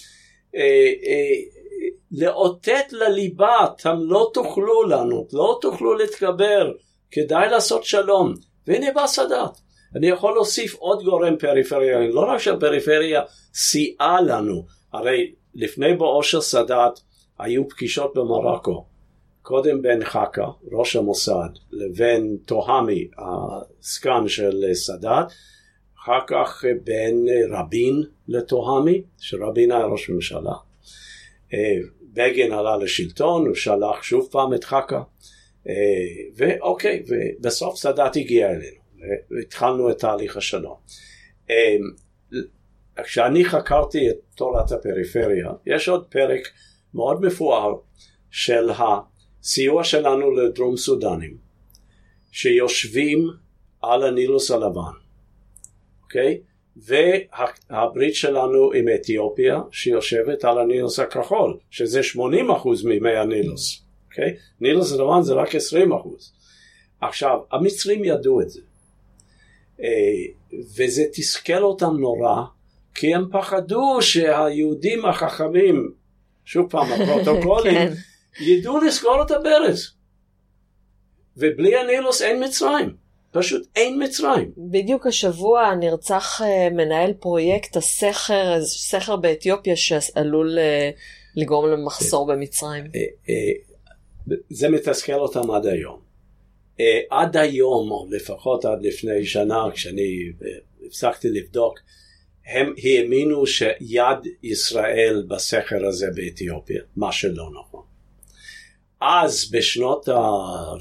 אה, 0.55 0.61
אה, 1.05 1.63
לאותת 2.11 2.85
לליבה, 2.91 3.65
אתם 3.65 3.95
לא 3.99 4.31
תוכלו 4.33 4.83
לנו, 4.83 5.27
לא 5.33 5.57
תוכלו 5.61 5.93
להתגבר, 5.93 6.71
כדאי 7.11 7.49
לעשות 7.49 7.83
שלום. 7.83 8.33
והנה 8.67 8.91
בא 8.91 9.07
סאדאת. 9.07 9.62
אני 9.95 10.07
יכול 10.07 10.33
להוסיף 10.33 10.73
עוד 10.73 11.03
גורם 11.03 11.37
פריפריאלי, 11.37 12.11
לא 12.11 12.19
רק 12.19 12.37
שהפריפריה 12.37 13.21
סייעה 13.53 14.21
לנו, 14.21 14.65
הרי 14.93 15.33
לפני 15.55 15.93
בואו 15.93 16.23
של 16.23 16.41
סאדאת 16.41 16.99
היו 17.39 17.69
פגישות 17.69 18.13
במרוקו, 18.15 18.85
קודם 19.41 19.81
בין 19.81 20.03
חכה, 20.03 20.47
ראש 20.71 20.95
המוסד, 20.95 21.49
לבין 21.71 22.37
תוהמי, 22.45 23.07
הסגן 23.17 24.27
של 24.27 24.63
סאדאת, 24.73 25.25
אחר 26.03 26.19
כך 26.27 26.65
בין 26.83 27.25
רבין 27.51 28.03
לתוהמי, 28.27 29.01
שרבין 29.19 29.71
היה 29.71 29.85
ראש 29.85 30.09
ממשלה. 30.09 30.53
אה, 31.53 31.75
בגין 32.13 32.51
עלה 32.51 32.77
לשלטון, 32.77 33.47
הוא 33.47 33.55
שלח 33.55 34.03
שוב 34.03 34.27
פעם 34.31 34.53
את 34.53 34.63
חכה, 34.63 35.01
אה, 35.69 35.73
ואוקיי, 36.35 37.03
ובסוף 37.07 37.75
סאדאת 37.77 38.15
הגיע 38.15 38.49
אלינו. 38.49 38.82
והתחלנו 39.31 39.91
את 39.91 39.99
תהליך 39.99 40.37
השלום. 40.37 40.77
אמ, 41.49 41.53
כשאני 43.03 43.45
חקרתי 43.45 44.09
את 44.09 44.15
תורת 44.35 44.71
הפריפריה, 44.71 45.49
יש 45.65 45.89
עוד 45.89 46.05
פרק 46.09 46.41
מאוד 46.93 47.21
מפואר 47.21 47.75
של 48.31 48.69
הסיוע 48.69 49.83
שלנו 49.83 50.31
לדרום 50.31 50.77
סודנים, 50.77 51.37
שיושבים 52.31 53.27
על 53.81 54.03
הנילוס 54.03 54.51
הלבן, 54.51 54.91
אוקיי? 56.03 56.41
והברית 56.75 58.15
שלנו 58.15 58.71
עם 58.73 58.85
אתיופיה 58.95 59.61
שיושבת 59.71 60.45
על 60.45 60.59
הנילוס 60.59 60.99
הכחול, 60.99 61.57
שזה 61.69 62.01
80% 62.01 62.17
ממי 62.85 63.15
הנילוס, 63.15 63.83
אוקיי? 64.05 64.35
נילוס 64.61 64.93
הלבן 64.93 65.21
זה 65.21 65.33
רק 65.33 65.49
20%. 65.49 65.59
עכשיו, 67.01 67.39
המצרים 67.51 68.03
ידעו 68.03 68.41
את 68.41 68.49
זה. 68.49 68.61
אה, 69.81 69.87
וזה 70.75 71.03
תסכל 71.13 71.63
אותם 71.63 71.97
נורא, 71.99 72.43
כי 72.95 73.15
הם 73.15 73.25
פחדו 73.31 73.97
שהיהודים 74.01 75.05
החכמים, 75.05 75.91
שוב 76.45 76.69
פעם 76.69 76.91
הפרוטוקולים, 76.91 77.75
כן. 77.89 77.93
ידעו 78.43 78.79
לסגור 78.79 79.23
את 79.25 79.31
הברז. 79.31 79.91
ובלי 81.37 81.77
הנילוס 81.77 82.21
אין 82.21 82.43
מצרים. 82.43 83.03
פשוט 83.31 83.67
אין 83.75 84.03
מצרים. 84.03 84.51
בדיוק 84.57 85.07
השבוע 85.07 85.75
נרצח 85.75 86.41
אה, 86.41 86.69
מנהל 86.69 87.13
פרויקט 87.13 87.77
הסכר, 87.77 88.61
סכר 88.65 89.15
באתיופיה 89.15 89.75
שעלול 89.75 90.59
אה, 90.59 90.89
לגרום 91.35 91.69
למחסור 91.69 92.27
במצרים. 92.27 92.83
זה 94.49 94.69
מתסכל 94.69 95.13
אותם 95.13 95.51
עד 95.51 95.65
היום. 95.65 95.99
Uh, 96.77 96.83
עד 97.09 97.37
היום, 97.37 97.91
או 97.91 98.07
לפחות 98.11 98.65
עד 98.65 98.81
לפני 98.81 99.25
שנה, 99.25 99.63
כשאני 99.73 100.31
uh, 100.39 100.45
הפסקתי 100.87 101.29
לבדוק, 101.29 101.79
הם 102.45 102.73
האמינו 102.83 103.47
שיד 103.47 104.17
ישראל 104.43 105.25
בסכר 105.27 105.85
הזה 105.85 106.07
באתיופיה, 106.15 106.81
מה 106.95 107.11
שלא 107.11 107.49
נכון. 107.59 107.83
אז 109.01 109.51
בשנות 109.51 110.07
ה... 110.07 110.19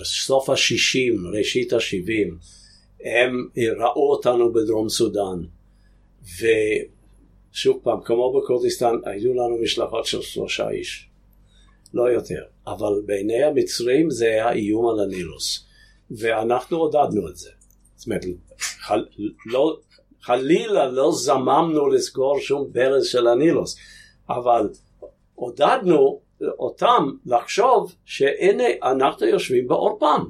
סוף 0.05 0.51
ה-60, 0.51 1.36
ראשית 1.39 1.73
ה-70, 1.73 2.32
הם 3.05 3.48
ראו 3.78 4.10
אותנו 4.10 4.52
בדרום 4.52 4.89
סודאן, 4.89 5.43
ושוב 6.23 7.81
פעם, 7.82 8.01
כמו 8.05 8.32
בכורדיסטן, 8.32 8.94
היו 9.05 9.35
לנו 9.35 9.59
משלחות 9.62 10.06
של 10.06 10.23
שלושה 10.23 10.70
איש, 10.70 11.09
לא 11.94 12.02
יותר, 12.02 12.43
אבל 12.66 13.02
בעיני 13.06 13.43
המצרים 13.43 14.10
זה 14.10 14.27
היה 14.27 14.52
איום 14.52 14.89
על 14.89 15.01
הנילוס. 15.01 15.66
ואנחנו 16.18 16.76
עודדנו 16.76 17.28
את 17.28 17.36
זה. 17.36 17.51
זאת 17.97 18.06
אומרת, 18.06 18.24
חל, 18.59 19.06
לא, 19.47 19.76
חלילה 20.20 20.86
לא 20.86 21.12
זממנו 21.12 21.86
לסגור 21.86 22.40
שום 22.40 22.72
ברז 22.72 23.06
של 23.06 23.26
הנילוס, 23.26 23.76
אבל 24.28 24.68
עודדנו 25.34 26.20
אותם 26.59 27.10
לחשוב 27.26 27.94
שהנה 28.05 28.64
אנחנו 28.82 29.26
יושבים 29.26 29.68
בעורפם. 29.68 30.24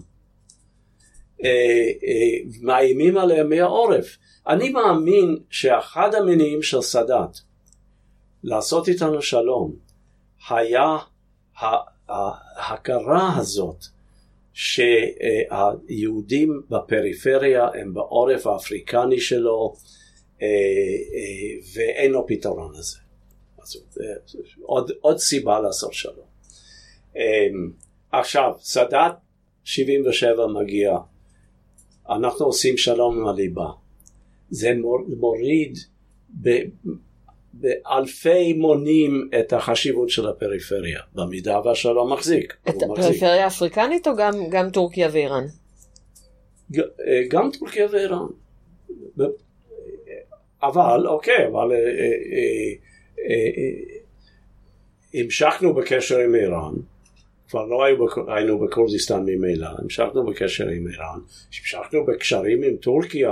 אה, 1.44 1.48
אה, 1.48 2.50
מאיימים 2.60 3.18
עליהם 3.18 3.48
מהעורף. 3.48 4.16
אני 4.46 4.68
מאמין 4.68 5.38
שאחד 5.50 6.14
המניעים 6.14 6.62
של 6.62 6.80
סאדאת 6.80 7.38
לעשות 8.42 8.88
איתנו 8.88 9.22
שלום 9.22 9.72
היה 10.48 10.96
ההכרה 12.08 13.36
הזאת 13.36 13.84
שהיהודים 14.52 16.50
בפריפריה 16.70 17.68
הם 17.74 17.94
בעורף 17.94 18.46
האפריקני 18.46 19.20
שלו 19.20 19.74
אה, 20.42 20.46
אה, 20.46 21.60
ואין 21.74 22.10
לו 22.10 22.26
פתרון 22.26 22.72
לזה. 22.78 22.98
אז 23.62 23.76
עוד, 24.62 24.90
עוד 25.00 25.18
סיבה 25.18 25.60
לעשות 25.60 25.92
שלום. 25.92 26.26
אה, 27.16 27.48
עכשיו, 28.12 28.52
סאדאת 28.60 29.12
77 29.64 30.46
מגיע, 30.46 30.98
אנחנו 32.10 32.46
עושים 32.46 32.76
שלום 32.76 33.18
עם 33.18 33.26
הליבה. 33.26 33.70
זה 34.50 34.72
מוריד 35.18 35.78
באלפי 37.62 38.52
מונים 38.52 39.30
את 39.40 39.52
החשיבות 39.52 40.10
של 40.10 40.28
הפריפריה, 40.28 41.00
במידה 41.14 41.60
והשלום 41.64 42.12
מחזיק. 42.12 42.56
את 42.68 42.82
הפריפריה 42.82 43.44
האפריקנית 43.44 44.06
או 44.06 44.16
גם, 44.16 44.32
גם 44.50 44.70
טורקיה 44.70 45.08
ואיראן? 45.12 45.44
אה, 46.78 47.22
גם 47.28 47.50
טורקיה 47.58 47.86
ואיראן. 47.90 48.26
אבל, 50.62 51.06
אוקיי, 51.06 51.46
אבל 51.46 51.72
אה, 51.72 51.78
אה, 53.28 53.94
המשכנו 55.14 55.74
בקשר 55.74 56.18
עם 56.18 56.34
איראן, 56.34 56.74
כבר 57.48 57.66
לא 57.66 57.84
היינו 58.36 58.58
בכורדיסטן 58.58 59.22
ממילא, 59.26 59.68
המשכנו 59.78 60.26
בקשר 60.26 60.68
עם 60.68 60.88
איראן, 60.88 61.18
המשכנו 61.46 62.06
בקשרים 62.06 62.62
עם 62.62 62.76
טורקיה, 62.76 63.30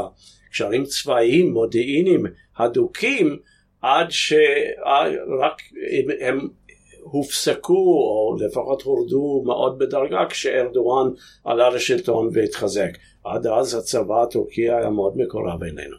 קשרים 0.50 0.84
צבאיים, 0.84 1.52
מודיעיניים, 1.52 2.26
הדוקים, 2.56 3.38
עד 3.82 4.06
שרק 4.10 5.62
הם 6.20 6.48
הופסקו 7.02 7.72
או 7.74 8.36
לפחות 8.40 8.82
הורדו 8.82 9.42
מאוד 9.46 9.78
בדרגה 9.78 10.26
כשארדואן 10.28 11.10
עלה 11.44 11.70
לשלטון 11.70 12.30
והתחזק. 12.32 12.90
עד 13.24 13.46
אז 13.46 13.74
הצבא 13.74 14.22
הטורקי 14.22 14.70
היה 14.70 14.90
מאוד 14.90 15.16
מקורב 15.16 15.62
אלינו. 15.62 15.96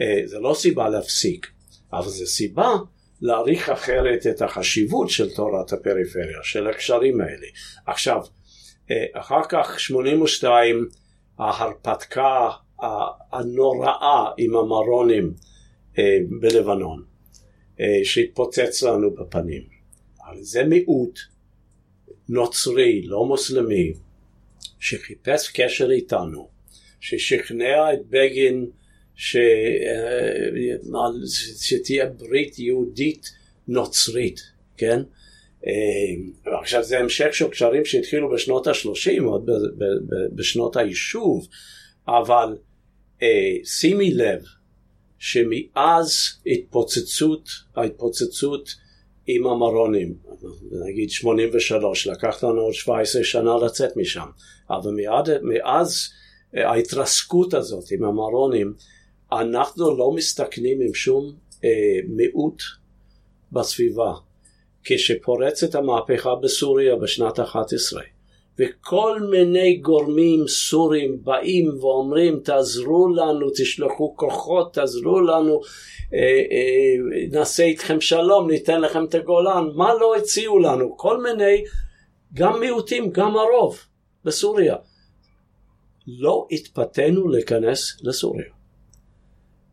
אה, 0.00 0.22
זה 0.24 0.38
לא 0.38 0.54
סיבה 0.54 0.88
להפסיק, 0.88 1.46
אבל 1.92 2.08
זו 2.08 2.26
סיבה 2.26 2.74
להעריך 3.22 3.68
אחרת 3.68 4.26
את 4.26 4.42
החשיבות 4.42 5.10
של 5.10 5.34
תורת 5.34 5.72
הפריפריה, 5.72 6.38
של 6.42 6.66
הקשרים 6.66 7.20
האלה. 7.20 7.46
עכשיו, 7.86 8.22
אה, 8.90 9.04
אחר 9.12 9.40
כך 9.48 9.80
82 9.80 10.88
ההרפתקה 11.38 12.50
הנוראה 13.32 14.30
עם 14.38 14.56
המרונים 14.56 15.32
אה, 15.98 16.18
בלבנון. 16.40 17.09
אה, 17.80 18.04
שהתפוצץ 18.04 18.82
לנו 18.82 19.10
בפנים. 19.10 19.62
אבל 20.24 20.42
זה 20.42 20.64
מיעוט 20.64 21.18
נוצרי, 22.28 23.02
לא 23.02 23.24
מוסלמי, 23.26 23.92
שחיפש 24.78 25.50
קשר 25.50 25.90
איתנו, 25.90 26.48
ששכנע 27.00 27.92
את 27.92 28.06
בגין 28.10 28.66
ש... 29.14 29.36
אה, 29.36 31.08
שתהיה 31.60 32.06
ברית 32.06 32.58
יהודית 32.58 33.30
נוצרית, 33.68 34.40
כן? 34.76 35.00
אה, 35.66 36.58
עכשיו 36.60 36.82
זה 36.82 36.98
המשך 36.98 37.28
של 37.32 37.48
קשרים 37.48 37.84
שהתחילו 37.84 38.30
בשנות 38.30 38.66
ה-30, 38.66 39.22
עוד 39.22 39.50
בשנות 40.34 40.76
היישוב, 40.76 41.48
אבל 42.08 42.56
שימי 43.64 44.14
לב, 44.14 44.42
שמאז 45.20 46.10
התפוצצות, 46.46 47.48
ההתפוצצות 47.76 48.74
עם 49.26 49.46
המרונים, 49.46 50.14
נגיד 50.88 51.10
83, 51.10 52.06
לקח 52.06 52.44
לנו 52.44 52.60
עוד 52.60 52.74
17 52.74 53.24
שנה 53.24 53.56
לצאת 53.56 53.96
משם, 53.96 54.26
אבל 54.70 54.90
מיד, 54.90 55.42
מאז 55.42 56.08
ההתרסקות 56.54 57.54
הזאת 57.54 57.84
עם 57.90 58.04
המרונים, 58.04 58.74
אנחנו 59.32 59.96
לא 59.96 60.12
מסתכנים 60.12 60.80
עם 60.80 60.94
שום 60.94 61.32
אה, 61.64 61.68
מיעוט 62.08 62.62
בסביבה. 63.52 64.12
כשפורצת 64.84 65.74
המהפכה 65.74 66.34
בסוריה 66.34 66.96
בשנת 66.96 67.40
11, 67.40 68.02
וכל 68.60 69.20
מיני 69.30 69.76
גורמים 69.76 70.48
סורים 70.48 71.24
באים 71.24 71.78
ואומרים 71.80 72.40
תעזרו 72.40 73.08
לנו, 73.08 73.50
תשלחו 73.56 74.16
כוחות, 74.16 74.74
תעזרו 74.74 75.20
לנו, 75.20 75.60
אה, 76.14 76.18
אה, 76.18 77.26
נעשה 77.30 77.62
איתכם 77.62 78.00
שלום, 78.00 78.50
ניתן 78.50 78.80
לכם 78.80 79.04
את 79.04 79.14
הגולן, 79.14 79.64
מה 79.74 79.94
לא 79.94 80.16
הציעו 80.16 80.58
לנו? 80.58 80.96
כל 80.96 81.22
מיני, 81.22 81.64
גם 82.34 82.60
מיעוטים, 82.60 83.10
גם 83.10 83.36
הרוב 83.36 83.78
בסוריה. 84.24 84.76
לא 86.06 86.46
התפתינו 86.50 87.28
להיכנס 87.28 87.96
לסוריה. 88.02 88.52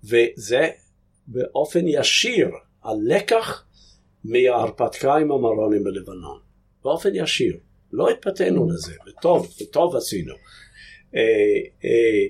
וזה 0.04 0.70
באופן 1.28 1.88
ישיר 1.88 2.50
הלקח 2.84 3.66
מההרפתקה 4.24 5.16
עם 5.16 5.32
המרונים 5.32 5.84
בלבנון. 5.84 6.40
באופן 6.84 7.10
ישיר. 7.14 7.58
לא 7.94 8.10
התפתינו 8.10 8.70
לזה, 8.70 8.94
וטוב, 9.08 9.56
וטוב 9.62 9.96
עשינו. 9.96 10.34
אה, 11.16 11.22
אה, 11.86 12.26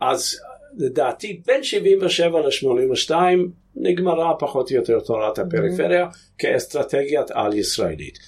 אז 0.00 0.40
לדעתי 0.78 1.40
בין 1.46 1.62
77 1.62 2.40
ל-82 2.40 3.14
נגמרה 3.76 4.34
פחות 4.38 4.70
או 4.70 4.76
יותר 4.76 5.00
תורת 5.00 5.38
הפריפריה 5.38 6.08
כאסטרטגיית 6.38 7.30
על 7.30 7.54
ישראלית. 7.54 8.18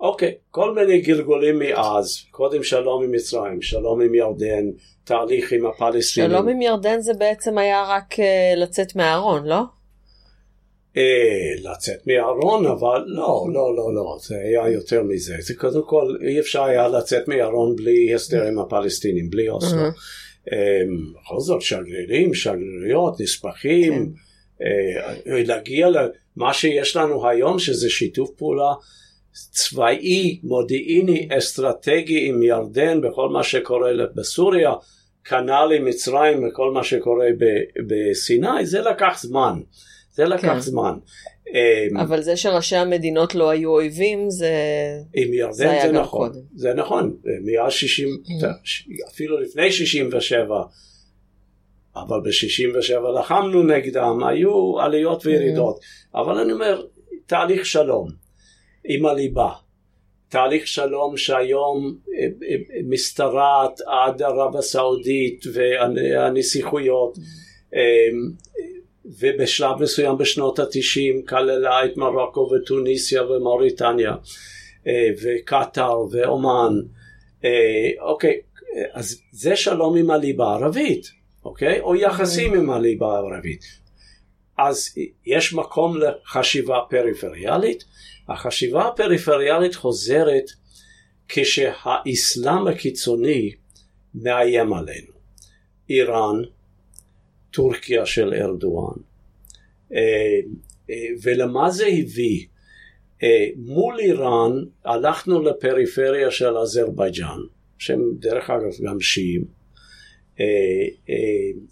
אוקיי, 0.00 0.34
כל 0.50 0.74
מיני 0.74 1.00
גלגולים 1.00 1.58
מאז, 1.58 2.24
קודם 2.30 2.62
שלום 2.62 3.04
עם 3.04 3.12
מצרים, 3.12 3.62
שלום 3.62 4.00
עם 4.00 4.14
ירדן, 4.14 4.64
תהליך 5.04 5.52
עם 5.52 5.66
הפלסטינים. 5.66 6.30
שלום 6.30 6.48
עם 6.48 6.62
ירדן 6.62 7.00
זה 7.00 7.12
בעצם 7.18 7.58
היה 7.58 7.84
רק 7.88 8.14
uh, 8.14 8.22
לצאת 8.56 8.96
מהארון, 8.96 9.46
לא? 9.46 9.62
אה, 10.96 11.70
לצאת 11.70 12.06
מהארון, 12.06 12.66
אבל 12.66 13.04
לא, 13.06 13.46
לא, 13.52 13.76
לא, 13.76 13.94
לא, 13.94 14.16
זה 14.22 14.36
היה 14.36 14.68
יותר 14.68 15.02
מזה. 15.02 15.36
זה 15.40 15.54
קודם 15.54 15.82
כל, 15.86 16.16
אי 16.28 16.40
אפשר 16.40 16.62
היה 16.62 16.88
לצאת 16.88 17.28
מהארון 17.28 17.76
בלי 17.76 18.14
הסדר 18.14 18.42
עם 18.42 18.58
הפלסטינים, 18.58 19.30
בלי 19.30 19.48
אוסלו. 19.48 19.82
אמ, 20.52 21.12
בכל 21.12 21.40
זאת, 21.40 21.62
שגרירים, 21.62 22.34
שגריריות, 22.34 23.20
נספחים, 23.20 24.12
כן. 24.58 24.64
אה, 24.64 25.42
להגיע 25.42 25.88
למה 25.88 26.54
שיש 26.54 26.96
לנו 26.96 27.28
היום, 27.28 27.58
שזה 27.58 27.90
שיתוף 27.90 28.30
פעולה 28.36 28.72
צבאי, 29.50 30.40
מודיעיני, 30.42 31.28
אסטרטגי 31.38 32.28
עם 32.28 32.42
ירדן 32.42 33.00
בכל 33.00 33.28
מה 33.28 33.42
שקורה 33.42 33.90
בסוריה, 34.14 34.72
כנ"ל 35.24 35.72
עם 35.76 35.84
מצרים 35.84 36.48
וכל 36.48 36.72
מה 36.72 36.84
שקורה 36.84 37.26
בסיני, 37.86 38.66
זה 38.66 38.80
לקח 38.80 39.18
זמן. 39.20 39.60
זה 40.16 40.24
לקח 40.24 40.48
כן. 40.48 40.60
זמן. 40.60 40.98
אמ, 41.54 41.96
אבל 41.96 42.22
זה 42.22 42.36
שראשי 42.36 42.76
המדינות 42.76 43.34
לא 43.34 43.50
היו 43.50 43.70
אויבים 43.70 44.30
זה, 44.30 44.50
עם 45.14 45.34
ירדן 45.34 45.52
זה, 45.52 45.78
זה 45.82 45.92
נכון, 45.92 46.28
קודם. 46.28 46.40
זה 46.54 46.74
נכון, 46.74 47.16
מאז 47.44 47.72
60, 47.72 48.08
mm. 48.08 48.44
אפילו 49.08 49.40
לפני 49.40 49.72
67, 49.72 50.62
אבל 51.96 52.20
ב-67 52.20 53.20
לחמנו 53.20 53.62
נגדם, 53.62 54.24
היו 54.24 54.80
עליות 54.80 55.26
וירידות, 55.26 55.76
mm. 55.76 56.18
אבל 56.18 56.38
אני 56.38 56.52
אומר, 56.52 56.86
תהליך 57.26 57.66
שלום 57.66 58.08
עם 58.84 59.06
הליבה, 59.06 59.50
תהליך 60.28 60.66
שלום 60.66 61.16
שהיום 61.16 61.96
אה, 62.18 62.26
אה, 62.48 62.56
משתרעת 62.88 63.80
עד 63.86 64.22
ערב 64.22 64.56
הסעודית 64.56 65.44
והנסיכויות, 65.54 67.16
mm. 67.16 67.20
ובשלב 69.18 69.82
מסוים 69.82 70.18
בשנות 70.18 70.58
התשעים 70.58 71.24
כללה 71.26 71.84
את 71.84 71.96
מרוקו 71.96 72.50
וטוניסיה 72.54 73.24
ומוריטניה 73.24 74.14
אה, 74.86 75.08
וקטאר 75.22 76.00
ואומן. 76.10 76.72
אה, 77.44 77.90
אוקיי, 78.00 78.40
אז 78.92 79.20
זה 79.32 79.56
שלום 79.56 79.96
עם 79.96 80.10
הליבה 80.10 80.46
הערבית, 80.46 81.10
אוקיי? 81.44 81.80
או 81.80 81.94
יחסים 81.94 82.54
עם 82.54 82.70
הליבה 82.70 83.14
הערבית. 83.14 83.64
אז 84.58 84.94
יש 85.26 85.54
מקום 85.54 85.96
לחשיבה 85.96 86.78
פריפריאלית. 86.90 87.84
החשיבה 88.28 88.88
הפריפריאלית 88.88 89.74
חוזרת 89.74 90.44
כשהאסלאם 91.28 92.66
הקיצוני 92.66 93.54
מאיים 94.14 94.72
עלינו. 94.72 95.12
איראן, 95.90 96.42
טורקיה 97.56 98.06
של 98.06 98.34
ארדואן. 98.34 98.96
אה, 99.92 99.98
אה, 100.90 100.94
ולמה 101.22 101.70
זה 101.70 101.86
הביא? 101.86 102.46
אה, 103.22 103.46
מול 103.56 103.98
איראן 103.98 104.52
הלכנו 104.84 105.42
לפריפריה 105.42 106.30
של 106.30 106.56
אזרבייג'אן, 106.58 107.38
שהם 107.78 108.00
דרך 108.18 108.50
אגב 108.50 108.70
גם 108.86 109.00
שיעים, 109.00 109.44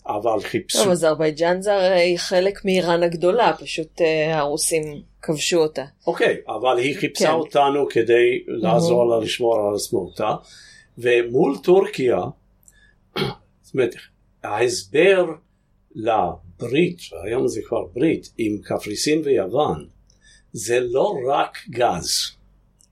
אבל 0.07 0.41
חיפשו... 0.41 0.79
טוב, 0.79 0.89
אזרבייג'אן 0.89 1.63
זה 1.63 1.75
הרי 1.75 2.15
חלק 2.19 2.65
מאיראן 2.65 3.03
הגדולה, 3.03 3.53
פשוט 3.61 4.01
הרוסים 4.33 4.83
כבשו 5.23 5.59
אותה. 5.59 5.85
אוקיי, 6.07 6.37
אבל 6.49 6.79
היא 6.79 6.97
חיפשה 6.97 7.27
כן. 7.27 7.33
אותנו 7.33 7.89
כדי 7.91 8.45
לעזור 8.47 9.11
לה 9.11 9.25
לשמור 9.25 9.57
על 9.57 9.75
עצמאותה, 9.75 10.35
ומול 10.99 11.57
טורקיה, 11.63 12.19
זאת 13.63 13.75
אומרת, 13.75 13.95
ההסבר 14.45 15.25
לברית, 15.95 16.99
היום 17.25 17.49
זה 17.49 17.61
כבר 17.67 17.85
ברית, 17.85 18.33
עם 18.39 18.59
קפריסין 18.63 19.23
ויוון, 19.25 19.87
זה 20.53 20.81
לא 20.81 21.15
רק 21.29 21.59
גז, 21.71 22.31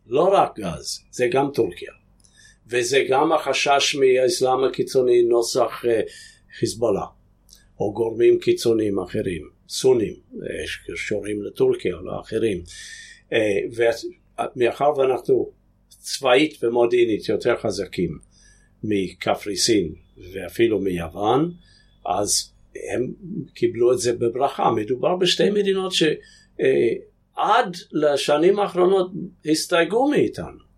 לא 0.06 0.28
רק 0.32 0.58
גז, 0.58 1.04
זה 1.10 1.26
גם 1.32 1.50
טורקיה. 1.54 1.92
וזה 2.66 3.04
גם 3.08 3.32
החשש 3.32 3.96
מהאסלאם 3.96 4.64
הקיצוני 4.64 5.22
נוסח 5.22 5.84
uh, 5.84 5.88
חיזבאללה, 6.58 7.06
או 7.80 7.92
גורמים 7.92 8.38
קיצוניים 8.38 8.98
אחרים, 8.98 9.48
סונים, 9.68 10.14
שקשורים 10.66 11.42
לטורקיה 11.42 11.94
או 11.94 12.02
לאחרים. 12.02 12.62
ומאחר 13.76 14.98
ואנחנו 14.98 15.50
צבאית 15.88 16.64
ומודיעינית 16.64 17.28
יותר 17.28 17.56
חזקים 17.56 18.18
מקפריסין 18.84 19.94
ואפילו 20.32 20.80
מיוון, 20.80 21.52
אז 22.06 22.51
הם 22.92 23.12
קיבלו 23.54 23.92
את 23.92 23.98
זה 23.98 24.12
בברכה. 24.12 24.70
מדובר 24.70 25.16
בשתי 25.16 25.50
מדינות 25.50 25.92
שעד 25.92 27.76
לשנים 27.92 28.58
האחרונות 28.58 29.10
הסתייגו 29.46 30.10
מאיתנו. 30.10 30.72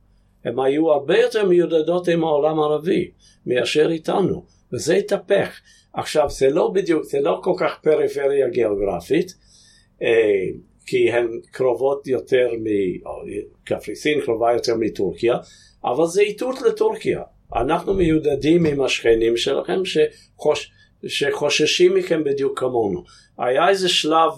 הם 0.45 0.61
היו 0.61 0.93
הרבה 0.93 1.19
יותר 1.19 1.47
מיודדות 1.47 2.09
עם 2.09 2.25
העולם 2.25 2.61
הערבי 2.61 3.11
מאשר 3.47 3.91
איתנו, 3.91 4.45
וזה 4.73 4.95
התהפך. 4.95 5.61
עכשיו 5.93 6.31
זה 6.31 6.51
לא 6.51 6.71
בדיוק, 6.75 7.05
זה 7.05 7.21
לא 7.21 7.41
כל 7.43 7.53
כך 7.59 7.79
פריפריה 7.83 8.49
גיאוגרפית, 8.49 9.35
אה, 10.03 10.09
כי 10.87 11.11
הן 11.11 11.41
קרובות 11.51 12.07
יותר, 12.07 12.51
קפריסין 13.65 14.21
קרובה 14.21 14.53
יותר 14.53 14.75
מטורקיה, 14.77 15.37
אבל 15.85 16.07
זה 16.07 16.23
איתות 16.23 16.63
לטורקיה. 16.63 17.23
אנחנו 17.55 17.95
מיודדים 17.95 18.67
עם 18.67 18.81
השכנים 18.81 19.37
שלכם 19.37 19.81
שחוש, 19.85 20.71
שחוששים 21.09 21.95
מכם 21.95 22.25
בדיוק 22.25 22.59
כמונו. 22.59 23.05
היה 23.39 23.69
איזה 23.69 23.89
שלב 23.89 24.31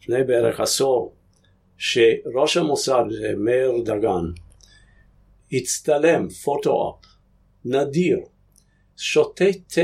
לפני 0.00 0.24
בערך 0.24 0.60
עשור, 0.60 1.14
שראש 1.78 2.56
המוסד, 2.56 3.04
מאיר 3.36 3.72
דגן, 3.84 4.24
הצטלם, 5.52 6.28
פוטו-אפ, 6.28 7.06
נדיר, 7.64 8.18
שותה 8.96 9.44
תה 9.68 9.80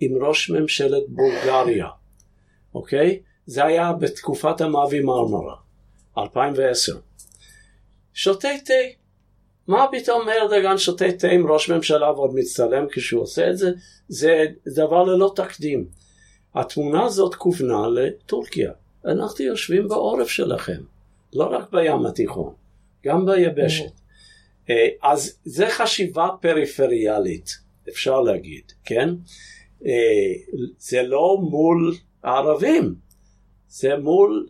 עם 0.00 0.24
ראש 0.24 0.50
ממשלת 0.50 1.02
בולגריה, 1.08 1.88
אוקיי? 2.74 3.20
זה 3.46 3.64
היה 3.64 3.92
בתקופת 3.92 4.60
המאבי 4.60 5.00
מרמרה, 5.00 5.56
2010. 6.18 6.98
שותה 8.14 8.48
תה. 8.64 9.03
מה 9.68 9.86
פתאום 9.92 10.26
מאיר 10.26 10.46
דגן 10.46 10.78
שותה 10.78 11.12
תה 11.12 11.28
עם 11.28 11.46
ראש 11.46 11.70
ממשלה 11.70 12.12
ועוד 12.12 12.34
מצטלם 12.34 12.86
כשהוא 12.90 13.22
עושה 13.22 13.50
את 13.50 13.58
זה? 13.58 13.70
זה 14.08 14.44
דבר 14.66 15.04
ללא 15.04 15.32
תקדים. 15.36 15.86
התמונה 16.54 17.04
הזאת 17.04 17.34
כוונה 17.34 17.88
לטורקיה. 17.88 18.72
אנחנו 19.04 19.44
יושבים 19.44 19.88
בעורף 19.88 20.28
שלכם, 20.28 20.82
לא 21.34 21.44
רק 21.44 21.70
בים 21.72 22.06
התיכון, 22.06 22.52
גם 23.04 23.26
ביבשת. 23.26 23.90
אה, 24.70 24.88
אז 25.02 25.38
זה 25.44 25.66
חשיבה 25.70 26.28
פריפריאלית, 26.40 27.50
אפשר 27.88 28.20
להגיד, 28.20 28.72
כן? 28.84 29.08
אה, 29.86 29.92
זה 30.78 31.02
לא 31.02 31.38
מול 31.50 31.94
הערבים, 32.22 32.94
זה 33.68 33.96
מול 33.96 34.48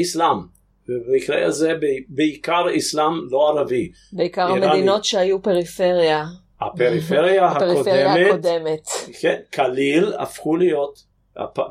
אסלאם. 0.00 0.59
ובמקרה 0.90 1.46
הזה 1.46 1.72
בעיקר 2.08 2.64
אסלאם 2.76 3.12
לא 3.30 3.48
ערבי. 3.48 3.90
בעיקר 4.12 4.46
איראני. 4.46 4.66
המדינות 4.66 5.04
שהיו 5.04 5.42
פריפריה. 5.42 6.24
הפריפריה 6.60 7.46
הפריפריה 7.50 8.12
הקודמת, 8.12 8.30
הקודמת. 8.30 8.88
כן, 9.20 9.40
כליל 9.54 10.12
הפכו 10.18 10.56
להיות, 10.56 11.04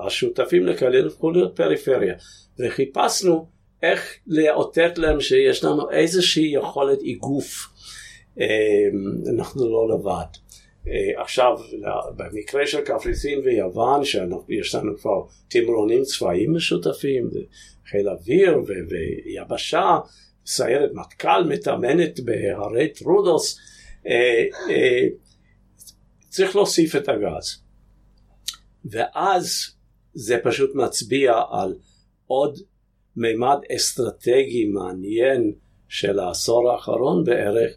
השותפים 0.06 0.66
לכליל 0.66 1.08
הפכו 1.08 1.32
להיות 1.32 1.56
פריפריה. 1.56 2.14
וחיפשנו 2.60 3.46
איך 3.84 4.16
לאותת 4.28 4.98
להם 4.98 5.22
שיש 5.22 5.64
לנו 5.64 5.92
איזושהי 5.92 6.52
יכולת 6.54 7.02
איגוף. 7.02 7.70
אמ, 8.38 8.44
אנחנו 9.36 9.70
לא 9.70 9.96
לבד. 9.96 10.30
אה, 10.88 11.22
עכשיו, 11.22 11.58
במקרה 12.16 12.68
של 12.68 12.82
קפריסין 12.82 13.40
ויוון, 13.40 14.06
שיש 14.06 14.76
לנו 14.76 14.98
כבר 14.98 15.22
תמרונים 15.48 16.04
צבאיים 16.04 16.56
משותפים, 16.56 17.30
חיל 17.90 18.10
אוויר 18.10 18.58
ויבשה, 18.90 19.98
סיירת 20.46 20.90
מטכ"ל 20.94 21.44
מתאמנת 21.50 22.20
בהרי 22.20 22.94
טרודוס, 22.94 23.60
אה, 24.08 24.46
אה, 24.70 25.08
צריך 26.30 26.56
להוסיף 26.56 26.96
את 26.96 27.10
הגז. 27.10 27.64
ואז 28.86 29.76
זה 30.14 30.38
פשוט 30.44 30.76
מצביע 30.76 31.34
על 31.52 31.76
עוד 32.28 32.60
מימד 33.16 33.58
אסטרטגי 33.76 34.66
מעניין 34.66 35.54
של 35.88 36.20
העשור 36.20 36.72
האחרון 36.72 37.24
בערך, 37.24 37.72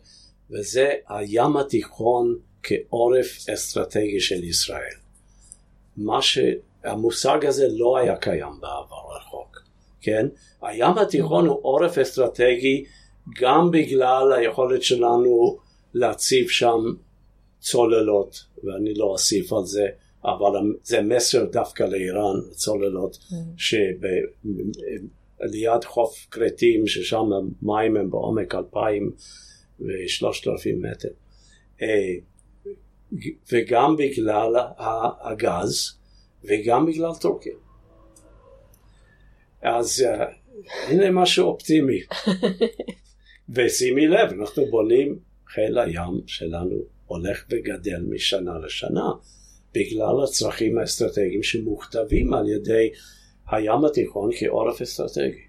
וזה 0.50 0.92
הים 1.08 1.56
התיכון 1.56 2.38
כעורף 2.62 3.48
אסטרטגי 3.54 4.20
של 4.20 4.44
ישראל. 4.44 4.96
מה 5.96 6.22
שהמושג 6.22 7.46
הזה 7.46 7.66
לא 7.70 7.98
היה 7.98 8.16
קיים 8.16 8.60
בעבר 8.60 9.16
כן? 10.02 10.26
הים 10.62 10.98
התיכון 10.98 11.46
הוא 11.46 11.58
עורף 11.62 11.98
אסטרטגי 11.98 12.84
גם 13.40 13.70
בגלל 13.70 14.32
היכולת 14.32 14.82
שלנו 14.82 15.58
להציב 15.94 16.48
שם 16.48 16.80
צוללות, 17.60 18.44
ואני 18.64 18.94
לא 18.94 19.04
אוסיף 19.04 19.52
על 19.52 19.64
זה, 19.64 19.86
אבל 20.24 20.52
זה 20.82 21.00
מסר 21.02 21.44
דווקא 21.44 21.82
לאיראן, 21.82 22.40
צוללות, 22.50 23.16
mm. 23.16 23.34
שליד 23.56 23.84
חוף 25.84 26.26
כרתים, 26.30 26.86
ששם 26.86 27.30
המים 27.32 27.96
הם 27.96 28.10
בעומק 28.10 28.54
אלפיים 28.54 29.10
ושלושת 29.80 30.48
אלפים 30.48 30.82
מטר. 30.82 31.08
אה, 31.82 32.14
וגם 33.52 33.96
בגלל 33.96 34.56
הגז 35.20 35.92
וגם 36.44 36.86
בגלל 36.86 37.14
טורקיה. 37.20 37.52
אז 39.62 40.04
uh, 40.06 40.22
הנה 40.88 41.10
משהו 41.10 41.46
אופטימי. 41.46 42.00
ושימי 43.54 44.06
לב, 44.06 44.32
אנחנו 44.40 44.66
בונים, 44.66 45.18
חיל 45.46 45.78
הים 45.78 46.20
שלנו 46.26 46.76
הולך 47.06 47.44
וגדל 47.50 48.02
משנה 48.10 48.58
לשנה 48.58 49.10
בגלל 49.74 50.24
הצרכים 50.24 50.78
האסטרטגיים 50.78 51.42
שמוכתבים 51.42 52.34
על 52.34 52.48
ידי 52.48 52.90
הים 53.50 53.84
התיכון 53.84 54.30
כעורף 54.38 54.82
אסטרטגי. 54.82 55.42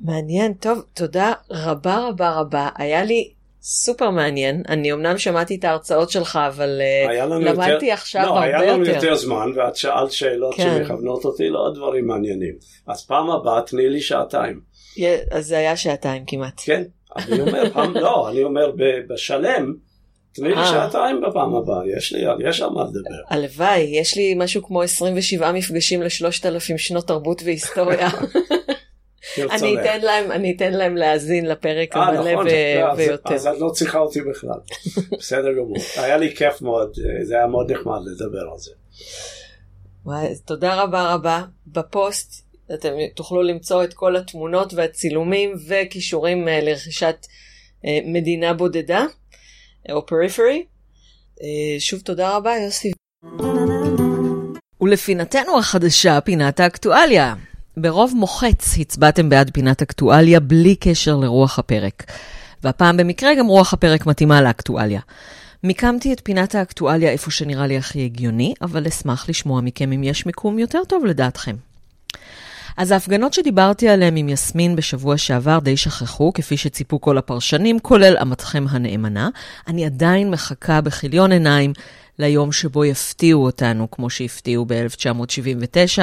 מעניין, 0.00 0.54
טוב, 0.54 0.84
תודה 0.94 1.32
רבה 1.50 2.08
רבה 2.08 2.40
רבה. 2.40 2.68
היה 2.76 3.04
לי 3.04 3.32
סופר 3.66 4.10
מעניין. 4.10 4.62
אני 4.68 4.92
אמנם 4.92 5.18
שמעתי 5.18 5.54
את 5.54 5.64
ההרצאות 5.64 6.10
שלך, 6.10 6.38
אבל 6.48 6.80
אה, 6.80 7.26
למדתי 7.26 7.70
יותר, 7.70 7.92
עכשיו 7.92 8.22
לא, 8.22 8.28
הרבה 8.28 8.46
יותר. 8.46 8.58
לא, 8.58 8.62
היה 8.62 8.72
לנו 8.72 8.86
יותר 8.86 9.14
זמן, 9.14 9.50
ואת 9.56 9.76
שאלת 9.76 10.12
שאלות 10.12 10.54
כן. 10.54 10.76
שמכוונות 10.78 11.24
אותי 11.24 11.48
לעוד 11.48 11.74
דברים 11.74 12.06
מעניינים. 12.06 12.54
אז 12.86 13.06
פעם 13.06 13.30
הבאה 13.30 13.62
תני 13.62 13.88
לי 13.88 14.00
שעתיים. 14.00 14.60
אז 15.30 15.46
זה 15.46 15.58
היה 15.58 15.76
שעתיים 15.76 16.24
כמעט. 16.26 16.60
כן, 16.64 16.82
אני 17.16 17.40
אומר, 17.40 17.70
פעם, 17.72 17.94
לא, 17.94 18.28
אני 18.28 18.42
אומר 18.42 18.72
בשלם. 19.08 19.74
תני 20.32 20.48
לי 20.48 20.54
אה. 20.54 20.66
שעתיים 20.66 21.20
בפעם 21.20 21.54
הבאה, 21.54 21.80
יש 21.96 22.12
לי, 22.12 22.20
יש 22.48 22.60
על 22.60 22.70
מה 22.70 22.84
לדבר. 22.84 23.22
הלוואי, 23.28 23.80
יש 23.80 24.16
לי 24.16 24.34
משהו 24.36 24.62
כמו 24.62 24.82
27 24.82 25.52
מפגשים 25.52 26.02
לשלושת 26.02 26.46
אלפים 26.46 26.78
שנות 26.78 27.08
תרבות 27.08 27.42
והיסטוריה. 27.42 28.08
אני 29.38 29.80
אתן 29.80 30.00
להם, 30.00 30.32
אני 30.32 30.54
אתן 30.56 30.72
להם 30.72 30.96
להאזין 30.96 31.46
לפרק 31.46 31.96
אה, 31.96 32.02
המלא 32.02 32.32
נכון, 32.32 32.46
ויותר. 32.96 33.34
אז 33.34 33.46
את 33.46 33.58
לא 33.58 33.70
צריכה 33.70 33.98
אותי 33.98 34.20
בכלל. 34.20 34.58
בסדר 35.18 35.52
גמור. 35.52 35.76
היה 35.96 36.16
לי 36.16 36.36
כיף 36.36 36.62
מאוד, 36.62 36.96
זה 37.22 37.34
היה 37.34 37.46
מאוד 37.46 37.72
נחמד 37.72 38.00
לדבר 38.04 38.50
על 38.52 38.58
זה. 38.58 38.70
וואי, 40.04 40.34
תודה 40.44 40.82
רבה 40.82 41.14
רבה. 41.14 41.42
בפוסט 41.66 42.44
אתם 42.74 42.92
תוכלו 43.16 43.42
למצוא 43.42 43.84
את 43.84 43.94
כל 43.94 44.16
התמונות 44.16 44.74
והצילומים 44.74 45.54
וכישורים 45.68 46.48
אה, 46.48 46.60
לרכישת 46.60 47.26
אה, 47.84 47.98
מדינה 48.06 48.54
בודדה 48.54 49.04
או 49.92 50.06
פריפרי. 50.06 50.64
שוב 51.78 52.00
תודה 52.00 52.36
רבה 52.36 52.56
יוסי. 52.56 52.92
ולפינתנו 54.80 55.58
החדשה, 55.58 56.20
פינת 56.20 56.60
האקטואליה. 56.60 57.34
ברוב 57.76 58.12
מוחץ 58.16 58.78
הצבעתם 58.80 59.28
בעד 59.28 59.50
פינת 59.54 59.82
אקטואליה 59.82 60.40
בלי 60.40 60.76
קשר 60.76 61.16
לרוח 61.16 61.58
הפרק. 61.58 62.04
והפעם 62.64 62.96
במקרה 62.96 63.34
גם 63.34 63.46
רוח 63.46 63.72
הפרק 63.72 64.06
מתאימה 64.06 64.42
לאקטואליה. 64.42 65.00
מיקמתי 65.64 66.12
את 66.12 66.20
פינת 66.24 66.54
האקטואליה 66.54 67.10
איפה 67.10 67.30
שנראה 67.30 67.66
לי 67.66 67.76
הכי 67.76 68.04
הגיוני, 68.04 68.54
אבל 68.62 68.86
אשמח 68.86 69.28
לשמוע 69.28 69.60
מכם 69.60 69.92
אם 69.92 70.04
יש 70.04 70.26
מיקום 70.26 70.58
יותר 70.58 70.84
טוב 70.88 71.04
לדעתכם. 71.04 71.56
אז 72.76 72.90
ההפגנות 72.90 73.32
שדיברתי 73.32 73.88
עליהן 73.88 74.16
עם 74.16 74.28
יסמין 74.28 74.76
בשבוע 74.76 75.18
שעבר 75.18 75.58
די 75.58 75.76
שכחו, 75.76 76.32
כפי 76.32 76.56
שציפו 76.56 77.00
כל 77.00 77.18
הפרשנים, 77.18 77.78
כולל 77.78 78.16
אמתכם 78.22 78.64
הנאמנה. 78.70 79.28
אני 79.66 79.86
עדיין 79.86 80.30
מחכה 80.30 80.80
בכיליון 80.80 81.32
עיניים 81.32 81.72
ליום 82.18 82.52
שבו 82.52 82.84
יפתיעו 82.84 83.44
אותנו, 83.44 83.90
כמו 83.90 84.10
שהפתיעו 84.10 84.64
ב-1979, 84.68 86.00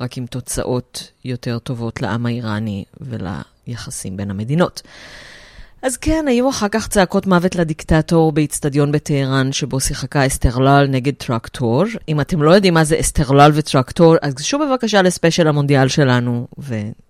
רק 0.00 0.18
עם 0.18 0.26
תוצאות 0.26 1.10
יותר 1.24 1.58
טובות 1.58 2.02
לעם 2.02 2.26
האיראני 2.26 2.84
וליחסים 3.00 4.16
בין 4.16 4.30
המדינות. 4.30 4.82
אז 5.82 5.96
כן, 5.96 6.24
היו 6.28 6.50
אחר 6.50 6.68
כך 6.68 6.88
צעקות 6.88 7.26
מוות 7.26 7.56
לדיקטטור 7.56 8.32
באיצטדיון 8.32 8.92
בטהרן, 8.92 9.52
שבו 9.52 9.80
שיחקה 9.80 10.26
אסתרלל 10.26 10.86
נגד 10.90 11.14
טרקטור. 11.14 11.84
אם 12.08 12.20
אתם 12.20 12.42
לא 12.42 12.50
יודעים 12.50 12.74
מה 12.74 12.84
זה 12.84 13.00
אסתרלל 13.00 13.50
וטרקטור, 13.54 14.16
אז 14.22 14.34
גשו 14.34 14.58
בבקשה 14.58 15.02
לספיישל 15.02 15.48
המונדיאל 15.48 15.88
שלנו 15.88 16.46
ותתעדכנו. 16.58 17.05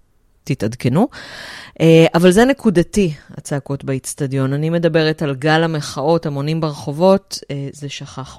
אה, 1.81 2.07
אבל 2.15 2.31
זה 2.31 2.45
נקודתי, 2.45 3.15
הצעקות 3.31 3.85
באיצטדיון. 3.85 4.53
אני 4.53 4.71
מדברת 4.71 5.23
על 5.23 5.35
גל 5.35 5.63
המחאות, 5.63 6.27
המונים 6.27 6.61
ברחובות, 6.61 7.39
אה, 7.51 7.69
זה 7.73 7.89
שכח. 7.89 8.39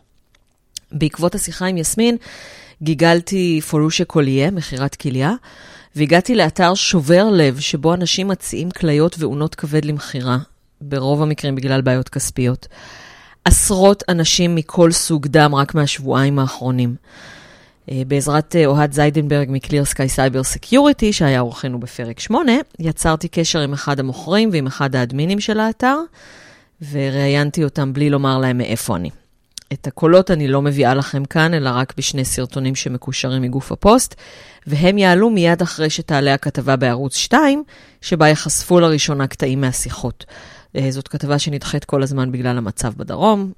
בעקבות 0.92 1.36
השיחה 1.36 1.66
עם 1.66 1.78
יסמין, 1.78 2.18
גיגלתי 2.82 3.62
פורושה 3.70 4.06
קוליה, 4.06 4.52
מכירת 4.52 4.96
כליה. 4.96 5.34
והגעתי 5.98 6.36
לאתר 6.36 6.74
שובר 6.74 7.30
לב, 7.30 7.60
שבו 7.60 7.94
אנשים 7.94 8.28
מציעים 8.28 8.72
כליות 8.72 9.16
ואונות 9.20 9.56
כבד 9.56 9.86
למכירה, 9.86 10.38
ברוב 10.82 11.22
המקרים 11.22 11.56
בגלל 11.56 11.82
בעיות 11.82 12.10
כספיות. 12.10 12.68
עשרות 13.46 14.04
אנשים 14.10 14.56
מכל 14.56 14.92
סוג 14.92 15.28
דם 15.28 15.56
רק 15.56 15.76
מהשבועיים 15.76 16.40
האחרונים. 16.40 16.96
אה, 17.92 18.02
בעזרת 18.08 18.56
אה, 18.56 18.66
אוהד 18.66 18.94
זיידנברג 18.94 19.48
מ 19.52 19.86
ClearSky 19.86 20.10
Cyber 20.10 20.44
Security, 20.44 21.14
שהיה 21.14 21.40
אורחנו 21.40 21.80
בפרק 21.80 22.20
8, 22.20 22.52
יצרתי 22.80 23.28
קשר 23.28 23.60
עם 23.60 23.74
אחד 23.74 24.00
המוכרים 24.00 24.50
ועם 24.52 24.68
אחד 24.68 24.96
האדמינים 24.96 25.40
של 25.40 25.60
האתר, 25.60 25.98
וראיינתי 26.92 27.64
אותם 27.64 27.94
בלי 27.94 28.10
לומר 28.10 28.38
להם 28.38 28.58
מאיפה 28.58 28.96
אני. 28.96 29.10
את 29.74 29.88
הקולות 29.88 30.32
אני 30.32 30.48
לא 30.48 30.62
מביאה 30.62 30.94
לכם 30.94 31.26
כאן, 31.26 31.54
אלא 31.54 31.70
רק 31.74 31.94
בשני 31.98 32.26
סרטונים 32.26 32.76
שמקושרים 32.76 33.42
מגוף 33.42 33.72
הפוסט, 33.72 34.16
והם 34.68 34.98
יעלו 34.98 35.30
מיד 35.30 35.62
אחרי 35.62 35.90
שתעלה 35.90 36.34
הכתבה 36.34 36.76
בערוץ 36.76 37.16
2, 37.16 37.64
שבה 38.02 38.28
ייחשפו 38.28 38.80
לראשונה 38.80 39.28
קטעים 39.28 39.62
מהשיחות. 39.62 40.26
אה, 40.76 40.92
זאת 40.92 41.08
כתבה 41.08 41.40
שנדחית 41.40 41.86
כל 41.86 42.04
הזמן 42.04 42.32
בגלל 42.32 42.58
המצב 42.58 42.94
בדרום, 42.98 43.52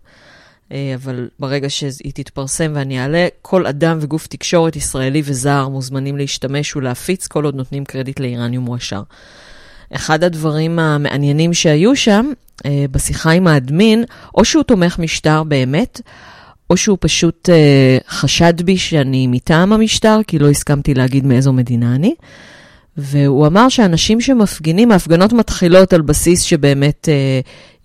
אבל 0.95 1.27
ברגע 1.39 1.69
שהיא 1.69 2.11
תתפרסם 2.13 2.71
ואני 2.75 3.01
אעלה, 3.01 3.27
כל 3.41 3.67
אדם 3.67 3.97
וגוף 4.01 4.27
תקשורת 4.27 4.75
ישראלי 4.75 5.21
וזר 5.25 5.67
מוזמנים 5.67 6.17
להשתמש 6.17 6.75
ולהפיץ 6.75 7.27
כל 7.27 7.45
עוד 7.45 7.55
נותנים 7.55 7.85
קרדיט 7.85 8.19
לאיראניום 8.19 8.65
מועשר. 8.65 9.01
אחד 9.95 10.23
הדברים 10.23 10.79
המעניינים 10.79 11.53
שהיו 11.53 11.95
שם, 11.95 12.31
אה, 12.65 12.85
בשיחה 12.91 13.31
עם 13.31 13.47
האדמין, 13.47 14.03
או 14.35 14.45
שהוא 14.45 14.63
תומך 14.63 14.99
משטר 14.99 15.43
באמת, 15.43 16.01
או 16.69 16.77
שהוא 16.77 16.97
פשוט 17.01 17.49
אה, 17.49 17.97
חשד 18.09 18.61
בי 18.61 18.77
שאני 18.77 19.27
מטעם 19.27 19.73
המשטר, 19.73 20.19
כי 20.27 20.39
לא 20.39 20.49
הסכמתי 20.49 20.93
להגיד 20.93 21.25
מאיזו 21.25 21.53
מדינה 21.53 21.95
אני. 21.95 22.15
והוא 22.97 23.47
אמר 23.47 23.69
שאנשים 23.69 24.21
שמפגינים, 24.21 24.91
ההפגנות 24.91 25.33
מתחילות 25.33 25.93
על 25.93 26.01
בסיס 26.01 26.41
שבאמת 26.41 27.09
אה, 27.09 27.39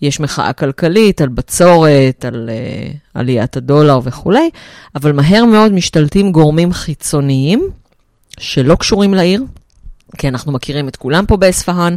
יש 0.05 0.21
מחאה 0.21 0.53
כלכלית, 0.53 1.21
על 1.21 1.29
בצורת, 1.29 2.25
על 2.25 2.51
אה, 2.53 2.91
עליית 3.15 3.57
הדולר 3.57 4.01
וכולי, 4.05 4.51
אבל 4.95 5.13
מהר 5.13 5.45
מאוד 5.45 5.73
משתלטים 5.73 6.33
גורמים 6.33 6.73
חיצוניים 6.73 7.69
שלא 8.39 8.75
קשורים 8.75 9.15
לעיר, 9.15 9.45
כי 10.19 10.29
אנחנו 10.29 10.53
מכירים 10.53 10.89
את 10.89 10.97
כולם 10.97 11.27
פה 11.27 11.37
באספהאן. 11.37 11.97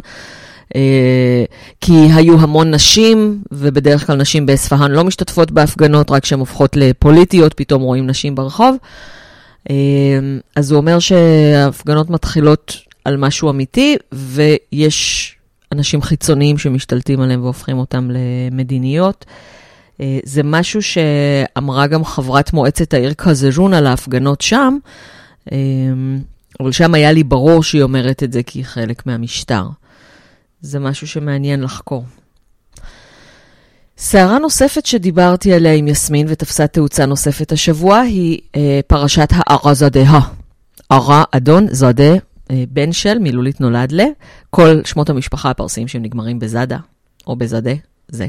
אה, 0.76 1.44
כי 1.82 1.94
היו 2.16 2.40
המון 2.40 2.74
נשים, 2.74 3.44
ובדרך 3.52 4.08
כלל 4.08 4.16
נשים 4.16 4.46
באספהאן 4.46 4.92
לא 4.92 5.04
משתתפות 5.04 5.52
בהפגנות, 5.52 6.12
רק 6.12 6.24
כשהן 6.24 6.40
הופכות 6.40 6.76
לפוליטיות, 6.76 7.54
פתאום 7.54 7.82
רואים 7.82 8.08
נשים 8.08 8.36
ברחוב. 8.36 8.76
אה, 9.70 9.76
אז 10.56 10.72
הוא 10.72 10.78
אומר 10.78 11.00
שההפגנות 11.00 12.10
מתחילות 12.10 12.78
על 13.06 13.18
משהו 13.18 13.50
אמיתי, 13.50 13.96
ויש 14.12 15.36
אנשים 15.72 16.02
חיצוניים 16.02 16.57
שמשתלטים 16.57 17.22
עליהם 17.22 17.44
והופכים 17.44 17.77
אותם 17.77 18.10
למדיניות. 18.11 19.26
אה, 20.02 20.19
זה 20.23 20.44
משהו 20.44 20.81
שאמרה 20.81 21.88
גם 21.88 22.06
חברת 22.06 22.53
מועצת 22.53 22.94
העיר 22.94 23.14
קזרון 23.14 23.73
על 23.73 23.88
ההפגנות 23.88 24.41
שם, 24.41 24.77
אבל 26.60 26.72
שם 26.72 26.94
היה 26.94 27.11
לי 27.11 27.23
ברור 27.23 27.64
שהיא 27.64 27.84
אומרת 27.84 28.23
את 28.23 28.34
זה 28.34 28.44
כי 28.44 28.60
היא 28.60 28.65
חלק 28.65 29.06
מהמשטר. 29.06 29.64
זה 30.61 30.80
משהו 30.80 31.07
שמעניין 31.07 31.61
לחקור. 31.61 32.06
סערה 33.98 34.39
נוספת 34.39 34.85
שדיברתי 34.85 35.53
עליה 35.53 35.73
עם 35.73 35.88
יסמין 35.88 36.27
ותפסה 36.30 36.68
תאוצה 36.68 37.06
נוספת 37.06 37.52
השבוע 37.52 37.99
היא 37.99 38.39
אה, 38.56 38.80
פרשת 38.88 39.30
הארה 39.31 39.73
זדה. 39.73 40.19
آقا 40.91 41.24
אדון 41.31 41.68
زاده, 41.72 42.03
אה, 42.03 42.18
בן 42.69 42.91
של, 42.91 43.19
מילולית 43.19 43.61
נולד 43.61 43.91
ל, 43.91 44.02
כל 44.49 44.82
שמות 44.86 45.10
המשפחה 45.10 45.49
הפרסיים 45.49 45.88
שהם 45.88 46.02
נגמרים 46.02 46.40
בזאדה 46.40 46.78
או 47.28 47.36
בזדה, 47.36 47.74
זה. 48.07 48.28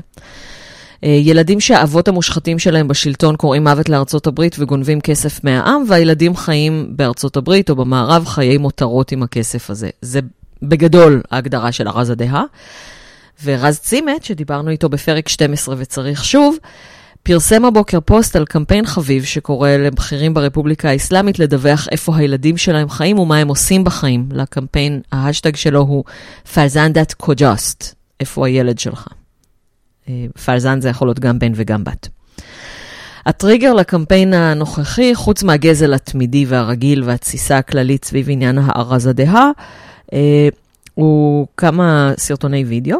אה, 1.04 1.08
ילדים 1.08 1.60
שהאבות 1.60 2.08
המושחתים 2.08 2.58
שלהם 2.58 2.88
בשלטון 2.88 3.36
קוראים 3.36 3.64
מוות 3.64 3.88
לארצות 3.88 4.26
הברית 4.26 4.56
וגונבים 4.58 5.00
כסף 5.00 5.44
מהעם, 5.44 5.84
והילדים 5.88 6.36
חיים 6.36 6.92
בארצות 6.96 7.36
הברית 7.36 7.70
או 7.70 7.76
במערב 7.76 8.26
חיי 8.26 8.58
מותרות 8.58 9.12
עם 9.12 9.22
הכסף 9.22 9.70
הזה. 9.70 9.90
זה 10.02 10.20
בגדול 10.62 11.22
ההגדרה 11.30 11.72
של 11.72 11.88
ה 11.88 12.10
آقازاده. 12.10 12.44
ורז 13.44 13.78
צימת, 13.78 14.24
שדיברנו 14.24 14.70
איתו 14.70 14.88
בפרק 14.88 15.28
12 15.28 15.74
וצריך 15.78 16.24
שוב, 16.24 16.56
פרסם 17.28 17.64
הבוקר 17.64 18.00
פוסט 18.00 18.36
על 18.36 18.44
קמפיין 18.44 18.86
חביב 18.86 19.24
שקורא 19.24 19.70
לבכירים 19.70 20.34
ברפובליקה 20.34 20.88
האסלאמית 20.88 21.38
לדווח 21.38 21.88
איפה 21.90 22.16
הילדים 22.16 22.56
שלהם 22.56 22.88
חיים 22.88 23.18
ומה 23.18 23.36
הם 23.36 23.48
עושים 23.48 23.84
בחיים. 23.84 24.28
לקמפיין, 24.32 25.00
ההאשטאג 25.12 25.56
שלו 25.56 25.80
הוא 25.80 26.04
פלזנדת 26.54 27.12
קוג'אסט, 27.12 27.94
איפה 28.20 28.46
הילד 28.46 28.78
שלך. 28.78 29.08
אה, 30.08 30.26
פלזן 30.44 30.80
זה 30.80 30.88
יכול 30.88 31.08
להיות 31.08 31.18
גם 31.18 31.38
בן 31.38 31.52
וגם 31.54 31.84
בת. 31.84 32.08
הטריגר 33.26 33.74
לקמפיין 33.74 34.34
הנוכחי, 34.34 35.14
חוץ 35.14 35.42
מהגזל 35.42 35.94
התמידי 35.94 36.44
והרגיל 36.48 37.02
והתסיסה 37.04 37.58
הכללית 37.58 38.04
סביב 38.04 38.26
עניין 38.30 38.58
הארז 38.58 39.06
הדהה, 39.06 39.50
אה, 40.12 40.48
הוא 40.94 41.46
כמה 41.56 42.12
סרטוני 42.18 42.64
וידאו, 42.64 42.98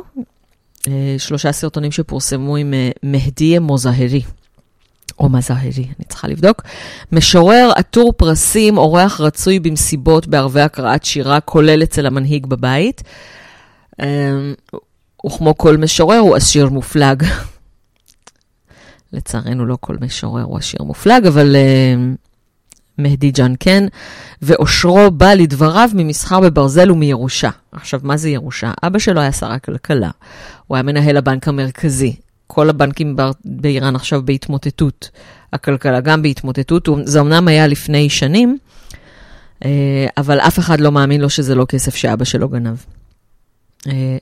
שלושה 1.19 1.53
סרטונים 1.53 1.93
שפורסמו 1.93 2.57
עם 2.57 2.75
אה, 2.75 2.91
מהדיה 3.03 3.61
מוזהרי. 3.61 4.23
או 5.21 5.29
מזהרי, 5.29 5.85
אני 5.99 6.05
צריכה 6.09 6.29
לבדוק. 6.29 6.63
משורר 7.13 7.71
עטור 7.77 8.13
פרסים, 8.13 8.79
אורח 8.79 9.21
רצוי 9.21 9.61
במסיבות 9.61 10.27
בערבי 10.27 10.61
הקראת 10.61 11.05
שירה, 11.05 11.41
כולל 11.41 11.83
אצל 11.83 12.07
המנהיג 12.07 12.47
בבית. 12.47 13.03
וכמו 15.27 15.59
כל 15.59 15.77
משורר, 15.77 16.19
הוא 16.19 16.37
עשיר 16.37 16.69
מופלג. 16.69 17.23
לצערנו, 19.13 19.67
לא 19.67 19.77
כל 19.81 19.97
משורר 20.01 20.43
הוא 20.43 20.59
עשיר 20.59 20.83
מופלג, 20.83 21.27
אבל 21.27 21.57
מהדי 22.99 23.31
ג'אן 23.31 23.55
כן, 23.61 23.85
ואושרו 24.43 25.11
בא 25.11 25.35
לדבריו 25.35 25.91
ממסחר 25.95 26.41
בברזל 26.41 26.91
ומירושה. 26.91 27.51
עכשיו, 27.73 28.01
מה 28.03 28.17
זה 28.17 28.31
ירושה? 28.31 28.73
אבא 28.83 28.99
שלו 28.99 29.21
היה 29.21 29.33
שר 29.33 29.53
הכלכלה, 29.53 30.11
הוא 30.67 30.77
היה 30.77 30.83
מנהל 30.83 31.17
הבנק 31.17 31.49
המרכזי. 31.49 32.17
כל 32.47 32.71
הבנקים 32.71 33.17
באיראן 33.45 33.97
עכשיו 33.97 34.23
בהתמוטטות. 34.25 35.11
הכלכלה 35.53 36.01
גם 36.01 36.23
בהתמוטטות, 36.23 36.89
זה 37.05 37.21
אמנם 37.21 37.49
היה 37.49 37.67
לפני 37.67 38.11
שנים, 38.11 38.59
אה, 39.65 40.07
אבל 40.17 40.41
אף 40.41 40.59
אחד 40.59 40.81
לא 40.81 40.93
מאמין 40.93 41.21
לו 41.21 41.31
שזה 41.31 41.55
לא 41.55 41.65
כסף 41.65 41.95
שאבא 41.95 42.25
שלו 42.25 42.49
גנב. 42.49 42.77
אה, 43.87 44.17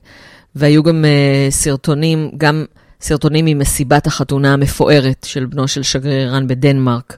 והיו 0.55 0.83
גם 0.83 1.05
אה, 1.05 1.47
סרטונים, 1.49 2.31
גם 2.37 2.65
סרטונים 3.01 3.45
ממסיבת 3.45 4.07
החתונה 4.07 4.53
המפוארת 4.53 5.25
של 5.29 5.45
בנו 5.45 5.67
של 5.67 5.83
שגריר 5.83 6.19
איראן 6.19 6.47
בדנמרק. 6.47 7.17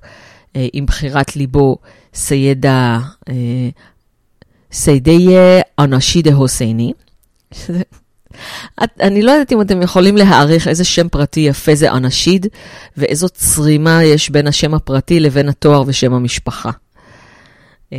אה, 0.56 0.68
עם 0.74 0.86
בחירת 0.86 1.36
ליבו 1.36 1.78
סיידה, 2.14 3.00
אה, 3.30 3.70
סיידיה 4.72 5.62
אנשידה 5.80 6.34
הוסייני. 6.34 6.94
אני 9.02 9.22
לא 9.22 9.32
יודעת 9.32 9.52
אם 9.52 9.62
אתם 9.62 9.82
יכולים 9.82 10.18
להעריך 10.18 10.68
איזה 10.68 10.84
שם 10.84 11.10
פרטי 11.10 11.40
יפה 11.40 11.76
זה 11.76 11.92
אנשיד, 11.92 12.48
ואיזו 12.98 13.30
צרימה 13.30 14.04
יש 14.04 14.30
בין 14.30 14.48
השם 14.48 14.74
הפרטי 14.74 15.20
לבין 15.20 15.50
התואר 15.50 15.84
ושם 15.88 16.14
המשפחה. 16.14 16.72
אה, 17.94 17.98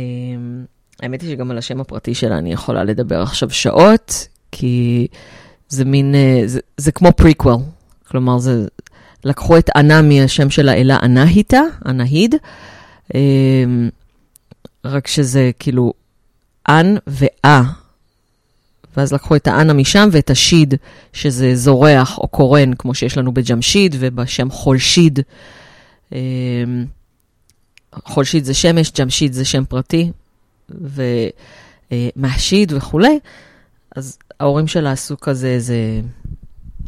האמת 1.01 1.21
היא 1.21 1.29
שגם 1.29 1.51
על 1.51 1.57
השם 1.57 1.81
הפרטי 1.81 2.15
שלה 2.15 2.37
אני 2.37 2.53
יכולה 2.53 2.83
לדבר 2.83 3.21
עכשיו 3.21 3.49
שעות, 3.49 4.27
כי 4.51 5.07
זה 5.69 5.85
מין, 5.85 6.15
זה, 6.45 6.59
זה 6.77 6.91
כמו 6.91 7.11
פריקוול. 7.11 7.55
כלומר, 8.07 8.37
זה, 8.37 8.67
לקחו 9.25 9.57
את 9.57 9.69
אנה 9.75 10.01
מהשם 10.01 10.49
של 10.49 10.69
האלה 10.69 10.97
אנהיטה, 11.03 11.61
אנהיד, 11.85 12.35
אמ, 13.15 13.89
רק 14.85 15.07
שזה 15.07 15.51
כאילו 15.59 15.93
אן 16.69 16.95
ואה. 17.07 17.63
ואז 18.97 19.13
לקחו 19.13 19.35
את 19.35 19.47
האנה 19.47 19.73
משם 19.73 20.09
ואת 20.11 20.29
השיד, 20.29 20.73
שזה 21.13 21.55
זורח 21.55 22.17
או 22.17 22.27
קורן, 22.27 22.73
כמו 22.73 22.95
שיש 22.95 23.17
לנו 23.17 23.33
בג'משיד 23.33 23.95
ובשם 23.99 24.49
חולשיד. 24.49 25.19
אמ, 26.11 26.17
חורשיד 28.05 28.45
זה 28.45 28.53
שמש, 28.53 28.91
ג'משיד 28.91 29.33
זה 29.33 29.45
שם 29.45 29.65
פרטי, 29.65 30.11
ומהשיד 31.91 32.73
וכולי. 32.75 33.19
אז 33.95 34.17
ההורים 34.39 34.67
שלה 34.67 34.91
עשו 34.91 35.19
כזה 35.19 35.47
איזה 35.47 36.01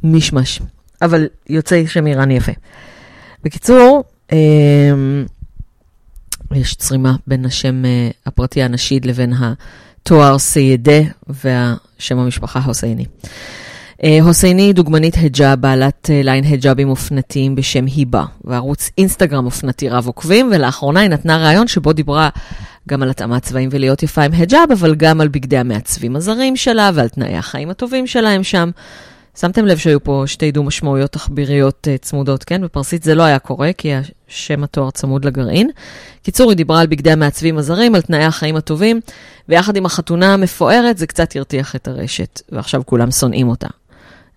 מישמש, 0.03 0.59
אבל 1.03 1.27
יוצא 1.49 1.83
שם 1.85 2.07
איראני 2.07 2.37
יפה. 2.37 2.51
בקיצור, 3.43 4.03
אה, 4.31 4.37
יש 6.55 6.75
צרימה 6.75 7.15
בין 7.27 7.45
השם 7.45 7.85
אה, 7.85 8.09
הפרטי 8.25 8.63
אנשיד 8.63 9.05
לבין 9.05 9.33
התואר 9.33 10.37
סיידה 10.37 11.01
והשם 11.27 12.19
המשפחה 12.19 12.59
הוסייני. 12.59 13.05
אה, 14.03 14.19
הוסייני 14.21 14.73
דוגמנית 14.73 15.15
היג'אב, 15.15 15.61
בעלת 15.61 16.09
אה, 16.09 16.21
ליין 16.23 16.43
היג'אבים 16.43 16.89
אופנתיים 16.89 17.55
בשם 17.55 17.85
היבה, 17.85 18.23
וערוץ 18.43 18.89
אינסטגרם 18.97 19.45
אופנתי 19.45 19.89
רב 19.89 20.07
עוקבים, 20.07 20.49
ולאחרונה 20.51 20.99
היא 20.99 21.09
נתנה 21.09 21.37
ראיון 21.47 21.67
שבו 21.67 21.93
דיברה 21.93 22.29
גם 22.89 23.03
על 23.03 23.09
התאמת 23.09 23.41
צבעים 23.41 23.69
ולהיות 23.71 24.03
יפה 24.03 24.23
עם 24.23 24.31
היג'אב, 24.31 24.71
אבל 24.71 24.95
גם 24.95 25.21
על 25.21 25.27
בגדי 25.27 25.57
המעצבים 25.57 26.15
הזרים 26.15 26.55
שלה 26.55 26.91
ועל 26.93 27.09
תנאי 27.09 27.37
החיים 27.37 27.69
הטובים 27.69 28.07
שלהם 28.07 28.43
שם. 28.43 28.69
שמתם 29.37 29.65
לב 29.65 29.77
שהיו 29.77 30.03
פה 30.03 30.23
שתי 30.25 30.51
דו-משמעויות 30.51 31.11
תחביריות 31.11 31.87
uh, 31.87 31.97
צמודות, 32.01 32.43
כן? 32.43 32.61
בפרסית 32.61 33.03
זה 33.03 33.15
לא 33.15 33.23
היה 33.23 33.39
קורה, 33.39 33.73
כי 33.77 33.91
השם 34.27 34.63
התואר 34.63 34.91
צמוד 34.91 35.25
לגרעין. 35.25 35.69
קיצור, 36.23 36.49
היא 36.49 36.57
דיברה 36.57 36.81
על 36.81 36.87
בגדי 36.87 37.11
המעצבים 37.11 37.57
הזרים, 37.57 37.95
על 37.95 38.01
תנאי 38.01 38.23
החיים 38.23 38.55
הטובים, 38.55 38.99
ויחד 39.49 39.75
עם 39.75 39.85
החתונה 39.85 40.33
המפוארת, 40.33 40.97
זה 40.97 41.07
קצת 41.07 41.35
הרתיח 41.35 41.75
את 41.75 41.87
הרשת, 41.87 42.41
ועכשיו 42.51 42.81
כולם 42.85 43.11
שונאים 43.11 43.47
אותה. 43.47 43.67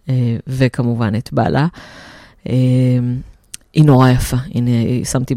Uh, 0.06 0.10
וכמובן 0.47 1.14
את 1.14 1.32
בעלה. 1.32 1.66
Uh, 2.44 2.48
היא 3.73 3.85
נורא 3.85 4.09
יפה, 4.09 4.36
הנה, 4.55 5.05
שמתי 5.05 5.35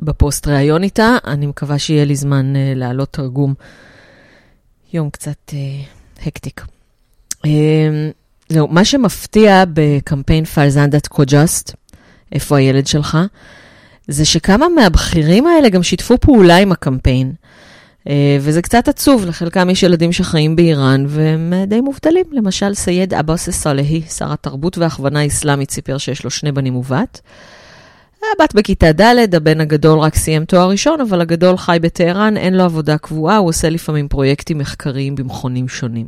בפוסט 0.00 0.48
ראיון 0.48 0.82
איתה, 0.82 1.16
אני 1.26 1.46
מקווה 1.46 1.78
שיהיה 1.78 2.04
לי 2.04 2.16
זמן 2.16 2.52
להעלות 2.56 3.12
תרגום. 3.12 3.54
יום 4.92 5.10
קצת 5.10 5.52
hectic. 6.26 6.64
אה, 7.46 7.48
זהו, 8.52 8.68
מה 8.68 8.84
שמפתיע 8.84 9.64
בקמפיין 9.72 10.44
فرزندت 10.44 11.06
کجاست, 11.06 11.74
איפה 12.32 12.58
הילד 12.58 12.86
שלך, 12.86 13.18
זה 14.08 14.24
שכמה 14.24 14.68
מהבכירים 14.68 15.46
האלה 15.46 15.68
גם 15.68 15.82
שיתפו 15.82 16.18
פעולה 16.20 16.56
עם 16.56 16.72
הקמפיין. 16.72 17.32
אה, 18.08 18.36
וזה 18.40 18.62
קצת 18.62 18.88
עצוב, 18.88 19.24
לחלקם 19.24 19.70
יש 19.70 19.82
ילדים 19.82 20.12
שחיים 20.12 20.56
באיראן 20.56 21.04
והם 21.08 21.52
די 21.66 21.80
מובטלים. 21.80 22.24
למשל, 22.32 22.74
סייד 22.74 23.14
אבאס 23.14 23.50
סלהי, 23.50 24.02
שר 24.02 24.32
התרבות 24.32 24.78
וההכוונה 24.78 25.20
האסלאמית, 25.20 25.70
סיפר 25.70 25.98
שיש 25.98 26.24
לו 26.24 26.30
שני 26.30 26.52
בנים 26.52 26.76
ובת. 26.76 27.20
הבת 28.34 28.54
בכיתה 28.54 28.92
ד', 28.92 29.34
הבן 29.34 29.60
הגדול 29.60 29.98
רק 29.98 30.14
סיים 30.14 30.44
תואר 30.44 30.70
ראשון, 30.70 31.00
אבל 31.00 31.20
הגדול 31.20 31.56
חי 31.56 31.78
בטהרן, 31.80 32.36
אין 32.36 32.54
לו 32.54 32.64
עבודה 32.64 32.98
קבועה, 32.98 33.36
הוא 33.36 33.48
עושה 33.48 33.70
לפעמים 33.70 34.08
פרויקטים 34.08 34.58
מחקריים 34.58 35.14
במכונים 35.14 35.68
שונים. 35.68 36.06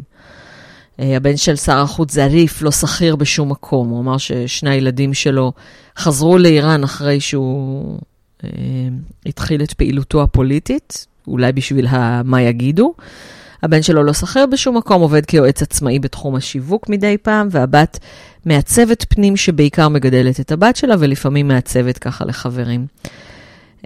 אה, 1.00 1.16
הבן 1.16 1.36
של 1.36 1.56
שר 1.56 1.78
החוץ 1.78 2.12
זריף, 2.12 2.62
לא 2.62 2.70
שכיר 2.70 3.16
בשום 3.16 3.50
מקום. 3.50 3.88
הוא 3.88 4.00
אמר 4.00 4.18
ששני 4.18 4.70
הילדים 4.70 5.14
שלו 5.14 5.52
חזרו 5.98 6.38
לאיראן 6.38 6.84
אחרי 6.84 7.20
שהוא 7.20 7.98
אה, 8.44 8.48
התחיל 9.26 9.62
את 9.62 9.72
פעילותו 9.72 10.22
הפוליטית, 10.22 11.06
אולי 11.26 11.52
בשביל 11.52 11.86
מה 12.24 12.42
יגידו. 12.42 12.94
הבן 13.62 13.82
שלו 13.82 14.04
לא 14.04 14.12
שכיר 14.12 14.46
בשום 14.46 14.76
מקום, 14.76 15.02
עובד 15.02 15.26
כיועץ 15.26 15.62
עצמאי 15.62 15.98
בתחום 15.98 16.34
השיווק 16.34 16.88
מדי 16.88 17.16
פעם, 17.22 17.48
והבת 17.50 17.98
מעצבת 18.46 19.04
פנים 19.08 19.36
שבעיקר 19.36 19.88
מגדלת 19.88 20.40
את 20.40 20.52
הבת 20.52 20.76
שלה, 20.76 20.94
ולפעמים 20.98 21.48
מעצבת 21.48 21.98
ככה 21.98 22.24
לחברים. 22.24 22.86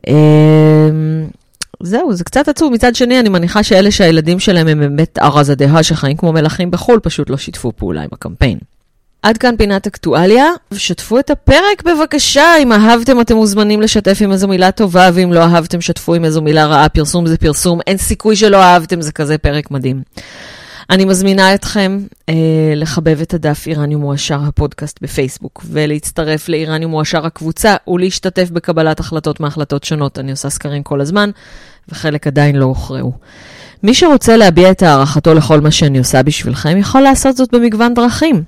אה, 0.09 0.89
זהו, 1.83 2.15
זה 2.15 2.25
קצת 2.25 2.49
עצוב. 2.49 2.73
מצד 2.73 2.95
שני, 2.95 3.21
אני 3.21 3.29
מניחה 3.29 3.63
שאלה 3.63 3.91
שהילדים 3.91 4.39
שלהם 4.39 4.69
הם 4.69 4.81
באמת 4.81 5.19
ארז 5.19 5.51
הדעה 5.51 5.83
שחיים 5.83 6.17
כמו 6.17 6.33
מלכים 6.33 6.71
בחו"ל, 6.71 7.01
פשוט 7.01 7.31
לא 7.31 7.37
שיתפו 7.37 7.73
פעולה 7.77 8.03
עם 8.03 8.09
הקמפיין. 8.13 8.59
עד 9.23 9.39
כאן 9.39 9.57
פינת 9.57 9.87
אקטואליה, 9.87 10.47
ושתפו 10.73 11.19
את 11.19 11.31
הפרק 11.31 11.83
בבקשה. 11.85 12.57
אם 12.63 12.73
אהבתם, 12.73 13.21
אתם 13.21 13.37
מוזמנים 13.37 13.81
לשתף 13.81 14.19
עם 14.21 14.33
איזו 14.33 14.49
מילה 14.49 14.71
טובה, 14.71 15.11
ואם 15.15 15.33
לא 15.33 15.41
אהבתם, 15.41 15.81
שתפו 15.81 16.15
עם 16.15 16.25
איזו 16.25 16.43
מילה 16.43 16.67
רעה. 16.67 16.89
פרסום 16.89 17.27
זה 17.27 17.37
פרסום, 17.37 17.81
אין 17.87 17.97
סיכוי 17.97 18.37
שלא 18.37 18.57
אהבתם, 18.57 19.01
זה 19.01 19.13
כזה 19.13 19.39
פרק 19.39 19.71
מדהים. 19.71 20.03
אני 20.91 21.05
מזמינה 21.05 21.55
אתכם 21.55 21.99
אה, 22.29 22.35
לחבב 22.77 23.21
את 23.21 23.35
הדף 23.35 23.65
איראניום 23.67 24.01
מועשר 24.01 24.41
הפודקאסט 24.43 24.99
בפייסבוק, 25.03 25.65
ולהצטרף 25.71 26.49
לאיראניום 26.49 26.91
מועשר 26.91 27.27
הקבוצה, 27.27 27.77
ולהשתתף 27.89 28.51
בקבלת 28.51 29.01
החלטות 29.01 29.41
מהחלטות 29.41 29.85
שונות. 29.85 30.19
אני 30.19 30.31
עושה 30.31 30.51
סקרים 30.51 30.83
כל 30.83 31.01
הזמן, 31.01 31.31
וחלק 31.89 32.27
עדיין 32.27 32.57
לא 32.57 32.65
הוכרעו. 32.65 33.13
מי 33.83 33.95
שרוצה 33.95 34.37
להביע 34.37 34.71
את 34.71 34.83
הערכתו 34.83 35.35
לכל 35.35 35.61
מה 35.61 35.71
שאני 35.71 35.99
עושה 35.99 36.23
בשבילכם, 36.23 36.79
יכול 36.79 37.01
לעשות 37.01 37.37
זאת 37.37 37.55
במגוון 37.55 37.95
דרכים. 37.95 38.43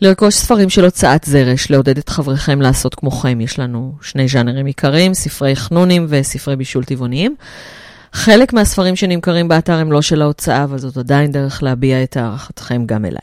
לרכוש 0.00 0.34
ספרים 0.34 0.70
של 0.70 0.84
הוצאת 0.84 1.24
זרש, 1.24 1.70
לעודד 1.70 1.98
את 1.98 2.08
חבריכם 2.08 2.60
לעשות 2.60 2.94
כמוכם. 2.94 3.40
יש 3.40 3.58
לנו 3.58 3.92
שני 4.02 4.28
ז'אנרים 4.28 4.66
עיקריים, 4.66 5.14
ספרי 5.14 5.56
חנונים 5.56 6.06
וספרי 6.08 6.56
בישול 6.56 6.84
טבעוניים. 6.84 7.36
חלק 8.14 8.52
מהספרים 8.52 8.96
שנמכרים 8.96 9.48
באתר 9.48 9.72
הם 9.72 9.92
לא 9.92 10.02
של 10.02 10.22
ההוצאה, 10.22 10.64
אבל 10.64 10.78
זאת 10.78 10.96
עדיין 10.96 11.32
דרך 11.32 11.62
להביע 11.62 12.02
את 12.02 12.16
הערכתכם 12.16 12.86
גם 12.86 13.04
אליי. 13.04 13.22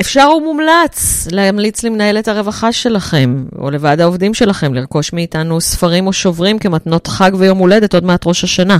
אפשר 0.00 0.28
ומומלץ 0.36 1.28
להמליץ 1.30 1.82
למנהלת 1.82 2.28
הרווחה 2.28 2.72
שלכם, 2.72 3.44
או 3.58 3.70
לוועד 3.70 4.00
העובדים 4.00 4.34
שלכם, 4.34 4.74
לרכוש 4.74 5.12
מאיתנו 5.12 5.60
ספרים 5.60 6.06
או 6.06 6.12
שוברים 6.12 6.58
כמתנות 6.58 7.06
חג 7.06 7.30
ויום 7.38 7.58
הולדת 7.58 7.94
עוד 7.94 8.04
מעט 8.04 8.26
ראש 8.26 8.44
השנה. 8.44 8.78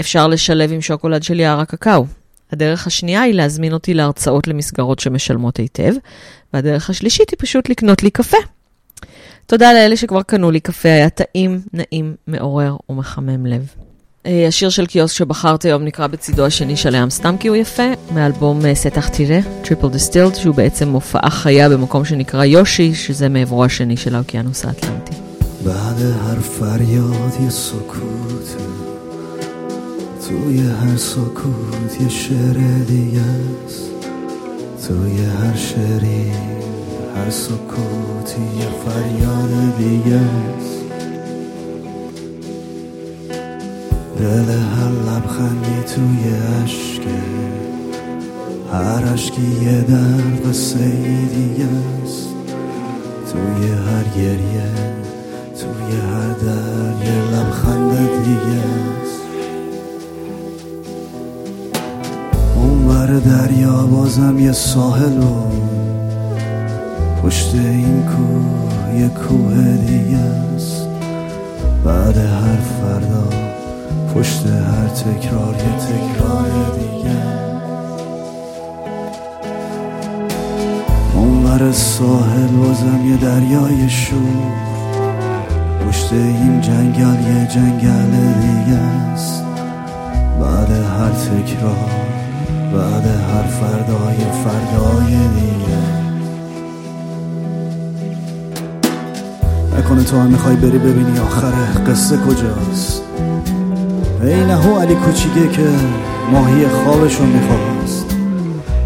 אפשר 0.00 0.26
לשלב 0.26 0.72
עם 0.72 0.80
שוקולד 0.80 1.22
של 1.22 1.40
יער 1.40 1.60
הקקאו. 1.60 2.06
הדרך 2.52 2.86
השנייה 2.86 3.22
היא 3.22 3.34
להזמין 3.34 3.72
אותי 3.72 3.94
להרצאות 3.94 4.48
למסגרות 4.48 4.98
שמשלמות 4.98 5.56
היטב, 5.56 5.94
והדרך 6.52 6.90
השלישית 6.90 7.30
היא 7.30 7.36
פשוט 7.38 7.68
לקנות 7.68 8.02
לי 8.02 8.10
קפה. 8.10 8.38
תודה 9.46 9.72
לאלה 9.72 9.96
שכבר 9.96 10.22
קנו 10.22 10.50
לי 10.50 10.60
קפה, 10.60 10.88
היה 10.88 11.10
טעים, 11.10 11.60
נעים, 11.72 12.14
מעורר 12.26 12.76
ומחמם 12.88 13.46
לב. 13.46 13.87
אה, 14.27 14.47
השיר 14.47 14.69
של 14.69 14.85
קיוסק 14.85 15.17
שבחרת 15.17 15.65
היום 15.65 15.83
נקרא 15.83 16.07
בצידו 16.07 16.45
השני 16.45 16.77
של 16.77 16.95
הים 16.95 17.09
סתם 17.09 17.35
כי 17.37 17.47
הוא 17.47 17.55
יפה, 17.55 17.83
מאלבום 18.13 18.65
אה, 18.65 18.75
סטח 18.75 19.07
תירה, 19.07 19.39
טריפל 19.63 19.89
דיסטילד, 19.89 20.35
שהוא 20.35 20.55
בעצם 20.55 20.87
מופעה 20.87 21.29
חיה 21.29 21.69
במקום 21.69 22.05
שנקרא 22.05 22.45
יושי, 22.45 22.95
שזה 22.95 23.29
מעברו 23.29 23.65
השני 23.65 23.97
של 23.97 24.15
האוקיינוס 24.15 24.65
האטלנטי. 24.65 25.13
بعد 25.65 26.01
هر 26.01 26.39
فریاد 26.39 27.33
یه 27.43 27.49
سکوت 27.49 28.47
توی 30.27 30.59
هر 30.59 30.97
سکوت 30.97 32.01
یه 32.01 32.09
شعر 32.09 32.57
دیگه 32.87 33.21
است 33.65 33.89
توی 34.87 35.25
هر 35.25 35.55
شعری 35.55 36.31
هر 37.15 37.29
سکوتی 37.29 38.41
یه 38.59 38.69
فریاد 38.85 39.77
دیگه 39.77 40.15
است 40.15 40.76
دل 44.18 44.50
هر 44.50 44.90
لبخندی 44.90 45.82
توی 45.94 46.34
عشقه 46.64 47.18
هر 48.72 49.12
عشقی 49.12 49.64
یه 49.64 49.80
در 49.80 50.48
قصه 50.48 50.78
دیگه 51.34 51.68
است. 52.04 52.28
توی 53.32 53.68
هر 53.68 54.04
گریه 54.16 54.70
توی 55.60 56.00
هر 56.00 56.28
در 56.28 57.06
یه 57.06 57.20
لبخند 57.32 57.90
دیگه 58.24 58.62
است. 59.02 59.20
اون 62.56 63.18
دریا 63.18 63.86
بازم 63.86 64.38
یه 64.38 64.52
ساحل 64.52 65.18
و 65.18 65.46
پشت 67.22 67.54
این 67.54 68.02
کوه 68.02 69.00
یه 69.00 69.08
کوه 69.08 69.76
دیگه 69.86 70.18
است. 70.18 70.88
بعد 71.84 72.16
هر 72.16 72.56
فردا 72.56 73.47
پشت 74.14 74.46
هر 74.46 74.88
تکرار 74.88 75.54
یه 75.54 75.62
تکرار 75.86 76.50
دیگه. 76.78 77.16
اونور 81.14 81.72
ساحل 81.72 82.46
بازم 82.46 83.06
یه 83.06 83.16
دریای 83.16 83.88
شور. 83.88 84.18
پشت 85.88 86.12
این 86.12 86.60
جنگل 86.60 87.02
یه 87.02 87.46
جنگل 87.46 88.10
دیگه 88.40 88.78
است. 88.78 89.44
بعد 90.40 90.70
هر 90.70 91.10
تکرار 91.10 91.90
بعد 92.74 93.06
هر 93.06 93.42
فردای 93.42 94.16
فردای 94.44 95.12
دیگه. 95.12 95.78
نکنه 99.78 100.04
تو 100.04 100.16
هم 100.16 100.26
می‌خوای 100.26 100.56
بری 100.56 100.78
ببینی 100.78 101.18
آخر 101.18 101.52
قصه 101.86 102.16
کجاست. 102.16 103.02
ای 104.22 104.44
نهو 104.44 104.78
علی 104.78 104.94
کوچیکه 104.94 105.48
که 105.48 105.68
ماهی 106.32 106.66
خوابشو 106.66 107.24
می‌خواست. 107.24 108.06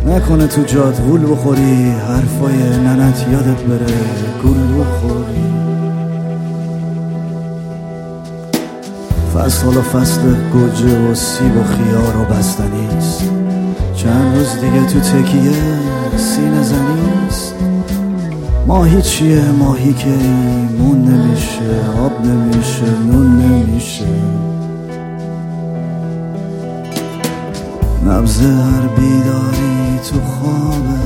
نکنه 0.06 0.46
تو 0.46 0.62
جاد 0.62 1.00
گول 1.00 1.32
بخوری 1.32 1.90
حرفای 1.90 2.78
ننت 2.78 3.26
یادت 3.32 3.62
بره 3.62 3.94
گول 4.42 4.80
بخوری. 4.80 5.42
فصل 9.34 9.66
و 9.66 9.82
فصل 9.82 10.20
گوجه 10.52 11.10
و 11.10 11.14
سیب 11.14 11.56
و 11.56 11.64
خیار 11.64 12.16
و 12.16 12.24
بستنیست 12.24 13.30
چند 13.94 14.36
روز 14.36 14.60
دیگه 14.60 14.86
تو 14.86 15.00
تکیه 15.00 15.52
سینه 16.16 16.62
زنیست 16.62 17.54
ماهی 18.66 19.02
چیه؟ 19.02 19.50
ماهی 19.58 19.92
که 19.92 20.14
مون 20.78 21.04
نمیشه 21.04 22.00
آب 22.04 22.26
نمیشه 22.26 22.84
نون 23.06 23.42
نمیشه. 23.42 24.04
نبز 28.06 28.40
هر 28.40 28.86
بیداری 28.86 29.98
تو 30.10 30.20
خوابه 30.20 31.02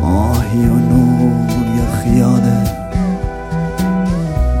ماهی 0.00 0.66
و 0.66 0.74
نور 0.74 1.66
یا 1.76 1.96
خیاله. 2.02 2.62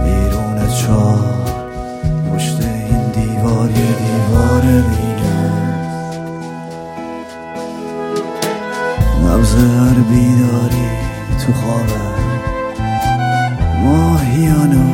بیرون 0.04 0.68
چاه 0.68 1.24
پشت 2.32 2.60
این 2.60 3.10
دیوار 3.12 3.70
یه 3.70 3.76
دیوار 3.76 4.62
دیگه. 4.62 5.40
نبز 9.24 9.54
هر 9.54 9.94
بیداری 10.10 10.88
تو 11.46 11.52
خوابه 11.52 12.04
ماهی 13.82 14.48
و 14.48 14.64
نور 14.66 14.93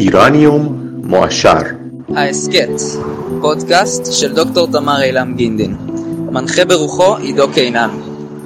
איראניום 0.00 0.90
מועשר 1.04 1.60
ההסכת, 2.16 2.70
פודקאסט 3.40 4.12
של 4.12 4.32
דוקטור 4.32 4.66
תמר 4.66 5.02
אילם 5.02 5.34
גינדין. 5.36 5.76
מנחה 6.32 6.64
ברוחו 6.64 7.16
עידו 7.16 7.48
קינן. 7.54 7.90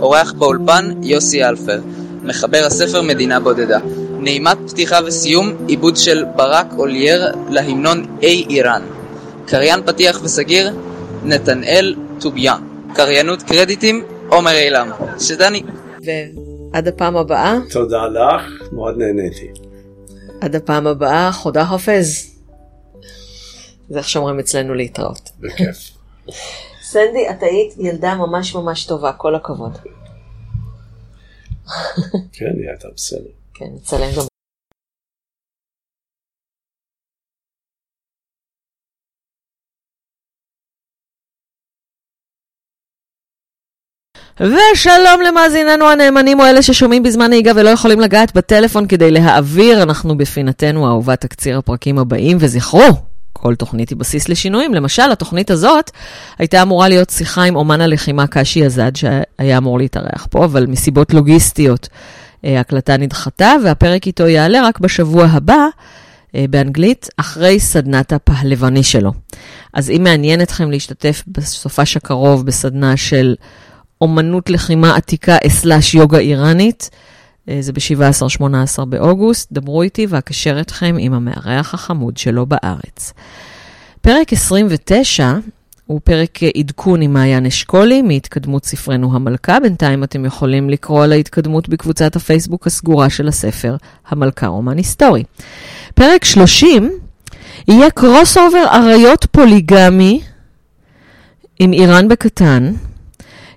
אורח 0.00 0.32
באולפן 0.32 0.90
יוסי 1.02 1.44
אלפר. 1.44 1.80
מחבר 2.22 2.62
הספר 2.66 3.02
מדינה 3.02 3.40
בודדה. 3.40 3.78
נעימת 4.18 4.58
פתיחה 4.70 4.98
וסיום, 5.06 5.52
עיבוד 5.66 5.96
של 5.96 6.24
ברק 6.36 6.66
אולייר 6.78 7.32
להמנון 7.50 8.06
אי 8.22 8.46
איראן. 8.50 8.82
קריין 9.46 9.80
פתיח 9.86 10.20
וסגיר, 10.24 10.70
נתנאל 11.24 11.94
טוביאן. 12.20 12.58
קריינות 12.94 13.42
קרדיטים 13.42 14.02
עומר 14.28 14.52
אילם. 14.52 14.88
שדני. 15.18 15.62
ועד 16.04 16.88
הפעם 16.88 17.16
הבאה, 17.16 17.58
תודה 17.70 18.06
לך, 18.06 18.42
מאוד 18.72 18.94
נהניתי. 18.98 19.63
עד 20.44 20.54
הפעם 20.54 20.86
הבאה, 20.86 21.32
חודה 21.32 21.64
חופז. 21.66 22.30
זה 23.88 23.98
איך 23.98 24.08
שאומרים 24.08 24.38
אצלנו 24.38 24.74
להתראות. 24.74 25.30
בכיף. 25.40 25.90
סנדי, 26.82 27.30
את 27.30 27.42
היית 27.42 27.74
ילדה 27.78 28.14
ממש 28.14 28.54
ממש 28.54 28.86
טובה, 28.86 29.12
כל 29.12 29.34
הכבוד. 29.34 29.78
כן, 32.32 32.52
היא 32.58 32.68
הייתה 32.68 32.88
בסדר. 32.96 33.30
כן, 33.54 33.66
נצלם 33.74 34.08
גם. 34.16 34.33
ושלום 44.40 45.22
למאזיננו 45.28 45.88
הנאמנים 45.88 46.40
או 46.40 46.44
אלה 46.44 46.62
ששומעים 46.62 47.02
בזמן 47.02 47.28
נהיגה 47.30 47.52
ולא 47.56 47.68
יכולים 47.70 48.00
לגעת 48.00 48.36
בטלפון 48.36 48.86
כדי 48.86 49.10
להעביר, 49.10 49.82
אנחנו 49.82 50.16
בפינתנו 50.16 50.86
האהובה 50.86 51.16
תקציר 51.16 51.58
הפרקים 51.58 51.98
הבאים, 51.98 52.36
וזכרו, 52.40 52.88
כל 53.32 53.54
תוכנית 53.54 53.88
היא 53.88 53.98
בסיס 53.98 54.28
לשינויים. 54.28 54.74
למשל, 54.74 55.12
התוכנית 55.12 55.50
הזאת 55.50 55.90
הייתה 56.38 56.62
אמורה 56.62 56.88
להיות 56.88 57.10
שיחה 57.10 57.42
עם 57.42 57.56
אומן 57.56 57.80
הלחימה 57.80 58.26
קשי 58.26 58.64
אזד, 58.66 58.92
שהיה 58.96 59.58
אמור 59.58 59.78
להתארח 59.78 60.26
פה, 60.30 60.44
אבל 60.44 60.66
מסיבות 60.66 61.14
לוגיסטיות 61.14 61.88
אה, 62.44 62.60
הקלטה 62.60 62.96
נדחתה, 62.96 63.52
והפרק 63.64 64.06
איתו 64.06 64.28
יעלה 64.28 64.68
רק 64.68 64.78
בשבוע 64.78 65.24
הבא. 65.24 65.66
אה, 66.34 66.44
באנגלית, 66.50 67.08
אחרי 67.16 67.60
סדנת 67.60 68.12
הפהלבני 68.12 68.82
שלו. 68.82 69.12
אז 69.72 69.90
אם 69.90 70.00
מעניין 70.04 70.42
אתכם 70.42 70.70
להשתתף 70.70 71.22
בסופש 71.28 71.96
הקרוב 71.96 72.46
בסדנה 72.46 72.96
של 72.96 73.34
אומנות 74.00 74.50
לחימה 74.50 74.96
עתיקה 74.96 75.36
אסלאש 75.46 75.94
יוגה 75.94 76.18
איראנית, 76.18 76.90
אה, 77.48 77.56
זה 77.60 77.72
ב-17-18 77.72 78.84
באוגוסט, 78.84 79.52
דברו 79.52 79.82
איתי 79.82 80.06
ואקשר 80.08 80.60
אתכם 80.60 80.96
עם 80.98 81.12
המארח 81.12 81.74
החמוד 81.74 82.16
שלו 82.16 82.46
בארץ. 82.46 83.12
פרק 84.00 84.32
29 84.32 85.34
הוא 85.86 86.00
פרק 86.04 86.38
עדכון 86.56 87.02
עם 87.02 87.12
מעיין 87.12 87.46
אשכולי 87.46 88.02
מהתקדמות 88.02 88.64
ספרנו 88.64 89.16
המלכה. 89.16 89.60
בינתיים 89.60 90.04
אתם 90.04 90.24
יכולים 90.24 90.70
לקרוא 90.70 91.04
על 91.04 91.12
ההתקדמות 91.12 91.68
בקבוצת 91.68 92.16
הפייסבוק 92.16 92.66
הסגורה 92.66 93.10
של 93.10 93.28
הספר 93.28 93.76
המלכה 94.08 94.46
רומן 94.46 94.76
היסטורי. 94.76 95.24
פרק 95.94 96.24
30 96.24 96.90
יהיה 97.68 97.90
crossover 97.90 98.64
אריות 98.72 99.26
פוליגמי 99.30 100.20
עם 101.58 101.72
איראן 101.72 102.08
בקטן. 102.08 102.72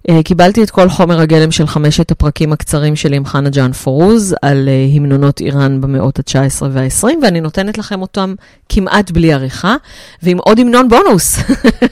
אה, 0.09 0.23
קיבלתי 0.23 0.63
את 0.63 0.69
כל 0.69 0.89
חומר 0.89 1.19
הגלם 1.19 1.51
של 1.51 1.67
חמשת 1.67 2.11
הפרקים 2.11 2.53
הקצרים 2.53 2.95
שלי 2.95 3.17
עם 3.17 3.25
חנה 3.25 3.49
ג'אן 3.49 3.71
פורוז 3.71 4.35
על 4.41 4.69
אה, 4.69 4.87
המנונות 4.95 5.39
איראן 5.39 5.81
במאות 5.81 6.19
ה-19 6.19 6.63
וה-20, 6.71 7.05
ואני 7.23 7.41
נותנת 7.41 7.77
לכם 7.77 8.01
אותם 8.01 8.35
כמעט 8.69 9.11
בלי 9.11 9.33
עריכה, 9.33 9.75
ועם 10.23 10.37
עוד 10.37 10.59
המנון 10.59 10.89
בונוס. 10.89 11.37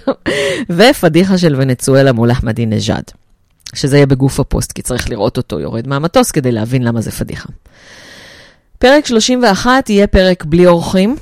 ופדיחה 0.77 1.37
של 1.37 1.55
ונצואלה 1.57 2.11
מול 2.11 2.31
אחמדינג'אד, 2.31 3.03
שזה 3.73 3.97
יהיה 3.97 4.05
בגוף 4.05 4.39
הפוסט, 4.39 4.71
כי 4.71 4.81
צריך 4.81 5.09
לראות 5.09 5.37
אותו 5.37 5.59
יורד 5.59 5.87
מהמטוס 5.87 6.31
כדי 6.31 6.51
להבין 6.51 6.83
למה 6.83 7.01
זה 7.01 7.11
פדיחה. 7.11 7.49
פרק 8.79 9.05
31 9.05 9.89
יהיה 9.89 10.07
פרק 10.07 10.45
בלי 10.45 10.67
אורחים, 10.67 11.15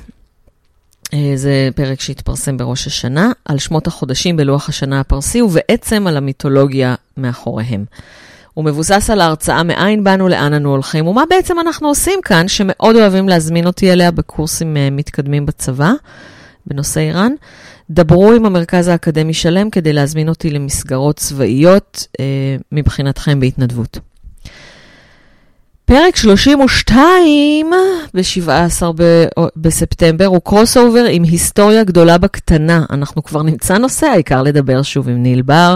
זה 1.34 1.68
פרק 1.74 2.00
שהתפרסם 2.00 2.56
בראש 2.56 2.86
השנה, 2.86 3.32
על 3.44 3.58
שמות 3.58 3.86
החודשים 3.86 4.36
בלוח 4.36 4.68
השנה 4.68 5.00
הפרסי, 5.00 5.42
ובעצם 5.42 6.06
על 6.06 6.16
המיתולוגיה 6.16 6.94
מאחוריהם. 7.16 7.84
הוא 8.54 8.64
מבוסס 8.64 9.10
על 9.10 9.20
ההרצאה 9.20 9.62
מאין 9.62 10.04
באנו, 10.04 10.28
לאן 10.28 10.52
אנו 10.52 10.70
הולכים, 10.70 11.06
ומה 11.06 11.22
בעצם 11.30 11.60
אנחנו 11.60 11.88
עושים 11.88 12.18
כאן, 12.24 12.48
שמאוד 12.48 12.96
אוהבים 12.96 13.28
להזמין 13.28 13.66
אותי 13.66 13.92
אליה 13.92 14.10
בקורסים 14.10 14.76
אה, 14.76 14.88
מתקדמים 14.90 15.46
בצבא, 15.46 15.92
בנושא 16.66 17.00
איראן. 17.00 17.32
דברו 17.90 18.32
עם 18.32 18.46
המרכז 18.46 18.88
האקדמי 18.88 19.34
שלם 19.34 19.70
כדי 19.70 19.92
להזמין 19.92 20.28
אותי 20.28 20.50
למסגרות 20.50 21.16
צבאיות 21.16 22.06
אה, 22.20 22.56
מבחינתכם 22.72 23.40
בהתנדבות. 23.40 23.98
פרק 25.86 26.16
32 26.16 27.70
ב-17 28.14 29.02
בספטמבר 29.56 30.26
הוא 30.26 30.40
crossover 30.44 31.04
עם 31.10 31.22
היסטוריה 31.22 31.84
גדולה 31.84 32.18
בקטנה. 32.18 32.84
אנחנו 32.90 33.22
כבר 33.22 33.42
נמצא 33.42 33.78
נושא, 33.78 34.06
העיקר 34.06 34.42
לדבר 34.42 34.82
שוב 34.82 35.08
עם 35.08 35.22
ניל 35.22 35.42
בר, 35.42 35.74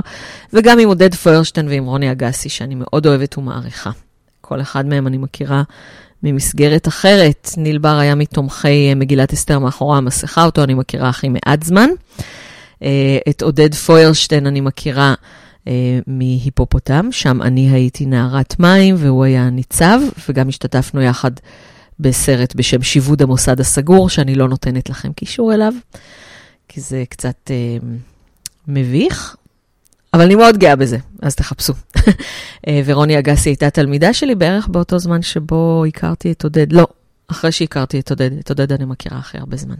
וגם 0.53 0.79
עם 0.79 0.89
עודד 0.89 1.15
פוירשטיין 1.15 1.69
ועם 1.69 1.85
רוני 1.85 2.13
אגסי, 2.13 2.49
שאני 2.49 2.75
מאוד 2.75 3.07
אוהבת 3.07 3.39
ומעריכה. 3.39 3.91
כל 4.41 4.61
אחד 4.61 4.87
מהם 4.87 5.07
אני 5.07 5.19
מכירה 5.19 5.63
ממסגרת 6.23 6.89
אחרת. 6.89 7.51
ניל 7.57 7.79
בר 7.79 7.99
היה 7.99 8.15
מתומכי 8.15 8.95
מגילת 8.95 9.33
אסתר 9.33 9.59
מאחורי 9.59 9.99
המסכה, 9.99 10.45
אותו 10.45 10.65
אני 10.65 10.75
מכירה 10.75 11.09
הכי 11.09 11.29
מעט 11.29 11.63
זמן. 11.63 11.89
אה, 12.83 13.19
את 13.29 13.43
עודד 13.43 13.75
פוירשטיין 13.75 14.47
אני 14.47 14.61
מכירה 14.61 15.09
אה, 15.09 15.15
מהיפופוטם, 16.07 17.09
שם 17.11 17.43
אני 17.43 17.71
הייתי 17.71 18.07
נערת 18.07 18.61
מים 18.61 18.95
והוא 18.99 19.25
היה 19.25 19.51
ניצב, 19.51 20.01
וגם 20.29 20.49
השתתפנו 20.49 21.03
יחד 21.03 21.31
בסרט 22.01 22.55
בשם 22.55 22.83
שיבוד 22.83 23.23
המוסד 23.23 23.61
הסגור, 23.61 24.09
שאני 24.09 24.35
לא 24.35 24.49
נותנת 24.49 24.91
לכם 24.91 25.13
קישור 25.13 25.55
אליו, 25.55 25.73
כי 26.69 26.81
זה 26.81 27.05
קצת 27.09 27.51
אה, 27.51 27.89
מביך, 28.69 29.37
אבל 30.15 30.23
אני 30.23 30.35
מאוד 30.35 30.59
גאה 30.59 30.77
בזה, 30.77 30.99
אז 31.23 31.35
תחפשו. 31.35 31.73
אה, 32.69 32.81
ורוני 32.85 33.19
אגסי 33.19 33.49
הייתה 33.49 33.71
תלמידה 33.71 34.13
שלי 34.13 34.35
בערך 34.35 34.69
באותו 34.69 34.99
זמן 34.99 35.23
שבו 35.23 35.85
הכרתי 35.89 36.33
את 36.33 36.45
עודד, 36.45 36.73
לא, 36.73 36.87
אחרי 37.29 37.53
שהכרתי 37.53 38.01
את 38.01 38.11
עודד, 38.11 38.39
את 38.39 38.49
עודד 38.49 38.73
אני 38.73 38.85
מכירה 38.85 39.19
אחרי 39.19 39.41
הרבה 39.41 39.57
זמן. 39.57 39.77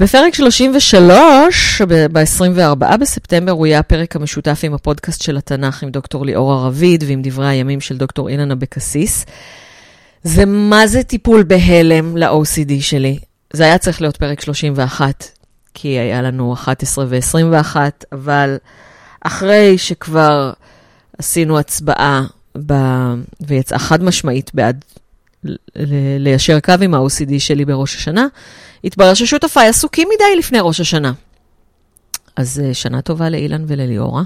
בפרק 0.00 0.34
33, 0.34 1.82
ב-24 2.12 2.96
בספטמבר, 2.96 3.52
הוא 3.52 3.66
יהיה 3.66 3.78
הפרק 3.78 4.16
המשותף 4.16 4.60
עם 4.62 4.74
הפודקאסט 4.74 5.22
של 5.22 5.36
התנ"ך 5.36 5.82
עם 5.82 5.90
דוקטור 5.90 6.26
ליאורה 6.26 6.66
רביד 6.66 7.04
ועם 7.06 7.22
דברי 7.22 7.48
הימים 7.48 7.80
של 7.80 7.96
דוקטור 7.96 8.28
אילן 8.28 8.50
אבקסיס. 8.50 9.26
זה 10.22 10.44
מה 10.44 10.86
זה 10.86 11.02
טיפול 11.02 11.42
בהלם 11.42 12.16
ל-OCD 12.16 12.72
שלי. 12.80 13.18
זה 13.52 13.64
היה 13.64 13.78
צריך 13.78 14.00
להיות 14.00 14.16
פרק 14.16 14.40
31, 14.40 15.24
כי 15.74 15.88
היה 15.88 16.22
לנו 16.22 16.54
11 16.54 17.04
ו-21, 17.08 17.76
אבל 18.12 18.56
אחרי 19.20 19.78
שכבר 19.78 20.52
עשינו 21.18 21.58
הצבעה 21.58 22.24
ב... 22.66 22.74
ויצאה 23.40 23.78
חד 23.78 24.02
משמעית 24.02 24.50
בעד 24.54 24.84
ליישר 26.18 26.60
קו 26.60 26.72
עם 26.80 26.94
ה-OCD 26.94 27.32
שלי 27.38 27.64
בראש 27.64 27.96
השנה, 27.96 28.26
התברר 28.84 29.14
ששותפיי 29.14 29.68
עסוקים 29.68 30.08
מדי 30.14 30.36
לפני 30.38 30.58
ראש 30.60 30.80
השנה. 30.80 31.12
אז 32.36 32.62
uh, 32.64 32.74
שנה 32.74 33.02
טובה 33.02 33.28
לאילן 33.28 33.64
ולליאורה. 33.66 34.22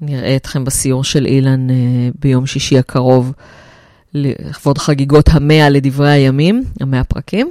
נראה 0.00 0.36
אתכם 0.36 0.64
בסיור 0.64 1.04
של 1.04 1.26
אילן 1.26 1.70
uh, 1.70 1.72
ביום 2.18 2.46
שישי 2.46 2.78
הקרוב, 2.78 3.32
לכבוד 4.14 4.78
חגיגות 4.78 5.28
המאה 5.32 5.68
לדברי 5.68 6.10
הימים, 6.10 6.64
המאה 6.80 7.04
פרקים, 7.04 7.50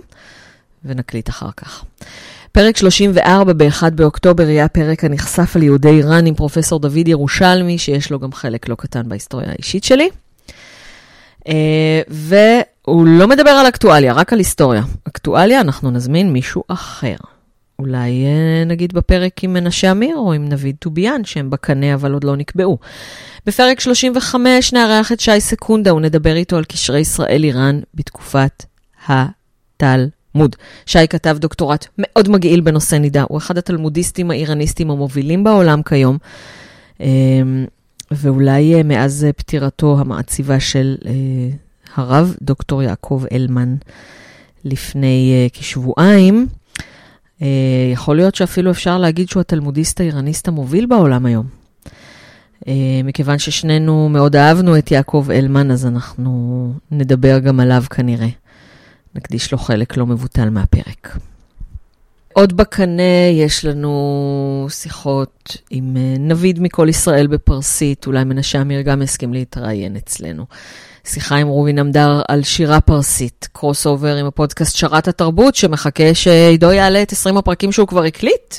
ונקליט 0.86 1.30
אחר 1.30 1.50
כך. 1.58 1.84
פרק 2.52 2.78
34 2.78 3.54
ב-1 3.54 3.90
באוקטובר 3.90 4.50
יהיה 4.50 4.66
הפרק 4.66 5.04
הנחשף 5.04 5.56
על 5.56 5.64
יהודי 5.64 5.90
איראן 5.90 6.26
עם 6.26 6.36
פרופסור 6.36 6.80
דוד 6.80 7.08
ירושלמי, 7.08 7.78
שיש 7.78 8.12
לו 8.12 8.20
גם 8.20 8.34
חלק 8.34 8.70
לא 8.70 8.76
קטן 8.76 9.10
בהיסטוריה 9.10 9.50
האישית 9.50 9.84
שלי. 9.84 10.10
Uh, 11.40 11.52
והוא 12.88 13.08
לא 13.08 13.28
מדבר 13.28 13.50
על 13.50 13.68
אקטואליה, 13.68 14.14
רק 14.14 14.34
על 14.34 14.40
היסטוריה. 14.40 14.84
אקטואליה, 15.08 15.62
אנחנו 15.62 15.92
נזמין 15.92 16.34
מישהו 16.34 16.64
אחר. 16.68 17.16
אולי 17.80 18.26
uh, 18.26 18.68
נגיד 18.70 18.94
בפרק 18.94 19.44
עם 19.44 19.54
מנשה 19.54 19.92
אמיר 19.92 20.18
או 20.18 20.34
עם 20.34 20.50
נביד 20.50 20.76
טוביאן, 20.80 21.24
שהם 21.24 21.50
בקנה 21.50 21.94
אבל 21.94 22.14
עוד 22.14 22.24
לא 22.24 22.36
נקבעו. 22.36 22.78
בפרק 23.46 23.80
35 23.80 24.74
נארח 24.74 25.12
את 25.12 25.20
שי 25.20 25.40
סקונדה 25.40 25.94
ונדבר 25.94 26.36
איתו 26.36 26.58
על 26.58 26.64
קשרי 26.64 27.00
ישראל-איראן 27.00 27.80
בתקופת 27.96 28.66
התלמוד. 29.08 30.56
שי 30.86 31.08
כתב 31.10 31.38
דוקטורט 31.40 31.88
מאוד 31.98 32.30
מגעיל 32.30 32.62
בנושא 32.62 32.96
נידה, 32.96 33.24
הוא 33.30 33.38
אחד 33.38 33.58
התלמודיסטים 33.58 34.32
האיראניסטים 34.32 34.92
המובילים 34.92 35.44
בעולם 35.44 35.84
כיום. 35.84 36.18
Uh, 36.98 37.04
ואולי 38.12 38.82
uh, 38.82 38.84
מאז 38.84 39.26
uh, 39.30 39.34
פטירתו 39.34 39.98
המעציבה 40.00 40.60
של 40.60 40.96
הרב 41.96 42.36
דוקטור 42.42 42.84
יעקב 42.84 43.24
אלמן 43.32 43.76
לפני 44.66 45.48
uh, 45.48 45.60
כשבועיים, 45.60 46.48
uh, 47.40 47.44
יכול 47.94 48.16
להיות 48.16 48.36
שאפילו 48.36 48.72
אפשר 48.72 48.98
להגיד 48.98 49.30
שהוא 49.30 49.42
התלמודיסט 49.42 50.00
האיראניסט 50.00 50.48
המוביל 50.48 50.86
בעולם 50.86 51.26
היום. 51.26 51.46
Uh, 52.62 52.68
מכיוון 53.04 53.40
ששנינו 53.40 54.10
מאוד 54.10 54.36
אהבנו 54.36 54.78
את 54.78 54.92
יעקב 54.92 55.28
אלמן, 55.32 55.72
אז 55.72 55.86
אנחנו 55.86 56.74
נדבר 56.92 57.40
גם 57.40 57.60
עליו 57.60 57.84
כנראה. 57.90 58.30
נקדיש 59.16 59.52
לו 59.52 59.58
חלק 59.58 59.98
לא 59.98 60.06
מבוטל 60.06 60.50
מהפרק. 60.50 61.18
עוד 62.34 62.58
בקנה 62.58 63.30
יש 63.34 63.66
לנו 63.66 64.68
שיחות 64.70 65.58
עם 65.70 65.98
נביד 66.20 66.62
מכל 66.62 66.90
ישראל 66.90 67.28
בפרסית, 67.28 68.08
אולי 68.08 68.24
מנשה 68.24 68.62
אמיר 68.62 68.82
גם 68.82 69.02
הסכים 69.02 69.34
להתראיין 69.34 69.96
אצלנו. 69.96 70.46
שיחה 71.06 71.36
עם 71.36 71.48
רובי 71.48 71.74
נמדר 71.74 72.22
על 72.28 72.44
שירה 72.44 72.82
פרסית, 72.82 73.48
crossover 73.52 74.16
עם 74.16 74.26
הפודקאסט 74.26 74.76
שרת 74.76 75.08
התרבות, 75.08 75.56
שמחכה 75.56 76.14
שעידו 76.14 76.72
יעלה 76.72 77.02
את 77.02 77.12
20 77.12 77.38
הפרקים 77.38 77.72
שהוא 77.72 77.88
כבר 77.88 78.04
הקליט, 78.04 78.56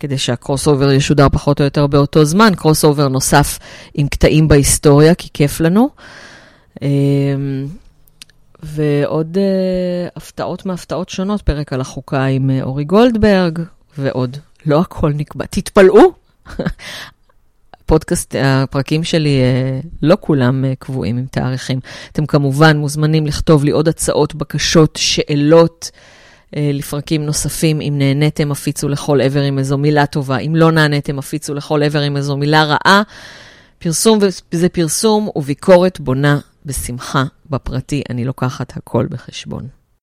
כדי 0.00 0.18
שה 0.18 0.68
crossover 0.68 0.92
ישודר 0.92 1.28
פחות 1.32 1.60
או 1.60 1.64
יותר 1.64 1.86
באותו 1.86 2.24
זמן, 2.24 2.52
crossover 2.56 3.08
נוסף 3.08 3.58
עם 3.94 4.08
קטעים 4.08 4.48
בהיסטוריה, 4.48 5.14
כי 5.14 5.28
כיף 5.34 5.60
לנו. 5.60 5.88
אמ, 6.82 7.66
ועוד 8.62 9.36
uh, 9.36 10.10
הפתעות 10.16 10.66
מהפתעות 10.66 11.08
שונות, 11.08 11.42
פרק 11.42 11.72
על 11.72 11.80
החוקה 11.80 12.24
עם 12.24 12.50
uh, 12.50 12.64
אורי 12.64 12.84
גולדברג, 12.84 13.58
ועוד. 13.98 14.36
לא 14.66 14.80
הכל 14.80 15.12
נקבע. 15.12 15.44
תתפלאו, 15.50 16.12
פודקאסט, 17.86 18.34
הפרקים 18.38 19.04
שלי, 19.04 19.40
uh, 19.82 19.86
לא 20.02 20.16
כולם 20.20 20.64
uh, 20.64 20.76
קבועים 20.78 21.18
עם 21.18 21.26
תאריכים. 21.30 21.80
אתם 22.12 22.26
כמובן 22.26 22.76
מוזמנים 22.76 23.26
לכתוב 23.26 23.64
לי 23.64 23.70
עוד 23.70 23.88
הצעות, 23.88 24.34
בקשות, 24.34 24.96
שאלות. 24.96 25.90
uh, 25.94 26.58
לפרקים 26.72 27.26
נוספים, 27.26 27.80
אם 27.80 27.94
נהניתם, 27.98 28.52
הפיצו 28.52 28.88
לכל 28.88 29.20
עבר 29.20 29.42
עם 29.42 29.58
איזו 29.58 29.78
מילה 29.78 30.06
טובה, 30.06 30.38
אם 30.38 30.56
לא 30.56 30.72
נהניתם, 30.72 31.18
הפיצו 31.18 31.54
לכל 31.54 31.82
עבר 31.82 32.00
עם 32.00 32.16
איזו 32.16 32.36
מילה 32.36 32.64
רעה. 32.64 33.02
פרסום 33.78 34.18
זה 34.50 34.68
פרסום 34.68 35.28
וביקורת 35.36 36.00
בונה 36.00 36.38
בשמחה 36.66 37.24
בפרטי, 37.50 38.02
אני 38.10 38.24
לוקחת 38.24 38.76
הכל 38.76 39.06
בחשבון. 39.10 39.68